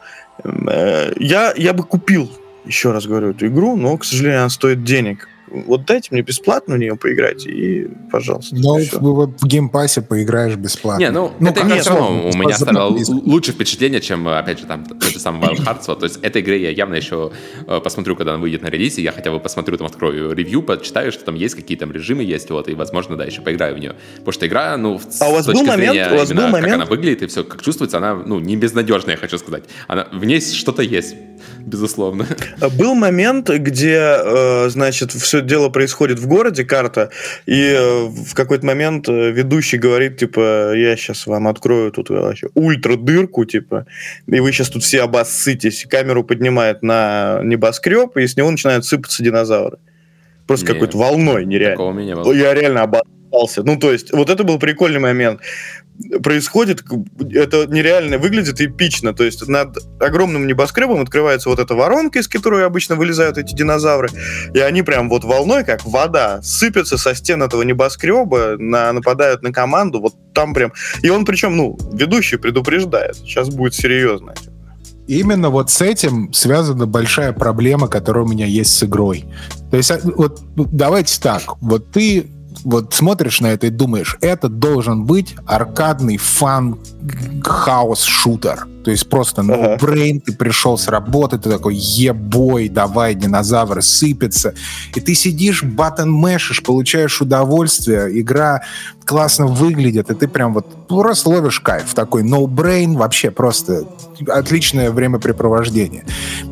э, 0.44 1.12
я, 1.16 1.52
я 1.56 1.72
бы 1.72 1.82
купил, 1.82 2.30
еще 2.64 2.92
раз 2.92 3.06
говорю, 3.06 3.30
эту 3.30 3.48
игру, 3.48 3.76
но, 3.76 3.96
к 3.96 4.04
сожалению, 4.04 4.40
она 4.40 4.50
стоит 4.50 4.84
денег 4.84 5.28
вот 5.50 5.84
дайте 5.86 6.08
мне 6.12 6.22
бесплатно 6.22 6.76
в 6.76 6.78
нее 6.78 6.96
поиграть, 6.96 7.46
и 7.46 7.88
пожалуйста. 8.10 8.56
Но 8.56 8.78
в, 8.78 9.26
в 9.38 9.46
геймпассе 9.46 10.02
поиграешь 10.02 10.56
бесплатно. 10.56 11.02
Не, 11.02 11.10
ну, 11.10 11.32
ну 11.38 11.50
это 11.50 11.60
игра 11.60 11.76
все 11.78 11.90
равно 11.90 12.30
у 12.30 12.36
меня 12.36 12.54
оставило 12.54 12.96
лучшее 13.08 13.54
впечатление, 13.54 14.00
чем, 14.00 14.28
опять 14.28 14.60
же, 14.60 14.66
там, 14.66 14.84
тот 14.84 15.02
же 15.04 15.18
самый 15.18 15.48
Wild 15.48 15.64
Hearts. 15.64 15.84
Вот, 15.88 16.00
то 16.00 16.04
есть 16.04 16.18
этой 16.22 16.42
игре 16.42 16.62
я 16.62 16.70
явно 16.70 16.94
еще 16.94 17.32
э, 17.66 17.80
посмотрю, 17.82 18.16
когда 18.16 18.34
она 18.34 18.40
выйдет 18.40 18.62
на 18.62 18.68
релизе, 18.68 19.02
я 19.02 19.12
хотя 19.12 19.30
бы 19.30 19.40
посмотрю, 19.40 19.76
там, 19.76 19.86
открою 19.86 20.32
ревью, 20.32 20.62
почитаю, 20.62 21.12
что 21.12 21.24
там 21.24 21.34
есть, 21.34 21.54
какие 21.54 21.76
там 21.76 21.92
режимы 21.92 22.22
есть, 22.22 22.50
вот, 22.50 22.68
и, 22.68 22.74
возможно, 22.74 23.16
да, 23.16 23.24
еще 23.24 23.40
поиграю 23.42 23.74
в 23.74 23.78
нее. 23.78 23.94
Потому 24.16 24.32
что 24.32 24.46
игра, 24.46 24.76
ну, 24.76 25.00
а 25.20 25.28
у 25.28 25.32
вас 25.32 25.46
был 25.46 25.62
момент, 25.62 25.92
зрения, 25.92 26.10
у 26.12 26.16
вас 26.16 26.30
именно 26.30 26.46
был 26.46 26.52
момент? 26.52 26.66
как 26.66 26.74
она 26.74 26.84
выглядит 26.84 27.22
и 27.22 27.26
все, 27.26 27.44
как 27.44 27.62
чувствуется, 27.62 27.98
она, 27.98 28.14
ну, 28.14 28.38
не 28.40 28.56
безнадежная, 28.56 29.14
я 29.14 29.20
хочу 29.20 29.38
сказать. 29.38 29.64
Она, 29.88 30.08
в 30.12 30.24
ней 30.24 30.40
что-то 30.40 30.82
есть, 30.82 31.16
безусловно. 31.60 32.26
Был 32.78 32.94
момент, 32.94 33.48
где, 33.50 33.98
э, 33.98 34.68
значит, 34.68 35.12
все 35.12 35.39
дело 35.42 35.68
происходит 35.68 36.18
в 36.18 36.26
городе 36.26 36.64
карта, 36.64 37.10
и 37.46 37.60
э, 37.60 38.06
в 38.06 38.34
какой-то 38.34 38.66
момент 38.66 39.08
э, 39.08 39.30
ведущий 39.30 39.78
говорит, 39.78 40.18
типа, 40.18 40.74
я 40.74 40.96
сейчас 40.96 41.26
вам 41.26 41.48
открою 41.48 41.90
тут 41.92 42.10
вообще 42.10 42.48
ультра 42.54 42.96
дырку, 42.96 43.44
типа, 43.44 43.86
и 44.26 44.40
вы 44.40 44.52
сейчас 44.52 44.68
тут 44.68 44.82
все 44.82 45.02
обоссытесь. 45.02 45.86
Камеру 45.88 46.24
поднимает 46.24 46.82
на 46.82 47.40
небоскреб, 47.42 48.16
и 48.16 48.26
с 48.26 48.36
него 48.36 48.50
начинают 48.50 48.84
сыпаться 48.84 49.22
динозавры. 49.22 49.78
Просто 50.46 50.66
какой-то 50.66 50.98
волной 50.98 51.44
нереально. 51.46 51.76
Такого 51.76 51.92
меня 51.92 52.16
было. 52.16 52.32
Я 52.32 52.54
реально 52.54 52.82
обоссался. 52.82 53.62
Ну, 53.62 53.78
то 53.78 53.92
есть, 53.92 54.12
вот 54.12 54.30
это 54.30 54.42
был 54.42 54.58
прикольный 54.58 54.98
момент 54.98 55.40
происходит, 56.22 56.82
это 57.32 57.66
нереально 57.66 58.18
выглядит 58.18 58.60
эпично. 58.60 59.14
То 59.14 59.24
есть 59.24 59.46
над 59.46 59.78
огромным 60.00 60.46
небоскребом 60.46 61.00
открывается 61.00 61.48
вот 61.48 61.58
эта 61.58 61.74
воронка, 61.74 62.18
из 62.18 62.28
которой 62.28 62.64
обычно 62.64 62.96
вылезают 62.96 63.38
эти 63.38 63.54
динозавры, 63.54 64.08
и 64.54 64.58
они 64.58 64.82
прям 64.82 65.08
вот 65.08 65.24
волной, 65.24 65.64
как 65.64 65.84
вода, 65.84 66.40
сыпятся 66.42 66.96
со 66.96 67.14
стен 67.14 67.42
этого 67.42 67.62
небоскреба, 67.62 68.56
на, 68.58 68.92
нападают 68.92 69.42
на 69.42 69.52
команду, 69.52 70.00
вот 70.00 70.14
там 70.32 70.54
прям... 70.54 70.72
И 71.02 71.10
он 71.10 71.24
причем, 71.24 71.56
ну, 71.56 71.78
ведущий 71.92 72.36
предупреждает, 72.36 73.16
сейчас 73.16 73.50
будет 73.50 73.74
серьезно. 73.74 74.34
Именно 75.06 75.50
вот 75.50 75.70
с 75.70 75.80
этим 75.80 76.32
связана 76.32 76.86
большая 76.86 77.32
проблема, 77.32 77.88
которая 77.88 78.24
у 78.24 78.28
меня 78.28 78.46
есть 78.46 78.76
с 78.76 78.84
игрой. 78.84 79.24
То 79.70 79.76
есть, 79.76 79.90
а, 79.90 79.98
вот 80.04 80.40
ну, 80.54 80.68
давайте 80.70 81.20
так, 81.20 81.60
вот 81.60 81.90
ты 81.90 82.30
вот 82.64 82.94
смотришь 82.94 83.40
на 83.40 83.48
это 83.48 83.68
и 83.68 83.70
думаешь, 83.70 84.16
это 84.20 84.48
должен 84.48 85.04
быть 85.04 85.34
аркадный 85.46 86.16
фан 86.16 86.78
хаос-шутер. 87.42 88.66
То 88.84 88.90
есть 88.90 89.08
просто 89.08 89.42
brain, 89.42 90.16
ага. 90.16 90.22
ты 90.26 90.32
пришел 90.32 90.78
с 90.78 90.88
работы, 90.88 91.38
ты 91.38 91.50
такой, 91.50 91.74
ебой, 91.74 92.68
давай, 92.68 93.14
динозавры 93.14 93.82
сыпятся. 93.82 94.54
И 94.94 95.00
ты 95.00 95.14
сидишь, 95.14 95.62
батон 95.62 96.10
мэшишь, 96.10 96.62
получаешь 96.62 97.20
удовольствие, 97.20 98.20
игра 98.20 98.62
классно 99.04 99.46
выглядит, 99.46 100.10
и 100.10 100.14
ты 100.14 100.28
прям 100.28 100.54
вот 100.54 100.88
просто 100.88 101.28
ловишь 101.28 101.60
кайф. 101.60 101.92
Такой 101.94 102.22
no 102.22 102.46
brain, 102.46 102.96
вообще 102.96 103.30
просто 103.30 103.84
отличное 104.28 104.90
времяпрепровождение. 104.90 106.04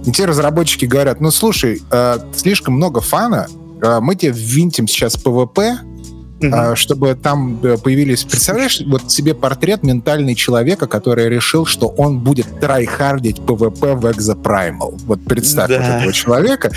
И 0.04 0.12
те 0.12 0.26
разработчики 0.26 0.84
говорят, 0.84 1.20
ну 1.20 1.30
слушай, 1.30 1.82
э, 1.90 2.18
слишком 2.34 2.74
много 2.74 3.00
фана, 3.00 3.46
э, 3.80 4.00
мы 4.00 4.16
тебе 4.16 4.32
ввинтим 4.32 4.86
сейчас 4.86 5.16
PvP, 5.16 5.78
Uh-huh. 6.40 6.76
чтобы 6.76 7.14
там 7.14 7.58
появились... 7.82 8.24
Представляешь, 8.24 8.80
вот 8.86 9.10
себе 9.10 9.34
портрет 9.34 9.82
ментальный 9.82 10.34
человека, 10.34 10.86
который 10.86 11.28
решил, 11.28 11.66
что 11.66 11.88
он 11.88 12.20
будет 12.20 12.60
трайхардить 12.60 13.38
PvP 13.38 13.94
в 13.94 14.06
Exoprimal. 14.06 14.98
Вот 15.04 15.24
представь 15.24 15.68
да. 15.68 15.78
вот 15.78 15.86
этого 15.86 16.12
человека. 16.12 16.70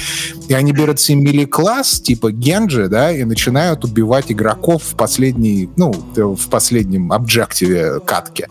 И 0.48 0.54
они 0.54 0.72
берут 0.72 1.00
себе 1.00 1.46
класс 1.46 2.02
типа 2.02 2.32
Генджи, 2.32 2.88
да, 2.88 3.12
и 3.12 3.24
начинают 3.24 3.86
убивать 3.86 4.32
игроков 4.32 4.84
в 4.84 4.96
последней, 4.96 5.70
ну, 5.76 5.92
в 6.16 6.50
последнем 6.50 7.12
объективе 7.12 8.00
катки. 8.00 8.48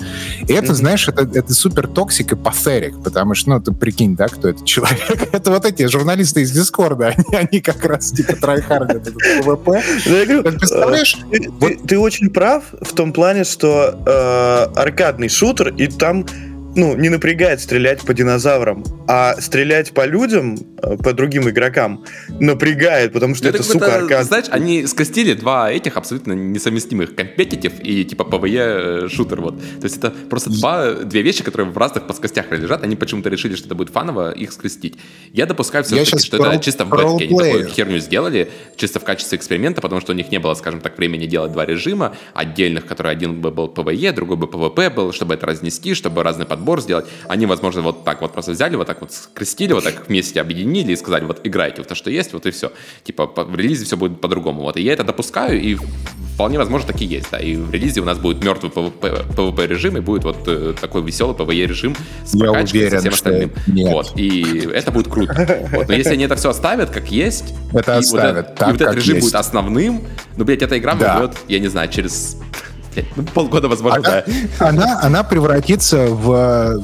И 0.47 0.53
это, 0.53 0.73
uh-huh. 0.73 0.75
знаешь, 0.75 1.09
это, 1.09 1.23
это 1.23 1.53
супер 1.55 1.89
toxic 1.89 2.33
и 2.33 2.37
pathetic, 2.37 3.03
потому 3.03 3.35
что, 3.35 3.51
ну, 3.51 3.61
ты 3.61 3.73
прикинь, 3.73 4.15
да, 4.17 4.29
кто 4.29 4.49
этот 4.49 4.65
человек. 4.65 5.29
это 5.33 5.51
вот 5.51 5.65
эти 5.65 5.87
журналисты 5.87 6.43
из 6.43 6.53
Дискорда, 6.53 7.09
они, 7.17 7.37
они 7.37 7.61
как 7.61 7.85
раз 7.85 8.13
типа 8.13 8.37
трайхардят 8.37 9.09
этот 9.09 9.17
PvP. 9.17 10.43
Представляешь, 10.59 11.00
знаешь, 11.01 11.17
ты, 11.31 11.51
вот... 11.51 11.69
ты, 11.69 11.79
ты 11.87 11.99
очень 11.99 12.31
прав 12.31 12.65
в 12.81 12.95
том 12.95 13.13
плане, 13.13 13.45
что 13.45 13.99
э, 14.07 14.79
аркадный 14.79 15.29
шутер, 15.29 15.75
и 15.75 15.87
там 15.87 16.27
ну, 16.77 16.97
не 16.97 17.09
напрягает 17.09 17.61
стрелять 17.61 18.03
по 18.03 18.15
динозаврам, 18.15 18.85
а 19.09 19.41
стрелять 19.41 19.93
по 19.93 20.07
людям, 20.07 20.57
э, 20.83 20.97
по 20.97 21.13
другим 21.13 21.49
игрокам, 21.49 22.05
напрягает, 22.39 23.13
потому 23.13 23.35
что 23.35 23.45
ну, 23.45 23.51
это, 23.51 23.63
сука, 23.63 23.97
аркад. 23.97 24.25
Знаешь, 24.27 24.47
они 24.51 24.87
скостили 24.87 25.35
два 25.35 25.71
этих 25.71 25.97
абсолютно 25.97 26.33
несовместимых, 26.33 27.15
компетитив 27.15 27.73
и 27.83 28.05
типа 28.05 28.23
PvE 28.23 29.09
шутер, 29.09 29.41
вот. 29.41 29.59
То 29.59 29.85
есть 29.85 29.99
это 29.99 30.11
просто 30.29 30.51
два, 30.51 30.93
две 30.93 31.23
вещи, 31.23 31.43
которые 31.43 31.71
в 31.71 31.79
разных 31.79 32.07
плоскостях 32.07 32.51
лежат, 32.53 32.85
они 32.85 32.97
почему-то 32.97 33.29
решили, 33.29 33.57
что 33.57 33.67
это 33.67 33.75
будет 33.75 33.91
фаново 33.91 34.31
их 34.31 34.53
скрестить. 34.53 34.97
Я 35.33 35.47
допускаю 35.47 35.85
все-таки, 35.85 36.19
что 36.19 36.37
про, 36.37 36.55
это 36.55 36.65
чисто 36.65 36.85
в 36.85 36.91
бетке, 36.91 37.25
они 37.27 37.39
такую 37.39 37.67
херню 37.69 37.99
сделали, 37.99 38.49
чисто 38.77 39.01
в 39.01 39.05
качестве 39.05 39.39
эксперимента, 39.39 39.81
потому 39.81 40.01
что 40.01 40.13
у 40.13 40.15
них 40.15 40.31
не 40.31 40.39
было, 40.39 40.55
скажем 40.55 40.81
так, 40.81 40.97
времени 40.99 41.27
делать 41.27 41.53
два 41.53 41.67
режима 41.67 42.15
отдельных, 42.33 42.87
которые 42.87 43.13
один 43.13 43.41
бы 43.41 43.51
был 43.51 43.67
PvE, 43.67 44.13
другой 44.13 44.37
бы 44.37 44.47
PvP 44.47 44.91
был, 44.91 45.13
чтобы 45.13 45.35
это 45.35 45.47
разнести, 45.47 45.95
чтобы 45.95 46.23
разные 46.23 46.47
подачи 46.47 46.60
подбор 46.61 46.81
сделать. 46.83 47.07
Они, 47.27 47.47
возможно, 47.47 47.81
вот 47.83 48.05
так 48.05 48.21
вот 48.21 48.33
просто 48.33 48.53
взяли, 48.53 48.77
вот 48.77 48.87
так 48.87 49.01
вот 49.01 49.13
скрестили, 49.13 49.73
вот 49.73 49.85
так 49.85 50.09
вместе 50.09 50.41
объединили 50.41 50.93
и 50.93 50.97
сказали, 50.97 51.25
вот 51.25 51.41
играйте 51.45 51.83
в 51.83 51.87
то, 51.87 51.95
что 51.95 52.11
есть, 52.11 52.33
вот 52.35 52.45
и 52.47 52.51
все. 52.51 52.71
Типа 53.03 53.27
в 53.27 53.57
релизе 53.57 53.85
все 53.87 53.97
будет 53.97 54.21
по-другому. 54.21 54.63
Вот. 54.63 54.77
И 54.77 54.83
я 54.83 54.93
это 54.93 55.05
допускаю, 55.05 55.61
и 55.61 55.77
вполне 56.35 56.59
возможно 56.59 56.87
так 56.89 57.01
и 57.01 57.07
есть, 57.07 57.29
да. 57.33 57.39
И 57.39 57.57
в 57.57 57.71
релизе 57.71 58.01
у 58.01 58.05
нас 58.05 58.19
будет 58.19 58.45
мертвый 58.45 58.71
PvP 58.71 59.67
режим, 59.67 59.97
и 59.97 60.01
будет 60.01 60.25
вот 60.25 60.37
э, 60.47 60.75
такой 60.81 61.03
веселый 61.03 61.35
PvE 61.35 61.67
режим 61.67 61.97
с 62.25 62.35
Я 62.35 62.41
прокачкой, 62.45 62.81
уверен, 62.81 62.91
со 62.93 63.01
всем 63.01 63.15
остальным. 63.15 63.53
нет. 63.67 63.93
Вот. 63.93 64.13
И 64.17 64.69
это 64.73 64.91
будет 64.93 65.09
круто. 65.09 65.67
Вот. 65.73 65.89
Но 65.89 65.95
если 65.95 66.13
они 66.13 66.25
это 66.25 66.37
все 66.37 66.51
оставят, 66.51 66.91
как 66.91 67.11
есть, 67.11 67.55
Это 67.73 67.93
и 67.93 67.95
вот 67.97 68.05
оставят 68.05 68.37
этот- 68.37 68.55
так, 68.57 68.69
и 68.69 68.73
вот 68.73 68.81
этот 68.83 68.95
режим 68.97 69.15
есть. 69.17 69.27
будет 69.27 69.35
основным, 69.37 70.03
ну, 70.37 70.45
блядь, 70.45 70.63
эта 70.63 70.79
игра 70.79 70.95
Да. 70.95 71.17
умрет, 71.17 71.33
я 71.49 71.59
не 71.59 71.69
знаю, 71.69 71.89
через 71.89 72.37
полгода, 73.35 73.69
возможно, 73.69 73.99
Она, 73.99 74.23
да. 74.59 74.67
она, 74.69 75.01
она 75.03 75.25
превратится 75.25 76.07
в 76.07 76.79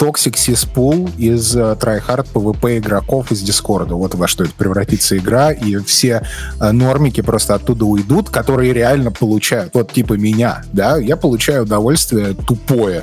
toxic 0.00 0.38
cesspool 0.38 1.10
из 1.18 1.54
э, 1.54 1.76
tryhard 1.78 2.26
PvP 2.32 2.78
игроков 2.78 3.30
из 3.32 3.42
Дискорда. 3.42 3.96
Вот 3.96 4.14
во 4.14 4.26
что 4.28 4.44
это 4.44 4.54
превратится 4.54 5.18
игра, 5.18 5.52
и 5.52 5.76
все 5.76 6.22
э, 6.58 6.72
нормики 6.72 7.20
просто 7.20 7.54
оттуда 7.54 7.84
уйдут, 7.84 8.30
которые 8.30 8.72
реально 8.72 9.12
получают, 9.12 9.74
вот 9.74 9.92
типа 9.92 10.14
меня, 10.14 10.62
да, 10.72 10.96
я 10.96 11.18
получаю 11.18 11.64
удовольствие 11.64 12.32
тупое 12.32 13.02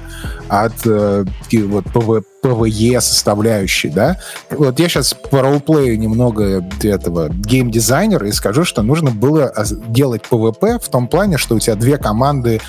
от 0.49 0.73
э, 0.85 1.25
вот 1.51 1.85
PV 1.85 2.23
PvE 2.47 3.01
составляющей, 3.01 3.89
да. 3.89 4.17
Вот 4.49 4.79
я 4.79 4.89
сейчас 4.89 5.13
поролплею 5.13 5.99
немного 5.99 6.63
этого 6.83 7.29
геймдизайнера 7.29 8.27
и 8.27 8.31
скажу, 8.31 8.63
что 8.63 8.81
нужно 8.81 9.11
было 9.11 9.51
делать 9.87 10.23
PvP 10.29 10.79
в 10.79 10.89
том 10.89 11.07
плане, 11.07 11.37
что 11.37 11.55
у 11.55 11.59
тебя 11.59 11.75
две 11.75 11.97
команды 11.97 12.61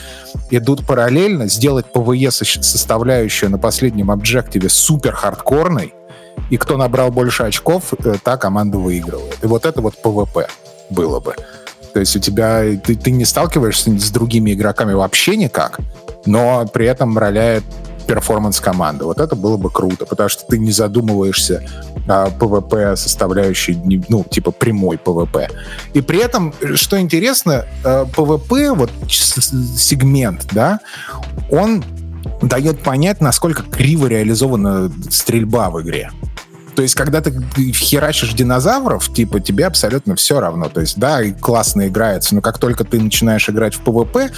идут 0.50 0.86
параллельно, 0.86 1.48
сделать 1.48 1.86
со- 2.30 2.44
составляющую 2.44 3.50
на 3.50 3.58
последнем 3.58 4.10
объективе 4.18 4.68
супер 4.68 5.12
хардкорной, 5.12 5.94
и 6.50 6.56
кто 6.56 6.76
набрал 6.76 7.10
больше 7.10 7.42
очков, 7.44 7.94
э, 8.04 8.14
та 8.22 8.36
команда 8.36 8.78
выигрывает. 8.78 9.38
И 9.42 9.46
вот 9.46 9.66
это 9.66 9.80
вот 9.80 9.94
PvP 10.02 10.46
было 10.90 11.20
бы. 11.20 11.34
То 11.92 12.00
есть 12.00 12.16
у 12.16 12.20
тебя 12.20 12.62
ты, 12.84 12.94
ты 12.94 13.10
не 13.10 13.24
сталкиваешься 13.24 13.90
с 13.98 14.10
другими 14.10 14.52
игроками 14.52 14.92
вообще 14.92 15.36
никак, 15.36 15.80
но 16.26 16.66
при 16.66 16.86
этом 16.86 17.16
роляет 17.18 17.64
перформанс 18.06 18.58
команды. 18.58 19.04
Вот 19.04 19.20
это 19.20 19.36
было 19.36 19.58
бы 19.58 19.70
круто, 19.70 20.06
потому 20.06 20.30
что 20.30 20.46
ты 20.46 20.58
не 20.58 20.72
задумываешься 20.72 21.62
о 22.08 22.28
PvP 22.30 22.96
составляющей, 22.96 23.78
ну, 24.08 24.24
типа 24.24 24.50
прямой 24.50 24.96
PvP. 24.96 25.50
И 25.92 26.00
при 26.00 26.18
этом, 26.20 26.54
что 26.74 26.98
интересно, 26.98 27.66
э, 27.84 28.06
PvP, 28.16 28.74
вот 28.74 28.90
сегмент, 29.08 30.46
да, 30.52 30.80
он 31.50 31.84
дает 32.42 32.82
понять, 32.82 33.20
насколько 33.20 33.62
криво 33.62 34.06
реализована 34.06 34.90
стрельба 35.10 35.70
в 35.70 35.82
игре. 35.82 36.10
То 36.78 36.82
есть, 36.82 36.94
когда 36.94 37.20
ты 37.20 37.32
херачишь 37.72 38.34
динозавров, 38.34 39.12
типа, 39.12 39.40
тебе 39.40 39.66
абсолютно 39.66 40.14
все 40.14 40.38
равно. 40.38 40.68
То 40.68 40.80
есть, 40.80 40.96
да, 40.96 41.20
и 41.20 41.32
классно 41.32 41.88
играется, 41.88 42.36
но 42.36 42.40
как 42.40 42.58
только 42.58 42.84
ты 42.84 43.00
начинаешь 43.00 43.48
играть 43.48 43.74
в 43.74 43.82
PvP 43.82 44.30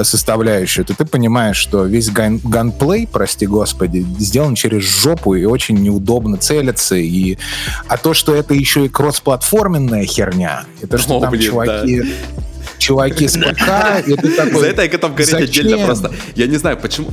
составляющую, 0.00 0.84
то 0.84 0.94
ты 0.94 1.04
понимаешь, 1.04 1.56
что 1.56 1.86
весь 1.86 2.08
ган- 2.08 2.38
ганплей, 2.44 3.08
прости 3.08 3.44
господи, 3.44 4.06
сделан 4.20 4.54
через 4.54 4.84
жопу 4.84 5.34
и 5.34 5.44
очень 5.44 5.78
неудобно 5.82 6.36
целиться. 6.36 6.94
И... 6.94 7.38
А 7.88 7.96
то, 7.96 8.14
что 8.14 8.36
это 8.36 8.54
еще 8.54 8.86
и 8.86 8.88
кроссплатформенная 8.88 10.04
херня, 10.04 10.66
это 10.80 10.96
что 10.96 11.18
О, 11.18 11.20
там 11.22 11.30
блин, 11.30 11.42
чуваки... 11.42 12.02
Чуваки 12.80 13.28
с 13.28 13.36
ПК. 13.36 14.58
За 14.58 14.66
это 14.66 14.82
я 14.82 14.88
готов 14.88 15.14
говорить 15.14 15.34
отдельно 15.34 15.84
просто. 15.84 16.10
Я 16.34 16.46
не 16.46 16.56
знаю, 16.56 16.78
почему, 16.78 17.08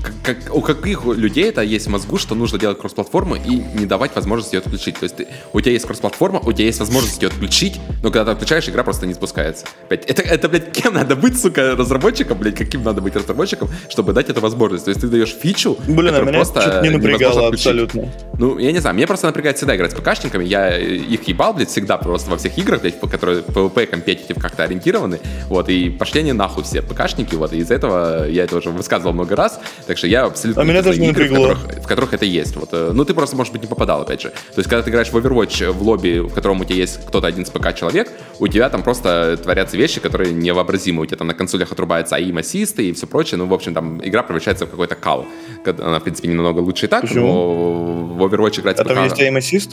у 0.51 0.61
каких 0.61 1.05
людей 1.05 1.49
это 1.49 1.61
есть 1.61 1.88
в 1.88 1.89
мозгу, 1.89 2.18
что 2.18 2.36
нужно 2.36 2.57
делать 2.57 2.80
кросс-платформу 2.80 3.36
и 3.36 3.61
не 3.78 3.86
давать 3.86 4.15
возможности 4.15 4.55
ее 4.55 4.59
отключить. 4.61 4.97
То 4.97 5.03
есть 5.03 5.15
у 5.51 5.59
тебя 5.61 5.74
есть 5.74 5.86
кросс-платформа, 5.86 6.39
у 6.39 6.53
тебя 6.53 6.65
есть 6.65 6.80
возможность 6.80 7.22
ее 7.22 7.28
отключить, 7.28 7.80
но 8.01 8.11
когда 8.11 8.26
ты 8.26 8.32
отключаешь, 8.32 8.70
игра 8.70 8.84
просто 8.84 9.05
не 9.05 9.13
спускается. 9.13 9.65
Это, 9.89 10.22
это, 10.22 10.47
блядь, 10.47 10.72
кем 10.72 10.93
надо 10.93 11.15
быть, 11.18 11.39
сука, 11.39 11.76
разработчиком, 11.76 12.38
блядь, 12.38 12.55
каким 12.55 12.84
надо 12.84 13.01
быть 13.01 13.15
разработчиком, 13.15 13.70
чтобы 13.89 14.13
дать 14.13 14.30
эту 14.30 14.39
возможность. 14.39 14.86
То 14.86 14.89
есть 14.89 15.01
ты 15.01 15.07
даешь 15.07 15.36
фичу, 15.38 15.78
Блин, 15.88 16.15
а 16.15 16.22
меня 16.22 16.32
просто 16.32 16.80
не 16.82 16.89
напрягало 16.89 17.47
абсолютно. 17.47 18.09
Ну, 18.39 18.57
я 18.57 18.72
не 18.72 18.80
знаю, 18.80 18.95
мне 18.95 19.05
просто 19.05 19.28
напрягает 19.28 19.57
всегда 19.57 19.76
играть 19.76 19.91
с 19.91 19.95
ПКшниками. 19.95 20.45
Я 20.45 20.78
их 20.78 21.28
ебал, 21.28 21.53
блядь, 21.53 21.70
всегда 21.70 21.97
просто 21.97 22.30
во 22.32 22.38
всех 22.38 22.57
играх, 22.57 22.82
блядь, 22.82 22.99
по- 22.99 23.09
которые 23.09 23.41
PvP 23.41 23.88
компетитив 23.88 24.38
как-то 24.39 24.63
ориентированы. 24.63 25.20
Вот, 25.49 25.57
и 25.68 25.89
пошли 25.89 26.22
они 26.22 26.34
нахуй 26.34 26.64
все 26.64 26.82
ПКшники, 26.82 27.36
вот, 27.36 27.53
и 27.53 27.58
из-за 27.58 27.74
этого 27.74 28.28
я 28.28 28.43
это 28.43 28.58
уже 28.58 28.70
высказывал 28.70 29.14
много 29.14 29.36
раз. 29.36 29.60
Так 29.88 29.97
что 29.97 30.08
я 30.08 30.26
абсолютно 30.26 30.62
А 30.62 30.66
меня 30.66 30.82
даже 30.82 30.99
не 30.99 31.10
игры, 31.10 31.28
в 31.28 31.34
которых, 31.34 31.58
в 31.84 31.88
которых 31.88 32.14
это 32.14 32.26
есть. 32.26 32.55
Вот, 32.55 32.70
э, 32.72 32.91
ну, 32.93 33.03
ты 33.03 33.14
просто, 33.14 33.36
может 33.36 33.53
быть, 33.53 33.64
не 33.64 33.68
попадал, 33.68 34.01
опять 34.01 34.22
же. 34.22 34.30
То 34.30 34.58
есть, 34.60 34.70
когда 34.70 34.84
ты 34.84 34.89
играешь 34.91 35.10
в 35.10 35.18
Overwatch 35.18 35.72
в 35.72 35.82
лобби, 35.82 36.20
в 36.20 36.34
котором 36.34 36.62
у 36.62 36.66
тебя 36.66 36.76
есть 36.76 36.99
кто-то 37.08 37.28
один 37.28 37.45
с 37.45 37.49
ПК 37.49 37.74
человек, 37.76 38.12
у 38.39 38.47
тебя 38.47 38.70
там 38.70 38.84
просто 38.84 39.38
творятся 39.41 39.78
вещи, 39.78 39.99
которые 39.99 40.34
невообразимы. 40.34 41.01
У 41.01 41.05
тебя 41.05 41.18
там 41.18 41.28
на 41.28 41.34
консолях 41.34 41.72
отрубается 41.72 42.16
аим 42.16 42.38
ассисты 42.38 42.89
и 42.89 42.93
все 42.93 43.08
прочее. 43.08 43.38
Ну, 43.38 43.47
в 43.47 43.53
общем, 43.53 43.74
там 43.74 43.99
игра 44.05 44.24
превращается 44.24 44.66
в 44.66 44.70
какой-то 44.70 44.95
кал. 44.95 45.26
Она, 45.66 45.99
в 45.99 46.03
принципе, 46.03 46.28
не 46.28 46.36
намного 46.36 46.60
лучше 46.60 46.86
и 46.86 46.89
так, 46.89 47.01
Почему? 47.01 47.28
но 47.28 48.16
в 48.16 48.24
Overwatch 48.24 48.60
играть 48.62 48.78
с 48.78 48.82
А 48.82 48.84
там 48.84 48.97
ПК... 48.97 49.03
есть 49.03 49.22
aim 49.22 49.38
assist? 49.38 49.72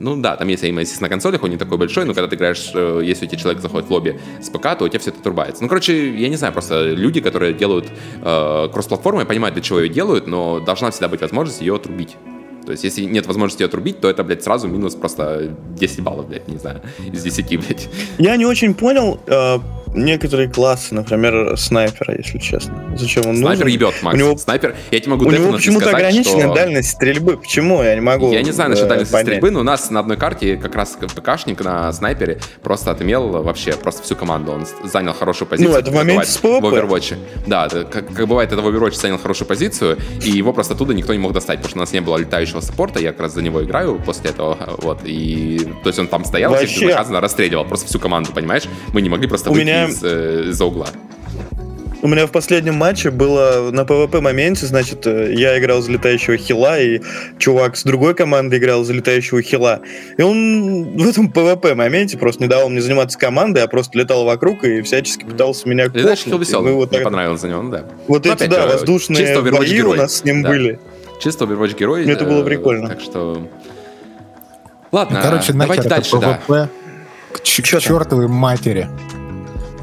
Ну 0.00 0.16
да, 0.16 0.36
там 0.36 0.48
есть 0.48 0.62
aim 0.62 0.80
assist 0.80 1.00
на 1.00 1.08
консолях, 1.08 1.42
он 1.42 1.50
не 1.50 1.56
такой 1.56 1.76
большой, 1.76 2.04
но 2.04 2.14
когда 2.14 2.28
ты 2.28 2.36
играешь, 2.36 2.70
э, 2.72 3.00
если 3.04 3.26
у 3.26 3.28
тебя 3.28 3.38
человек 3.38 3.60
заходит 3.60 3.88
в 3.88 3.92
лобби 3.92 4.20
с 4.40 4.48
ПК, 4.48 4.78
то 4.78 4.84
у 4.84 4.88
тебя 4.88 5.00
все 5.00 5.10
это 5.10 5.20
турбается. 5.20 5.62
Ну, 5.62 5.68
короче, 5.68 6.16
я 6.16 6.28
не 6.28 6.36
знаю, 6.36 6.52
просто 6.52 6.90
люди, 6.90 7.20
которые 7.20 7.52
делают 7.52 7.86
э, 8.22 8.68
кросс-платформу, 8.72 9.20
я 9.20 9.26
понимаю, 9.26 9.52
для 9.52 9.62
чего 9.62 9.80
ее 9.80 9.88
делают, 9.88 10.26
но 10.26 10.60
должна 10.60 10.90
всегда 10.90 11.08
быть 11.08 11.20
возможность 11.20 11.60
ее 11.60 11.74
отрубить. 11.74 12.16
То 12.64 12.72
есть, 12.72 12.84
если 12.84 13.04
нет 13.04 13.26
возможности 13.26 13.62
ее 13.62 13.66
отрубить, 13.66 14.00
то 14.00 14.10
это, 14.10 14.22
блядь, 14.22 14.44
сразу 14.44 14.68
минус 14.68 14.94
просто 14.94 15.56
10 15.70 16.00
баллов, 16.02 16.28
блядь, 16.28 16.46
не 16.48 16.58
знаю, 16.58 16.82
из 17.12 17.22
10, 17.22 17.58
блядь. 17.58 17.88
Я 18.18 18.36
не 18.36 18.44
очень 18.44 18.74
понял 18.74 19.18
э, 19.26 19.58
некоторые 19.94 20.48
классы, 20.48 20.94
например, 20.94 21.56
снайпера, 21.56 22.16
если 22.16 22.38
честно. 22.38 22.74
Зачем 22.96 23.26
он 23.26 23.36
Снайпер 23.36 23.64
нужен? 23.64 23.74
ебет, 23.80 23.94
Макс. 24.02 24.14
У 24.14 24.18
него- 24.18 24.36
Снайпер, 24.36 24.74
я 24.90 25.00
тебе 25.00 25.10
могу 25.12 25.26
У 25.26 25.30
него 25.30 25.52
почему-то 25.52 25.86
сказать, 25.86 25.94
ограниченная 26.06 26.46
что- 26.46 26.54
дальность 26.54 26.90
стрельбы. 26.90 27.36
Почему? 27.36 27.82
Я 27.82 27.94
не 27.94 28.00
могу 28.00 28.32
Я 28.32 28.42
не 28.42 28.52
знаю 28.52 28.70
насчет 28.70 28.86
э, 28.86 28.88
дальности 28.88 29.12
понять. 29.12 29.26
стрельбы, 29.26 29.50
но 29.50 29.60
у 29.60 29.64
нас 29.64 29.90
на 29.90 30.00
одной 30.00 30.16
карте 30.16 30.56
как 30.56 30.74
раз 30.74 30.96
ПКшник 31.14 31.62
на 31.64 31.92
снайпере 31.92 32.38
просто 32.62 32.90
отымел 32.90 33.28
вообще 33.28 33.72
просто 33.72 34.02
всю 34.02 34.16
команду. 34.16 34.52
Он 34.52 34.66
занял 34.84 35.12
хорошую 35.12 35.48
позицию. 35.48 35.72
Ну, 35.72 35.78
это 35.78 35.90
в 35.90 35.94
моменте 35.94 36.26
с. 36.28 36.38
В 36.38 36.44
Overwatch. 36.44 37.16
Да, 37.46 37.68
как, 37.68 38.08
как 38.14 38.26
бывает, 38.26 38.52
это 38.52 38.62
в 38.62 38.68
Overwatch 38.68 38.94
занял 38.94 39.18
хорошую 39.18 39.48
позицию, 39.48 39.98
и 40.24 40.30
его 40.30 40.52
просто 40.52 40.74
оттуда 40.74 40.94
никто 40.94 41.12
не 41.12 41.18
мог 41.18 41.32
достать, 41.32 41.56
потому 41.58 41.70
что 41.70 41.78
у 41.78 41.82
нас 41.82 41.92
не 41.92 42.00
было 42.00 42.16
летающего 42.16 42.60
саппорта, 42.60 43.00
я 43.00 43.12
как 43.12 43.20
раз 43.20 43.34
за 43.34 43.42
него 43.42 43.62
играю 43.62 44.00
после 44.04 44.30
этого, 44.30 44.56
вот, 44.78 45.00
и 45.04 45.58
то 45.82 45.88
есть 45.88 45.98
он 45.98 46.08
там 46.08 46.24
стоял, 46.24 46.50
Вообще. 46.52 46.86
безнаказанно 46.86 47.20
расстреливал, 47.20 47.64
просто 47.64 47.86
всю 47.86 47.98
команду, 47.98 48.30
понимаешь? 48.32 48.64
Мы 48.92 49.02
не 49.02 49.08
могли 49.08 49.26
просто 49.26 49.50
У 49.50 49.54
выйти 49.54 49.66
меня- 49.66 49.87
из, 49.88 50.02
э, 50.02 50.48
из-за 50.50 50.64
угла. 50.64 50.86
У 52.00 52.06
меня 52.06 52.28
в 52.28 52.30
последнем 52.30 52.74
матче 52.74 53.10
было 53.10 53.70
на 53.72 53.80
PvP 53.80 54.20
моменте, 54.20 54.66
значит, 54.66 55.04
э, 55.06 55.34
я 55.34 55.58
играл 55.58 55.82
за 55.82 55.90
летающего 55.90 56.36
хила, 56.36 56.78
и 56.78 57.00
чувак 57.38 57.76
с 57.76 57.82
другой 57.82 58.14
команды 58.14 58.58
играл 58.58 58.84
за 58.84 58.92
летающего 58.92 59.42
хила. 59.42 59.80
И 60.16 60.22
он 60.22 60.96
в 60.96 61.08
этом 61.08 61.28
PvP 61.28 61.74
моменте 61.74 62.16
просто 62.16 62.42
не 62.42 62.48
давал 62.48 62.68
мне 62.68 62.80
заниматься 62.80 63.18
командой, 63.18 63.64
а 63.64 63.66
просто 63.66 63.98
летал 63.98 64.24
вокруг 64.24 64.62
и 64.62 64.82
всячески 64.82 65.24
пытался 65.24 65.68
меня 65.68 65.86
Летающий 65.86 66.30
хил 66.30 66.38
веселый, 66.38 66.72
вот 66.72 66.90
мне 66.90 67.00
так- 67.00 67.04
понравилось 67.04 67.40
за 67.40 67.48
него, 67.48 67.62
ну 67.62 67.70
да. 67.70 67.84
Вот 68.06 68.24
Ну, 68.24 68.32
эти, 68.32 68.44
опять 68.44 68.50
да, 68.50 68.66
воздушные 68.68 69.40
бои 69.50 69.80
у 69.82 69.94
нас 69.94 70.18
с 70.18 70.24
ним 70.24 70.44
Да. 70.44 70.50
были. 70.50 70.78
Чисто 71.20 71.46
Overwatch 71.46 71.76
герой. 71.76 72.08
Это 72.08 72.24
было 72.24 72.42
э, 72.42 72.44
прикольно. 72.44 72.88
Так 72.88 73.00
что... 73.00 73.48
Ладно, 74.92 75.20
Короче, 75.20 75.52
давайте 75.52 75.88
дальше, 75.88 76.16
это 76.16 76.40
да. 76.48 76.68
К, 77.32 77.40
к 77.40 77.42
чертовой 77.42 78.28
матери. 78.28 78.88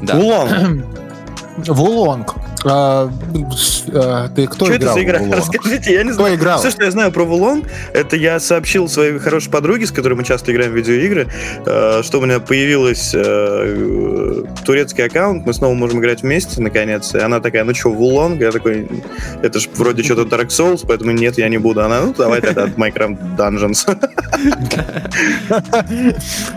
Да. 0.02 0.16
Улон, 0.16 0.84
Вулонг. 1.58 2.34
А, 2.64 3.10
а, 3.94 4.28
ты 4.28 4.46
кто 4.46 4.66
что 4.66 4.74
это 4.74 4.82
играл 4.82 4.94
за 4.94 5.00
в 5.00 5.04
игра? 5.04 5.18
Вулонг? 5.18 5.36
Расскажите, 5.36 5.92
я 5.92 6.02
не 6.02 6.10
Кто 6.10 6.22
знаю. 6.22 6.34
играл? 6.36 6.58
Все, 6.58 6.70
что 6.70 6.84
я 6.84 6.90
знаю 6.90 7.12
про 7.12 7.24
Вулон, 7.24 7.64
это 7.94 8.16
я 8.16 8.40
сообщил 8.40 8.88
своей 8.88 9.18
хорошей 9.18 9.50
подруге, 9.50 9.86
с 9.86 9.92
которой 9.92 10.14
мы 10.14 10.24
часто 10.24 10.52
играем 10.52 10.72
в 10.72 10.74
видеоигры, 10.74 11.28
э, 11.64 12.02
что 12.02 12.18
у 12.18 12.22
меня 12.22 12.40
появилась 12.40 13.12
э, 13.14 14.44
турецкий 14.64 15.04
аккаунт, 15.04 15.46
мы 15.46 15.54
снова 15.54 15.74
можем 15.74 16.00
играть 16.00 16.22
вместе, 16.22 16.60
наконец. 16.60 17.14
И 17.14 17.18
она 17.18 17.40
такая, 17.40 17.64
ну 17.64 17.74
что, 17.74 17.90
Вулонг? 17.90 18.40
Я 18.40 18.52
такой, 18.52 18.88
это 19.42 19.58
же 19.60 19.68
вроде 19.74 20.02
что-то 20.02 20.22
Dark 20.22 20.48
Souls, 20.48 20.84
поэтому 20.86 21.12
нет, 21.12 21.38
я 21.38 21.48
не 21.48 21.58
буду. 21.58 21.82
Она, 21.82 22.00
ну 22.00 22.14
давай 22.16 22.40
тогда 22.40 22.64
от 22.64 22.76
Minecraft 22.76 23.36
Dungeons. 23.36 23.86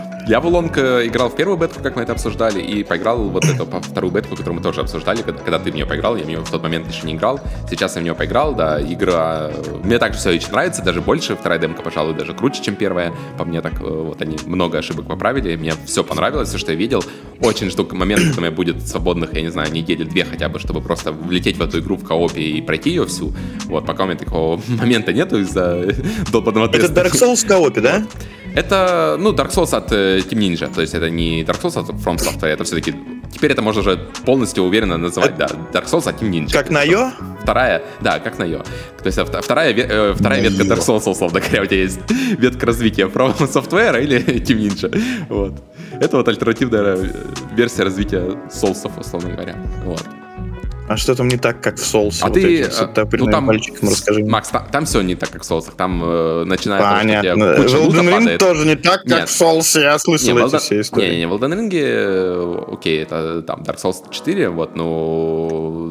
Я 0.26 0.40
в 0.40 0.46
Улонг 0.46 0.78
играл 0.78 1.28
в 1.28 1.34
первую 1.34 1.58
бетку, 1.58 1.82
как 1.82 1.96
мы 1.96 2.02
это 2.02 2.12
обсуждали, 2.12 2.60
и 2.60 2.84
поиграл 2.84 3.18
вот 3.30 3.44
эту 3.44 3.66
вторую 3.66 4.12
бетку, 4.12 4.36
которую 4.36 4.54
мы 4.54 4.62
тоже 4.62 4.80
обсуждали, 4.80 5.22
когда, 5.22 5.42
когда 5.42 5.58
ты 5.58 5.72
в 5.72 5.74
нее 5.74 5.86
поиграл. 5.86 6.16
Я 6.16 6.24
в 6.24 6.28
нее 6.28 6.38
в 6.38 6.50
тот 6.50 6.62
момент 6.62 6.88
еще 6.88 7.06
не 7.06 7.14
играл. 7.14 7.40
Сейчас 7.68 7.96
я 7.96 8.00
в 8.00 8.04
нее 8.04 8.14
поиграл, 8.14 8.54
да, 8.54 8.80
игра... 8.80 9.50
Мне 9.82 9.98
также 9.98 10.18
все 10.18 10.30
очень 10.30 10.50
нравится, 10.52 10.82
даже 10.82 11.00
больше. 11.00 11.34
Вторая 11.34 11.58
демка, 11.58 11.82
пожалуй, 11.82 12.14
даже 12.14 12.34
круче, 12.34 12.62
чем 12.62 12.76
первая. 12.76 13.12
По 13.38 13.44
мне 13.44 13.60
так, 13.60 13.80
вот 13.80 14.20
они 14.22 14.36
много 14.46 14.78
ошибок 14.78 15.06
поправили. 15.06 15.56
Мне 15.56 15.74
все 15.86 16.04
понравилось, 16.04 16.48
все, 16.48 16.58
что 16.58 16.72
я 16.72 16.78
видел. 16.78 17.02
Очень 17.42 17.70
жду 17.70 17.88
момента, 17.92 18.24
когда 18.26 18.38
у 18.38 18.42
меня 18.42 18.50
будет 18.50 18.86
свободных, 18.86 19.32
я 19.34 19.42
не 19.42 19.50
знаю, 19.50 19.72
недели 19.72 20.04
две 20.04 20.24
хотя 20.24 20.48
бы, 20.48 20.58
чтобы 20.58 20.82
просто 20.82 21.12
влететь 21.12 21.56
в 21.56 21.62
эту 21.62 21.80
игру 21.80 21.96
в 21.96 22.04
коопе 22.04 22.42
и 22.42 22.60
пройти 22.60 22.90
ее 22.90 23.06
всю. 23.06 23.32
Вот, 23.66 23.86
пока 23.86 24.04
у 24.04 24.06
меня 24.06 24.18
такого 24.18 24.60
момента 24.68 25.12
нету 25.12 25.38
из-за 25.40 25.88
долбанного 26.32 26.68
теста. 26.68 26.92
Это 26.92 27.00
Dark 27.00 27.12
Souls 27.12 27.44
в 27.44 27.46
коопе, 27.46 27.80
да? 27.80 28.06
Это, 28.54 29.16
ну, 29.18 29.32
Dark 29.32 29.50
Souls 29.52 29.74
от 29.74 29.92
э, 29.92 30.18
Team 30.18 30.38
Ninja, 30.38 30.74
то 30.74 30.80
есть 30.80 30.94
это 30.94 31.08
не 31.08 31.42
Dark 31.42 31.62
Souls 31.62 31.78
от 31.78 31.90
From 31.90 32.16
Software, 32.16 32.48
это 32.48 32.64
все-таки... 32.64 32.94
Теперь 33.32 33.52
это 33.52 33.62
можно 33.62 33.80
уже 33.80 33.96
полностью 34.24 34.64
уверенно 34.64 34.98
называть, 34.98 35.38
это... 35.38 35.56
да, 35.72 35.80
Dark 35.80 35.86
Souls 35.86 36.08
от 36.08 36.20
Team 36.20 36.30
Ninja. 36.30 36.52
Как 36.52 36.68
на 36.70 36.82
Йо? 36.82 37.12
Вторая, 37.42 37.82
да, 38.00 38.18
как 38.18 38.38
на 38.38 38.44
Йо. 38.44 38.58
То 39.02 39.06
есть 39.06 39.18
вторая, 39.18 39.72
э, 39.72 40.14
вторая 40.14 40.42
ветка 40.42 40.64
Dark 40.64 40.80
Souls, 40.80 41.08
условно 41.08 41.40
говоря, 41.40 41.62
у 41.62 41.66
тебя 41.66 41.82
есть 41.82 42.00
ветка 42.38 42.66
развития 42.66 43.06
From 43.06 43.36
Software 43.38 44.02
или 44.02 44.18
Team 44.40 44.58
Ninja. 44.58 45.26
Вот. 45.28 45.54
Это 46.00 46.16
вот 46.16 46.28
альтернативная 46.28 46.96
версия 47.54 47.82
развития 47.84 48.22
Souls, 48.48 48.90
условно 48.98 49.30
говоря. 49.30 49.54
Вот. 49.84 50.02
А 50.90 50.96
что 50.96 51.14
там 51.14 51.28
не 51.28 51.36
так, 51.36 51.62
как 51.62 51.76
в 51.76 51.82
Souls? 51.82 52.18
А 52.20 52.26
вот 52.26 52.34
ты, 52.34 52.62
эти, 52.62 52.98
э, 52.98 53.06
ну, 53.12 53.30
там, 53.30 53.46
пальчиком 53.46 53.90
расскажи. 53.90 54.24
Макс, 54.24 54.48
там, 54.48 54.66
там 54.72 54.86
все 54.86 55.02
не 55.02 55.14
так, 55.14 55.30
как 55.30 55.42
в 55.44 55.48
Souls. 55.48 55.70
Там 55.76 56.02
э, 56.02 56.44
начинается... 56.46 56.98
Понятно. 56.98 57.54
Куча 57.54 57.76
Elden 57.76 58.18
Ring 58.18 58.38
тоже 58.38 58.66
не 58.66 58.74
так, 58.74 59.02
как 59.02 59.20
Нет. 59.20 59.28
в 59.28 59.40
Souls. 59.40 59.80
Я 59.80 59.96
слышал 60.00 60.36
не, 60.36 60.46
эти 60.46 60.58
все 60.58 60.80
истории. 60.80 61.04
Не, 61.04 61.10
не, 61.12 61.18
не, 61.18 61.26
в 61.28 61.34
Elden 61.34 61.60
Ring, 61.60 61.70
э, 61.72 62.72
окей, 62.72 63.02
это 63.02 63.42
там 63.42 63.60
Dark 63.60 63.76
Souls 63.76 64.02
4, 64.10 64.48
вот, 64.48 64.74
но 64.74 65.89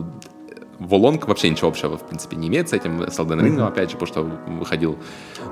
Волонг 0.80 1.28
вообще 1.28 1.50
ничего 1.50 1.70
общего, 1.70 1.98
в 1.98 2.08
принципе, 2.08 2.38
не 2.38 2.48
имеет 2.48 2.70
с 2.70 2.74
этим, 2.74 3.02
с 3.10 3.20
Elden 3.20 3.42
Ring, 3.42 3.58
mm-hmm. 3.58 3.68
опять 3.68 3.92
же, 3.92 3.98
потому 3.98 4.08
что 4.08 4.54
выходил 4.60 4.98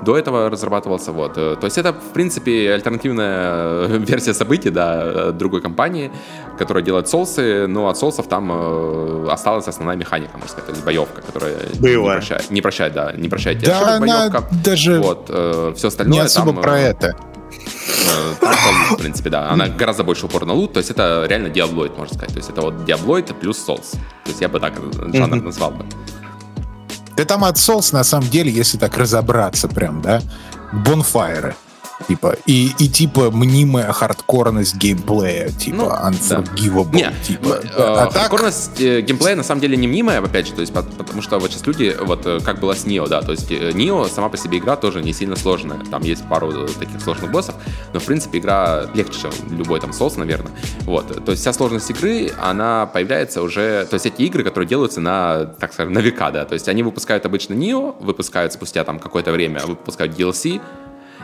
до 0.02 0.16
этого, 0.16 0.50
разрабатывался, 0.50 1.12
вот. 1.12 1.34
То 1.34 1.58
есть 1.62 1.78
это, 1.78 1.92
в 1.92 2.12
принципе, 2.12 2.72
альтернативная 2.72 3.86
версия 3.98 4.34
событий, 4.34 4.70
да, 4.70 5.32
другой 5.32 5.60
компании, 5.60 6.10
которая 6.58 6.82
делает 6.82 7.08
соусы, 7.08 7.66
но 7.66 7.88
от 7.88 7.98
соусов 7.98 8.26
там 8.28 8.50
э, 8.52 9.28
осталась 9.30 9.68
основная 9.68 9.96
механика, 9.96 10.32
можно 10.32 10.48
сказать, 10.48 10.66
то 10.66 10.72
есть 10.72 10.84
боевка, 10.84 11.22
которая 11.22 11.56
Боевая. 11.78 12.16
не 12.16 12.20
прощает, 12.20 12.50
не 12.50 12.60
прощает, 12.62 12.92
да, 12.94 13.12
не 13.12 13.28
прощает 13.28 13.62
да, 13.62 13.96
ошибок, 13.96 14.00
боевка. 14.00 14.44
даже 14.64 15.00
вот, 15.00 15.26
э, 15.28 15.72
все 15.76 15.88
остальное 15.88 16.20
не 16.20 16.20
особо 16.20 16.52
там, 16.52 16.62
про 16.62 16.78
это. 16.80 17.16
Э, 17.60 18.34
там, 18.40 18.96
в 18.96 18.96
принципе, 18.98 19.30
да. 19.30 19.50
Она 19.50 19.68
гораздо 19.68 20.04
больше 20.04 20.26
упор 20.26 20.44
на 20.46 20.52
лут, 20.52 20.72
то 20.72 20.78
есть 20.78 20.90
это 20.90 21.26
реально 21.28 21.48
диаблоид, 21.48 21.96
можно 21.96 22.14
сказать. 22.14 22.32
То 22.32 22.38
есть 22.38 22.50
это 22.50 22.62
вот 22.62 22.84
диаблоид 22.84 23.34
плюс 23.38 23.58
соус. 23.58 23.90
То 23.90 24.30
есть 24.30 24.40
я 24.40 24.48
бы 24.48 24.60
так 24.60 24.74
жанр 25.12 25.42
назвал 25.42 25.70
бы. 25.72 25.84
Да 27.16 27.24
там 27.24 27.42
от 27.44 27.56
Souls, 27.56 27.92
на 27.92 28.04
самом 28.04 28.28
деле, 28.28 28.48
если 28.48 28.78
так 28.78 28.96
разобраться 28.96 29.66
прям, 29.66 30.00
да, 30.02 30.22
бонфайры. 30.72 31.56
Типа, 32.06 32.36
и, 32.46 32.70
и 32.78 32.88
типа 32.88 33.30
мнимая 33.30 33.92
хардкорность 33.92 34.76
геймплея, 34.76 35.48
типа 35.48 35.76
ну, 35.76 35.90
unforgivable. 35.90 36.90
Да. 36.92 36.98
Не, 36.98 37.12
типа. 37.24 37.60
Э, 37.64 37.70
а 37.76 38.10
хардкорность 38.10 38.74
так... 38.74 38.82
Э, 38.82 39.00
геймплея 39.00 39.34
на 39.34 39.42
самом 39.42 39.60
деле 39.60 39.76
не 39.76 39.88
мнимая, 39.88 40.22
опять 40.22 40.46
же, 40.46 40.52
то 40.52 40.60
есть, 40.60 40.72
потому 40.72 41.22
что 41.22 41.38
вот 41.38 41.50
сейчас 41.50 41.66
люди, 41.66 41.96
вот 42.00 42.24
э, 42.24 42.38
как 42.44 42.60
было 42.60 42.74
с 42.74 42.86
Нио, 42.86 43.06
да, 43.08 43.20
то 43.20 43.32
есть 43.32 43.50
Нио 43.50 44.06
сама 44.06 44.28
по 44.28 44.36
себе 44.36 44.58
игра 44.58 44.76
тоже 44.76 45.02
не 45.02 45.12
сильно 45.12 45.34
сложная. 45.34 45.80
Там 45.90 46.02
есть 46.02 46.26
пару 46.28 46.68
таких 46.68 47.00
сложных 47.02 47.32
боссов, 47.32 47.56
но 47.92 47.98
в 47.98 48.04
принципе 48.04 48.38
игра 48.38 48.86
легче, 48.94 49.22
чем 49.22 49.32
любой 49.50 49.80
там 49.80 49.92
соус, 49.92 50.16
наверное. 50.16 50.52
Вот. 50.82 51.24
То 51.24 51.32
есть 51.32 51.42
вся 51.42 51.52
сложность 51.52 51.90
игры, 51.90 52.30
она 52.40 52.86
появляется 52.86 53.42
уже. 53.42 53.86
То 53.86 53.94
есть 53.94 54.06
эти 54.06 54.22
игры, 54.22 54.44
которые 54.44 54.68
делаются 54.68 55.00
на, 55.00 55.46
так 55.46 55.72
скажем, 55.72 55.92
на 55.92 55.98
века, 55.98 56.30
да. 56.30 56.44
То 56.44 56.54
есть 56.54 56.68
они 56.68 56.82
выпускают 56.82 57.26
обычно 57.26 57.54
Нио, 57.54 57.96
выпускают 58.00 58.52
спустя 58.52 58.84
там 58.84 58.98
какое-то 58.98 59.32
время, 59.32 59.60
выпускают 59.66 60.16
DLC, 60.16 60.60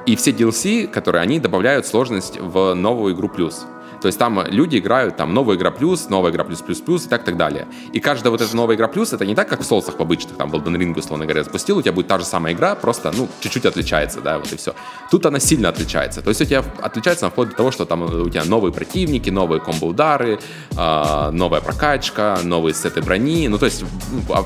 и 0.06 0.16
все 0.16 0.30
DLC, 0.32 0.86
которые 0.86 1.22
они 1.22 1.40
добавляют 1.40 1.86
сложность 1.86 2.38
в 2.38 2.74
новую 2.74 3.14
игру 3.14 3.28
плюс. 3.28 3.66
То 4.04 4.08
есть 4.08 4.18
там 4.18 4.44
люди 4.48 4.76
играют, 4.76 5.16
там 5.16 5.32
новая 5.32 5.56
игра 5.56 5.70
плюс, 5.70 6.10
новая 6.10 6.30
игра 6.30 6.44
плюс 6.44 6.60
плюс 6.60 6.78
плюс 6.78 7.06
и 7.06 7.08
так 7.08 7.24
так 7.24 7.38
далее. 7.38 7.66
И 7.94 8.00
каждая 8.00 8.30
вот 8.30 8.42
эта 8.42 8.54
новая 8.54 8.76
игра 8.76 8.86
плюс, 8.86 9.14
это 9.14 9.24
не 9.24 9.34
так, 9.34 9.48
как 9.48 9.60
в 9.60 9.64
соусах 9.64 9.98
обычных, 9.98 10.36
там 10.36 10.50
в 10.50 10.54
Elden 10.54 10.76
Ring, 10.76 10.98
условно 10.98 11.24
говоря, 11.24 11.42
запустил, 11.42 11.78
у 11.78 11.82
тебя 11.82 11.92
будет 11.92 12.08
та 12.08 12.18
же 12.18 12.26
самая 12.26 12.52
игра, 12.52 12.74
просто, 12.74 13.12
ну, 13.16 13.28
чуть-чуть 13.40 13.64
отличается, 13.64 14.20
да, 14.20 14.38
вот 14.38 14.52
и 14.52 14.56
все. 14.56 14.74
Тут 15.10 15.24
она 15.24 15.40
сильно 15.40 15.70
отличается. 15.70 16.20
То 16.20 16.28
есть 16.28 16.42
у 16.42 16.44
тебя 16.44 16.62
отличается 16.82 17.30
вплоть 17.30 17.48
до 17.48 17.56
того, 17.56 17.70
что 17.70 17.86
там 17.86 18.02
у 18.02 18.28
тебя 18.28 18.44
новые 18.44 18.74
противники, 18.74 19.30
новые 19.30 19.62
комбо-удары, 19.62 20.38
э, 20.76 21.30
новая 21.30 21.62
прокачка, 21.62 22.40
новые 22.44 22.74
сеты 22.74 23.00
брони, 23.00 23.48
ну, 23.48 23.56
то 23.56 23.64
есть 23.64 23.84
а 24.28 24.44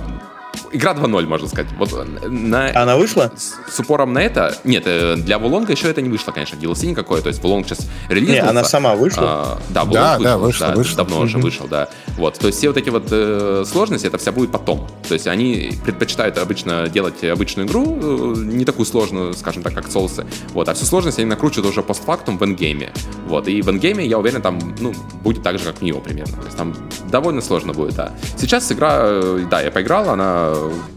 игра 0.73 0.93
2.0, 0.93 1.27
можно 1.27 1.49
сказать. 1.49 1.71
Вот 1.79 1.93
э, 1.93 2.29
на, 2.29 2.71
Она 2.81 2.97
вышла? 2.97 3.33
С, 3.37 3.57
с 3.73 3.81
упором 3.81 4.13
на 4.13 4.21
это. 4.21 4.57
Нет, 4.65 4.85
э, 4.87 5.17
для 5.17 5.39
Вулонга 5.39 5.73
еще 5.73 5.89
это 5.89 6.03
не 6.03 6.09
вышло, 6.09 6.33
конечно, 6.33 6.57
DLC 6.57 6.87
никакое. 6.87 7.21
То 7.23 7.29
есть 7.29 7.43
Вулонг 7.43 7.67
сейчас 7.67 7.87
релиз. 8.09 8.29
Не, 8.29 8.39
она 8.39 8.65
сама 8.65 8.95
вышла? 8.95 9.23
А, 9.25 9.59
да, 9.71 9.85
Вулонг 9.85 10.23
да, 10.23 10.39
вышел, 10.39 10.39
да, 10.39 10.39
вышла, 10.39 10.67
да, 10.69 10.75
вышла. 10.75 10.97
давно 10.97 11.17
mm-hmm. 11.17 11.25
уже 11.25 11.39
вышел, 11.39 11.69
да. 11.69 11.89
Вот, 12.17 12.39
то 12.39 12.47
есть 12.47 12.59
все 12.59 12.69
вот 12.69 12.77
эти 12.77 12.91
вот 12.91 13.09
э, 13.11 13.65
сложности, 13.67 14.07
это 14.07 14.19
вся 14.19 14.33
будет 14.33 14.51
потом. 14.51 14.89
То 15.07 15.15
есть 15.15 15.27
они 15.27 15.73
предпочитают 15.85 16.39
обычно 16.39 16.89
делать 16.89 17.23
обычную 17.25 17.69
игру, 17.69 17.99
э, 18.01 18.35
не 18.39 18.65
такую 18.65 18.87
сложную, 18.87 19.35
скажем 19.35 19.63
так, 19.63 19.75
как 19.75 19.91
соусы. 19.91 20.27
Вот, 20.53 20.69
а 20.69 20.75
всю 20.75 20.85
сложность 20.85 21.19
они 21.19 21.27
накручивают 21.27 21.71
уже 21.71 21.83
постфактум 21.83 22.39
в 22.39 22.45
энгейме. 22.45 22.93
Вот, 23.27 23.49
и 23.49 23.63
в 23.63 23.71
энгейме, 23.71 24.07
я 24.07 24.19
уверен, 24.19 24.43
там, 24.43 24.75
ну, 24.81 24.93
будет 25.23 25.43
так 25.43 25.59
же, 25.59 25.65
как 25.65 25.79
в 25.79 25.83
Нио 25.83 26.01
примерно. 26.01 26.37
То 26.37 26.45
есть 26.45 26.57
там 26.57 26.75
довольно 27.11 27.41
сложно 27.41 27.73
будет, 27.73 27.95
да. 27.95 28.13
Сейчас 28.37 28.71
игра, 28.73 29.21
да, 29.51 29.61
я 29.61 29.71
поиграл, 29.71 30.11
она 30.11 30.55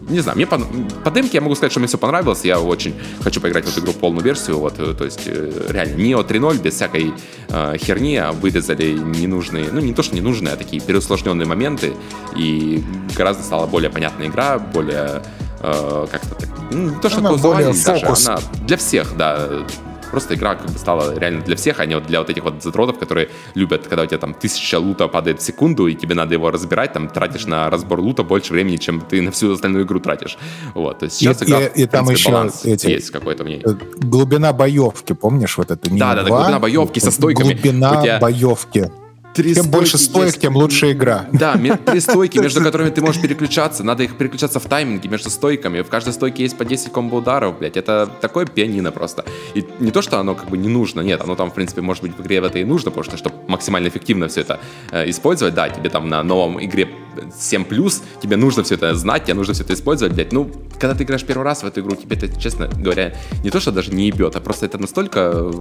не 0.08 0.20
знаю, 0.20 0.36
мне 0.36 0.46
по, 0.46 0.58
по 1.04 1.10
демке 1.10 1.38
я 1.38 1.40
могу 1.40 1.54
сказать, 1.54 1.72
что 1.72 1.80
мне 1.80 1.88
все 1.88 1.98
понравилось. 1.98 2.44
Я 2.44 2.60
очень 2.60 2.94
хочу 3.22 3.40
поиграть 3.40 3.64
в 3.64 3.68
эту 3.70 3.80
игру 3.80 3.92
полную 3.92 4.24
версию. 4.24 4.58
Вот, 4.58 4.78
э, 4.78 4.94
то 4.94 5.04
есть, 5.04 5.22
э, 5.26 5.66
реально, 5.70 5.96
Neo 5.96 6.26
3.0 6.26 6.60
без 6.60 6.74
всякой 6.74 7.12
э, 7.48 7.76
херни 7.78 8.16
а 8.16 8.32
вырезали 8.32 8.92
ненужные, 8.92 9.68
ну, 9.72 9.80
не 9.80 9.94
то, 9.94 10.02
что 10.02 10.14
ненужные, 10.14 10.54
а 10.54 10.56
такие 10.56 10.82
переусложненные 10.82 11.46
моменты. 11.46 11.94
И 12.36 12.82
гораздо 13.16 13.42
стала 13.42 13.66
более 13.66 13.90
понятная 13.90 14.28
игра, 14.28 14.58
более 14.58 15.22
э, 15.60 16.06
как-то 16.10 16.34
так. 16.34 16.48
Ну, 16.70 17.00
то, 17.00 17.10
что 17.10 17.18
она 17.18 17.32
более 17.34 17.72
даже, 17.72 18.06
она 18.06 18.38
для 18.66 18.76
всех, 18.76 19.16
да 19.16 19.64
Просто 20.12 20.34
игра 20.34 20.54
как 20.54 20.70
бы 20.70 20.78
стала 20.78 21.18
реально 21.18 21.40
для 21.40 21.56
всех, 21.56 21.80
а 21.80 21.86
не 21.86 21.94
вот 21.94 22.06
для 22.06 22.18
вот 22.20 22.28
этих 22.28 22.44
вот 22.44 22.62
задротов, 22.62 22.98
которые 22.98 23.30
любят, 23.54 23.86
когда 23.88 24.02
у 24.02 24.06
тебя 24.06 24.18
там 24.18 24.34
тысяча 24.34 24.78
лута 24.78 25.08
падает 25.08 25.40
в 25.40 25.42
секунду, 25.42 25.86
и 25.86 25.94
тебе 25.94 26.14
надо 26.14 26.34
его 26.34 26.50
разбирать, 26.50 26.92
там 26.92 27.08
тратишь 27.08 27.46
на 27.46 27.70
разбор 27.70 28.00
лута 28.00 28.22
больше 28.22 28.52
времени, 28.52 28.76
чем 28.76 29.00
ты 29.00 29.22
на 29.22 29.30
всю 29.30 29.54
остальную 29.54 29.86
игру 29.86 30.00
тратишь. 30.00 30.36
Вот, 30.74 30.98
то 30.98 31.04
есть 31.06 31.16
сейчас 31.16 31.40
и, 31.40 31.46
игра, 31.46 31.60
и, 31.60 31.82
и 31.82 31.86
там 31.86 32.10
еще 32.10 32.30
баланс 32.30 32.64
эти, 32.66 32.88
есть 32.88 33.10
какой-то 33.10 33.44
в 33.44 33.48
ней. 33.48 33.62
Э, 33.64 33.74
глубина 33.96 34.52
боевки, 34.52 35.14
помнишь 35.14 35.56
вот 35.56 35.70
это? 35.70 35.90
Да, 35.90 36.14
да, 36.14 36.22
да, 36.24 36.28
глубина 36.28 36.58
боевки 36.58 36.98
со 37.00 37.10
стойками. 37.10 37.54
Глубина 37.54 38.02
тебя... 38.02 38.18
боевки. 38.18 38.90
Три 39.34 39.54
Чем 39.54 39.70
больше 39.70 39.98
стоек, 39.98 40.28
есть... 40.28 40.40
тем 40.40 40.56
лучше 40.56 40.92
игра. 40.92 41.26
Да, 41.32 41.58
три 41.86 42.00
стойки, 42.00 42.38
между 42.38 42.62
которыми 42.62 42.90
ты 42.90 43.00
можешь 43.00 43.20
переключаться. 43.20 43.82
Надо 43.82 44.02
их 44.02 44.16
переключаться 44.16 44.60
в 44.60 44.64
тайминге 44.64 45.08
между 45.08 45.30
стойками. 45.30 45.82
В 45.82 45.88
каждой 45.88 46.12
стойке 46.12 46.42
есть 46.42 46.56
по 46.56 46.64
10 46.64 46.92
комбо-ударов, 46.92 47.58
блядь. 47.58 47.76
Это 47.76 48.10
такое 48.20 48.46
пианино 48.46 48.92
просто. 48.92 49.24
И 49.54 49.64
не 49.80 49.90
то, 49.90 50.02
что 50.02 50.18
оно 50.18 50.34
как 50.34 50.50
бы 50.50 50.58
не 50.58 50.68
нужно, 50.68 51.00
нет, 51.00 51.20
оно 51.20 51.34
там, 51.34 51.50
в 51.50 51.54
принципе, 51.54 51.80
может 51.80 52.02
быть, 52.02 52.16
в 52.16 52.20
игре 52.20 52.40
в 52.40 52.44
это 52.44 52.58
и 52.58 52.64
нужно, 52.64 52.90
потому 52.90 53.04
что, 53.04 53.16
чтобы 53.16 53.36
максимально 53.48 53.88
эффективно 53.88 54.28
все 54.28 54.42
это 54.42 54.60
э, 54.90 55.08
использовать, 55.08 55.54
да, 55.54 55.68
тебе 55.68 55.88
там 55.88 56.08
на 56.08 56.22
новом 56.22 56.62
игре 56.62 56.88
7+, 57.16 58.02
тебе 58.20 58.36
нужно 58.36 58.62
все 58.62 58.74
это 58.74 58.94
знать, 58.94 59.24
тебе 59.24 59.34
нужно 59.34 59.54
все 59.54 59.62
это 59.64 59.74
использовать, 59.74 60.14
блядь. 60.14 60.32
Ну, 60.32 60.50
когда 60.78 60.94
ты 60.94 61.04
играешь 61.04 61.24
первый 61.24 61.44
раз 61.44 61.62
в 61.62 61.66
эту 61.66 61.80
игру, 61.80 61.94
тебе 61.96 62.16
это, 62.16 62.40
честно 62.40 62.68
говоря, 62.68 63.14
не 63.42 63.50
то, 63.50 63.60
что 63.60 63.72
даже 63.72 63.92
не 63.92 64.06
ебет, 64.06 64.36
а 64.36 64.40
просто 64.40 64.66
это 64.66 64.78
настолько 64.78 65.52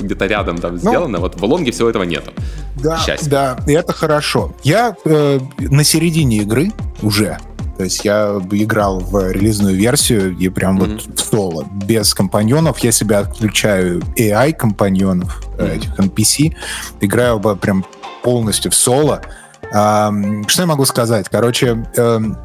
где-то 0.00 0.26
рядом 0.26 0.58
там 0.58 0.72
ну, 0.72 0.78
сделано. 0.78 1.18
Вот 1.18 1.40
в 1.40 1.44
Лонге 1.44 1.72
всего 1.72 1.88
этого 1.88 2.02
нету. 2.02 2.32
Да, 2.76 2.98
Счастье. 2.98 3.30
да, 3.30 3.58
и 3.66 3.72
это 3.72 3.92
хорошо. 3.92 4.54
Я 4.62 4.96
э, 5.04 5.40
на 5.58 5.84
середине 5.84 6.38
игры 6.38 6.72
уже, 7.02 7.38
то 7.76 7.84
есть 7.84 8.04
я 8.04 8.40
играл 8.50 9.00
в 9.00 9.30
релизную 9.32 9.76
версию 9.76 10.36
и 10.36 10.48
прям 10.48 10.80
mm-hmm. 10.80 11.02
вот 11.06 11.18
в 11.18 11.24
соло, 11.24 11.66
без 11.84 12.14
компаньонов. 12.14 12.78
Я 12.78 12.92
себя 12.92 13.20
отключаю 13.20 14.00
AI 14.16 14.52
компаньонов, 14.52 15.42
mm-hmm. 15.58 15.76
этих 15.76 15.98
NPC, 15.98 16.54
играю 17.00 17.40
прям 17.56 17.84
полностью 18.22 18.70
в 18.70 18.74
соло. 18.74 19.22
Что 19.70 20.62
я 20.62 20.66
могу 20.66 20.84
сказать? 20.84 21.28
Короче, 21.28 21.84
эм, 21.96 22.38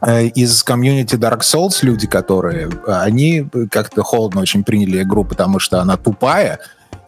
э, 0.00 0.26
из 0.26 0.62
комьюнити 0.62 1.16
Dark 1.16 1.40
Souls 1.40 1.78
люди, 1.82 2.06
которые, 2.06 2.70
они 2.86 3.48
как-то 3.70 4.02
холодно 4.02 4.40
очень 4.40 4.64
приняли 4.64 5.02
игру, 5.02 5.24
потому 5.24 5.58
что 5.58 5.80
она 5.80 5.96
тупая, 5.96 6.58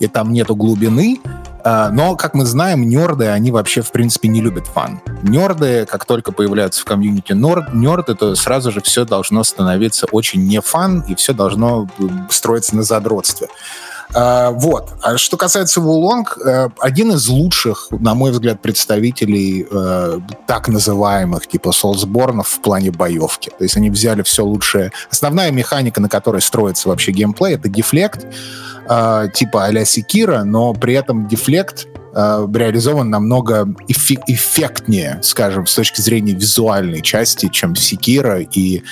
и 0.00 0.06
там 0.06 0.32
нету 0.32 0.54
глубины, 0.56 1.20
а, 1.66 1.88
но, 1.90 2.14
как 2.14 2.34
мы 2.34 2.44
знаем, 2.44 2.86
нерды, 2.86 3.28
они 3.28 3.50
вообще, 3.50 3.80
в 3.80 3.90
принципе, 3.90 4.28
не 4.28 4.42
любят 4.42 4.66
fun. 4.66 5.00
Нерды, 5.22 5.86
как 5.86 6.04
только 6.04 6.30
появляются 6.30 6.82
в 6.82 6.84
комьюнити 6.84 7.32
нерды, 7.32 8.14
то 8.14 8.34
сразу 8.34 8.70
же 8.70 8.82
все 8.82 9.06
должно 9.06 9.42
становиться 9.44 10.06
очень 10.12 10.46
не 10.46 10.60
fun, 10.60 11.00
и 11.08 11.14
все 11.14 11.32
должно 11.32 11.88
строиться 12.28 12.76
на 12.76 12.82
задротстве. 12.82 13.48
А, 14.12 14.50
вот. 14.50 14.92
А 15.02 15.16
что 15.18 15.36
касается 15.36 15.80
Вулонг, 15.80 16.38
э, 16.44 16.68
один 16.80 17.12
из 17.12 17.28
лучших, 17.28 17.88
на 17.90 18.14
мой 18.14 18.30
взгляд, 18.30 18.60
представителей 18.60 19.66
э, 19.70 20.20
так 20.46 20.68
называемых 20.68 21.46
типа 21.46 21.70
Soulsborne 21.70 22.42
в 22.42 22.60
плане 22.60 22.90
боевки. 22.90 23.50
То 23.50 23.64
есть 23.64 23.76
они 23.76 23.90
взяли 23.90 24.22
все 24.22 24.44
лучшее. 24.44 24.92
Основная 25.10 25.50
механика, 25.50 26.00
на 26.00 26.08
которой 26.08 26.42
строится 26.42 26.88
вообще 26.88 27.12
геймплей, 27.12 27.54
это 27.54 27.68
дефлект, 27.68 28.26
э, 28.88 29.28
типа 29.34 29.64
а-ля 29.64 29.84
Секира, 29.84 30.44
но 30.44 30.74
при 30.74 30.94
этом 30.94 31.28
дефлект 31.28 31.86
реализован 32.14 33.10
намного 33.10 33.66
эффектнее, 33.88 35.18
скажем, 35.24 35.66
с 35.66 35.74
точки 35.74 36.00
зрения 36.00 36.32
визуальной 36.32 37.02
части, 37.02 37.48
чем 37.48 37.74
Секира, 37.74 38.40
и 38.40 38.84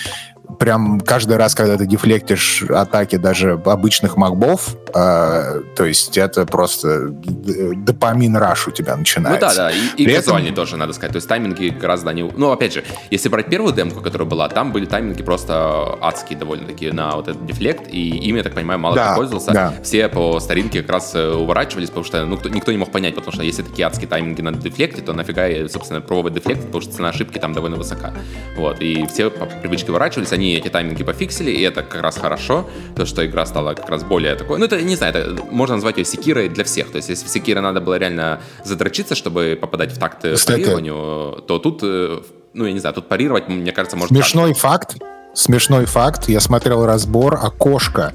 прям 0.58 1.00
каждый 1.00 1.36
раз, 1.36 1.54
когда 1.54 1.76
ты 1.76 1.86
дефлектишь 1.86 2.64
атаки 2.68 3.16
даже 3.16 3.60
обычных 3.64 4.16
магбов, 4.16 4.76
э, 4.94 5.60
то 5.76 5.84
есть 5.84 6.16
это 6.18 6.46
просто 6.46 7.08
допамин 7.10 8.36
раш 8.36 8.68
у 8.68 8.70
тебя 8.70 8.96
начинается. 8.96 9.46
Ну 9.48 9.54
да, 9.54 9.54
да, 9.54 9.70
и, 9.70 9.80
и 9.96 10.04
визуальный 10.04 10.50
этом... 10.50 10.56
тоже, 10.56 10.76
надо 10.76 10.92
сказать. 10.92 11.12
То 11.12 11.16
есть 11.16 11.28
тайминги 11.28 11.68
гораздо 11.68 12.10
они... 12.10 12.22
Ну, 12.22 12.50
опять 12.50 12.72
же, 12.74 12.84
если 13.10 13.28
брать 13.28 13.46
первую 13.46 13.72
демку, 13.72 14.00
которая 14.00 14.28
была, 14.28 14.48
там 14.48 14.72
были 14.72 14.86
тайминги 14.86 15.22
просто 15.22 15.98
адские 16.00 16.38
довольно-таки 16.38 16.90
на 16.90 17.16
вот 17.16 17.28
этот 17.28 17.44
дефлект, 17.46 17.88
и 17.88 18.08
ими, 18.08 18.38
я 18.38 18.42
так 18.44 18.54
понимаю, 18.54 18.78
мало 18.78 18.96
да, 18.96 19.06
кто 19.06 19.16
пользовался. 19.16 19.52
Да. 19.52 19.74
Все 19.82 20.08
по 20.08 20.40
старинке 20.40 20.82
как 20.82 20.90
раз 20.90 21.14
э, 21.14 21.32
уворачивались, 21.32 21.88
потому 21.88 22.04
что 22.04 22.24
ну, 22.24 22.36
кто, 22.36 22.48
никто 22.48 22.72
не 22.72 22.78
мог 22.78 22.90
понять, 22.90 23.14
потому 23.14 23.32
что 23.32 23.42
если 23.42 23.62
такие 23.62 23.86
адские 23.86 24.08
тайминги 24.08 24.40
на 24.40 24.52
дефлекте, 24.52 25.02
то 25.02 25.12
нафига, 25.12 25.68
собственно, 25.68 26.00
пробовать 26.00 26.34
дефлект, 26.34 26.64
потому 26.66 26.82
что 26.82 26.92
цена 26.92 27.08
ошибки 27.10 27.38
там 27.38 27.52
довольно 27.52 27.76
высока. 27.76 28.12
Вот, 28.56 28.80
и 28.80 29.06
все 29.06 29.30
по 29.30 29.46
привычке 29.46 29.90
уворачивались, 29.90 30.32
они 30.32 30.41
эти 30.50 30.68
тайминги 30.68 31.04
пофиксили, 31.04 31.50
и 31.50 31.62
это 31.62 31.82
как 31.82 32.02
раз 32.02 32.18
хорошо, 32.18 32.68
то, 32.96 33.06
что 33.06 33.24
игра 33.24 33.46
стала 33.46 33.74
как 33.74 33.88
раз 33.88 34.04
более 34.04 34.34
такой, 34.34 34.58
ну, 34.58 34.64
это, 34.64 34.80
не 34.82 34.96
знаю, 34.96 35.14
это 35.14 35.44
можно 35.50 35.76
назвать 35.76 35.98
ее 35.98 36.04
секирой 36.04 36.48
для 36.48 36.64
всех, 36.64 36.90
то 36.90 36.96
есть 36.96 37.08
если 37.08 37.26
в 37.26 37.28
секире 37.28 37.60
надо 37.60 37.80
было 37.80 37.98
реально 37.98 38.40
задрочиться, 38.64 39.14
чтобы 39.14 39.58
попадать 39.60 39.92
в 39.92 39.98
такт 39.98 40.22
парированию, 40.22 41.42
то 41.46 41.58
тут, 41.58 41.80
э, 41.82 42.20
ну, 42.54 42.66
я 42.66 42.72
не 42.72 42.80
знаю, 42.80 42.94
тут 42.94 43.08
парировать, 43.08 43.48
мне 43.48 43.72
кажется, 43.72 43.96
можно... 43.96 44.14
Смешной 44.14 44.50
каждый. 44.50 44.60
факт, 44.60 44.96
смешной 45.34 45.84
факт, 45.86 46.28
я 46.28 46.40
смотрел 46.40 46.86
разбор, 46.86 47.38
окошко 47.42 48.12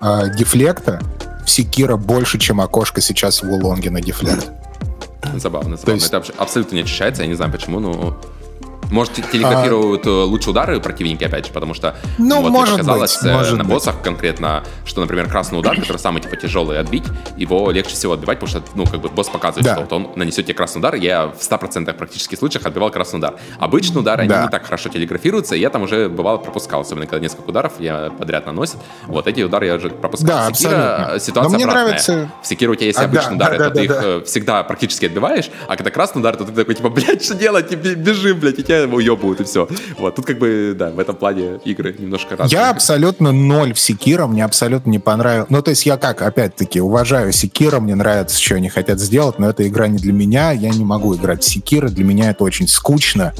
э, 0.00 0.34
дефлекта 0.36 1.00
в 1.44 1.50
Секира 1.50 1.96
больше, 1.96 2.38
чем 2.38 2.60
окошко 2.60 3.00
сейчас 3.00 3.42
в 3.42 3.50
Улонге 3.50 3.90
на 3.90 4.00
дефлект. 4.00 4.50
Забавно, 5.36 5.76
забавно. 5.76 5.94
Есть... 5.94 6.06
Это 6.12 6.24
абсолютно 6.38 6.76
не 6.76 6.82
ощущается, 6.82 7.22
я 7.22 7.28
не 7.28 7.34
знаю 7.34 7.52
почему, 7.52 7.80
но 7.80 8.20
может, 8.90 9.14
телеграфируют 9.30 10.06
а... 10.06 10.24
лучше 10.24 10.50
удары 10.50 10.80
противники, 10.80 11.24
опять 11.24 11.46
же, 11.46 11.52
потому 11.52 11.74
что 11.74 11.96
ну, 12.18 12.42
вот 12.42 12.50
может 12.50 12.74
мне 12.74 12.82
показалось 12.82 13.16
быть, 13.18 13.30
э, 13.30 13.32
может 13.32 13.58
на 13.58 13.64
боссах 13.64 13.96
быть. 13.96 14.04
конкретно, 14.04 14.64
что, 14.84 15.00
например, 15.00 15.28
красный 15.28 15.58
удар, 15.58 15.76
который 15.76 15.98
самый 15.98 16.20
типа 16.22 16.36
тяжелый 16.36 16.78
отбить, 16.78 17.04
его 17.36 17.70
легче 17.70 17.94
всего 17.94 18.14
отбивать, 18.14 18.38
потому 18.38 18.60
что, 18.60 18.70
ну, 18.74 18.86
как 18.86 19.00
бы 19.00 19.08
босс 19.08 19.28
показывает, 19.28 19.64
да. 19.64 19.74
что 19.74 19.82
вот 19.82 19.92
он 19.92 20.10
нанесет 20.16 20.46
тебе 20.46 20.54
красный 20.54 20.80
удар. 20.80 20.94
Я 20.94 21.26
в 21.26 21.40
100% 21.40 21.92
практически 21.94 22.34
случаях 22.34 22.66
отбивал 22.66 22.90
красный 22.90 23.18
удар. 23.18 23.34
Обычный 23.58 24.00
удар, 24.00 24.16
да. 24.18 24.22
они 24.22 24.44
не 24.44 24.50
так 24.50 24.64
хорошо 24.64 24.88
телеграфируются, 24.88 25.54
и 25.54 25.60
я 25.60 25.70
там 25.70 25.82
уже 25.82 26.08
бывало 26.08 26.38
пропускал, 26.38 26.80
особенно 26.80 27.06
когда 27.06 27.20
несколько 27.20 27.50
ударов 27.50 27.74
я 27.78 28.10
подряд 28.18 28.46
наносит. 28.46 28.76
Вот 29.06 29.26
эти 29.26 29.42
удары 29.42 29.66
я 29.66 29.74
уже 29.76 29.90
пропускал. 29.90 30.48
Да, 30.48 30.54
Секира, 30.54 30.94
абсолютно. 30.96 31.20
ситуация 31.20 31.50
Но 31.50 31.56
мне 31.56 31.64
обратная. 31.64 31.84
нравится... 31.84 32.30
В 32.42 32.46
Секиро 32.46 32.72
у 32.72 32.74
тебя 32.74 32.86
есть 32.86 32.98
а, 32.98 33.04
обычный 33.04 33.36
да, 33.36 33.46
удар, 33.46 33.50
да, 33.50 33.54
это 33.54 33.64
да, 33.64 33.70
ты 33.70 33.88
да, 33.88 33.94
их 33.94 34.02
да. 34.20 34.24
всегда 34.24 34.62
практически 34.64 35.06
отбиваешь, 35.06 35.50
а 35.68 35.76
когда 35.76 35.90
красный 35.90 36.20
удар, 36.20 36.36
то 36.36 36.44
ты 36.44 36.52
такой, 36.52 36.74
типа, 36.74 36.88
блядь, 36.90 37.24
что 37.24 37.34
делать? 37.34 37.70
Бежим, 37.70 38.40
блядь, 38.40 38.58
и 38.58 38.62
тебя 38.62 38.79
уебывают, 38.86 39.40
и 39.40 39.44
все 39.44 39.60
все. 39.66 39.68
Вот, 39.98 40.14
тут 40.14 40.26
как 40.26 40.38
бы, 40.38 40.74
да, 40.78 40.90
в 40.90 40.98
этом 40.98 41.16
плане 41.16 41.60
игры 41.64 41.94
немножко 41.98 42.36
разные. 42.36 42.58
Я 42.58 42.70
абсолютно 42.70 43.32
ноль 43.32 43.72
в 43.72 43.80
Секира, 43.80 44.26
мне 44.26 44.44
абсолютно 44.44 44.90
не 44.90 44.98
понравилось. 44.98 45.50
Ну, 45.50 45.62
то 45.62 45.70
есть 45.70 45.86
я 45.86 45.96
как, 45.96 46.22
опять-таки, 46.22 46.80
уважаю 46.80 47.32
Секира, 47.32 47.80
мне 47.80 47.94
нравится, 47.94 48.40
что 48.40 48.56
они 48.56 48.68
хотят 48.68 49.00
сделать, 49.00 49.38
но 49.38 49.50
эта 49.50 49.66
игра 49.66 49.88
не 49.88 49.98
для 49.98 50.12
меня, 50.12 50.52
я 50.52 50.70
не 50.70 50.84
могу 50.84 51.14
играть 51.16 51.42
в 51.42 51.48
Секира, 51.48 51.88
для 51.88 52.04
меня 52.04 52.30
это 52.30 52.44
очень 52.44 52.68
скучно. 52.68 53.34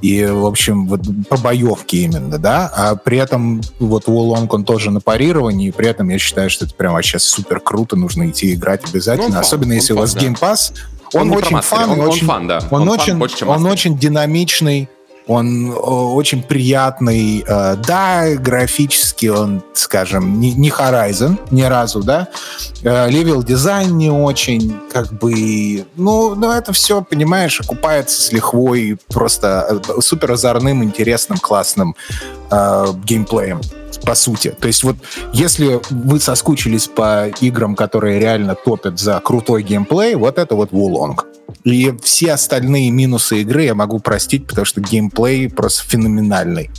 И, 0.00 0.24
в 0.24 0.46
общем, 0.46 0.86
вот 0.86 1.00
по 1.28 1.36
боевке 1.36 1.98
именно, 1.98 2.38
да, 2.38 2.70
а 2.74 2.94
при 2.94 3.18
этом 3.18 3.62
вот 3.78 4.04
Wulong, 4.04 4.46
он 4.50 4.64
тоже 4.64 4.90
на 4.90 5.00
парировании, 5.00 5.68
и 5.68 5.72
при 5.72 5.88
этом 5.88 6.08
я 6.08 6.18
считаю, 6.18 6.50
что 6.50 6.64
это 6.66 6.74
прям 6.74 6.94
вообще 6.94 7.18
супер 7.18 7.60
круто, 7.60 7.96
нужно 7.96 8.28
идти 8.28 8.54
играть 8.54 8.82
обязательно, 8.88 9.28
ну, 9.28 9.38
особенно 9.38 9.70
фан, 9.70 9.76
если 9.76 9.92
у 9.92 9.96
вас 9.96 10.14
да. 10.14 10.20
Pass, 10.20 10.72
он, 11.14 11.30
он 11.30 11.36
очень 11.38 11.60
fun, 11.60 11.90
он, 11.90 12.00
он, 12.00 12.08
очень, 12.08 12.26
fun, 12.26 12.48
да. 12.48 12.60
он, 12.70 12.82
он, 12.82 12.88
очень, 12.88 13.16
больше, 13.16 13.44
он 13.46 13.66
очень 13.66 13.96
динамичный, 13.96 14.88
он 15.26 15.74
очень 15.76 16.42
приятный. 16.42 17.44
Э, 17.46 17.76
да, 17.76 18.34
графически 18.34 19.26
он, 19.26 19.62
скажем, 19.72 20.38
не, 20.38 20.52
не 20.52 20.68
Horizon 20.70 21.38
ни 21.50 21.62
разу, 21.62 22.02
да. 22.02 22.28
Level 22.82 23.42
design 23.42 23.96
не 23.96 24.10
очень, 24.10 24.76
как 24.92 25.12
бы... 25.12 25.86
Ну, 25.96 26.34
ну, 26.34 26.52
это 26.52 26.72
все, 26.72 27.02
понимаешь, 27.02 27.60
окупается 27.60 28.20
с 28.20 28.32
лихвой 28.32 28.98
просто 29.08 29.80
э, 29.88 30.00
супер 30.00 30.32
озорным, 30.32 30.84
интересным, 30.84 31.38
классным 31.38 31.96
э, 32.50 32.86
геймплеем 33.04 33.60
по 34.04 34.14
сути. 34.14 34.54
То 34.58 34.66
есть 34.66 34.84
вот 34.84 34.96
если 35.32 35.80
вы 35.90 36.20
соскучились 36.20 36.86
по 36.86 37.28
играм, 37.40 37.74
которые 37.74 38.20
реально 38.20 38.54
топят 38.54 38.98
за 38.98 39.20
крутой 39.20 39.62
геймплей, 39.62 40.14
вот 40.14 40.38
это 40.38 40.54
вот 40.54 40.70
Wo 40.70 40.83
Long. 40.83 41.16
И 41.64 41.94
все 42.02 42.32
остальные 42.32 42.90
минусы 42.90 43.40
игры 43.40 43.64
я 43.64 43.74
могу 43.74 43.98
простить, 43.98 44.46
потому 44.46 44.64
что 44.64 44.80
геймплей 44.80 45.48
просто 45.48 45.84
феноменальный. 45.88 46.70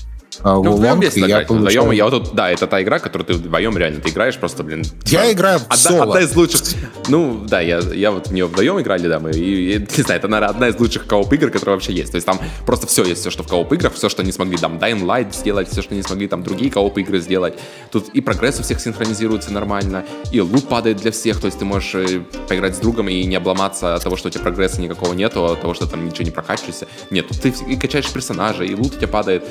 А, 0.43 0.55
ну, 0.55 0.73
вдвоем 0.73 0.99
весело 0.99 1.25
играть. 1.25 1.47
Получаю... 1.47 1.81
Вдвоем, 1.81 1.97
я 1.97 2.05
вот 2.05 2.11
тут, 2.11 2.35
да, 2.35 2.49
это 2.49 2.67
та 2.67 2.81
игра, 2.81 2.99
которую 2.99 3.25
ты 3.25 3.33
вдвоем 3.33 3.77
реально 3.77 4.01
ты 4.01 4.09
играешь 4.09 4.37
просто, 4.37 4.63
блин. 4.63 4.83
Я 5.05 5.21
типа, 5.21 5.31
играю 5.33 5.59
в 5.59 5.63
одна, 5.63 5.77
соло. 5.77 6.03
Одна 6.03 6.21
из 6.21 6.35
лучших. 6.35 6.61
Ну, 7.07 7.43
да, 7.47 7.61
я, 7.61 7.79
я 7.79 8.11
вот 8.11 8.27
в 8.27 8.33
нее 8.33 8.45
вдвоем 8.45 8.79
играли, 8.79 9.07
да, 9.07 9.19
мы, 9.19 9.31
и, 9.31 9.75
и, 9.75 9.79
не 9.79 10.03
знаю, 10.03 10.19
это, 10.19 10.27
наверное, 10.27 10.49
одна 10.53 10.67
из 10.69 10.79
лучших 10.79 11.05
кооп 11.05 11.31
игр, 11.33 11.49
которая 11.49 11.75
вообще 11.75 11.93
есть. 11.93 12.11
То 12.11 12.15
есть 12.15 12.25
там 12.25 12.39
просто 12.65 12.87
все 12.87 13.03
есть, 13.03 13.21
все, 13.21 13.29
что 13.29 13.43
в 13.43 13.47
кооп 13.47 13.71
играх, 13.73 13.93
все, 13.93 14.09
что 14.09 14.23
не 14.23 14.31
смогли 14.31 14.57
там 14.57 14.77
Dying 14.77 15.03
Light 15.03 15.33
сделать, 15.33 15.69
все, 15.69 15.81
что 15.81 15.93
не 15.95 16.01
смогли 16.01 16.27
там 16.27 16.43
другие 16.43 16.71
кооп 16.71 16.97
игры 16.97 17.19
сделать. 17.19 17.55
Тут 17.91 18.09
и 18.09 18.21
прогресс 18.21 18.59
у 18.59 18.63
всех 18.63 18.79
синхронизируется 18.79 19.51
нормально, 19.51 20.05
и 20.31 20.41
лут 20.41 20.67
падает 20.67 20.97
для 20.97 21.11
всех, 21.11 21.39
то 21.39 21.45
есть 21.47 21.59
ты 21.59 21.65
можешь 21.65 21.95
э, 21.95 22.21
поиграть 22.47 22.75
с 22.75 22.79
другом 22.79 23.09
и 23.09 23.23
не 23.25 23.35
обломаться 23.35 23.95
от 23.95 24.03
того, 24.03 24.15
что 24.15 24.27
у 24.27 24.31
тебя 24.31 24.43
прогресса 24.43 24.81
никакого 24.81 25.13
нету, 25.13 25.45
от 25.45 25.61
того, 25.61 25.73
что 25.73 25.87
там 25.87 26.05
ничего 26.05 26.25
не 26.25 26.31
прокачиваешься. 26.31 26.87
Нет, 27.09 27.27
ты 27.41 27.53
и 27.67 27.75
качаешь 27.75 28.11
персонажа, 28.11 28.63
и 28.63 28.75
лут 28.75 28.95
у 28.95 28.97
тебя 28.97 29.07
падает. 29.07 29.43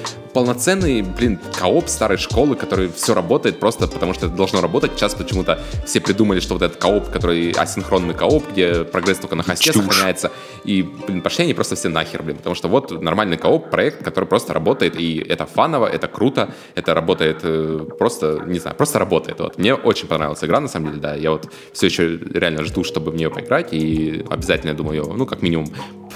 Полноценный, 0.74 1.02
блин, 1.02 1.38
кооп 1.56 1.88
старой 1.88 2.18
школы, 2.18 2.56
который 2.56 2.88
все 2.88 3.14
работает 3.14 3.60
просто 3.60 3.86
потому, 3.86 4.12
что 4.12 4.26
это 4.26 4.34
должно 4.34 4.60
работать. 4.60 4.92
Сейчас 4.96 5.14
почему-то 5.14 5.60
все 5.86 6.00
придумали, 6.00 6.40
что 6.40 6.54
вот 6.54 6.62
этот 6.62 6.78
кооп, 6.78 7.10
который 7.10 7.52
асинхронный 7.52 8.12
кооп, 8.12 8.50
где 8.50 8.82
прогресс 8.82 9.18
только 9.18 9.36
на 9.36 9.44
хосте 9.44 9.72
Чушь. 9.72 9.84
сохраняется, 9.84 10.32
и, 10.64 10.82
блин, 10.82 11.22
пошли 11.22 11.44
они 11.44 11.54
просто 11.54 11.76
все 11.76 11.88
нахер, 11.88 12.24
блин, 12.24 12.38
потому 12.38 12.56
что 12.56 12.66
вот 12.66 12.90
нормальный 12.90 13.36
кооп, 13.36 13.70
проект, 13.70 14.02
который 14.02 14.24
просто 14.24 14.52
работает, 14.52 14.96
и 14.96 15.18
это 15.18 15.46
фаново, 15.46 15.86
это 15.86 16.08
круто, 16.08 16.52
это 16.74 16.92
работает 16.92 17.40
э, 17.44 17.86
просто, 17.96 18.42
не 18.44 18.58
знаю, 18.58 18.76
просто 18.76 18.98
работает. 18.98 19.38
Вот. 19.38 19.58
Мне 19.58 19.74
очень 19.74 20.08
понравилась 20.08 20.42
игра, 20.42 20.58
на 20.58 20.68
самом 20.68 20.88
деле, 20.88 21.00
да, 21.00 21.14
я 21.14 21.30
вот 21.30 21.48
все 21.72 21.86
еще 21.86 22.16
реально 22.16 22.64
жду, 22.64 22.82
чтобы 22.82 23.12
в 23.12 23.14
нее 23.14 23.30
поиграть, 23.30 23.72
и 23.72 24.24
обязательно, 24.28 24.70
я 24.70 24.76
думаю, 24.76 25.12
ну, 25.16 25.24
как 25.24 25.40
минимум, 25.42 25.66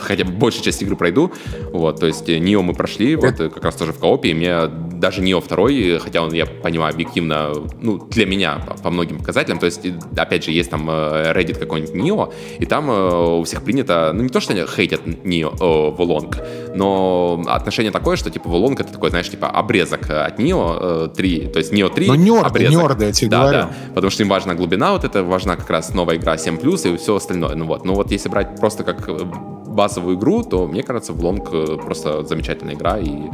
хотя 0.01 0.25
бы 0.25 0.33
большую 0.33 0.65
часть 0.65 0.83
игры 0.83 0.97
пройду, 0.97 1.33
вот, 1.73 2.01
то 2.01 2.07
есть 2.07 2.29
Нио 2.29 2.63
мы 2.63 2.75
прошли, 2.75 3.17
вот, 3.17 3.37
как 3.37 3.65
раз 3.65 3.77
тоже 3.77 3.93
в 3.93 3.99
коопе, 3.99 4.31
и 4.31 4.35
мне 4.35 4.69
даже 4.99 5.21
Нио 5.21 5.41
второй, 5.41 5.99
хотя 5.99 6.23
он, 6.23 6.33
я 6.33 6.47
понимаю, 6.47 6.93
объективно, 6.93 7.53
ну, 7.81 7.99
для 8.11 8.27
меня 8.27 8.61
по, 8.67 8.75
по 8.75 8.91
многим 8.91 9.19
показателям, 9.19 9.59
то 9.59 9.67
есть, 9.67 9.81
опять 10.17 10.45
же, 10.45 10.51
есть 10.51 10.71
там 10.71 10.89
э, 10.91 11.33
Reddit 11.35 11.59
какой-нибудь 11.59 11.95
Нио, 11.95 12.33
и 12.59 12.67
там 12.67 12.91
э, 12.91 13.39
у 13.41 13.45
всех 13.45 13.63
принято, 13.63 14.13
ну, 14.15 14.23
не 14.23 14.29
то, 14.29 14.41
что 14.41 14.53
они 14.53 14.65
хейтят 14.67 15.25
Нио, 15.25 15.51
э, 15.51 15.97
Волонг, 15.97 16.39
но 16.75 17.43
отношение 17.47 17.93
такое, 17.93 18.17
что, 18.17 18.31
типа, 18.31 18.49
Волонг 18.49 18.81
это 18.81 18.93
такой, 18.93 19.11
знаешь, 19.11 19.29
типа, 19.31 19.49
обрезок 19.49 20.11
от 20.11 20.39
Нио 20.39 21.09
3, 21.09 21.47
то 21.49 21.59
есть 21.59 21.73
Нио 21.73 21.89
3 21.89 22.07
ну, 22.09 22.15
нерды, 22.15 22.47
обрезок. 22.47 22.83
нерды, 22.83 23.05
я 23.07 23.13
тебе 23.13 23.31
да, 23.31 23.41
говорю. 23.41 23.59
Да, 23.59 23.71
потому 23.95 24.11
что 24.11 24.23
им 24.23 24.29
важна 24.29 24.55
глубина 24.55 24.93
вот 24.93 25.05
это, 25.05 25.23
важна 25.23 25.57
как 25.57 25.71
раз 25.71 25.95
новая 25.95 26.17
игра 26.17 26.35
7+, 26.35 26.95
и 26.95 26.97
все 26.97 27.17
остальное, 27.17 27.55
ну 27.55 27.67
вот, 27.67 27.85
ну 27.85 27.95
вот 27.95 28.11
если 28.11 28.29
брать 28.29 28.59
просто 28.61 28.85
как 28.85 29.09
базовую 29.89 30.17
игру, 30.17 30.43
то 30.43 30.67
мне 30.67 30.83
кажется, 30.83 31.15
Wo 31.15 31.27
Long 31.27 31.51
просто 31.83 32.23
замечательная 32.25 32.75
игра 32.75 32.99
и 32.99 33.31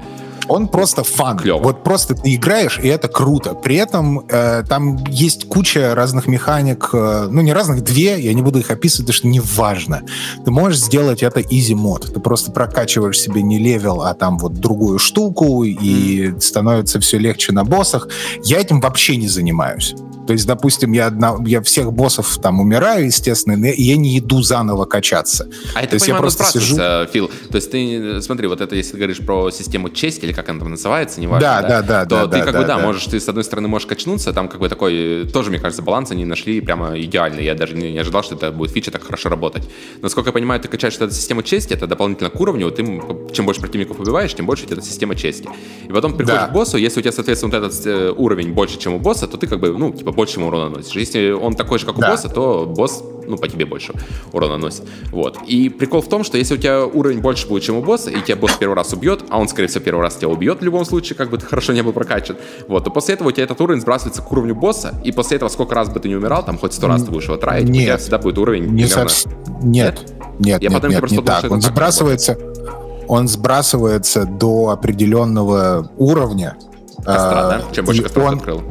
он 0.49 0.69
просто 0.69 1.05
fun. 1.05 1.39
Клево. 1.39 1.59
Вот 1.59 1.83
просто 1.83 2.15
ты 2.15 2.35
играешь, 2.35 2.79
и 2.83 2.89
это 2.89 3.09
круто. 3.09 3.55
При 3.55 3.77
этом 3.77 4.27
э, 4.29 4.65
там 4.69 5.05
есть 5.09 5.49
куча 5.49 5.95
разных 5.95 6.27
механик, 6.27 6.91
э, 6.93 7.29
ну 7.31 7.41
не 7.41 7.53
разных, 7.53 7.83
две, 7.83 8.21
я 8.21 8.33
не 8.35 8.43
буду 8.43 8.59
их 8.59 8.71
описывать, 8.71 9.07
потому 9.07 9.17
что 9.17 9.27
не 9.29 9.41
важно. 9.41 10.03
Ты 10.45 10.51
можешь 10.51 10.81
сделать 10.81 11.23
это 11.23 11.41
easy 11.41 11.75
mode. 11.75 12.13
Ты 12.13 12.21
просто 12.21 12.53
прокачиваешь 12.53 13.19
себе 13.19 13.43
не 13.43 13.59
level, 13.59 14.03
а 14.03 14.15
там 14.15 14.39
вот 14.39 14.55
другую 14.55 14.99
штуку, 14.99 15.65
и 15.65 16.29
mm. 16.29 16.41
становится 16.41 17.01
все 17.01 17.19
легче 17.19 17.53
на 17.53 17.65
боссах. 17.65 18.09
Я 18.43 18.61
этим 18.61 18.81
вообще 18.81 19.17
не 19.17 19.29
занимаюсь. 19.29 19.95
То 20.27 20.33
есть, 20.33 20.47
допустим, 20.47 20.93
я, 20.93 21.07
одна, 21.07 21.37
я 21.45 21.61
всех 21.63 21.93
боссов 21.93 22.39
там 22.43 22.61
умираю, 22.61 23.07
естественно, 23.07 23.67
и 23.67 23.83
я 23.83 23.97
не 23.97 24.19
иду 24.19 24.43
заново 24.43 24.87
качаться. 24.87 25.49
А 25.75 25.81
это, 25.81 25.91
То 25.91 25.95
есть 25.97 26.09
я 26.09 26.15
просто 26.15 26.45
сижу... 26.45 26.77
Фил. 27.13 27.31
То 27.51 27.57
есть 27.57 27.71
ты, 27.71 28.23
смотри, 28.23 28.47
вот 28.47 28.61
это, 28.61 28.75
если 28.75 28.93
ты 28.93 28.97
говоришь 28.99 29.19
про 29.19 29.51
систему 29.51 29.91
чести, 29.91 30.25
или 30.25 30.33
как 30.35 30.49
она 30.49 30.59
там 30.61 30.71
называется, 30.71 31.21
неважно, 31.21 31.41
Да, 31.41 31.63
да, 31.63 31.83
да, 31.83 32.05
то 32.05 32.17
да, 32.17 32.27
ты 32.27 32.39
да, 32.39 32.45
как 32.45 32.53
да, 32.55 32.61
бы, 32.61 32.67
да, 32.67 32.77
да. 32.77 32.83
можешь, 32.87 33.05
ты 33.07 33.19
с 33.21 33.29
одной 33.29 33.45
стороны 33.45 33.69
можешь 33.69 33.87
качнуться, 33.87 34.33
там 34.33 34.49
как 34.49 34.61
бы 34.61 34.69
такой, 34.69 35.27
тоже, 35.33 35.51
мне 35.51 35.59
кажется, 35.59 35.83
баланс 35.83 36.11
они 36.11 36.25
нашли 36.25 36.61
прямо 36.61 36.99
идеальный. 37.01 37.45
Я 37.45 37.55
даже 37.55 37.75
не, 37.77 37.93
не 37.93 37.99
ожидал, 37.99 38.23
что 38.23 38.35
это 38.35 38.51
будет 38.53 38.71
фича 38.73 38.91
так 38.91 39.03
хорошо 39.05 39.29
работать. 39.29 39.69
Насколько 40.03 40.29
я 40.29 40.33
понимаю, 40.33 40.61
ты 40.61 40.69
качаешь 40.69 40.95
эту 40.97 41.11
систему 41.13 41.43
чести, 41.43 41.73
это 41.75 41.87
дополнительно 41.87 42.31
к 42.31 42.41
уровню, 42.41 42.71
ты, 42.71 42.85
чем 43.33 43.47
больше 43.47 43.61
противников 43.61 44.01
убиваешь, 44.01 44.35
тем 44.35 44.47
больше 44.47 44.65
у 44.65 44.67
тебя 44.67 44.77
эта 44.79 44.87
система 44.87 45.15
чести. 45.15 45.49
И 45.89 45.93
потом 45.93 46.17
приходишь 46.17 46.41
Да. 46.43 46.47
к 46.49 46.53
боссу, 46.53 46.77
если 46.77 47.01
у 47.01 47.03
тебя, 47.03 47.13
соответственно, 47.13 47.59
вот 47.59 47.67
этот 47.67 47.87
э, 47.87 48.11
уровень 48.17 48.53
больше, 48.53 48.79
чем 48.79 48.95
у 48.95 48.99
босса, 48.99 49.27
то 49.27 49.37
ты 49.37 49.47
как 49.47 49.61
бы, 49.61 49.77
ну, 49.77 49.93
типа, 49.93 50.13
больше 50.13 50.39
ему 50.39 50.49
урона 50.49 50.69
наносишь. 50.71 50.97
Если 50.97 51.31
он 51.31 51.55
такой 51.55 51.79
же, 51.79 51.87
как 51.87 51.99
у 51.99 52.01
Да. 52.01 52.11
босса, 52.11 52.29
то 52.29 52.65
босс, 52.67 53.03
ну, 53.27 53.37
по 53.37 53.49
тебе 53.49 53.65
больше 53.67 53.93
урона 54.33 54.55
наносит. 54.55 54.83
Вот. 55.11 55.39
И 55.47 55.69
прикол 55.69 56.01
в 56.03 56.09
том, 56.09 56.25
что 56.25 56.39
если 56.39 56.55
у 56.55 56.57
тебя 56.59 56.85
уровень 56.87 57.21
больше 57.21 57.47
будет, 57.49 57.63
чем 57.65 57.77
у 57.77 57.83
босса, 57.83 58.11
и 58.11 58.21
тебя 58.21 58.37
босс 58.37 58.53
первый 58.59 58.75
раз 58.75 58.93
убьет, 58.93 59.25
а 59.31 59.39
он, 59.39 59.49
скорее 59.49 59.69
всего, 59.69 59.85
первый 59.85 60.01
раз 60.03 60.17
тебя 60.17 60.29
убьет 60.29 60.61
в 60.61 60.65
любом 60.65 60.85
случае, 60.85 61.17
как 61.17 61.31
бы 61.31 61.39
ты 61.39 61.47
хорошо 61.47 61.73
не 61.73 61.83
был 61.83 61.93
прокачан, 61.93 62.37
вот, 62.69 62.85
то 62.85 62.91
после 62.91 63.15
этого 63.15 63.29
у 63.29 63.33
тебя 63.33 63.45
этот 63.45 63.61
уровень 63.61 63.81
сбрасывается 63.81 64.23
к 64.23 64.31
уровню 64.33 64.55
босса, 64.55 64.95
и 65.05 65.13
после 65.13 65.37
этого 65.37 65.49
сколько 65.49 65.75
раз 65.75 65.89
бы 65.89 66.01
ты 66.01 66.09
не 66.09 66.17
умирал, 66.17 66.45
там 66.45 66.59
хоть 66.59 66.73
сто 66.75 66.87
раз 66.89 67.03
ты 67.05 67.11
будешь 67.11 67.25
его 67.25 67.37
траить, 67.37 67.69
у 67.69 67.73
Нет. 67.73 67.85
тебя 67.85 67.97
всегда 67.99 68.19
будет 68.19 68.39
уровень 68.39 68.65
Не 68.65 68.85
примерно- 68.85 69.09
совсем. 69.09 69.33
Нет, 69.63 70.13
нет, 70.39 70.63
Я 70.63 70.69
нет, 70.69 70.73
потом 70.73 70.91
нет, 70.91 71.01
просто 71.01 71.17
не 71.17 71.23
так. 71.23 71.45
Он 71.51 71.61
так 71.61 71.71
сбрасывается, 71.71 72.39
он 73.09 73.29
сбрасывается 73.29 74.25
до 74.25 74.71
определенного 74.71 75.91
уровня. 75.97 76.57
костра, 76.97 77.49
а, 77.49 77.51
да? 77.59 77.63
Чем 77.73 77.85
больше 77.85 78.01
и 78.01 78.05
костров 78.05 78.27
он- 78.29 78.35
открыл. 78.35 78.63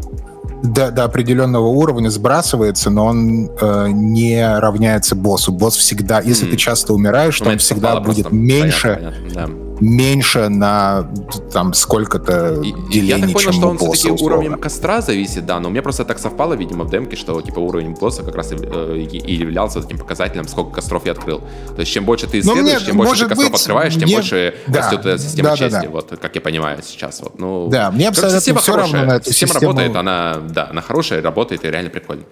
До, 0.64 0.92
до 0.92 1.04
определенного 1.04 1.68
уровня 1.68 2.10
сбрасывается, 2.10 2.90
но 2.90 3.06
он 3.06 3.52
э, 3.60 3.90
не 3.92 4.58
равняется 4.60 5.14
боссу. 5.16 5.52
Босс 5.52 5.76
всегда, 5.76 6.22
если 6.22 6.46
Мгм. 6.46 6.52
ты 6.52 6.58
часто 6.58 6.94
умираешь, 6.94 7.38
то 7.38 7.50
он 7.50 7.58
всегда 7.58 8.00
будет 8.00 8.32
меньше, 8.32 8.96
Понятно, 8.96 9.20
понятно, 9.22 9.73
да. 9.73 9.73
Меньше 9.84 10.50
на 10.50 11.10
там 11.52 11.74
сколько-то 11.74 12.56
делений, 12.90 13.08
я 13.08 13.18
так 13.20 13.34
понял, 13.34 13.52
что 13.52 13.68
он 13.68 13.78
все-таки 13.78 14.24
уровнем 14.24 14.58
костра 14.58 15.02
зависит, 15.02 15.46
да, 15.46 15.60
но 15.60 15.68
у 15.68 15.72
меня 15.72 15.82
просто 15.82 16.06
так 16.06 16.20
совпало, 16.20 16.54
видимо, 16.54 16.86
в 16.86 16.90
демке, 16.90 17.16
что 17.16 17.42
типа 17.42 17.60
уровень 17.60 17.94
босса 17.94 18.24
как 18.24 18.36
раз 18.36 18.52
и, 18.52 18.56
э, 18.62 18.98
и- 19.12 19.34
являлся 19.36 19.82
таким 19.82 19.98
показателем, 19.98 20.48
сколько 20.48 20.72
костров 20.76 21.06
я 21.06 21.12
открыл. 21.12 21.40
То 21.76 21.80
есть 21.82 21.92
чем 21.92 22.06
больше 22.06 22.28
ты 22.28 22.42
Ну, 22.44 22.54
исследуешь, 22.54 22.78
мне- 22.80 22.86
чем 22.88 22.98
больше 22.98 23.24
ты 23.24 23.30
костров 23.30 23.52
быть, 23.52 23.60
открываешь, 23.62 23.94
тем 23.94 24.04
мне- 24.04 24.16
больше 24.16 24.56
да, 24.68 24.80
растет 24.80 25.22
система 25.22 25.50
да, 25.50 25.56
да, 25.56 25.58
чести, 25.58 25.86
да. 25.86 25.90
вот 25.90 26.14
как 26.22 26.36
я 26.36 26.42
понимаю 26.42 26.80
сейчас. 26.84 27.22
Вот. 27.22 27.38
Ну, 27.40 27.68
Да, 27.70 27.92
мне 27.92 28.08
абсолютно 28.08 28.40
система 28.40 28.60
всё 28.62 28.72
равно 28.76 28.88
хорошая. 28.88 29.08
на 29.08 29.16
эту 29.18 29.30
система 29.30 29.54
систему. 29.54 29.72
работает, 29.72 29.96
она, 29.96 30.38
да, 30.50 30.68
она 30.72 30.82
хорошая, 30.82 31.22
работает 31.22 31.66
и 31.66 31.70
реально 31.72 31.90
прикольно. 31.90 32.24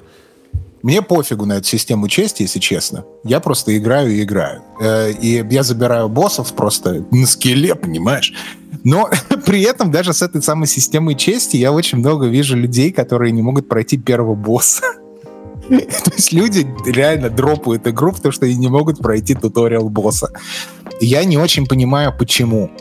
Мне 0.83 1.01
пофигу 1.01 1.45
на 1.45 1.53
эту 1.53 1.67
систему 1.67 2.07
чести, 2.07 2.43
если 2.43 2.59
честно. 2.59 3.05
Я 3.23 3.39
просто 3.39 3.77
играю 3.77 4.11
и 4.11 4.23
играю. 4.23 4.61
Э, 4.81 5.11
И 5.11 5.45
я 5.49 5.63
забираю 5.63 6.09
боссов 6.09 6.53
просто 6.53 7.05
на 7.11 7.25
скеле, 7.27 7.75
понимаешь? 7.75 8.33
Но 8.83 9.09
при 9.45 9.61
этом 9.61 9.91
даже 9.91 10.13
с 10.13 10.21
этой 10.21 10.41
самой 10.41 10.67
системой 10.67 11.15
чести 11.15 11.57
я 11.57 11.71
очень 11.71 11.99
много 11.99 12.27
вижу 12.27 12.55
людей, 12.55 12.91
которые 12.91 13.31
не 13.31 13.41
могут 13.41 13.69
пройти 13.69 13.97
первого 13.97 14.35
босса. 14.35 14.83
То 15.69 16.11
есть 16.15 16.33
люди 16.33 16.67
реально 16.85 17.29
дропают 17.29 17.87
игру, 17.87 18.11
потому 18.11 18.31
что 18.31 18.45
они 18.45 18.55
не 18.55 18.67
могут 18.67 18.99
пройти 18.99 19.35
туториал 19.35 19.89
босса. 19.89 20.31
Я 20.99 21.23
не 21.23 21.37
очень 21.37 21.67
понимаю, 21.67 22.13
почему. 22.17 22.71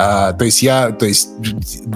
А, 0.00 0.32
то 0.32 0.44
есть 0.44 0.62
я, 0.62 0.92
то 0.92 1.06
есть 1.06 1.28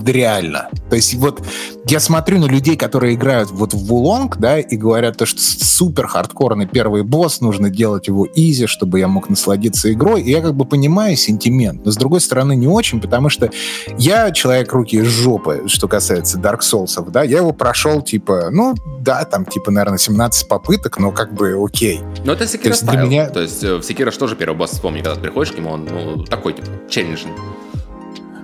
реально. 0.04 0.68
То 0.90 0.96
есть 0.96 1.14
вот 1.14 1.40
я 1.86 2.00
смотрю 2.00 2.40
на 2.40 2.46
людей, 2.46 2.76
которые 2.76 3.14
играют 3.14 3.52
вот 3.52 3.74
в 3.74 3.86
Вулонг, 3.86 4.38
да, 4.38 4.58
и 4.58 4.76
говорят, 4.76 5.16
то, 5.16 5.24
что 5.24 5.40
супер 5.40 6.08
хардкорный 6.08 6.66
первый 6.66 7.04
босс, 7.04 7.40
нужно 7.40 7.70
делать 7.70 8.08
его 8.08 8.26
изи, 8.34 8.66
чтобы 8.66 8.98
я 8.98 9.06
мог 9.06 9.30
насладиться 9.30 9.92
игрой. 9.92 10.22
И 10.22 10.30
я 10.30 10.40
как 10.40 10.54
бы 10.54 10.64
понимаю 10.64 11.16
сентимент, 11.16 11.84
но 11.84 11.92
с 11.92 11.96
другой 11.96 12.20
стороны 12.20 12.56
не 12.56 12.66
очень, 12.66 13.00
потому 13.00 13.28
что 13.28 13.50
я 13.98 14.32
человек 14.32 14.72
руки 14.72 14.96
из 14.96 15.06
жопы, 15.06 15.62
что 15.66 15.86
касается 15.86 16.38
Dark 16.38 16.60
Souls, 16.60 17.10
да, 17.10 17.22
я 17.22 17.38
его 17.38 17.52
прошел 17.52 18.02
типа, 18.02 18.48
ну 18.50 18.74
да, 19.00 19.24
там 19.24 19.44
типа, 19.44 19.70
наверное, 19.70 19.98
17 19.98 20.48
попыток, 20.48 20.98
но 20.98 21.12
как 21.12 21.34
бы 21.34 21.56
окей. 21.64 22.00
Но 22.24 22.32
это 22.32 22.48
Секира 22.48 22.70
есть 22.70 22.84
для 22.84 23.02
меня- 23.02 23.30
То 23.30 23.40
есть 23.40 23.62
э, 23.62 23.76
в 23.76 23.82
Секира 23.84 24.10
что 24.10 24.26
же 24.26 24.34
первый 24.34 24.56
босс, 24.56 24.72
вспомни, 24.72 24.98
когда 24.98 25.14
ты 25.14 25.20
приходишь 25.20 25.52
к 25.52 25.58
нему, 25.58 25.70
он 25.70 25.84
ну, 25.84 26.24
такой, 26.24 26.54
типа, 26.54 26.66
челленджин. 26.90 27.30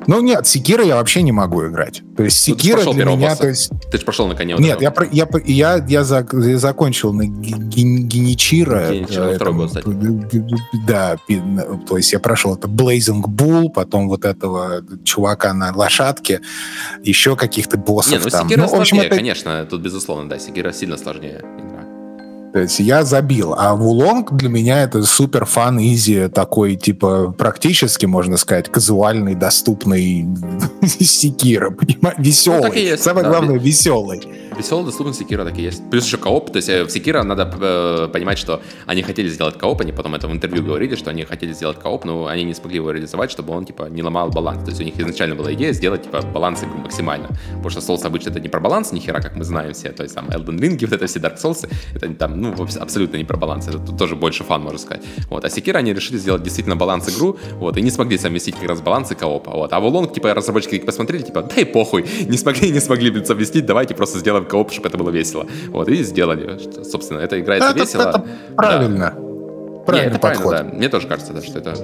Ну 0.08 0.22
нет, 0.22 0.46
Секира 0.46 0.82
я 0.82 0.96
вообще 0.96 1.20
не 1.22 1.32
могу 1.32 1.66
играть. 1.66 2.00
То 2.16 2.24
есть 2.24 2.48
Ну, 2.48 2.54
Секира 2.56 2.76
прошел 2.76 2.94
для 2.94 3.04
меня, 3.04 3.28
босса. 3.28 3.42
то 3.42 3.48
есть 3.48 3.70
Ты 3.92 3.98
же 3.98 4.04
прошел 4.04 4.26
на 4.26 4.34
коне. 4.34 4.56
Нет, 4.58 4.80
я, 4.80 4.92
я, 5.12 5.28
я, 5.44 5.84
я, 5.86 6.00
зак- 6.00 6.48
я 6.48 6.58
закончил 6.58 7.12
на 7.12 7.26
ген- 7.26 7.68
ген- 7.68 8.08
Геничира. 8.08 8.90
Э, 8.90 9.04
кстати. 9.04 9.86
Да, 10.86 11.16
то 11.86 11.96
есть 11.98 12.12
я 12.12 12.20
прошел 12.20 12.54
это 12.56 12.68
Blazing 12.68 13.22
Bull, 13.26 13.70
потом 13.70 14.08
вот 14.08 14.24
этого 14.24 14.82
чувака 15.04 15.52
на 15.52 15.74
лошадке, 15.76 16.40
еще 17.02 17.36
каких-то 17.36 17.76
боссов 17.76 18.12
Не, 18.12 18.18
ну 18.18 18.30
там. 18.30 18.48
Секира 18.48 18.62
Ну, 18.62 18.68
в 18.68 18.74
общем, 18.74 18.86
сложнее, 18.96 19.06
это- 19.08 19.16
конечно, 19.16 19.66
тут 19.66 19.82
безусловно, 19.82 20.28
да, 20.28 20.38
Секира 20.38 20.72
сильно 20.72 20.96
сложнее. 20.96 21.44
То 22.52 22.60
есть 22.60 22.80
я 22.80 23.04
забил. 23.04 23.54
А 23.56 23.74
Вулонг 23.74 24.32
для 24.32 24.48
меня 24.48 24.82
это 24.82 25.02
супер 25.02 25.44
фан 25.44 25.78
изи 25.78 26.28
такой, 26.28 26.76
типа, 26.76 27.34
практически, 27.36 28.06
можно 28.06 28.36
сказать, 28.36 28.70
казуальный, 28.70 29.34
доступный 29.34 30.26
Sekiro, 30.86 31.70
понимаешь? 31.70 32.16
Веселый. 32.18 32.90
Ну, 32.90 32.96
Самое 32.96 33.24
да. 33.24 33.30
главное, 33.30 33.58
веселый. 33.58 34.22
Веселая 34.58 34.84
доступность 34.84 35.20
Sekiro 35.20 35.44
так 35.44 35.56
и 35.56 35.62
есть. 35.62 35.88
Плюс 35.88 36.04
еще 36.04 36.16
кооп. 36.16 36.50
То 36.50 36.56
есть 36.56 36.68
э, 36.68 36.82
в 36.84 36.90
Sekiro 36.90 37.22
надо 37.22 37.48
э, 37.60 38.08
понимать, 38.12 38.38
что 38.38 38.60
они 38.86 39.02
хотели 39.02 39.28
сделать 39.28 39.56
кооп, 39.56 39.80
они 39.80 39.92
потом 39.92 40.16
это 40.16 40.26
в 40.26 40.32
интервью 40.32 40.64
говорили, 40.64 40.96
что 40.96 41.10
они 41.10 41.22
хотели 41.24 41.52
сделать 41.52 41.78
кооп, 41.78 42.04
но 42.04 42.26
они 42.26 42.42
не 42.42 42.54
смогли 42.54 42.76
его 42.76 42.90
реализовать, 42.90 43.30
чтобы 43.30 43.54
он 43.54 43.64
типа 43.64 43.84
не 43.88 44.02
ломал 44.02 44.30
баланс. 44.30 44.64
То 44.64 44.70
есть 44.70 44.80
у 44.80 44.84
них 44.84 44.98
изначально 44.98 45.36
была 45.36 45.52
идея 45.54 45.72
сделать 45.72 46.02
типа 46.02 46.22
баланс 46.22 46.64
игры 46.64 46.78
максимально. 46.78 47.28
Потому 47.48 47.70
что 47.70 47.80
Souls 47.80 48.04
обычно 48.04 48.30
это 48.30 48.40
не 48.40 48.48
про 48.48 48.58
баланс, 48.58 48.90
ни 48.90 48.98
хера, 48.98 49.20
как 49.20 49.36
мы 49.36 49.44
знаем 49.44 49.72
все. 49.74 49.90
То 49.90 50.02
есть 50.02 50.16
там 50.16 50.28
Elden 50.28 50.58
Ring, 50.58 50.78
вот 50.80 50.92
это 50.92 51.06
все 51.06 51.20
Dark 51.20 51.36
Souls, 51.36 51.68
это 51.94 52.12
там, 52.14 52.40
ну, 52.40 52.54
абсолютно 52.80 53.16
не 53.16 53.24
про 53.24 53.36
баланс. 53.36 53.68
Это 53.68 53.78
тоже 53.96 54.16
больше 54.16 54.42
fun, 54.42 54.62
можно 54.62 54.78
сказать. 54.78 55.04
Вот. 55.30 55.44
А 55.44 55.50
Sekiro 55.50 55.78
они 55.78 55.94
решили 55.94 56.18
сделать 56.18 56.42
действительно 56.42 56.74
баланс 56.74 57.08
игру, 57.08 57.38
вот, 57.52 57.76
и 57.76 57.82
не 57.82 57.90
смогли 57.90 58.18
совместить 58.18 58.56
как 58.56 58.68
раз 58.68 58.80
баланс 58.80 59.12
и 59.12 59.14
коопа. 59.14 59.52
Вот. 59.52 59.72
А 59.72 59.78
Wo 59.78 59.88
Long, 59.88 60.12
типа, 60.12 60.34
разработчики 60.34 60.78
посмотрели, 60.80 61.22
типа, 61.22 61.42
дай 61.42 61.64
похуй, 61.64 62.04
не 62.28 62.36
смогли, 62.36 62.70
не 62.70 62.80
смогли 62.80 63.10
блин, 63.10 63.24
совместить, 63.24 63.66
давайте 63.66 63.94
просто 63.94 64.18
сделаем 64.18 64.47
кооп, 64.48 64.72
чтобы 64.72 64.88
это 64.88 64.98
было 64.98 65.10
весело. 65.10 65.46
Вот, 65.68 65.88
и 65.88 66.02
сделали. 66.02 66.58
Что, 66.58 66.84
Собственно, 66.84 67.20
это 67.20 67.38
играется 67.40 67.70
Это, 67.70 67.78
весело. 67.80 68.02
это 68.08 68.24
правильно. 68.56 69.14
Не, 69.16 69.84
Правильный 69.84 70.10
это 70.12 70.18
подход. 70.20 70.50
правильно, 70.50 70.70
да. 70.72 70.76
Мне 70.76 70.88
тоже 70.88 71.06
кажется, 71.08 71.32
да, 71.32 71.40
что 71.42 71.58
это 71.58 71.74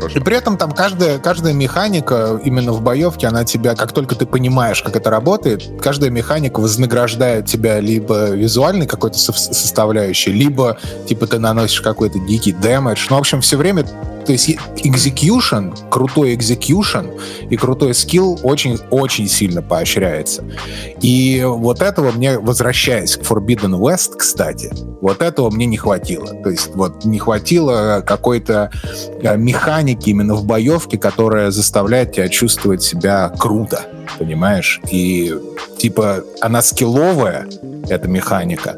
И 0.00 0.02
хороший. 0.02 0.22
при 0.22 0.36
этом 0.36 0.56
там 0.56 0.72
каждая, 0.72 1.18
каждая 1.18 1.52
механика 1.52 2.40
именно 2.44 2.72
в 2.72 2.82
боевке, 2.82 3.26
она 3.26 3.44
тебя, 3.44 3.74
как 3.74 3.92
только 3.92 4.14
ты 4.14 4.26
понимаешь, 4.26 4.82
как 4.82 4.96
это 4.96 5.10
работает, 5.10 5.80
каждая 5.80 6.10
механика 6.10 6.60
вознаграждает 6.60 7.46
тебя 7.46 7.80
либо 7.80 8.30
визуальной 8.30 8.86
какой-то 8.86 9.18
со- 9.18 9.32
составляющей, 9.32 10.32
либо 10.32 10.78
типа 11.06 11.26
ты 11.26 11.38
наносишь 11.38 11.80
какой-то 11.80 12.18
дикий 12.20 12.52
дэмэдж. 12.52 13.06
Ну, 13.10 13.16
в 13.16 13.20
общем, 13.20 13.40
все 13.40 13.56
время 13.56 13.84
то 14.30 14.32
есть 14.32 14.50
execution, 14.84 15.76
крутой 15.90 16.36
execution 16.36 17.18
и 17.48 17.56
крутой 17.56 17.94
скилл 17.94 18.38
очень-очень 18.42 19.28
сильно 19.28 19.62
поощряется. 19.62 20.44
И 21.00 21.42
вот 21.44 21.82
этого 21.82 22.12
мне, 22.12 22.38
возвращаясь 22.38 23.16
к 23.16 23.22
Forbidden 23.22 23.78
West, 23.80 24.16
кстати, 24.16 24.72
вот 25.00 25.22
этого 25.22 25.50
мне 25.50 25.66
не 25.66 25.76
хватило. 25.76 26.32
То 26.42 26.50
есть 26.50 26.70
вот 26.74 27.04
не 27.04 27.18
хватило 27.18 28.04
какой-то 28.06 28.70
э, 29.20 29.36
механики 29.90 30.10
именно 30.10 30.34
в 30.34 30.44
боевке, 30.44 30.98
которая 30.98 31.50
заставляет 31.50 32.12
тебя 32.12 32.28
чувствовать 32.28 32.82
себя 32.82 33.28
круто, 33.38 33.86
понимаешь? 34.18 34.80
И 34.90 35.34
типа 35.78 36.24
она 36.40 36.62
скилловая, 36.62 37.46
эта 37.88 38.08
механика, 38.08 38.76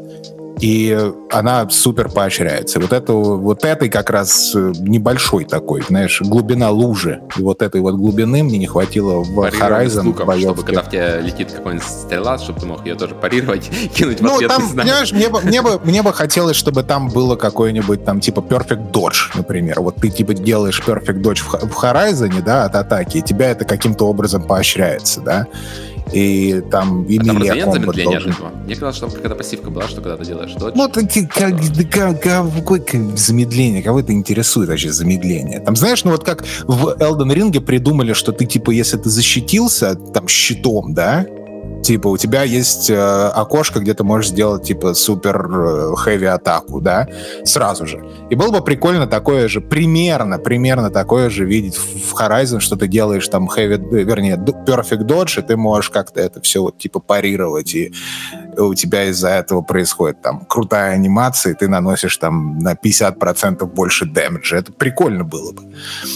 и 0.59 1.11
она 1.31 1.67
супер 1.69 2.09
поощряется. 2.09 2.79
Вот, 2.79 2.93
это, 2.93 3.13
вот 3.13 3.65
этой 3.65 3.89
как 3.89 4.09
раз 4.09 4.53
э, 4.55 4.71
небольшой 4.79 5.45
такой, 5.45 5.81
знаешь, 5.81 6.21
глубина 6.21 6.69
лужи. 6.69 7.21
И 7.37 7.41
вот 7.41 7.61
этой 7.61 7.81
вот 7.81 7.95
глубины 7.95 8.43
мне 8.43 8.57
не 8.59 8.67
хватило 8.67 9.23
в 9.23 9.39
Horizon 9.39 10.05
луком, 10.05 10.39
чтобы 10.39 10.63
когда 10.63 10.83
в 10.83 10.89
тебя 10.89 11.19
летит 11.19 11.51
какой-нибудь 11.51 11.85
стрела, 11.87 12.37
чтобы 12.37 12.59
ты 12.59 12.65
мог 12.65 12.85
ее 12.85 12.95
тоже 12.95 13.15
парировать, 13.15 13.69
кинуть 13.95 14.19
в 14.19 14.23
Ну, 14.23 14.35
ответ, 14.35 14.49
там, 14.49 14.61
не 14.63 14.69
знаю. 14.69 14.87
понимаешь, 14.87 15.11
мне 15.11 15.29
бы, 15.29 15.41
мне, 15.41 15.61
бы, 15.61 15.79
мне 15.83 16.01
бы 16.01 16.13
хотелось, 16.13 16.55
чтобы 16.55 16.83
там 16.83 17.09
было 17.09 17.35
какой-нибудь 17.35 18.05
там 18.05 18.19
типа 18.19 18.39
Perfect 18.39 18.91
Dodge, 18.91 19.35
например. 19.35 19.81
Вот 19.81 19.95
ты 19.95 20.09
типа 20.09 20.33
делаешь 20.33 20.81
Perfect 20.85 21.21
Dodge 21.21 21.41
в, 21.41 21.67
в 21.67 21.83
Horizon, 21.83 22.41
да, 22.41 22.65
от 22.65 22.75
атаки, 22.75 23.17
и 23.17 23.21
тебя 23.21 23.51
это 23.51 23.65
каким-то 23.65 24.05
образом 24.07 24.43
поощряется, 24.43 25.21
да. 25.21 25.47
И 26.11 26.61
там 26.69 27.03
и 27.05 27.17
А 27.17 27.23
там 27.23 27.41
замедления 27.41 27.63
от 27.63 28.23
должен- 28.23 28.31
этого? 28.31 28.51
Мне 28.65 28.75
казалось, 28.75 28.95
что 28.97 29.07
какая-то 29.07 29.35
пассивка 29.35 29.69
была, 29.71 29.87
что 29.87 30.01
когда 30.01 30.17
ты 30.17 30.25
делаешь 30.25 30.53
дочь. 30.53 30.73
Ну, 30.75 30.87
и 30.87 30.91
как, 30.91 31.91
как- 31.91 32.21
как- 32.21 32.53
какое 32.53 32.83
замедление? 33.15 33.81
Кого 33.81 33.99
это 34.01 34.11
интересует 34.13 34.69
вообще 34.69 34.91
замедление? 34.91 35.59
Там, 35.59 35.75
знаешь, 35.75 36.03
ну 36.03 36.11
вот 36.11 36.23
как 36.23 36.43
в 36.67 36.95
Elden 36.99 37.33
Ring 37.33 37.59
придумали, 37.61 38.13
что 38.13 38.31
ты, 38.31 38.45
типа, 38.45 38.71
если 38.71 38.97
ты 38.97 39.09
защитился 39.09 39.95
там 39.95 40.27
щитом, 40.27 40.93
да, 40.93 41.25
Типа, 41.83 42.07
у 42.07 42.17
тебя 42.17 42.43
есть 42.43 42.89
э, 42.89 42.95
окошко, 42.95 43.79
где 43.79 43.93
ты 43.93 44.03
можешь 44.03 44.31
сделать, 44.31 44.63
типа, 44.63 44.93
супер 44.93 45.95
хэви 45.95 46.27
атаку, 46.27 46.79
да, 46.79 47.07
сразу 47.43 47.85
же. 47.85 48.03
И 48.29 48.35
было 48.35 48.51
бы 48.51 48.63
прикольно 48.63 49.05
такое 49.05 49.47
же, 49.47 49.59
примерно, 49.59 50.39
примерно 50.39 50.89
такое 50.89 51.29
же 51.29 51.45
видеть 51.45 51.75
в 51.75 52.13
Horizon, 52.15 52.61
что 52.61 52.77
ты 52.77 52.87
делаешь 52.87 53.27
там 53.27 53.49
э, 53.57 53.67
вернее, 53.67 54.37
perfect 54.37 55.03
dodge, 55.05 55.39
и 55.39 55.41
ты 55.41 55.57
можешь 55.57 55.89
как-то 55.89 56.21
это 56.21 56.41
все 56.41 56.61
вот, 56.61 56.77
типа, 56.77 56.99
парировать, 56.99 57.75
и 57.75 57.93
у 58.61 58.73
тебя 58.73 59.05
из-за 59.05 59.29
этого 59.29 59.61
происходит 59.61 60.21
там 60.21 60.45
крутая 60.45 60.93
анимация, 60.93 61.53
и 61.53 61.55
ты 61.55 61.67
наносишь 61.67 62.17
там 62.17 62.59
на 62.59 62.73
50% 62.73 63.65
больше 63.65 64.05
дэмэджа. 64.05 64.57
Это 64.57 64.71
прикольно 64.71 65.23
было 65.23 65.51
бы. 65.51 65.63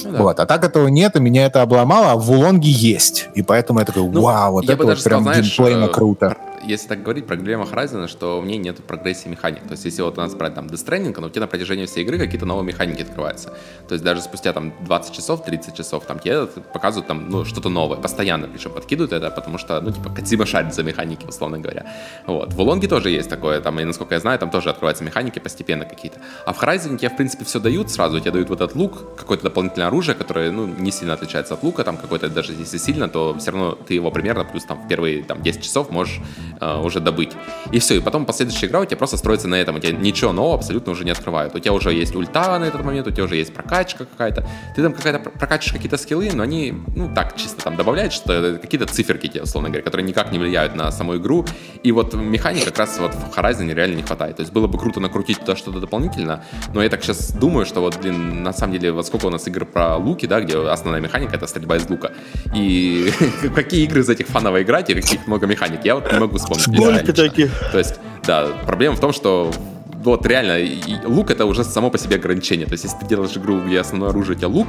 Ну, 0.03 0.11
да. 0.11 0.17
Вот. 0.23 0.39
А 0.39 0.45
так 0.45 0.63
этого 0.63 0.87
нет, 0.87 1.15
и 1.15 1.19
меня 1.19 1.45
это 1.45 1.61
обломало, 1.61 2.11
а 2.11 2.15
в 2.15 2.29
Улонге 2.31 2.69
есть. 2.69 3.29
И 3.35 3.41
поэтому 3.41 3.79
я 3.79 3.85
такой, 3.85 4.03
ну, 4.03 4.21
вау, 4.21 4.53
вот 4.53 4.69
это 4.69 4.83
вот 4.83 5.03
прям 5.03 5.23
знаешь, 5.23 5.45
геймплейно 5.45 5.85
э, 5.85 5.89
круто 5.89 6.37
если 6.67 6.87
так 6.87 7.01
говорить, 7.01 7.25
проблема 7.25 7.63
Horizon, 7.63 8.07
что 8.07 8.41
в 8.41 8.45
ней 8.45 8.57
нет 8.57 8.83
прогрессии 8.83 9.29
механик. 9.29 9.63
То 9.63 9.71
есть, 9.71 9.85
если 9.85 10.01
вот 10.01 10.17
у 10.17 10.21
нас 10.21 10.35
брать 10.35 10.55
там 10.55 10.67
Death 10.67 10.85
Stranding, 10.85 11.19
но 11.19 11.27
у 11.27 11.29
тебя 11.29 11.41
на 11.41 11.47
протяжении 11.47 11.85
всей 11.85 12.03
игры 12.03 12.17
какие-то 12.17 12.45
новые 12.45 12.65
механики 12.65 13.01
открываются. 13.01 13.49
То 13.87 13.93
есть, 13.93 14.03
даже 14.03 14.21
спустя 14.21 14.53
там 14.53 14.73
20 14.81 15.15
часов, 15.15 15.43
30 15.43 15.75
часов, 15.75 16.05
там 16.05 16.19
тебе 16.19 16.45
показывают 16.45 17.07
там, 17.07 17.29
ну, 17.29 17.45
что-то 17.45 17.69
новое, 17.69 17.97
постоянно 17.97 18.47
причем 18.47 18.71
подкидывают 18.71 19.13
это, 19.13 19.29
потому 19.31 19.57
что, 19.57 19.81
ну, 19.81 19.91
типа, 19.91 20.09
Кадзима 20.09 20.45
шарит 20.45 20.73
за 20.73 20.83
механики, 20.83 21.25
условно 21.25 21.59
говоря. 21.59 21.85
Вот. 22.25 22.53
В 22.53 22.59
Улонге 22.59 22.87
тоже 22.87 23.09
есть 23.09 23.29
такое, 23.29 23.61
там, 23.61 23.79
и 23.79 23.83
насколько 23.83 24.13
я 24.13 24.19
знаю, 24.19 24.39
там 24.39 24.49
тоже 24.49 24.69
открываются 24.69 25.03
механики 25.03 25.39
постепенно 25.39 25.85
какие-то. 25.85 26.19
А 26.45 26.53
в 26.53 26.61
Horizon 26.61 26.97
тебе, 26.97 27.09
в 27.09 27.15
принципе, 27.15 27.45
все 27.45 27.59
дают 27.59 27.91
сразу, 27.91 28.19
тебе 28.19 28.31
дают 28.31 28.49
вот 28.49 28.61
этот 28.61 28.75
лук, 28.75 29.15
какое-то 29.15 29.43
дополнительное 29.43 29.87
оружие, 29.87 30.15
которое, 30.15 30.51
ну, 30.51 30.67
не 30.67 30.91
сильно 30.91 31.13
отличается 31.13 31.53
от 31.53 31.63
лука, 31.63 31.83
там, 31.83 31.97
какой-то, 31.97 32.29
даже 32.29 32.53
если 32.53 32.77
сильно, 32.77 33.07
то 33.09 33.35
все 33.39 33.51
равно 33.51 33.71
ты 33.71 33.93
его 33.93 34.11
примерно, 34.11 34.43
плюс 34.43 34.65
там 34.65 34.83
в 34.83 34.87
первые, 34.87 35.23
там, 35.23 35.41
10 35.41 35.63
часов 35.63 35.89
можешь 35.89 36.19
э, 36.59 36.81
уже 36.81 36.99
добыть. 36.99 37.31
И 37.71 37.79
все, 37.79 37.95
и 37.95 37.99
потом 37.99 38.25
последующая 38.25 38.67
игра 38.67 38.79
у 38.81 38.85
тебя 38.85 38.97
просто 38.97 39.17
строится 39.17 39.47
на 39.47 39.55
этом, 39.55 39.75
у 39.75 39.79
тебя 39.79 39.91
ничего 39.91 40.31
нового 40.33 40.55
абсолютно 40.55 40.91
уже 40.91 41.05
не 41.05 41.11
открывают. 41.11 41.55
У 41.55 41.59
тебя 41.59 41.73
уже 41.73 41.93
есть 41.93 42.15
ульта 42.15 42.57
на 42.59 42.65
этот 42.65 42.83
момент, 42.83 43.07
у 43.07 43.11
тебя 43.11 43.23
уже 43.23 43.35
есть 43.35 43.53
прокачка 43.53 44.05
какая-то. 44.05 44.47
Ты 44.75 44.81
там 44.81 44.93
какая-то 44.93 45.29
прокачиваешь 45.29 45.73
какие-то 45.73 45.97
скиллы, 45.97 46.31
но 46.33 46.43
они, 46.43 46.73
ну, 46.95 47.13
так, 47.13 47.35
чисто 47.35 47.63
там 47.63 47.75
добавляют, 47.75 48.13
что 48.13 48.59
какие-то 48.61 48.85
циферки 48.85 49.27
тебе, 49.27 49.43
условно 49.43 49.69
говоря, 49.69 49.83
которые 49.83 50.05
никак 50.05 50.31
не 50.31 50.39
влияют 50.39 50.75
на 50.75 50.91
саму 50.91 51.17
игру. 51.17 51.45
И 51.83 51.91
вот 51.91 52.13
механики 52.13 52.65
как 52.65 52.79
раз 52.79 52.99
вот 52.99 53.13
в 53.13 53.37
Horizon 53.37 53.73
реально 53.73 53.95
не 53.95 54.03
хватает. 54.03 54.37
То 54.37 54.41
есть 54.41 54.53
было 54.53 54.67
бы 54.67 54.77
круто 54.77 54.99
накрутить 54.99 55.39
туда 55.39 55.55
что-то 55.55 55.79
дополнительно, 55.79 56.43
но 56.73 56.83
я 56.83 56.89
так 56.89 57.03
сейчас 57.03 57.31
думаю, 57.31 57.65
что 57.65 57.81
вот, 57.81 57.97
блин, 57.97 58.43
на 58.43 58.53
самом 58.53 58.73
деле, 58.73 58.91
вот 58.91 59.05
сколько 59.05 59.25
у 59.25 59.29
нас 59.29 59.47
игр 59.47 59.65
про 59.65 59.97
луки, 59.97 60.27
да, 60.27 60.41
где 60.41 60.57
основная 60.57 61.01
механика— 61.01 61.35
это 61.37 61.47
стрельба 61.47 61.77
из 61.77 61.89
лука. 61.89 62.11
И 62.55 63.11
какие 63.55 63.83
игры 63.83 64.01
из 64.01 64.09
этих 64.09 64.27
фаново 64.27 64.61
играть 64.61 64.89
и 64.89 64.95
каких 64.95 65.27
много 65.27 65.47
механик, 65.47 65.85
я 65.85 65.95
вот 65.95 66.11
не 66.11 66.19
могу 66.19 66.37
вспомнить 66.55 67.15
таких. 67.15 67.51
То 67.71 67.77
есть, 67.77 67.95
да, 68.25 68.47
проблема 68.65 68.95
в 68.95 68.99
том, 68.99 69.13
что 69.13 69.51
вот 70.03 70.25
реально, 70.25 70.57
лук 71.05 71.31
это 71.31 71.45
уже 71.45 71.63
само 71.63 71.89
по 71.89 71.97
себе 71.97 72.15
ограничение. 72.15 72.65
То 72.65 72.73
есть, 72.73 72.85
если 72.85 72.97
ты 72.97 73.05
делаешь 73.05 73.35
игру, 73.35 73.59
где 73.61 73.79
основное 73.79 74.09
оружие 74.09 74.35
у 74.35 74.39
тебя 74.39 74.47
лук, 74.47 74.67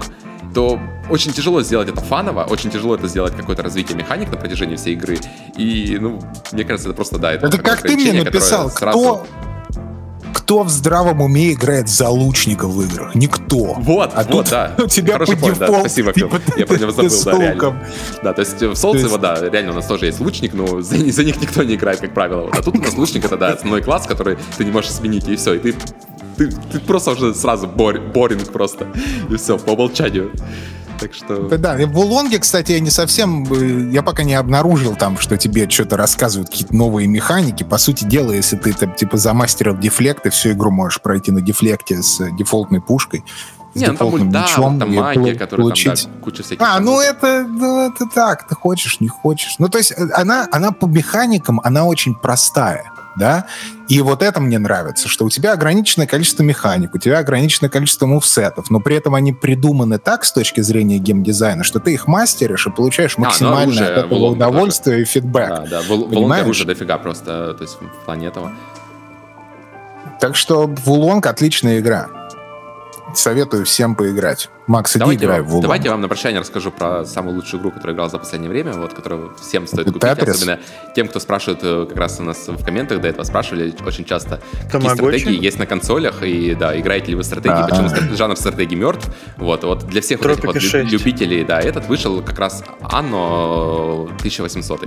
то 0.54 0.80
очень 1.10 1.32
тяжело 1.32 1.62
сделать 1.62 1.88
это 1.88 2.00
фаново, 2.00 2.44
очень 2.44 2.70
тяжело 2.70 2.94
это 2.94 3.06
сделать 3.06 3.36
какое-то 3.36 3.62
развитие 3.62 3.96
механик 3.96 4.30
на 4.30 4.36
протяжении 4.36 4.76
всей 4.76 4.94
игры. 4.94 5.18
И, 5.56 5.98
ну, 6.00 6.20
мне 6.52 6.64
кажется, 6.64 6.88
это 6.88 6.96
просто, 6.96 7.18
да, 7.18 7.32
это, 7.32 7.46
это 7.46 7.58
как 7.58 7.82
ты 7.82 7.94
мне 7.94 8.12
написал, 8.12 8.70
сразу... 8.70 8.98
кто 8.98 9.26
кто 10.32 10.62
в 10.62 10.68
здравом 10.68 11.20
уме 11.20 11.52
играет 11.52 11.88
за 11.88 12.08
лучника 12.08 12.66
в 12.66 12.82
играх? 12.82 13.14
Никто. 13.14 13.74
Вот, 13.78 14.12
а 14.14 14.22
вот, 14.22 14.30
тут 14.30 14.50
да. 14.50 14.74
у 14.78 14.86
тебя 14.86 15.14
Хороший 15.14 15.36
по 15.36 15.46
point, 15.46 15.54
дефолт, 15.54 15.70
да, 15.70 15.80
спасибо, 15.80 16.12
типа, 16.12 16.40
Я 16.56 16.66
про 16.66 16.78
него 16.78 16.90
забыл, 16.90 17.24
да, 17.24 17.38
реально. 17.38 17.82
Да, 18.22 18.32
то 18.32 18.40
есть 18.40 18.60
в 18.60 18.74
Солнце, 18.76 19.06
есть... 19.06 19.20
да, 19.20 19.36
реально 19.48 19.72
у 19.72 19.74
нас 19.74 19.86
тоже 19.86 20.06
есть 20.06 20.20
лучник, 20.20 20.54
но 20.54 20.80
за, 20.80 20.96
за 21.12 21.24
них 21.24 21.40
никто 21.40 21.62
не 21.62 21.74
играет, 21.74 22.00
как 22.00 22.14
правило. 22.14 22.42
Вот. 22.42 22.56
А 22.56 22.62
тут 22.62 22.76
у 22.76 22.80
нас 22.80 22.94
лучник 22.94 23.24
это, 23.24 23.36
да, 23.36 23.48
основной 23.52 23.82
класс, 23.82 24.06
который 24.06 24.38
ты 24.56 24.64
не 24.64 24.70
можешь 24.70 24.90
сменить, 24.90 25.28
и 25.28 25.36
все, 25.36 25.54
и 25.54 25.58
ты 25.58 25.74
ты, 26.38 26.50
ты 26.72 26.78
просто 26.78 27.10
уже 27.10 27.34
сразу 27.34 27.66
бор, 27.66 28.00
боринг 28.00 28.52
просто. 28.52 28.86
И 29.28 29.36
все, 29.36 29.58
по 29.58 29.72
умолчанию. 29.72 30.30
Так 30.98 31.14
что... 31.14 31.48
Да, 31.58 31.76
в 31.76 31.98
Улонге, 31.98 32.38
кстати, 32.38 32.72
я 32.72 32.80
не 32.80 32.90
совсем... 32.90 33.44
Э, 33.52 33.90
я 33.92 34.02
пока 34.02 34.24
не 34.24 34.34
обнаружил 34.34 34.96
там, 34.96 35.18
что 35.18 35.36
тебе 35.36 35.68
что-то 35.68 35.96
рассказывают, 35.96 36.50
какие-то 36.50 36.74
новые 36.74 37.06
механики. 37.06 37.62
По 37.62 37.78
сути 37.78 38.04
дела, 38.04 38.32
если 38.32 38.56
ты 38.56 38.72
там, 38.72 38.94
типа, 38.94 39.16
замастерил 39.16 39.76
дефлект, 39.76 40.24
ты 40.24 40.30
всю 40.30 40.50
игру 40.50 40.70
можешь 40.70 41.00
пройти 41.00 41.30
на 41.30 41.40
дефлекте 41.40 42.02
с 42.02 42.30
дефолтной 42.32 42.80
пушкой. 42.80 43.24
С 43.74 43.80
не, 43.80 43.86
ну 43.86 43.96
там 43.96 44.28
мечом, 44.28 44.78
там 44.78 44.94
магия, 44.94 45.34
которая 45.34 45.64
получить... 45.64 46.04
там, 46.04 46.12
да, 46.14 46.24
куча 46.24 46.42
всяких... 46.42 46.66
А, 46.66 46.80
ну 46.80 47.00
это, 47.00 47.46
ну 47.46 47.88
это 47.88 48.06
так, 48.06 48.48
ты 48.48 48.54
хочешь, 48.54 49.00
не 49.00 49.08
хочешь. 49.08 49.56
Ну, 49.58 49.68
то 49.68 49.78
есть 49.78 49.92
э, 49.92 50.08
она, 50.14 50.48
она 50.50 50.72
по 50.72 50.86
механикам, 50.86 51.60
она 51.62 51.84
очень 51.84 52.14
простая 52.14 52.90
да, 53.18 53.46
и 53.88 54.00
вот 54.00 54.22
это 54.22 54.40
мне 54.40 54.58
нравится, 54.58 55.08
что 55.08 55.24
у 55.24 55.30
тебя 55.30 55.52
ограниченное 55.52 56.06
количество 56.06 56.42
механик, 56.42 56.94
у 56.94 56.98
тебя 56.98 57.18
ограниченное 57.18 57.70
количество 57.70 58.06
мувсетов, 58.06 58.70
но 58.70 58.80
при 58.80 58.96
этом 58.96 59.14
они 59.14 59.32
придуманы 59.32 59.98
так 59.98 60.24
с 60.24 60.32
точки 60.32 60.60
зрения 60.60 60.98
геймдизайна, 60.98 61.64
что 61.64 61.80
ты 61.80 61.94
их 61.94 62.06
мастеришь 62.06 62.66
и 62.66 62.70
получаешь 62.70 63.14
а, 63.16 63.20
ну, 63.20 63.26
максимальное 63.26 63.88
а, 63.88 63.92
от 63.92 64.06
этого 64.06 64.26
удовольствие 64.26 64.98
тоже. 64.98 65.02
и 65.02 65.04
фидбэк. 65.04 65.48
Да, 65.48 65.66
да, 65.70 65.82
в, 65.82 66.10
Понимаешь? 66.10 66.46
уже 66.46 66.64
дофига 66.64 66.98
просто, 66.98 67.54
то 67.54 67.62
есть 67.62 67.76
в 67.80 68.04
плане 68.04 68.28
этого. 68.28 68.52
Так 70.20 70.36
что 70.36 70.66
Вулонг 70.66 71.26
отличная 71.26 71.80
игра. 71.80 72.08
Советую 73.14 73.64
всем 73.64 73.94
поиграть. 73.94 74.50
Макс, 74.68 74.94
иди 74.94 74.98
давайте 74.98 75.24
играй 75.24 75.40
в 75.40 75.46
Вулон. 75.46 75.62
Давайте 75.62 75.86
я 75.86 75.92
вам 75.92 76.02
на 76.02 76.08
прощание 76.08 76.40
расскажу 76.40 76.70
про 76.70 77.06
самую 77.06 77.36
лучшую 77.36 77.60
игру, 77.60 77.70
которую 77.70 77.94
я 77.94 77.96
играл 77.96 78.10
за 78.10 78.18
последнее 78.18 78.50
время, 78.50 78.74
вот, 78.74 78.92
которую 78.92 79.34
всем 79.40 79.66
стоит 79.66 79.86
купить, 79.86 80.02
Тетрис? 80.02 80.36
особенно 80.36 80.60
тем, 80.94 81.08
кто 81.08 81.20
спрашивает, 81.20 81.60
э, 81.62 81.86
как 81.88 81.96
раз 81.96 82.20
у 82.20 82.22
нас 82.22 82.46
в 82.46 82.62
комментах 82.62 83.00
до 83.00 83.08
этого 83.08 83.24
спрашивали 83.24 83.74
очень 83.86 84.04
часто, 84.04 84.42
какие 84.70 84.90
стратегии 84.90 85.42
есть 85.42 85.58
на 85.58 85.64
консолях, 85.64 86.22
и 86.22 86.54
да, 86.54 86.78
играете 86.78 87.12
ли 87.12 87.14
вы 87.14 87.24
стратегии, 87.24 87.54
А-а-а. 87.54 87.68
почему 87.68 88.14
жанр 88.14 88.36
стратегии 88.36 88.74
мертв. 88.74 89.08
Вот, 89.38 89.64
вот 89.64 89.86
для 89.86 90.02
всех 90.02 90.20
вот 90.20 90.32
этих 90.32 90.44
вот 90.44 90.56
любителей, 90.92 91.44
да, 91.44 91.60
этот 91.60 91.86
вышел 91.86 92.20
как 92.20 92.38
раз 92.38 92.62
Anno 92.82 94.04
1800. 94.18 94.82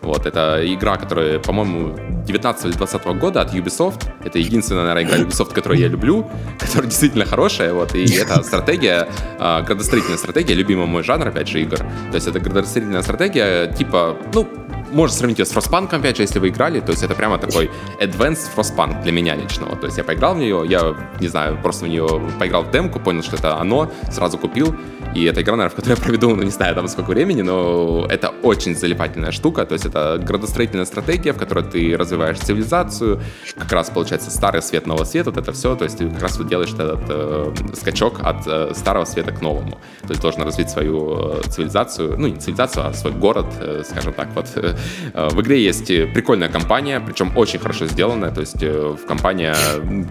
Вот, 0.00 0.26
это 0.26 0.60
игра, 0.62 0.96
которая, 0.96 1.40
по-моему, 1.40 1.96
19 2.24 2.66
или 2.66 2.72
20 2.72 3.04
года 3.18 3.40
от 3.40 3.52
Ubisoft. 3.52 4.04
Это 4.22 4.38
единственная, 4.38 4.84
наверное, 4.84 5.04
игра 5.04 5.18
Ubisoft, 5.18 5.54
которую 5.54 5.80
я 5.80 5.88
люблю, 5.88 6.30
которая 6.60 6.86
действительно 6.86 7.24
хорошая, 7.24 7.72
вот, 7.72 7.94
и 7.94 8.04
это 8.16 8.42
стратегия 8.44 9.08
а, 9.38 9.62
градостроительная 9.62 10.18
стратегия, 10.18 10.54
любимый 10.54 10.86
мой 10.86 11.02
жанр, 11.02 11.28
опять 11.28 11.48
же, 11.48 11.60
игр. 11.60 11.78
То 11.78 12.14
есть 12.14 12.26
это 12.26 12.40
градостроительная 12.40 13.02
стратегия, 13.02 13.66
типа, 13.72 14.16
ну, 14.32 14.48
можно 14.94 15.16
сравнить 15.16 15.38
ее 15.38 15.44
с 15.44 15.52
Frostpunk, 15.52 15.94
опять 15.94 16.16
же, 16.16 16.22
если 16.22 16.38
вы 16.38 16.48
играли, 16.48 16.80
то 16.80 16.92
есть 16.92 17.02
это 17.02 17.14
прямо 17.14 17.38
такой 17.38 17.70
advanced 18.00 18.48
Frostpunk 18.56 19.02
для 19.02 19.12
меня 19.12 19.34
лично. 19.34 19.66
То 19.76 19.86
есть 19.86 19.98
я 19.98 20.04
поиграл 20.04 20.34
в 20.34 20.38
нее, 20.38 20.64
я, 20.66 20.94
не 21.20 21.28
знаю, 21.28 21.58
просто 21.62 21.84
в 21.84 21.88
нее 21.88 22.08
поиграл 22.38 22.62
в 22.62 22.70
демку, 22.70 22.98
понял, 23.00 23.22
что 23.22 23.36
это 23.36 23.58
оно, 23.58 23.90
сразу 24.10 24.38
купил, 24.38 24.74
и 25.14 25.24
эта 25.24 25.42
игра, 25.42 25.56
наверное, 25.56 25.72
в 25.72 25.76
которой 25.76 25.96
я 25.98 26.02
проведу, 26.02 26.34
ну, 26.34 26.42
не 26.42 26.50
знаю, 26.50 26.74
там 26.74 26.88
сколько 26.88 27.10
времени, 27.10 27.42
но 27.42 28.06
это 28.08 28.32
очень 28.42 28.74
залипательная 28.74 29.32
штука, 29.32 29.66
то 29.66 29.74
есть 29.74 29.86
это 29.86 30.18
градостроительная 30.22 30.86
стратегия, 30.86 31.32
в 31.32 31.38
которой 31.38 31.64
ты 31.64 31.96
развиваешь 31.96 32.38
цивилизацию, 32.38 33.20
как 33.56 33.72
раз, 33.72 33.90
получается, 33.90 34.30
старый 34.30 34.62
свет, 34.62 34.86
новый 34.86 35.06
свет, 35.06 35.26
вот 35.26 35.36
это 35.36 35.52
все, 35.52 35.76
то 35.76 35.84
есть 35.84 35.98
ты 35.98 36.08
как 36.08 36.22
раз 36.22 36.38
вот 36.38 36.48
делаешь 36.48 36.72
этот 36.72 37.00
э, 37.08 37.54
скачок 37.74 38.20
от 38.22 38.46
э, 38.46 38.72
старого 38.74 39.04
света 39.04 39.32
к 39.32 39.42
новому. 39.42 39.78
То 40.02 40.10
есть 40.10 40.22
должен 40.22 40.42
развить 40.42 40.70
свою 40.70 41.38
э, 41.38 41.42
цивилизацию, 41.48 42.18
ну, 42.18 42.28
не 42.28 42.36
цивилизацию, 42.36 42.86
а 42.86 42.92
свой 42.92 43.12
город, 43.12 43.46
э, 43.60 43.82
скажем 43.84 44.12
так, 44.12 44.28
вот, 44.34 44.46
Э, 44.56 44.74
в 45.12 45.40
игре 45.40 45.62
есть 45.62 45.86
прикольная 45.86 46.48
компания, 46.48 47.00
причем 47.00 47.32
очень 47.36 47.58
хорошо 47.58 47.86
сделанная. 47.86 48.30
То 48.30 48.40
есть 48.40 48.62
э, 48.62 48.96
в 49.00 49.06
компания, 49.06 49.54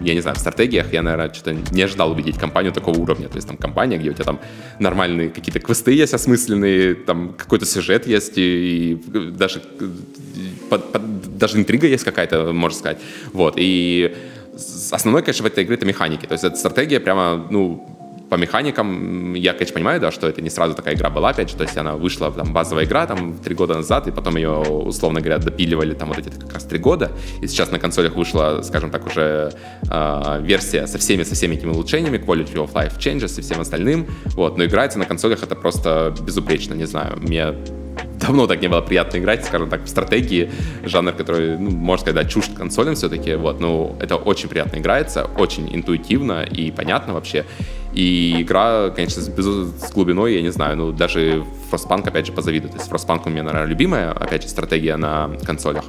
я 0.02 0.14
не 0.14 0.22
знаю, 0.22 0.36
в 0.36 0.40
стратегиях 0.40 0.94
я, 0.94 1.02
наверное, 1.02 1.34
что-то 1.34 1.54
не 1.54 1.82
ожидал 1.82 2.12
увидеть 2.12 2.38
компанию 2.38 2.74
такого 2.74 2.98
уровня. 2.98 3.28
То 3.28 3.36
есть 3.36 3.48
там 3.48 3.58
компания, 3.58 3.98
где 3.98 4.10
у 4.10 4.14
тебя 4.14 4.26
там 4.26 4.40
нормальные 4.80 5.30
какие-то 5.30 5.60
квесты 5.60 5.92
есть 5.92 6.14
осмысленные, 6.14 6.96
там 6.96 7.34
какой-то 7.34 7.66
сюжет 7.66 8.08
есть 8.08 8.38
и, 8.38 8.94
и 8.94 8.96
даже, 9.32 9.62
под, 10.70 10.92
под, 10.92 11.38
даже 11.38 11.58
интрига 11.58 11.88
есть 11.88 12.04
какая-то, 12.04 12.54
можно 12.54 12.78
сказать. 12.78 13.00
Вот. 13.34 13.56
И 13.58 14.16
основной, 14.92 15.22
конечно, 15.22 15.44
в 15.44 15.48
этой 15.48 15.64
игре 15.64 15.76
это 15.76 15.86
механики. 15.86 16.26
То 16.26 16.34
есть 16.34 16.44
это 16.44 16.56
стратегия 16.56 17.00
прямо, 17.00 17.48
ну, 17.50 17.93
по 18.34 18.36
механикам, 18.36 19.36
я, 19.36 19.54
конечно, 19.54 19.76
понимаю, 19.76 20.02
да, 20.02 20.12
что 20.12 20.28
это 20.28 20.42
не 20.42 20.50
сразу 20.50 20.74
такая 20.74 20.96
игра 20.96 21.12
была, 21.12 21.30
опять 21.30 21.52
же, 21.52 21.56
то 21.56 21.62
есть 21.66 21.78
она 21.78 21.96
вышла, 21.96 22.32
там, 22.32 22.52
базовая 22.52 22.86
игра, 22.86 23.06
там, 23.06 23.38
три 23.38 23.54
года 23.54 23.76
назад, 23.76 24.08
и 24.08 24.12
потом 24.12 24.38
ее, 24.38 24.50
условно 24.50 25.20
говоря, 25.22 25.38
допиливали, 25.38 25.94
там, 25.94 26.08
вот 26.08 26.18
эти 26.18 26.30
как 26.32 26.52
раз 26.52 26.64
три 26.64 26.80
года, 26.80 27.12
и 27.44 27.48
сейчас 27.48 27.70
на 27.70 27.78
консолях 27.78 28.16
вышла, 28.16 28.64
скажем 28.64 28.90
так, 28.90 29.06
уже 29.06 29.54
э, 29.88 30.40
версия 30.42 30.88
со 30.88 30.98
всеми, 30.98 31.22
со 31.22 31.36
всеми 31.36 31.58
этими 31.58 31.70
улучшениями, 31.70 32.18
Quality 32.18 32.56
of 32.56 32.74
Life 32.74 32.98
Changes 32.98 33.38
и 33.38 33.44
всем 33.44 33.62
остальным, 33.62 34.08
вот, 34.36 34.58
но 34.58 34.66
играется 34.66 34.98
на 34.98 35.06
консолях 35.06 35.44
это 35.44 35.54
просто 35.56 36.16
безупречно, 36.26 36.74
не 36.74 36.86
знаю, 36.86 37.20
мне 37.22 37.54
давно 38.28 38.48
так 38.48 38.62
не 38.62 38.68
было 38.68 38.82
приятно 38.82 39.18
играть, 39.18 39.46
скажем 39.46 39.70
так, 39.70 39.84
в 39.84 39.88
стратегии, 39.88 40.50
жанр, 40.84 41.12
который, 41.14 41.58
ну, 41.58 41.72
можно 41.72 42.02
сказать, 42.02 42.24
да, 42.24 42.30
чужд 42.30 42.54
консолям 42.56 42.96
все-таки, 42.96 43.36
вот, 43.36 43.60
ну, 43.60 43.96
это 44.00 44.16
очень 44.16 44.50
приятно 44.50 44.78
играется, 44.78 45.26
очень 45.38 45.74
интуитивно 45.76 46.44
и 46.44 46.72
понятно 46.72 47.14
вообще, 47.14 47.46
И 47.94 48.42
игра, 48.42 48.90
конечно, 48.90 49.22
с, 49.22 49.28
с 49.28 49.92
глубиной, 49.94 50.36
я 50.36 50.42
не 50.42 50.52
знаю, 50.52 50.78
ну, 50.78 50.92
даже 50.92 51.44
Frostpunk, 51.72 52.08
опять 52.08 52.26
же, 52.26 52.32
позавидует. 52.34 52.74
То 52.74 52.80
есть 52.80 52.92
Frostpunk 52.92 53.22
у 53.26 53.30
меня, 53.30 53.44
наверное, 53.44 53.68
любимая, 53.68 54.12
опять 54.12 54.44
же, 54.44 54.50
стратегия 54.50 54.98
на 54.98 55.30
консолях. 55.46 55.86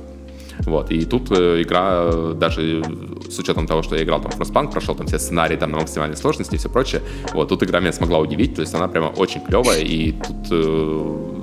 Вот, 0.66 0.90
и 0.90 1.04
тут 1.04 1.30
э, 1.30 1.62
игра, 1.62 2.32
даже 2.34 2.82
с 3.28 3.38
учетом 3.38 3.66
того, 3.66 3.82
что 3.82 3.96
я 3.96 4.04
играл 4.04 4.20
там 4.20 4.30
в 4.30 4.40
Frostpunk, 4.40 4.70
прошел 4.70 4.94
там 4.94 5.06
все 5.06 5.18
сценарии 5.18 5.56
там 5.56 5.70
на 5.72 5.78
максимальной 5.78 6.16
сложности 6.16 6.54
и 6.54 6.58
все 6.58 6.68
прочее, 6.68 7.02
вот, 7.32 7.48
тут 7.48 7.62
игра 7.62 7.80
меня 7.80 7.92
смогла 7.92 8.18
удивить, 8.18 8.54
то 8.54 8.60
есть 8.60 8.74
она 8.74 8.86
прямо 8.86 9.06
очень 9.06 9.40
клевая, 9.40 9.80
и 9.80 10.12
тут 10.12 10.46
э, 10.50 11.34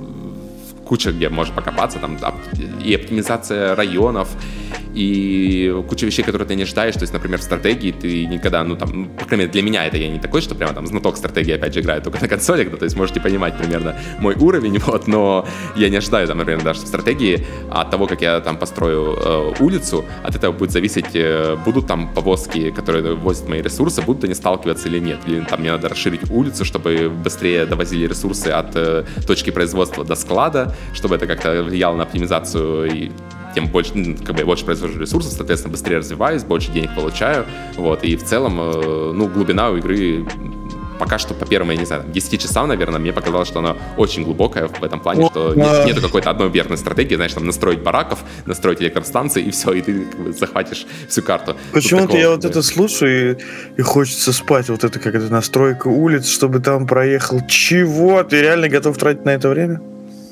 куча, 0.92 1.10
где 1.10 1.30
можешь 1.30 1.54
покопаться, 1.54 1.98
там 1.98 2.18
и 2.84 2.94
оптимизация 2.94 3.74
районов, 3.74 4.28
и 4.94 5.74
куча 5.88 6.04
вещей, 6.04 6.22
которые 6.22 6.46
ты 6.46 6.54
не 6.54 6.64
ожидаешь. 6.64 6.94
То 6.94 7.00
есть, 7.02 7.14
например, 7.14 7.40
в 7.40 7.42
стратегии 7.42 7.92
ты 7.92 8.26
никогда, 8.26 8.62
ну 8.62 8.76
там, 8.76 8.90
ну, 8.92 9.06
по 9.06 9.24
крайней 9.24 9.44
мере, 9.44 9.52
для 9.52 9.62
меня 9.62 9.86
это 9.86 9.96
я 9.96 10.08
не 10.08 10.18
такой, 10.18 10.42
что 10.42 10.54
прямо 10.54 10.74
там 10.74 10.86
знаток 10.86 11.16
стратегии 11.16 11.52
опять 11.54 11.72
же 11.72 11.80
играю 11.80 12.02
только 12.02 12.20
на 12.20 12.28
консолях, 12.28 12.70
да, 12.70 12.76
то 12.76 12.84
есть 12.84 12.96
можете 12.96 13.20
понимать 13.20 13.56
примерно 13.56 13.96
мой 14.18 14.34
уровень, 14.34 14.78
вот, 14.86 15.06
но 15.08 15.46
я 15.76 15.88
не 15.88 15.96
ожидаю, 15.96 16.26
там, 16.26 16.38
например, 16.38 16.62
даже 16.62 16.82
в 16.82 16.86
стратегии 16.86 17.46
от 17.70 17.90
того, 17.90 18.06
как 18.06 18.22
я 18.22 18.40
там 18.40 18.58
построю 18.58 19.16
э, 19.16 19.54
улицу, 19.60 20.04
от 20.22 20.36
этого 20.36 20.52
будет 20.52 20.72
зависеть, 20.72 21.14
э, 21.14 21.56
будут 21.64 21.86
там 21.86 22.12
повозки, 22.12 22.70
которые 22.70 23.14
возят 23.14 23.48
мои 23.48 23.62
ресурсы, 23.62 24.02
будут 24.02 24.24
они 24.24 24.34
сталкиваться 24.34 24.88
или 24.88 24.98
нет, 24.98 25.20
или 25.26 25.40
там 25.40 25.60
мне 25.60 25.70
надо 25.70 25.88
расширить 25.88 26.30
улицу, 26.30 26.64
чтобы 26.64 27.08
быстрее 27.08 27.64
довозили 27.64 28.06
ресурсы 28.06 28.48
от 28.48 28.76
э, 28.76 29.04
точки 29.26 29.50
производства 29.50 30.04
до 30.04 30.14
склада, 30.16 30.74
чтобы 30.92 31.16
это 31.16 31.26
как-то 31.26 31.62
влияло 31.62 31.96
на 31.96 32.04
оптимизацию 32.04 32.90
и 32.92 33.10
тем 33.54 33.68
больше, 33.68 33.92
как 34.24 34.34
бы 34.34 34.40
я 34.40 34.46
больше 34.46 34.64
произвожу 34.64 34.98
ресурсов, 34.98 35.32
соответственно, 35.32 35.72
быстрее 35.72 35.98
развиваюсь, 35.98 36.42
больше 36.42 36.72
денег 36.72 36.94
получаю, 36.94 37.44
вот, 37.76 38.02
и 38.02 38.16
в 38.16 38.24
целом, 38.24 38.58
э, 38.60 39.12
ну, 39.14 39.28
глубина 39.28 39.70
у 39.70 39.76
игры 39.76 40.24
пока 41.02 41.18
что 41.18 41.34
по 41.34 41.44
первым, 41.44 41.70
я 41.70 41.76
не 41.76 41.84
знаю, 41.84 42.04
10 42.06 42.40
часам, 42.40 42.68
наверное, 42.68 43.00
мне 43.00 43.12
показалось, 43.12 43.48
что 43.48 43.58
она 43.58 43.76
очень 43.96 44.22
глубокая 44.22 44.68
в 44.68 44.84
этом 44.84 45.00
плане, 45.00 45.26
что 45.26 45.52
нет, 45.52 45.86
нету 45.86 46.00
какой-то 46.00 46.30
одной 46.30 46.48
верной 46.48 46.78
стратегии, 46.78 47.16
знаешь, 47.16 47.32
там 47.32 47.44
настроить 47.44 47.82
бараков, 47.82 48.20
настроить 48.46 48.80
электростанции, 48.80 49.42
и 49.42 49.50
все, 49.50 49.72
и 49.72 49.82
ты 49.82 50.04
как 50.04 50.20
бы, 50.20 50.32
захватишь 50.32 50.86
всю 51.08 51.22
карту. 51.22 51.56
Почему-то 51.72 52.16
я 52.16 52.30
вот 52.30 52.44
это 52.44 52.62
слушаю, 52.62 53.36
и, 53.36 53.80
и 53.80 53.82
хочется 53.82 54.32
спать, 54.32 54.68
вот 54.68 54.84
это 54.84 55.00
как 55.00 55.16
это 55.16 55.28
настройка 55.28 55.88
улиц, 55.88 56.28
чтобы 56.28 56.60
там 56.60 56.86
проехал. 56.86 57.40
Чего? 57.48 58.22
Ты 58.22 58.40
реально 58.40 58.68
готов 58.68 58.96
тратить 58.96 59.24
на 59.24 59.30
это 59.30 59.48
время? 59.48 59.80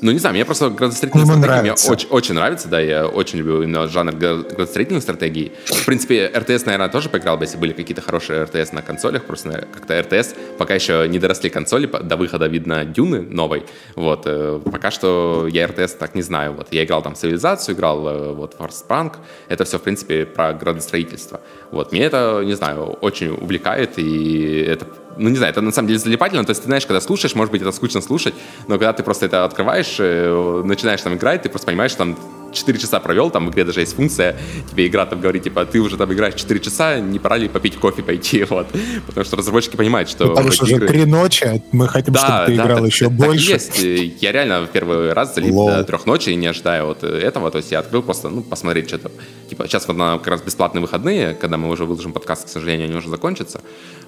Ну, 0.01 0.11
не 0.11 0.17
знаю, 0.17 0.33
мне 0.33 0.45
просто 0.45 0.69
градостроительные 0.71 1.25
Ему 1.25 1.37
стратегии 1.37 1.61
нравится. 1.61 1.87
мне 1.87 1.95
очень, 1.95 2.09
очень 2.09 2.33
нравится, 2.35 2.67
да, 2.67 2.79
я 2.79 3.07
очень 3.07 3.37
люблю 3.37 3.61
именно 3.61 3.87
жанр 3.87 4.15
градостроительных 4.15 5.03
стратегий. 5.03 5.51
В 5.65 5.85
принципе, 5.85 6.31
РТС, 6.35 6.65
наверное, 6.65 6.89
тоже 6.89 7.09
поиграл 7.09 7.37
бы, 7.37 7.43
если 7.43 7.57
были 7.57 7.71
какие-то 7.71 8.01
хорошие 8.01 8.43
РТС 8.43 8.71
на 8.71 8.81
консолях, 8.81 9.25
просто 9.25 9.67
как-то 9.71 10.01
РТС 10.01 10.33
пока 10.57 10.73
еще 10.73 11.07
не 11.07 11.19
доросли 11.19 11.51
консоли, 11.51 11.85
до 11.85 12.17
выхода 12.17 12.47
видно 12.47 12.83
Дюны 12.83 13.21
новой, 13.21 13.63
вот, 13.95 14.23
э, 14.25 14.59
пока 14.71 14.89
что 14.89 15.47
я 15.47 15.67
РТС 15.67 15.93
так 15.93 16.15
не 16.15 16.23
знаю, 16.23 16.53
вот, 16.53 16.69
я 16.71 16.83
играл 16.83 17.03
там 17.03 17.13
Цивилизацию, 17.13 17.75
играл 17.75 18.07
э, 18.07 18.33
вот 18.33 18.55
Farsprank, 18.57 19.17
это 19.49 19.65
все, 19.65 19.77
в 19.77 19.83
принципе, 19.83 20.25
про 20.25 20.53
градостроительство, 20.53 21.41
вот, 21.69 21.91
мне 21.91 22.03
это, 22.05 22.41
не 22.43 22.53
знаю, 22.53 22.97
очень 23.01 23.29
увлекает, 23.29 23.99
и 23.99 24.65
это 24.67 24.87
ну, 25.17 25.29
не 25.29 25.37
знаю, 25.37 25.51
это 25.51 25.61
на 25.61 25.71
самом 25.71 25.87
деле 25.87 25.99
залипательно, 25.99 26.43
то 26.43 26.51
есть 26.51 26.61
ты 26.61 26.67
знаешь, 26.67 26.85
когда 26.85 27.01
слушаешь, 27.01 27.35
может 27.35 27.51
быть, 27.51 27.61
это 27.61 27.71
скучно 27.71 28.01
слушать, 28.01 28.33
но 28.67 28.75
когда 28.75 28.93
ты 28.93 29.03
просто 29.03 29.25
это 29.25 29.45
открываешь, 29.45 29.97
э, 29.99 30.61
начинаешь 30.65 31.01
там 31.01 31.15
играть, 31.15 31.43
ты 31.43 31.49
просто 31.49 31.67
понимаешь, 31.67 31.91
что 31.91 31.99
там 31.99 32.17
4 32.51 32.79
часа 32.79 32.99
провел, 32.99 33.29
там 33.29 33.47
в 33.47 33.51
игре 33.51 33.63
даже 33.63 33.79
есть 33.79 33.95
функция, 33.95 34.37
тебе 34.69 34.87
игра 34.87 35.05
там 35.05 35.21
говорит, 35.21 35.43
типа, 35.43 35.65
ты 35.65 35.79
уже 35.79 35.97
там 35.97 36.11
играешь 36.13 36.35
4 36.35 36.59
часа, 36.59 36.99
не 36.99 37.19
пора 37.19 37.37
ли 37.37 37.47
попить 37.47 37.77
кофе 37.77 38.03
пойти, 38.03 38.43
вот. 38.49 38.67
Потому 39.07 39.25
что 39.25 39.37
разработчики 39.37 39.75
понимают, 39.75 40.09
что... 40.09 40.27
Потому 40.27 40.51
что 40.51 40.65
уже 40.65 40.79
3 40.79 41.05
ночи, 41.05 41.63
мы 41.71 41.87
хотим, 41.87 42.13
да, 42.13 42.19
чтобы 42.19 42.45
ты 42.45 42.55
да, 42.57 42.63
играл 42.63 42.77
так, 42.79 42.87
еще 42.87 43.05
так, 43.05 43.13
больше. 43.13 43.51
Так 43.51 43.77
есть. 43.77 44.21
Я 44.21 44.31
реально 44.31 44.61
в 44.65 44.69
первый 44.69 45.13
раз 45.13 45.35
залип 45.35 45.53
Лол. 45.53 45.69
до 45.69 45.83
трех 45.83 46.05
ночи, 46.05 46.29
не 46.29 46.47
ожидая 46.47 46.83
вот 46.83 47.03
этого, 47.03 47.51
то 47.51 47.57
есть 47.57 47.71
я 47.71 47.79
открыл 47.79 48.01
просто, 48.01 48.29
ну, 48.29 48.41
посмотреть 48.41 48.87
что-то. 48.87 49.11
Типа, 49.49 49.67
сейчас 49.67 49.87
вот 49.87 49.97
на 49.97 50.17
как 50.17 50.27
раз 50.27 50.41
бесплатные 50.41 50.81
выходные, 50.81 51.33
когда 51.33 51.57
мы 51.57 51.69
уже 51.69 51.85
выложим 51.85 52.13
подкаст, 52.13 52.45
к 52.45 52.49
сожалению, 52.49 52.87
они 52.87 52.95
уже 52.95 53.09
закончатся, 53.09 53.61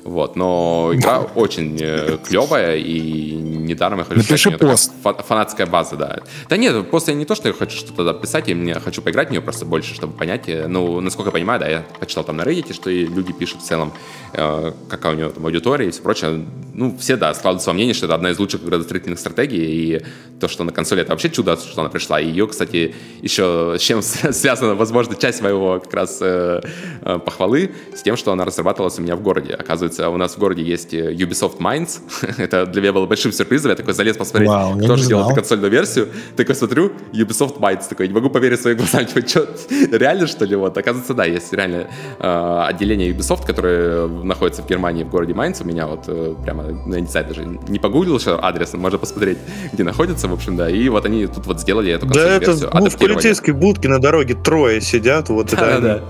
вот, 0.03 0.35
но 0.35 0.91
игра 0.93 1.19
очень 1.19 1.77
э, 1.81 2.17
клевая, 2.27 2.77
и 2.77 3.31
недаром 3.31 3.99
я 3.99 4.05
хочу 4.05 4.17
Напиши 4.17 4.49
сказать, 4.51 4.59
пост. 4.59 4.91
фанатская 5.27 5.65
база, 5.65 5.95
да. 5.95 6.19
Да 6.49 6.57
нет, 6.57 6.89
просто 6.89 7.13
не 7.13 7.25
то, 7.25 7.35
что 7.35 7.47
я 7.47 7.53
хочу 7.53 7.77
что-то 7.77 8.13
писать, 8.13 8.32
я 8.47 8.55
мне 8.55 8.73
хочу 8.75 9.01
поиграть 9.01 9.29
в 9.29 9.31
нее 9.31 9.41
просто 9.41 9.65
больше, 9.65 9.93
чтобы 9.93 10.13
понять. 10.13 10.49
Э, 10.49 10.67
ну, 10.67 10.99
насколько 11.01 11.29
я 11.29 11.31
понимаю, 11.31 11.59
да, 11.59 11.67
я 11.67 11.85
почитал 11.99 12.23
там 12.23 12.37
на 12.37 12.41
Reddit, 12.43 12.73
что 12.73 12.89
и 12.89 13.05
люди 13.05 13.33
пишут 13.33 13.61
в 13.61 13.65
целом, 13.65 13.93
э, 14.33 14.71
какая 14.89 15.13
у 15.13 15.17
него 15.17 15.29
там 15.29 15.45
аудитория 15.45 15.87
и 15.87 15.91
все 15.91 16.01
прочее. 16.01 16.45
Ну, 16.73 16.97
все, 16.97 17.17
да, 17.17 17.33
складываются 17.33 17.69
во 17.69 17.73
мнение, 17.73 17.93
что 17.93 18.07
это 18.07 18.15
одна 18.15 18.31
из 18.31 18.39
лучших 18.39 18.63
градостроительных 18.63 19.19
стратегий, 19.19 19.65
и 19.65 20.01
то, 20.39 20.47
что 20.47 20.63
на 20.63 20.71
консоли, 20.71 21.01
это 21.01 21.11
вообще 21.11 21.29
чудо, 21.29 21.55
что 21.55 21.81
она 21.81 21.89
пришла. 21.89 22.19
И 22.19 22.27
ее, 22.27 22.47
кстати, 22.47 22.95
еще 23.21 23.75
с 23.77 23.81
чем 23.81 24.01
связана, 24.31 24.75
возможно, 24.75 25.15
часть 25.15 25.41
моего 25.41 25.79
как 25.79 25.93
раз 25.93 26.17
э, 26.21 26.61
э, 27.01 27.19
похвалы, 27.19 27.71
с 27.95 28.01
тем, 28.01 28.17
что 28.17 28.31
она 28.31 28.43
разрабатывалась 28.43 28.97
у 28.99 29.01
меня 29.01 29.15
в 29.15 29.21
городе. 29.21 29.53
Оказывается, 29.53 30.09
у 30.09 30.17
нас 30.17 30.35
в 30.35 30.39
городе 30.39 30.63
есть 30.63 30.93
э, 30.93 31.13
Ubisoft 31.13 31.59
Minds. 31.59 32.01
это 32.37 32.65
для 32.65 32.81
меня 32.81 32.93
было 32.93 33.05
большим 33.05 33.31
сюрпризом. 33.31 33.71
Я 33.71 33.75
такой 33.75 33.93
залез 33.93 34.17
посмотреть, 34.17 34.49
Вау, 34.49 34.77
кто 34.77 34.95
же 34.95 35.07
делал 35.07 35.25
эту 35.27 35.35
консольную 35.35 35.71
версию. 35.71 36.09
Такой 36.35 36.55
смотрю, 36.55 36.91
Ubisoft 37.13 37.59
Minds. 37.59 37.87
Такой, 37.87 38.07
не 38.07 38.13
могу 38.13 38.29
поверить 38.29 38.59
своим 38.59 38.77
глазам. 38.77 39.05
Типа, 39.13 39.27
что, 39.27 39.47
реально, 39.91 40.27
что 40.27 40.45
ли? 40.45 40.55
Вот, 40.55 40.77
оказывается, 40.77 41.13
да, 41.13 41.25
есть 41.25 41.53
реально 41.53 41.87
э, 42.19 42.63
отделение 42.67 43.11
Ubisoft, 43.11 43.45
которое 43.45 44.07
находится 44.07 44.63
в 44.63 44.67
Германии, 44.67 45.03
в 45.03 45.09
городе 45.09 45.33
Майнц. 45.33 45.61
У 45.61 45.65
меня 45.65 45.87
вот 45.87 46.05
э, 46.07 46.35
прямо, 46.63 46.81
ну, 46.85 46.95
я 46.95 47.01
не 47.01 47.07
знаю, 47.07 47.27
даже 47.27 47.45
не 47.45 47.79
погуглил 47.79 48.17
еще 48.17 48.39
адрес, 48.41 48.73
можно 48.73 48.97
посмотреть, 48.97 49.37
где 49.71 49.83
находится, 49.83 50.27
в 50.27 50.33
общем, 50.33 50.55
да. 50.55 50.69
И 50.69 50.89
вот 50.89 51.05
они 51.05 51.27
тут 51.27 51.45
вот 51.45 51.59
сделали 51.59 51.91
эту 51.91 52.05
да. 52.05 52.13
Да, 52.13 52.29
это 52.35 52.53
в 52.53 52.97
полицейской 52.97 53.53
будке 53.53 53.87
на 53.87 53.99
дороге 53.99 54.35
трое 54.35 54.81
сидят, 54.81 55.29
вот 55.29 55.51
да, 55.51 55.71
это 55.71 55.81
да. 55.81 56.03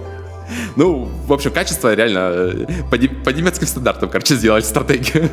Ну, 0.76 1.10
в 1.26 1.34
общем, 1.34 1.52
качество 1.52 1.94
реально 1.94 2.32
э, 2.34 2.66
по, 2.92 2.98
по 3.24 3.30
немецким 3.30 3.66
стандартам, 3.66 4.10
короче, 4.10 4.36
сделали 4.36 4.62
стратегию. 4.62 5.30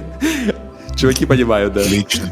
Чуваки 0.97 1.27
понимают, 1.27 1.75
да. 1.75 1.81
Отлично. 1.81 2.31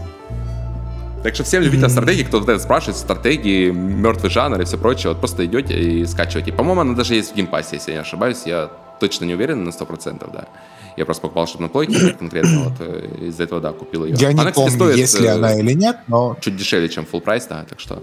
Так 1.24 1.34
что 1.34 1.42
всем 1.42 1.62
любителям 1.64 1.90
стратегии, 1.90 2.22
кто 2.22 2.38
вот 2.38 2.48
это 2.48 2.60
спрашивает, 2.60 2.96
стратегии, 2.96 3.70
мертвый 3.70 4.30
жанр 4.30 4.60
и 4.60 4.64
все 4.64 4.78
прочее, 4.78 5.08
вот 5.08 5.18
просто 5.18 5.44
идете 5.44 5.74
и 5.74 6.06
скачиваете. 6.06 6.52
По-моему, 6.52 6.82
она 6.82 6.94
даже 6.94 7.16
есть 7.16 7.32
в 7.32 7.34
Game 7.34 7.51
Pass 7.51 7.68
е, 7.68 7.76
если 7.76 7.90
я 7.90 7.96
не 7.98 8.02
ошибаюсь. 8.02 8.42
Я 8.46 8.70
точно 9.00 9.24
не 9.24 9.34
уверен 9.34 9.64
на 9.64 9.70
100%, 9.70 10.30
да. 10.32 10.46
Я 10.98 11.04
просто 11.04 11.22
покупал, 11.22 11.46
чтобы 11.46 11.62
на 11.62 11.68
плойке 11.68 12.10
конкретно, 12.18 12.64
вот 12.64 12.72
э, 12.80 13.28
из-за 13.28 13.44
этого, 13.44 13.60
да, 13.60 13.72
купил 13.72 14.04
ее. 14.04 14.16
Я 14.18 14.30
она, 14.30 14.46
не 14.46 14.52
помню, 14.52 14.72
стоит, 14.72 14.96
есть 14.96 15.20
ли 15.20 15.28
э, 15.28 15.30
она 15.30 15.54
или 15.54 15.72
нет, 15.72 15.98
но... 16.08 16.36
Чуть 16.40 16.56
дешевле, 16.56 16.88
чем 16.88 17.06
full 17.10 17.20
price, 17.20 17.46
да, 17.46 17.64
так 17.68 17.78
что 17.78 18.02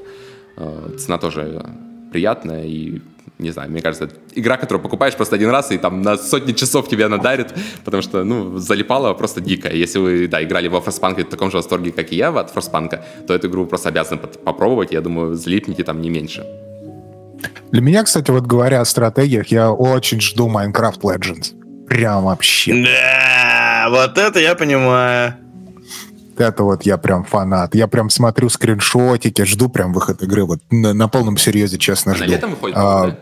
э, 0.56 0.96
цена 0.98 1.18
тоже 1.18 1.66
приятная 2.14 2.64
и 2.64 3.02
не 3.38 3.52
знаю, 3.52 3.70
мне 3.70 3.82
кажется, 3.82 4.10
игра, 4.34 4.56
которую 4.56 4.82
покупаешь 4.82 5.14
просто 5.16 5.36
один 5.36 5.50
раз 5.50 5.72
и 5.72 5.78
там 5.78 6.02
на 6.02 6.16
сотни 6.16 6.54
часов 6.54 6.88
тебе 6.88 7.06
она 7.06 7.18
дарит, 7.18 7.54
потому 7.84 8.02
что, 8.02 8.24
ну, 8.24 8.60
залипала 8.60 9.14
просто 9.14 9.42
дико. 9.42 9.68
Если 9.68 10.00
вы, 10.00 10.28
да, 10.30 10.42
играли 10.42 10.70
во 10.70 10.80
Frostpunk 10.80 11.22
в 11.22 11.30
таком 11.30 11.52
же 11.52 11.58
восторге, 11.58 11.92
как 11.92 12.14
и 12.14 12.16
я 12.16 12.30
от 12.30 12.56
Frostpunk, 12.56 12.98
то 13.28 13.34
эту 13.34 13.48
игру 13.48 13.66
просто 13.66 13.90
обязаны 13.90 14.22
попробовать, 14.22 14.94
я 14.94 15.02
думаю, 15.02 15.36
залипните 15.36 15.84
там 15.84 16.02
не 16.02 16.10
меньше. 16.10 16.46
Для 17.72 17.82
меня, 17.82 18.04
кстати, 18.04 18.32
вот 18.32 18.46
говоря 18.46 18.80
о 18.80 18.86
стратегиях, 18.86 19.48
я 19.48 19.70
очень 19.70 20.22
жду 20.22 20.48
Minecraft 20.48 21.02
Legends. 21.02 21.65
Прям 21.88 22.24
вообще. 22.24 22.84
Да, 22.84 23.88
вот 23.90 24.18
это 24.18 24.40
я 24.40 24.56
понимаю. 24.56 25.36
Это 26.38 26.64
вот 26.64 26.84
я 26.86 26.98
прям 26.98 27.24
фанат. 27.24 27.76
Я 27.76 27.88
прям 27.88 28.10
смотрю 28.10 28.49
скриншотики, 28.49 29.44
жду 29.45 29.70
прям 29.70 29.94
выход 29.94 30.22
игры. 30.22 30.45
Вот 30.45 30.60
на, 30.70 30.94
на 30.94 31.07
полном 31.07 31.38
серьезе, 31.38 31.78
честно, 31.78 32.12
она 32.12 32.24
жду. 32.24 32.32
летом 32.32 32.52
выходит? 32.52 32.76
А, 32.78 33.07
да? 33.07 33.18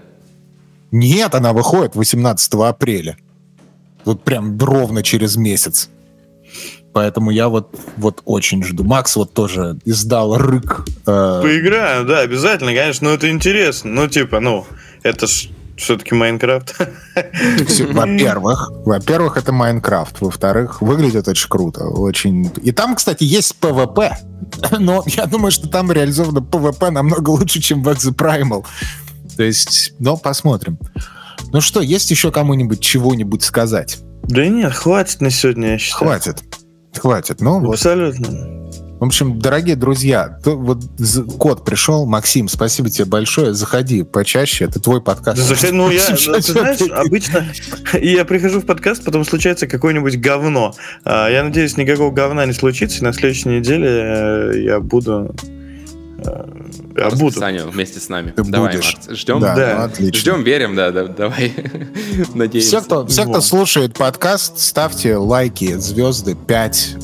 Нет, 0.92 1.36
она 1.36 1.54
выходит 1.54 1.96
18 1.96 2.54
апреля. 2.54 3.18
Вот 4.06 4.24
прям 4.24 4.58
ровно 4.58 5.04
через 5.04 5.36
месяц. 5.36 5.90
Поэтому 6.94 7.32
я 7.32 7.50
вот, 7.50 7.76
вот 7.98 8.22
очень 8.26 8.64
жду. 8.64 8.84
Макс 8.84 9.16
вот 9.16 9.34
тоже 9.34 9.78
издал 9.86 10.38
рык. 10.38 10.86
Э... 11.08 11.42
Поиграем, 11.42 12.06
да, 12.06 12.20
обязательно, 12.20 12.74
конечно. 12.74 13.10
Но 13.10 13.16
это 13.16 13.30
интересно. 13.30 13.90
Ну, 13.90 14.08
типа, 14.08 14.40
ну, 14.40 14.66
это 15.02 15.26
ж 15.26 15.50
все-таки 15.78 16.14
Майнкрафт. 16.16 16.76
Во-первых, 17.92 18.72
во-первых, 18.86 19.38
это 19.38 19.52
Майнкрафт. 19.52 20.22
Во-вторых, 20.22 20.82
выглядит 20.82 21.28
очень 21.28 21.50
круто. 21.50 21.86
Очень. 21.86 22.52
И 22.62 22.72
там, 22.72 22.96
кстати, 22.96 23.24
есть 23.24 23.56
PvP. 23.58 24.18
Но 24.80 25.04
я 25.08 25.26
думаю, 25.26 25.52
что 25.52 25.68
там 25.68 25.92
реализовано 25.92 26.42
PvP 26.42 26.92
намного 26.92 27.30
лучше, 27.32 27.60
чем 27.62 27.84
в 27.84 27.90
Exoprimal. 27.90 28.66
То 29.36 29.44
есть, 29.44 29.94
ну, 30.00 30.18
посмотрим. 30.18 30.78
Ну 31.52 31.62
что, 31.62 31.82
есть 31.82 32.10
еще 32.12 32.32
кому-нибудь 32.32 32.80
чего-нибудь 32.80 33.44
сказать? 33.44 34.00
Да 34.24 34.48
нет, 34.48 34.74
хватит 34.74 35.22
на 35.22 35.30
сегодня, 35.30 35.72
я 35.72 35.78
считаю. 35.78 36.06
Хватит. 36.06 36.44
Хватит. 36.96 37.42
Ну, 37.42 37.72
Абсолютно. 37.72 38.28
Вот. 38.30 38.63
В 39.04 39.06
общем, 39.08 39.38
дорогие 39.38 39.76
друзья, 39.76 40.40
то, 40.46 40.56
вот 40.56 40.84
код 41.38 41.66
пришел. 41.66 42.06
Максим, 42.06 42.48
спасибо 42.48 42.90
тебе 42.90 43.04
большое. 43.04 43.54
Заходи 43.54 44.04
почаще. 44.04 44.64
Это 44.64 44.80
твой 44.80 45.02
подкаст. 45.02 45.40
Да, 45.40 45.44
слушай, 45.44 45.74
ну 45.74 45.90
я, 45.90 46.16
Чё- 46.16 46.34
ты 46.36 46.42
знаешь, 46.42 46.80
обычно 46.90 47.46
я 48.00 48.24
прихожу 48.24 48.62
в 48.62 48.66
подкаст, 48.66 49.04
потом 49.04 49.26
случается 49.26 49.68
какое-нибудь 49.68 50.22
говно. 50.22 50.74
А, 51.04 51.28
Я 51.28 51.44
надеюсь, 51.44 51.76
никакого 51.76 52.12
говна 52.12 52.46
не 52.46 52.54
случится, 52.54 53.00
и 53.00 53.04
на 53.04 53.12
следующей 53.12 53.50
неделе 53.50 53.90
э, 53.90 54.62
я 54.64 54.80
буду... 54.80 55.36
э, 56.26 56.46
Я 56.96 57.10
По 57.10 57.12
буду. 57.16 57.26
расписанию 57.28 57.70
вместе 57.70 58.00
с 58.00 58.10
нами. 58.10 58.32
Ты 58.32 58.44
Давай, 58.44 58.76
будешь. 58.76 58.96
Макс, 58.96 59.10
ждем. 59.20 59.40
Да, 59.40 59.56
Да. 59.56 59.76
ну, 59.80 59.84
отлично. 59.86 60.20
Ждем, 60.20 60.44
верим, 60.44 60.76
да, 60.76 60.92
да, 60.92 61.06
давай. 61.08 61.54
Надеемся. 62.34 62.68
Все 62.78 62.82
кто, 62.82 63.06
все, 63.08 63.24
кто 63.26 63.42
слушает 63.42 63.94
подкаст, 63.94 64.60
ставьте 64.60 65.16
лайки, 65.18 65.76
звезды 65.78 66.36
5, 66.36 66.98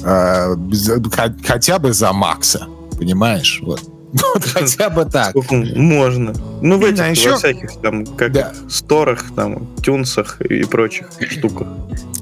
хотя 1.45 1.79
бы 1.79 1.93
за 1.93 2.13
Макса. 2.13 2.67
Понимаешь? 2.97 3.59
Вот. 3.63 3.81
Вот 4.33 4.43
хотя 4.43 4.89
бы 4.89 5.05
так. 5.05 5.29
Сколько 5.29 5.53
можно. 5.55 6.33
Ну, 6.63 6.79
в 6.79 6.83
этих, 6.83 6.99
А 7.03 7.07
еще- 7.09 7.29
во 7.31 7.37
всяких, 7.37 7.79
там, 7.79 8.03
как 8.07 8.31
Да. 8.31 8.53
сторах, 8.67 9.23
там, 9.35 9.67
тюнсах 9.83 10.41
и 10.41 10.63
прочих 10.63 11.09
штуках. 11.29 11.67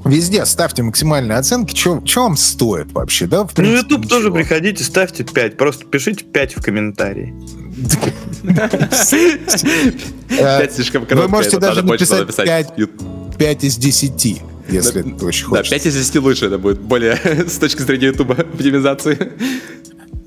Везде 0.08 0.44
ставьте 0.46 0.82
максимальные 0.82 1.38
оценки. 1.38 1.76
Что 1.76 2.00
вам 2.22 2.36
стоит 2.36 2.90
вообще? 2.92 3.26
Да, 3.26 3.44
в 3.44 3.48
Ну, 3.50 3.54
принципе, 3.54 3.78
YouTube 3.94 4.08
тоже 4.08 4.24
ничего. 4.24 4.36
приходите, 4.36 4.82
ставьте 4.84 5.22
5. 5.24 5.56
Просто 5.56 5.84
пишите 5.84 6.24
5 6.24 6.56
в 6.56 6.62
комментарии. 6.62 7.34
Э, 8.44 9.88
Пять 10.58 10.74
слишком 10.74 11.02
Вы 11.02 11.06
короткое, 11.08 11.28
можете 11.30 11.56
это 11.56 11.66
даже 11.66 11.82
написать 11.82 12.20
написать. 12.20 12.46
5, 12.46 12.72
Ю- 12.78 12.88
5 13.38 13.64
из 13.64 13.76
10, 13.76 14.42
если 14.68 15.02
ты 15.02 15.24
очень 15.26 15.44
Да, 15.50 15.56
хочешь. 15.58 15.70
5 15.70 15.86
из 15.86 15.94
10 15.96 16.16
лучше 16.16 16.46
это 16.46 16.58
будет, 16.58 16.80
более 16.80 17.16
с 17.48 17.58
точки 17.58 17.82
зрения 17.82 18.06
YouTube 18.06 18.30
оптимизации. 18.38 19.32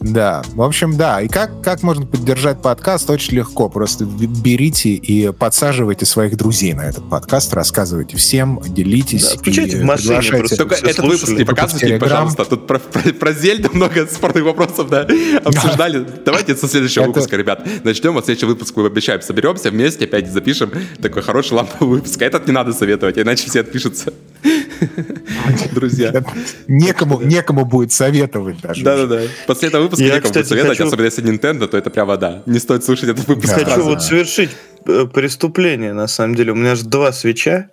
Да, 0.02 0.42
в 0.54 0.62
общем, 0.64 0.98
да. 0.98 1.22
И 1.22 1.28
как, 1.28 1.62
как 1.62 1.84
можно 1.84 2.06
поддержать 2.06 2.62
подкаст? 2.62 3.10
Очень 3.10 3.38
легко. 3.38 3.70
Просто 3.70 4.06
берите 4.06 4.90
и 4.90 5.32
подсаживайте 5.32 6.06
своих 6.06 6.36
друзей 6.38 6.74
на 6.74 6.82
этот 6.82 7.08
подкаст, 7.08 7.54
рассказывайте 7.54 8.18
всем, 8.18 8.60
делитесь. 8.68 9.30
Да, 9.30 9.38
включайте 9.38 9.78
в 9.78 9.84
машине 9.84 10.08
приглашайте. 10.18 10.38
просто. 10.40 10.58
Только 10.58 10.76
этот 10.76 11.00
выпуск 11.06 11.30
не 11.30 11.44
показывайте, 11.46 12.00
пожалуйста. 12.00 12.46
Тут 12.46 12.66
про, 12.68 12.80
про, 12.80 13.14
про 13.14 13.34
Зельду 13.34 13.70
много 13.74 14.08
спорных 14.08 14.44
вопросов, 14.44 14.90
да, 14.90 15.08
обсуждали. 15.44 16.06
Давайте 16.26 16.56
со 16.56 16.68
следующего 16.68 17.04
Это- 17.04 17.10
выпуска, 17.12 17.38
ребят, 17.38 17.68
начнем. 17.84 18.14
Вот 18.14 18.26
следующий 18.26 18.48
выпуск 18.48 18.76
мы 18.76 18.88
обещаем, 18.88 19.22
соберемся 19.22 19.70
вместе, 19.70 20.06
опять 20.06 20.32
запишем 20.32 20.72
такой 21.02 21.22
хороший 21.22 21.54
ламповый 21.54 21.98
выпуск. 22.00 22.20
А 22.22 22.26
этот 22.26 22.48
не 22.48 22.54
надо 22.54 22.74
советовать, 22.74 23.18
иначе 23.20 23.48
все 23.48 23.60
отпишутся. 23.62 24.14
Друзья. 25.74 26.12
Некому, 26.68 27.22
некому 27.22 27.66
будет 27.66 27.92
советовать 27.92 28.60
даже. 28.62 28.84
Да-да-да. 28.84 29.22
После 29.48 29.70
этого 29.70 29.84
выпуска 29.84 30.04
Я, 30.04 30.16
некому 30.16 30.22
будет 30.22 30.32
кстати, 30.44 30.48
советовать, 30.50 30.78
хочу- 30.78 30.88
особенно 30.88 31.06
если 31.06 31.24
Nintendo, 31.24 31.68
то 31.68 31.78
это 31.78 31.90
прямо 31.90 32.18
да. 32.18 32.44
Не 32.46 32.60
стоит 32.60 32.84
слушать 32.84 33.10
этот 33.10 33.28
выпуск. 33.28 33.48
Да. 33.50 33.54
Хочу 33.56 33.66
сразу. 33.68 33.84
вот 33.84 34.04
совершить 34.04 34.50
э, 34.86 35.06
преступление, 35.14 35.94
на 35.94 36.08
самом 36.08 36.36
деле. 36.36 36.52
У 36.52 36.56
меня 36.56 36.76
же 36.76 36.86
два 36.86 37.12
свеча. 37.12 37.70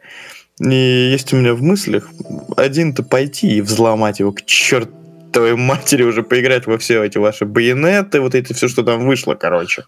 И 0.60 1.10
есть 1.12 1.32
у 1.32 1.36
меня 1.36 1.54
в 1.54 1.62
мыслях 1.62 2.08
один-то 2.56 3.02
пойти 3.04 3.58
и 3.58 3.60
взломать 3.60 4.18
его 4.18 4.32
к 4.32 4.44
чертовой 4.44 5.54
матери 5.54 6.02
уже 6.02 6.24
поиграть 6.24 6.66
во 6.66 6.78
все 6.78 7.00
эти 7.04 7.16
ваши 7.18 7.44
байонеты, 7.44 8.20
вот 8.20 8.34
эти 8.34 8.52
все, 8.54 8.66
что 8.66 8.82
там 8.82 9.06
вышло, 9.06 9.34
короче. 9.34 9.84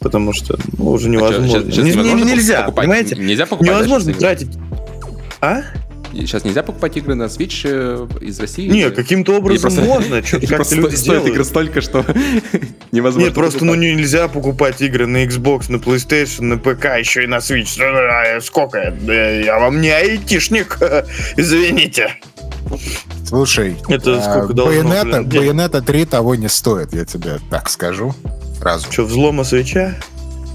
Потому 0.00 0.34
что 0.34 0.58
ну, 0.76 0.90
уже 0.90 1.06
А 1.08 1.10
невозможно. 1.10 1.48
щас- 1.48 1.74
щас 1.74 1.76
Не- 1.78 1.90
не- 1.92 1.96
невозможно 1.96 2.24
нельзя, 2.24 2.60
покупать? 2.62 2.84
понимаете? 2.84 3.16
Нельзя 3.16 3.46
покупать. 3.46 3.68
да, 3.68 3.74
Невозможно 3.78 4.12
тратить. 4.14 4.48
А? 5.40 5.62
Сейчас 6.12 6.44
нельзя 6.44 6.62
покупать 6.62 6.96
игры 6.96 7.14
на 7.14 7.24
Switch 7.24 7.62
э, 7.64 8.06
из 8.20 8.38
России? 8.38 8.68
Не, 8.68 8.90
каким-то 8.90 9.36
образом 9.38 9.72
просто- 9.74 9.82
можно, 9.88 10.22
просто 10.56 10.74
люди 10.76 10.94
стоит 10.94 11.26
игры 11.26 11.44
столько, 11.44 11.80
что 11.80 12.04
невозможно. 12.92 13.26
Нет, 13.26 13.34
просто 13.34 13.64
ну 13.64 13.74
нельзя 13.74 14.28
покупать 14.28 14.80
игры 14.82 15.06
на 15.06 15.24
Xbox, 15.24 15.70
на 15.72 15.76
PlayStation, 15.76 16.42
на 16.42 16.58
ПК, 16.58 16.98
еще 16.98 17.24
и 17.24 17.26
на 17.26 17.36
Switch. 17.36 17.80
А, 17.82 18.40
Сколько? 18.40 18.94
Да 19.00 19.12
Я 19.30 19.58
вам 19.58 19.80
не 19.80 19.88
айтишник. 19.90 20.78
Извините. 21.36 22.14
Слушай, 23.26 23.76
Это 23.88 24.20
сколько 24.22 24.52
Байонета? 24.52 25.22
Байонета 25.22 25.80
3 25.82 26.04
того 26.04 26.34
не 26.34 26.48
стоит, 26.48 26.92
я 26.92 27.04
тебе 27.04 27.38
так 27.50 27.68
скажу 27.70 28.14
сразу. 28.58 28.90
Что, 28.92 29.04
взлома 29.04 29.44
свеча? 29.44 29.94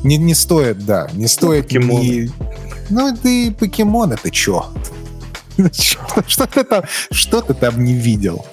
Не, 0.03 0.17
не 0.17 0.35
стоит, 0.35 0.85
да, 0.85 1.09
не 1.13 1.27
стоит. 1.27 1.65
покемоны. 1.67 2.03
ни- 2.03 2.31
Ну, 2.89 3.15
ты 3.21 3.51
покемон, 3.51 4.13
это 4.13 4.29
чё? 4.31 4.67
Что, 5.73 5.99
что 6.27 6.47
ты 6.47 6.63
там, 6.63 6.83
что 7.11 7.41
ты 7.41 7.53
там 7.53 7.83
не 7.83 7.93
видел? 7.93 8.45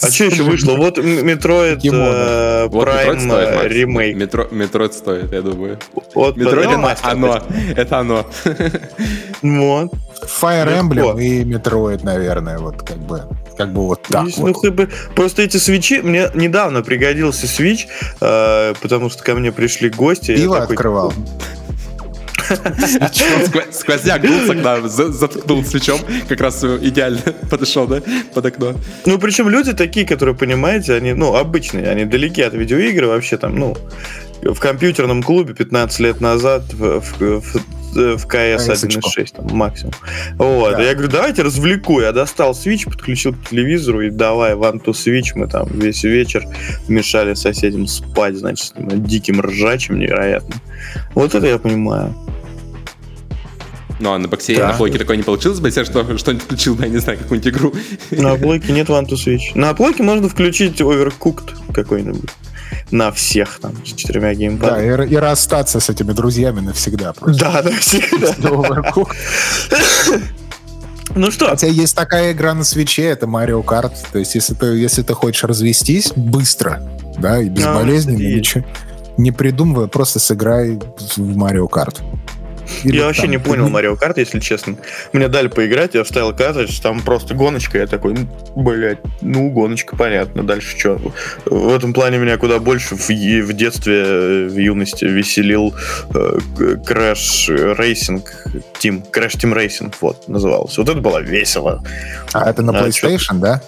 А 0.00 0.10
что 0.10 0.24
еще 0.24 0.42
вышло? 0.42 0.76
Вот 0.76 0.98
Metroid 0.98 1.80
э, 1.84 2.66
Вот 2.68 2.86
Metroid 2.88 3.06
Prime 3.06 3.20
стоит, 3.20 3.48
э, 3.48 3.56
Макс. 3.56 3.66
ремейк. 3.74 4.16
Метро, 4.16 4.44
Metroid 4.44 4.92
стоит, 4.92 5.32
я 5.32 5.42
думаю. 5.42 5.78
Вот 6.14 6.36
Metroid 6.36 6.60
это 6.60 6.72
ремастер. 6.72 7.08
оно. 7.10 7.42
Это 7.76 7.98
оно. 7.98 8.26
Вот. 9.42 9.92
Fire 10.22 10.66
Легко. 10.66 11.12
Emblem 11.12 11.22
и 11.22 11.44
Metroid, 11.44 12.04
наверное, 12.04 12.58
вот 12.58 12.82
как 12.82 12.98
бы, 12.98 13.24
как 13.56 13.72
бы 13.72 13.82
вот 13.88 14.02
так 14.02 14.26
Есть, 14.26 14.38
вот. 14.38 14.48
ну, 14.48 14.54
как 14.54 14.74
бы, 14.74 14.88
просто 15.16 15.42
эти 15.42 15.56
свечи, 15.56 16.00
мне 16.00 16.28
недавно 16.34 16.82
пригодился 16.82 17.48
свич, 17.48 17.88
э, 18.20 18.74
потому 18.80 19.10
что 19.10 19.24
ко 19.24 19.34
мне 19.34 19.50
пришли 19.50 19.90
гости. 19.90 20.30
я 20.30 20.36
Пиво 20.36 20.60
такой, 20.60 20.76
открывал. 20.76 21.12
Сквозняк 23.72 24.22
дул 24.22 24.40
с 24.46 24.50
окна, 24.50 24.88
за- 24.88 25.12
заткнул 25.12 25.64
свечом, 25.64 26.00
как 26.28 26.40
раз 26.40 26.62
идеально 26.64 27.20
подошел, 27.50 27.86
да, 27.86 28.02
под 28.34 28.46
окно. 28.46 28.74
Ну, 29.06 29.18
причем 29.18 29.48
люди 29.48 29.72
такие, 29.72 30.06
которые, 30.06 30.34
понимаете, 30.34 30.94
они, 30.94 31.12
ну, 31.12 31.34
обычные, 31.34 31.88
они 31.88 32.04
далеки 32.04 32.42
от 32.42 32.54
видеоигр 32.54 33.06
вообще 33.06 33.36
там, 33.36 33.56
ну, 33.56 33.76
в 34.42 34.58
компьютерном 34.58 35.22
клубе 35.22 35.54
15 35.54 36.00
лет 36.00 36.20
назад 36.20 36.62
в, 36.72 37.00
в, 37.00 37.20
в- 37.20 37.62
в 37.94 38.26
КС 38.26 38.66
1.6 38.70 39.36
там, 39.36 39.46
максимум. 39.54 39.92
Вот. 40.38 40.72
Да. 40.78 40.82
Я 40.82 40.94
говорю, 40.94 41.10
давайте 41.12 41.42
развлеку. 41.42 42.00
Я 42.00 42.12
достал 42.12 42.52
Switch, 42.52 42.86
подключил 42.86 43.34
к 43.34 43.50
телевизору 43.50 44.00
и 44.00 44.08
давай 44.08 44.54
one 44.54 44.82
to 44.82 44.92
Switch. 44.92 45.32
Мы 45.34 45.46
там 45.46 45.68
весь 45.68 46.02
вечер 46.02 46.42
мешали 46.88 47.34
соседям 47.34 47.86
спать, 47.86 48.36
значит, 48.36 48.68
с 48.68 48.72
этим 48.72 49.04
диким 49.04 49.42
ржачем 49.42 49.98
невероятно. 49.98 50.54
Вот 51.14 51.34
это 51.34 51.46
я 51.46 51.58
понимаю. 51.58 52.14
Ну, 54.02 54.12
а 54.12 54.18
на 54.18 54.26
боксе 54.26 54.56
Да. 54.56 54.68
на 54.68 54.74
плойке 54.74 54.98
такое 54.98 55.16
не 55.16 55.22
получилось 55.22 55.60
бы, 55.60 55.68
если 55.68 55.80
я 55.80 55.86
что, 55.86 56.18
что-нибудь 56.18 56.44
включил, 56.44 56.76
я 56.80 56.88
не 56.88 56.98
знаю, 56.98 57.18
какую-нибудь 57.18 57.52
игру. 57.54 57.72
На 58.10 58.34
плойке 58.34 58.72
нет 58.72 58.88
one 58.88 59.06
to 59.06 59.12
Switch. 59.14 59.52
На 59.54 59.74
плойке 59.74 60.02
можно 60.02 60.28
включить 60.28 60.80
Overcooked 60.80 61.72
какой-нибудь. 61.72 62.28
На 62.90 63.12
всех 63.12 63.60
там, 63.60 63.74
с 63.86 63.92
четырьмя 63.92 64.28
Да, 64.30 64.34
геймпадами. 64.34 65.06
и, 65.06 65.12
и 65.12 65.16
расстаться 65.16 65.78
с 65.78 65.88
этими 65.88 66.12
друзьями 66.12 66.58
навсегда. 66.60 67.12
просто. 67.12 67.40
Да, 67.44 67.62
да, 67.62 67.70
всегда. 67.78 68.32
Overcooked. 68.48 69.16
Ну 71.14 71.30
что, 71.30 71.48
Хотя 71.50 71.66
есть 71.66 71.94
такая 71.94 72.32
игра 72.32 72.54
на 72.54 72.64
свече, 72.64 73.04
это 73.04 73.26
Mario 73.26 73.62
Kart. 73.64 73.92
То 74.12 74.18
есть, 74.18 74.34
если 74.34 74.54
ты, 74.54 74.66
если 74.66 75.02
ты 75.02 75.14
хочешь 75.14 75.44
развестись 75.44 76.12
быстро, 76.16 76.82
да, 77.18 77.40
и 77.40 77.48
безболезненно, 77.48 78.18
есть. 78.18 78.36
ничего 78.36 78.64
не 79.18 79.30
придумывая, 79.30 79.88
просто 79.88 80.18
сыграй 80.18 80.78
в 81.16 81.36
Mario 81.36 81.68
Kart. 81.68 82.00
Или 82.84 82.96
я 82.96 83.06
вообще 83.06 83.28
не 83.28 83.38
понял 83.38 83.68
Марио 83.68 83.96
Карт, 83.96 84.18
если 84.18 84.40
честно. 84.40 84.76
Мне 85.12 85.28
дали 85.28 85.48
поиграть, 85.48 85.94
я 85.94 86.04
вставил 86.04 86.34
картridж, 86.34 86.80
там 86.80 87.00
просто 87.00 87.34
гоночка, 87.34 87.78
я 87.78 87.86
такой, 87.86 88.16
блядь, 88.56 88.98
ну, 89.20 89.50
гоночка, 89.50 89.96
понятно, 89.96 90.42
дальше 90.42 90.78
что? 90.78 91.00
В 91.44 91.74
этом 91.74 91.92
плане 91.92 92.18
меня 92.18 92.36
куда 92.36 92.58
больше 92.58 92.96
в, 92.96 93.08
в 93.08 93.52
детстве, 93.52 94.02
э, 94.04 94.46
в 94.48 94.56
юности 94.56 95.04
веселил 95.04 95.74
э, 96.14 96.38
Crash 96.58 97.76
Racing 97.76 98.24
Team, 98.80 99.04
Crash 99.10 99.36
Team 99.36 99.54
Racing, 99.54 99.94
вот, 100.00 100.28
назывался. 100.28 100.80
Вот 100.80 100.90
это 100.90 101.00
было 101.00 101.18
весело. 101.18 101.82
А 102.32 102.50
это 102.50 102.62
на 102.62 102.78
А, 102.78 102.86
PlayStation, 102.86 103.60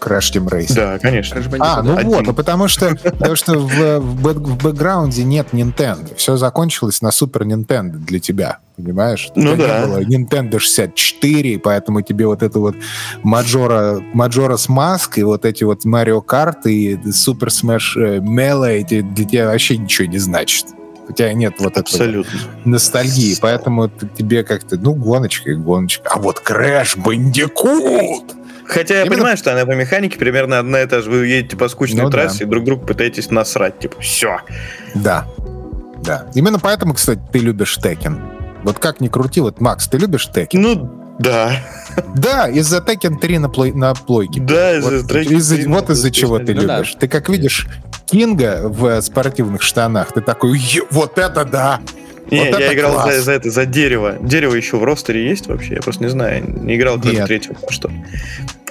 да? 0.00 0.06
Crash 0.06 0.32
Team 0.32 0.48
Racing. 0.48 0.74
Да, 0.74 0.98
конечно. 0.98 1.42
А, 1.60 1.82
ну 1.82 1.96
Один. 1.96 2.08
вот, 2.08 2.26
ну 2.26 2.34
потому 2.34 2.68
что, 2.68 2.94
потому 2.96 3.36
что 3.36 3.58
в, 3.58 3.66
в 3.98 4.26
бэк- 4.26 4.44
в 4.44 4.62
бэкграунде 4.62 5.24
нет 5.24 5.48
Nintendo. 5.52 6.14
Все 6.16 6.36
закончилось 6.36 7.02
на 7.02 7.10
Супер 7.10 7.42
Nintendo 7.44 7.90
для 7.92 8.18
тебя, 8.20 8.58
понимаешь? 8.76 9.30
Ну 9.34 9.56
да. 9.56 9.86
Было 9.86 10.00
Nintendo 10.00 10.58
64, 10.58 11.52
и 11.54 11.56
поэтому 11.58 12.02
тебе 12.02 12.26
вот 12.26 12.42
это 12.42 12.58
вот 12.60 12.76
Маджора, 13.22 14.00
Маджора 14.14 14.56
с 14.56 14.68
Маск 14.68 15.18
и 15.18 15.22
вот 15.22 15.44
эти 15.44 15.64
вот 15.64 15.84
Mario 15.84 16.24
Kart 16.24 16.62
и 16.66 16.94
Super 16.96 17.48
Smash 17.48 17.96
Melee 18.20 18.78
эти 18.78 19.00
для 19.02 19.24
тебя 19.24 19.46
вообще 19.46 19.76
ничего 19.76 20.06
не 20.08 20.18
значит. 20.18 20.66
У 21.08 21.12
тебя 21.14 21.32
нет 21.32 21.54
вот 21.58 21.72
этого 21.72 21.80
Абсолютно. 21.84 22.38
ностальгии, 22.66 23.34
поэтому 23.40 23.88
тебе 23.88 24.44
как-то, 24.44 24.76
ну, 24.76 24.92
гоночка 24.92 25.50
и 25.50 25.54
гоночка. 25.54 26.06
А 26.12 26.18
вот 26.18 26.42
Crash 26.44 26.98
Bandicoot! 27.02 28.34
Хотя 28.68 28.94
я 28.96 29.00
Именно- 29.02 29.14
понимаю, 29.16 29.36
что 29.36 29.52
она 29.52 29.64
по 29.66 29.72
механике 29.72 30.18
примерно 30.18 30.58
одна 30.58 30.82
и 30.82 30.86
та 30.86 31.00
же. 31.00 31.10
Вы 31.10 31.26
едете 31.26 31.56
по 31.56 31.68
скучной 31.68 32.02
Ну 32.02 32.10
да. 32.10 32.18
трассе 32.18 32.44
и 32.44 32.46
друг 32.46 32.64
другу 32.64 32.86
пытаетесь 32.86 33.30
насрать. 33.30 33.78
Типа, 33.78 34.00
все. 34.00 34.38
Да, 34.94 35.26
да. 36.04 36.26
Именно 36.34 36.58
поэтому, 36.58 36.94
кстати, 36.94 37.20
ты 37.32 37.38
любишь 37.38 37.76
Текен. 37.76 38.20
Вот 38.64 38.78
как 38.78 39.00
ни 39.00 39.08
крути, 39.08 39.40
вот, 39.40 39.60
Макс, 39.60 39.88
ты 39.88 39.98
любишь 39.98 40.26
Текен? 40.30 40.60
Ну, 40.60 40.94
Да. 41.18 41.50
Да, 42.14 42.48
из-за 42.48 42.78
Tekken 42.78 43.18
3 43.18 43.38
на, 43.38 43.48
плой, 43.48 43.72
на 43.72 43.92
плойке. 43.94 44.40
Да, 44.40 44.78
Вот, 44.80 44.92
из-за 44.92 45.06
Tekken 45.08 45.32
из-за- 45.34 45.56
3 45.56 45.66
вот 45.66 45.90
из-за 45.90 46.10
чего 46.12 46.38
ты 46.38 46.54
Ну 46.54 46.62
да. 46.64 46.76
любишь. 46.78 46.94
Ты 47.00 47.08
как 47.08 47.28
видишь 47.28 47.66
Кинга 48.06 48.60
в 48.68 49.00
спортивных 49.02 49.62
штанах, 49.62 50.12
ты 50.12 50.20
такой, 50.20 50.56
«Е- 50.58 50.82
вот 50.90 51.18
это 51.18 51.44
да! 51.44 51.80
Не, 52.30 52.50
Вот 52.50 52.60
я 52.60 52.74
играл 52.74 52.92
класс. 52.92 53.14
за, 53.16 53.22
за 53.22 53.32
это, 53.32 53.50
за 53.50 53.64
дерево. 53.66 54.16
Дерево 54.20 54.54
еще 54.54 54.76
в 54.76 54.84
ростере 54.84 55.28
есть 55.28 55.46
вообще? 55.46 55.74
Я 55.76 55.80
просто 55.82 56.04
не 56.04 56.10
знаю. 56.10 56.44
Не 56.62 56.76
играл 56.76 57.00
кроме 57.00 57.24
третьего, 57.26 57.56
а 57.66 57.72
что. 57.72 57.90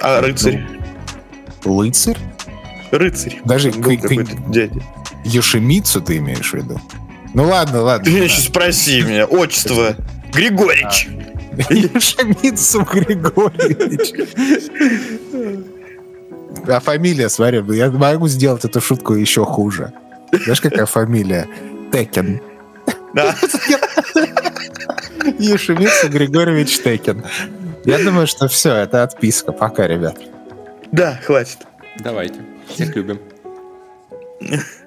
А 0.00 0.20
рыцарь? 0.20 0.64
Лыцарь? 1.64 2.16
Рыцарь. 2.92 3.40
Даже 3.44 3.70
Был 3.72 3.96
к- 3.96 4.00
к- 4.00 4.02
какой-то 4.08 4.36
дядя. 4.48 4.80
Йошимицу 5.24 6.00
ты 6.00 6.18
имеешь 6.18 6.50
в 6.50 6.54
виду? 6.54 6.80
Ну 7.34 7.44
ладно, 7.44 7.82
ладно. 7.82 8.04
Ты 8.04 8.12
меня 8.12 8.24
еще 8.24 8.40
спроси 8.40 9.02
меня. 9.02 9.26
Отчество. 9.26 9.94
Григорич. 10.32 11.08
Йошимицу 11.68 12.82
Григорьевич. 12.84 14.12
А 16.66 16.80
фамилия, 16.80 17.28
смотри, 17.28 17.62
я 17.76 17.90
могу 17.90 18.28
сделать 18.28 18.64
эту 18.64 18.80
шутку 18.80 19.14
еще 19.14 19.44
хуже. 19.44 19.92
Знаешь, 20.32 20.60
какая 20.60 20.86
фамилия? 20.86 21.46
Текен. 21.92 22.40
Да. 23.14 23.34
Йошимицу 25.38 26.08
Григорьевич 26.08 26.82
Текен. 26.82 27.24
Я 27.84 28.02
думаю, 28.02 28.26
что 28.26 28.48
все, 28.48 28.74
это 28.74 29.02
отписка. 29.02 29.52
Пока, 29.52 29.86
ребят. 29.86 30.18
Да, 30.92 31.18
хватит. 31.24 31.58
Давайте. 32.00 32.40
Всех 32.68 32.94
любим. 32.96 33.20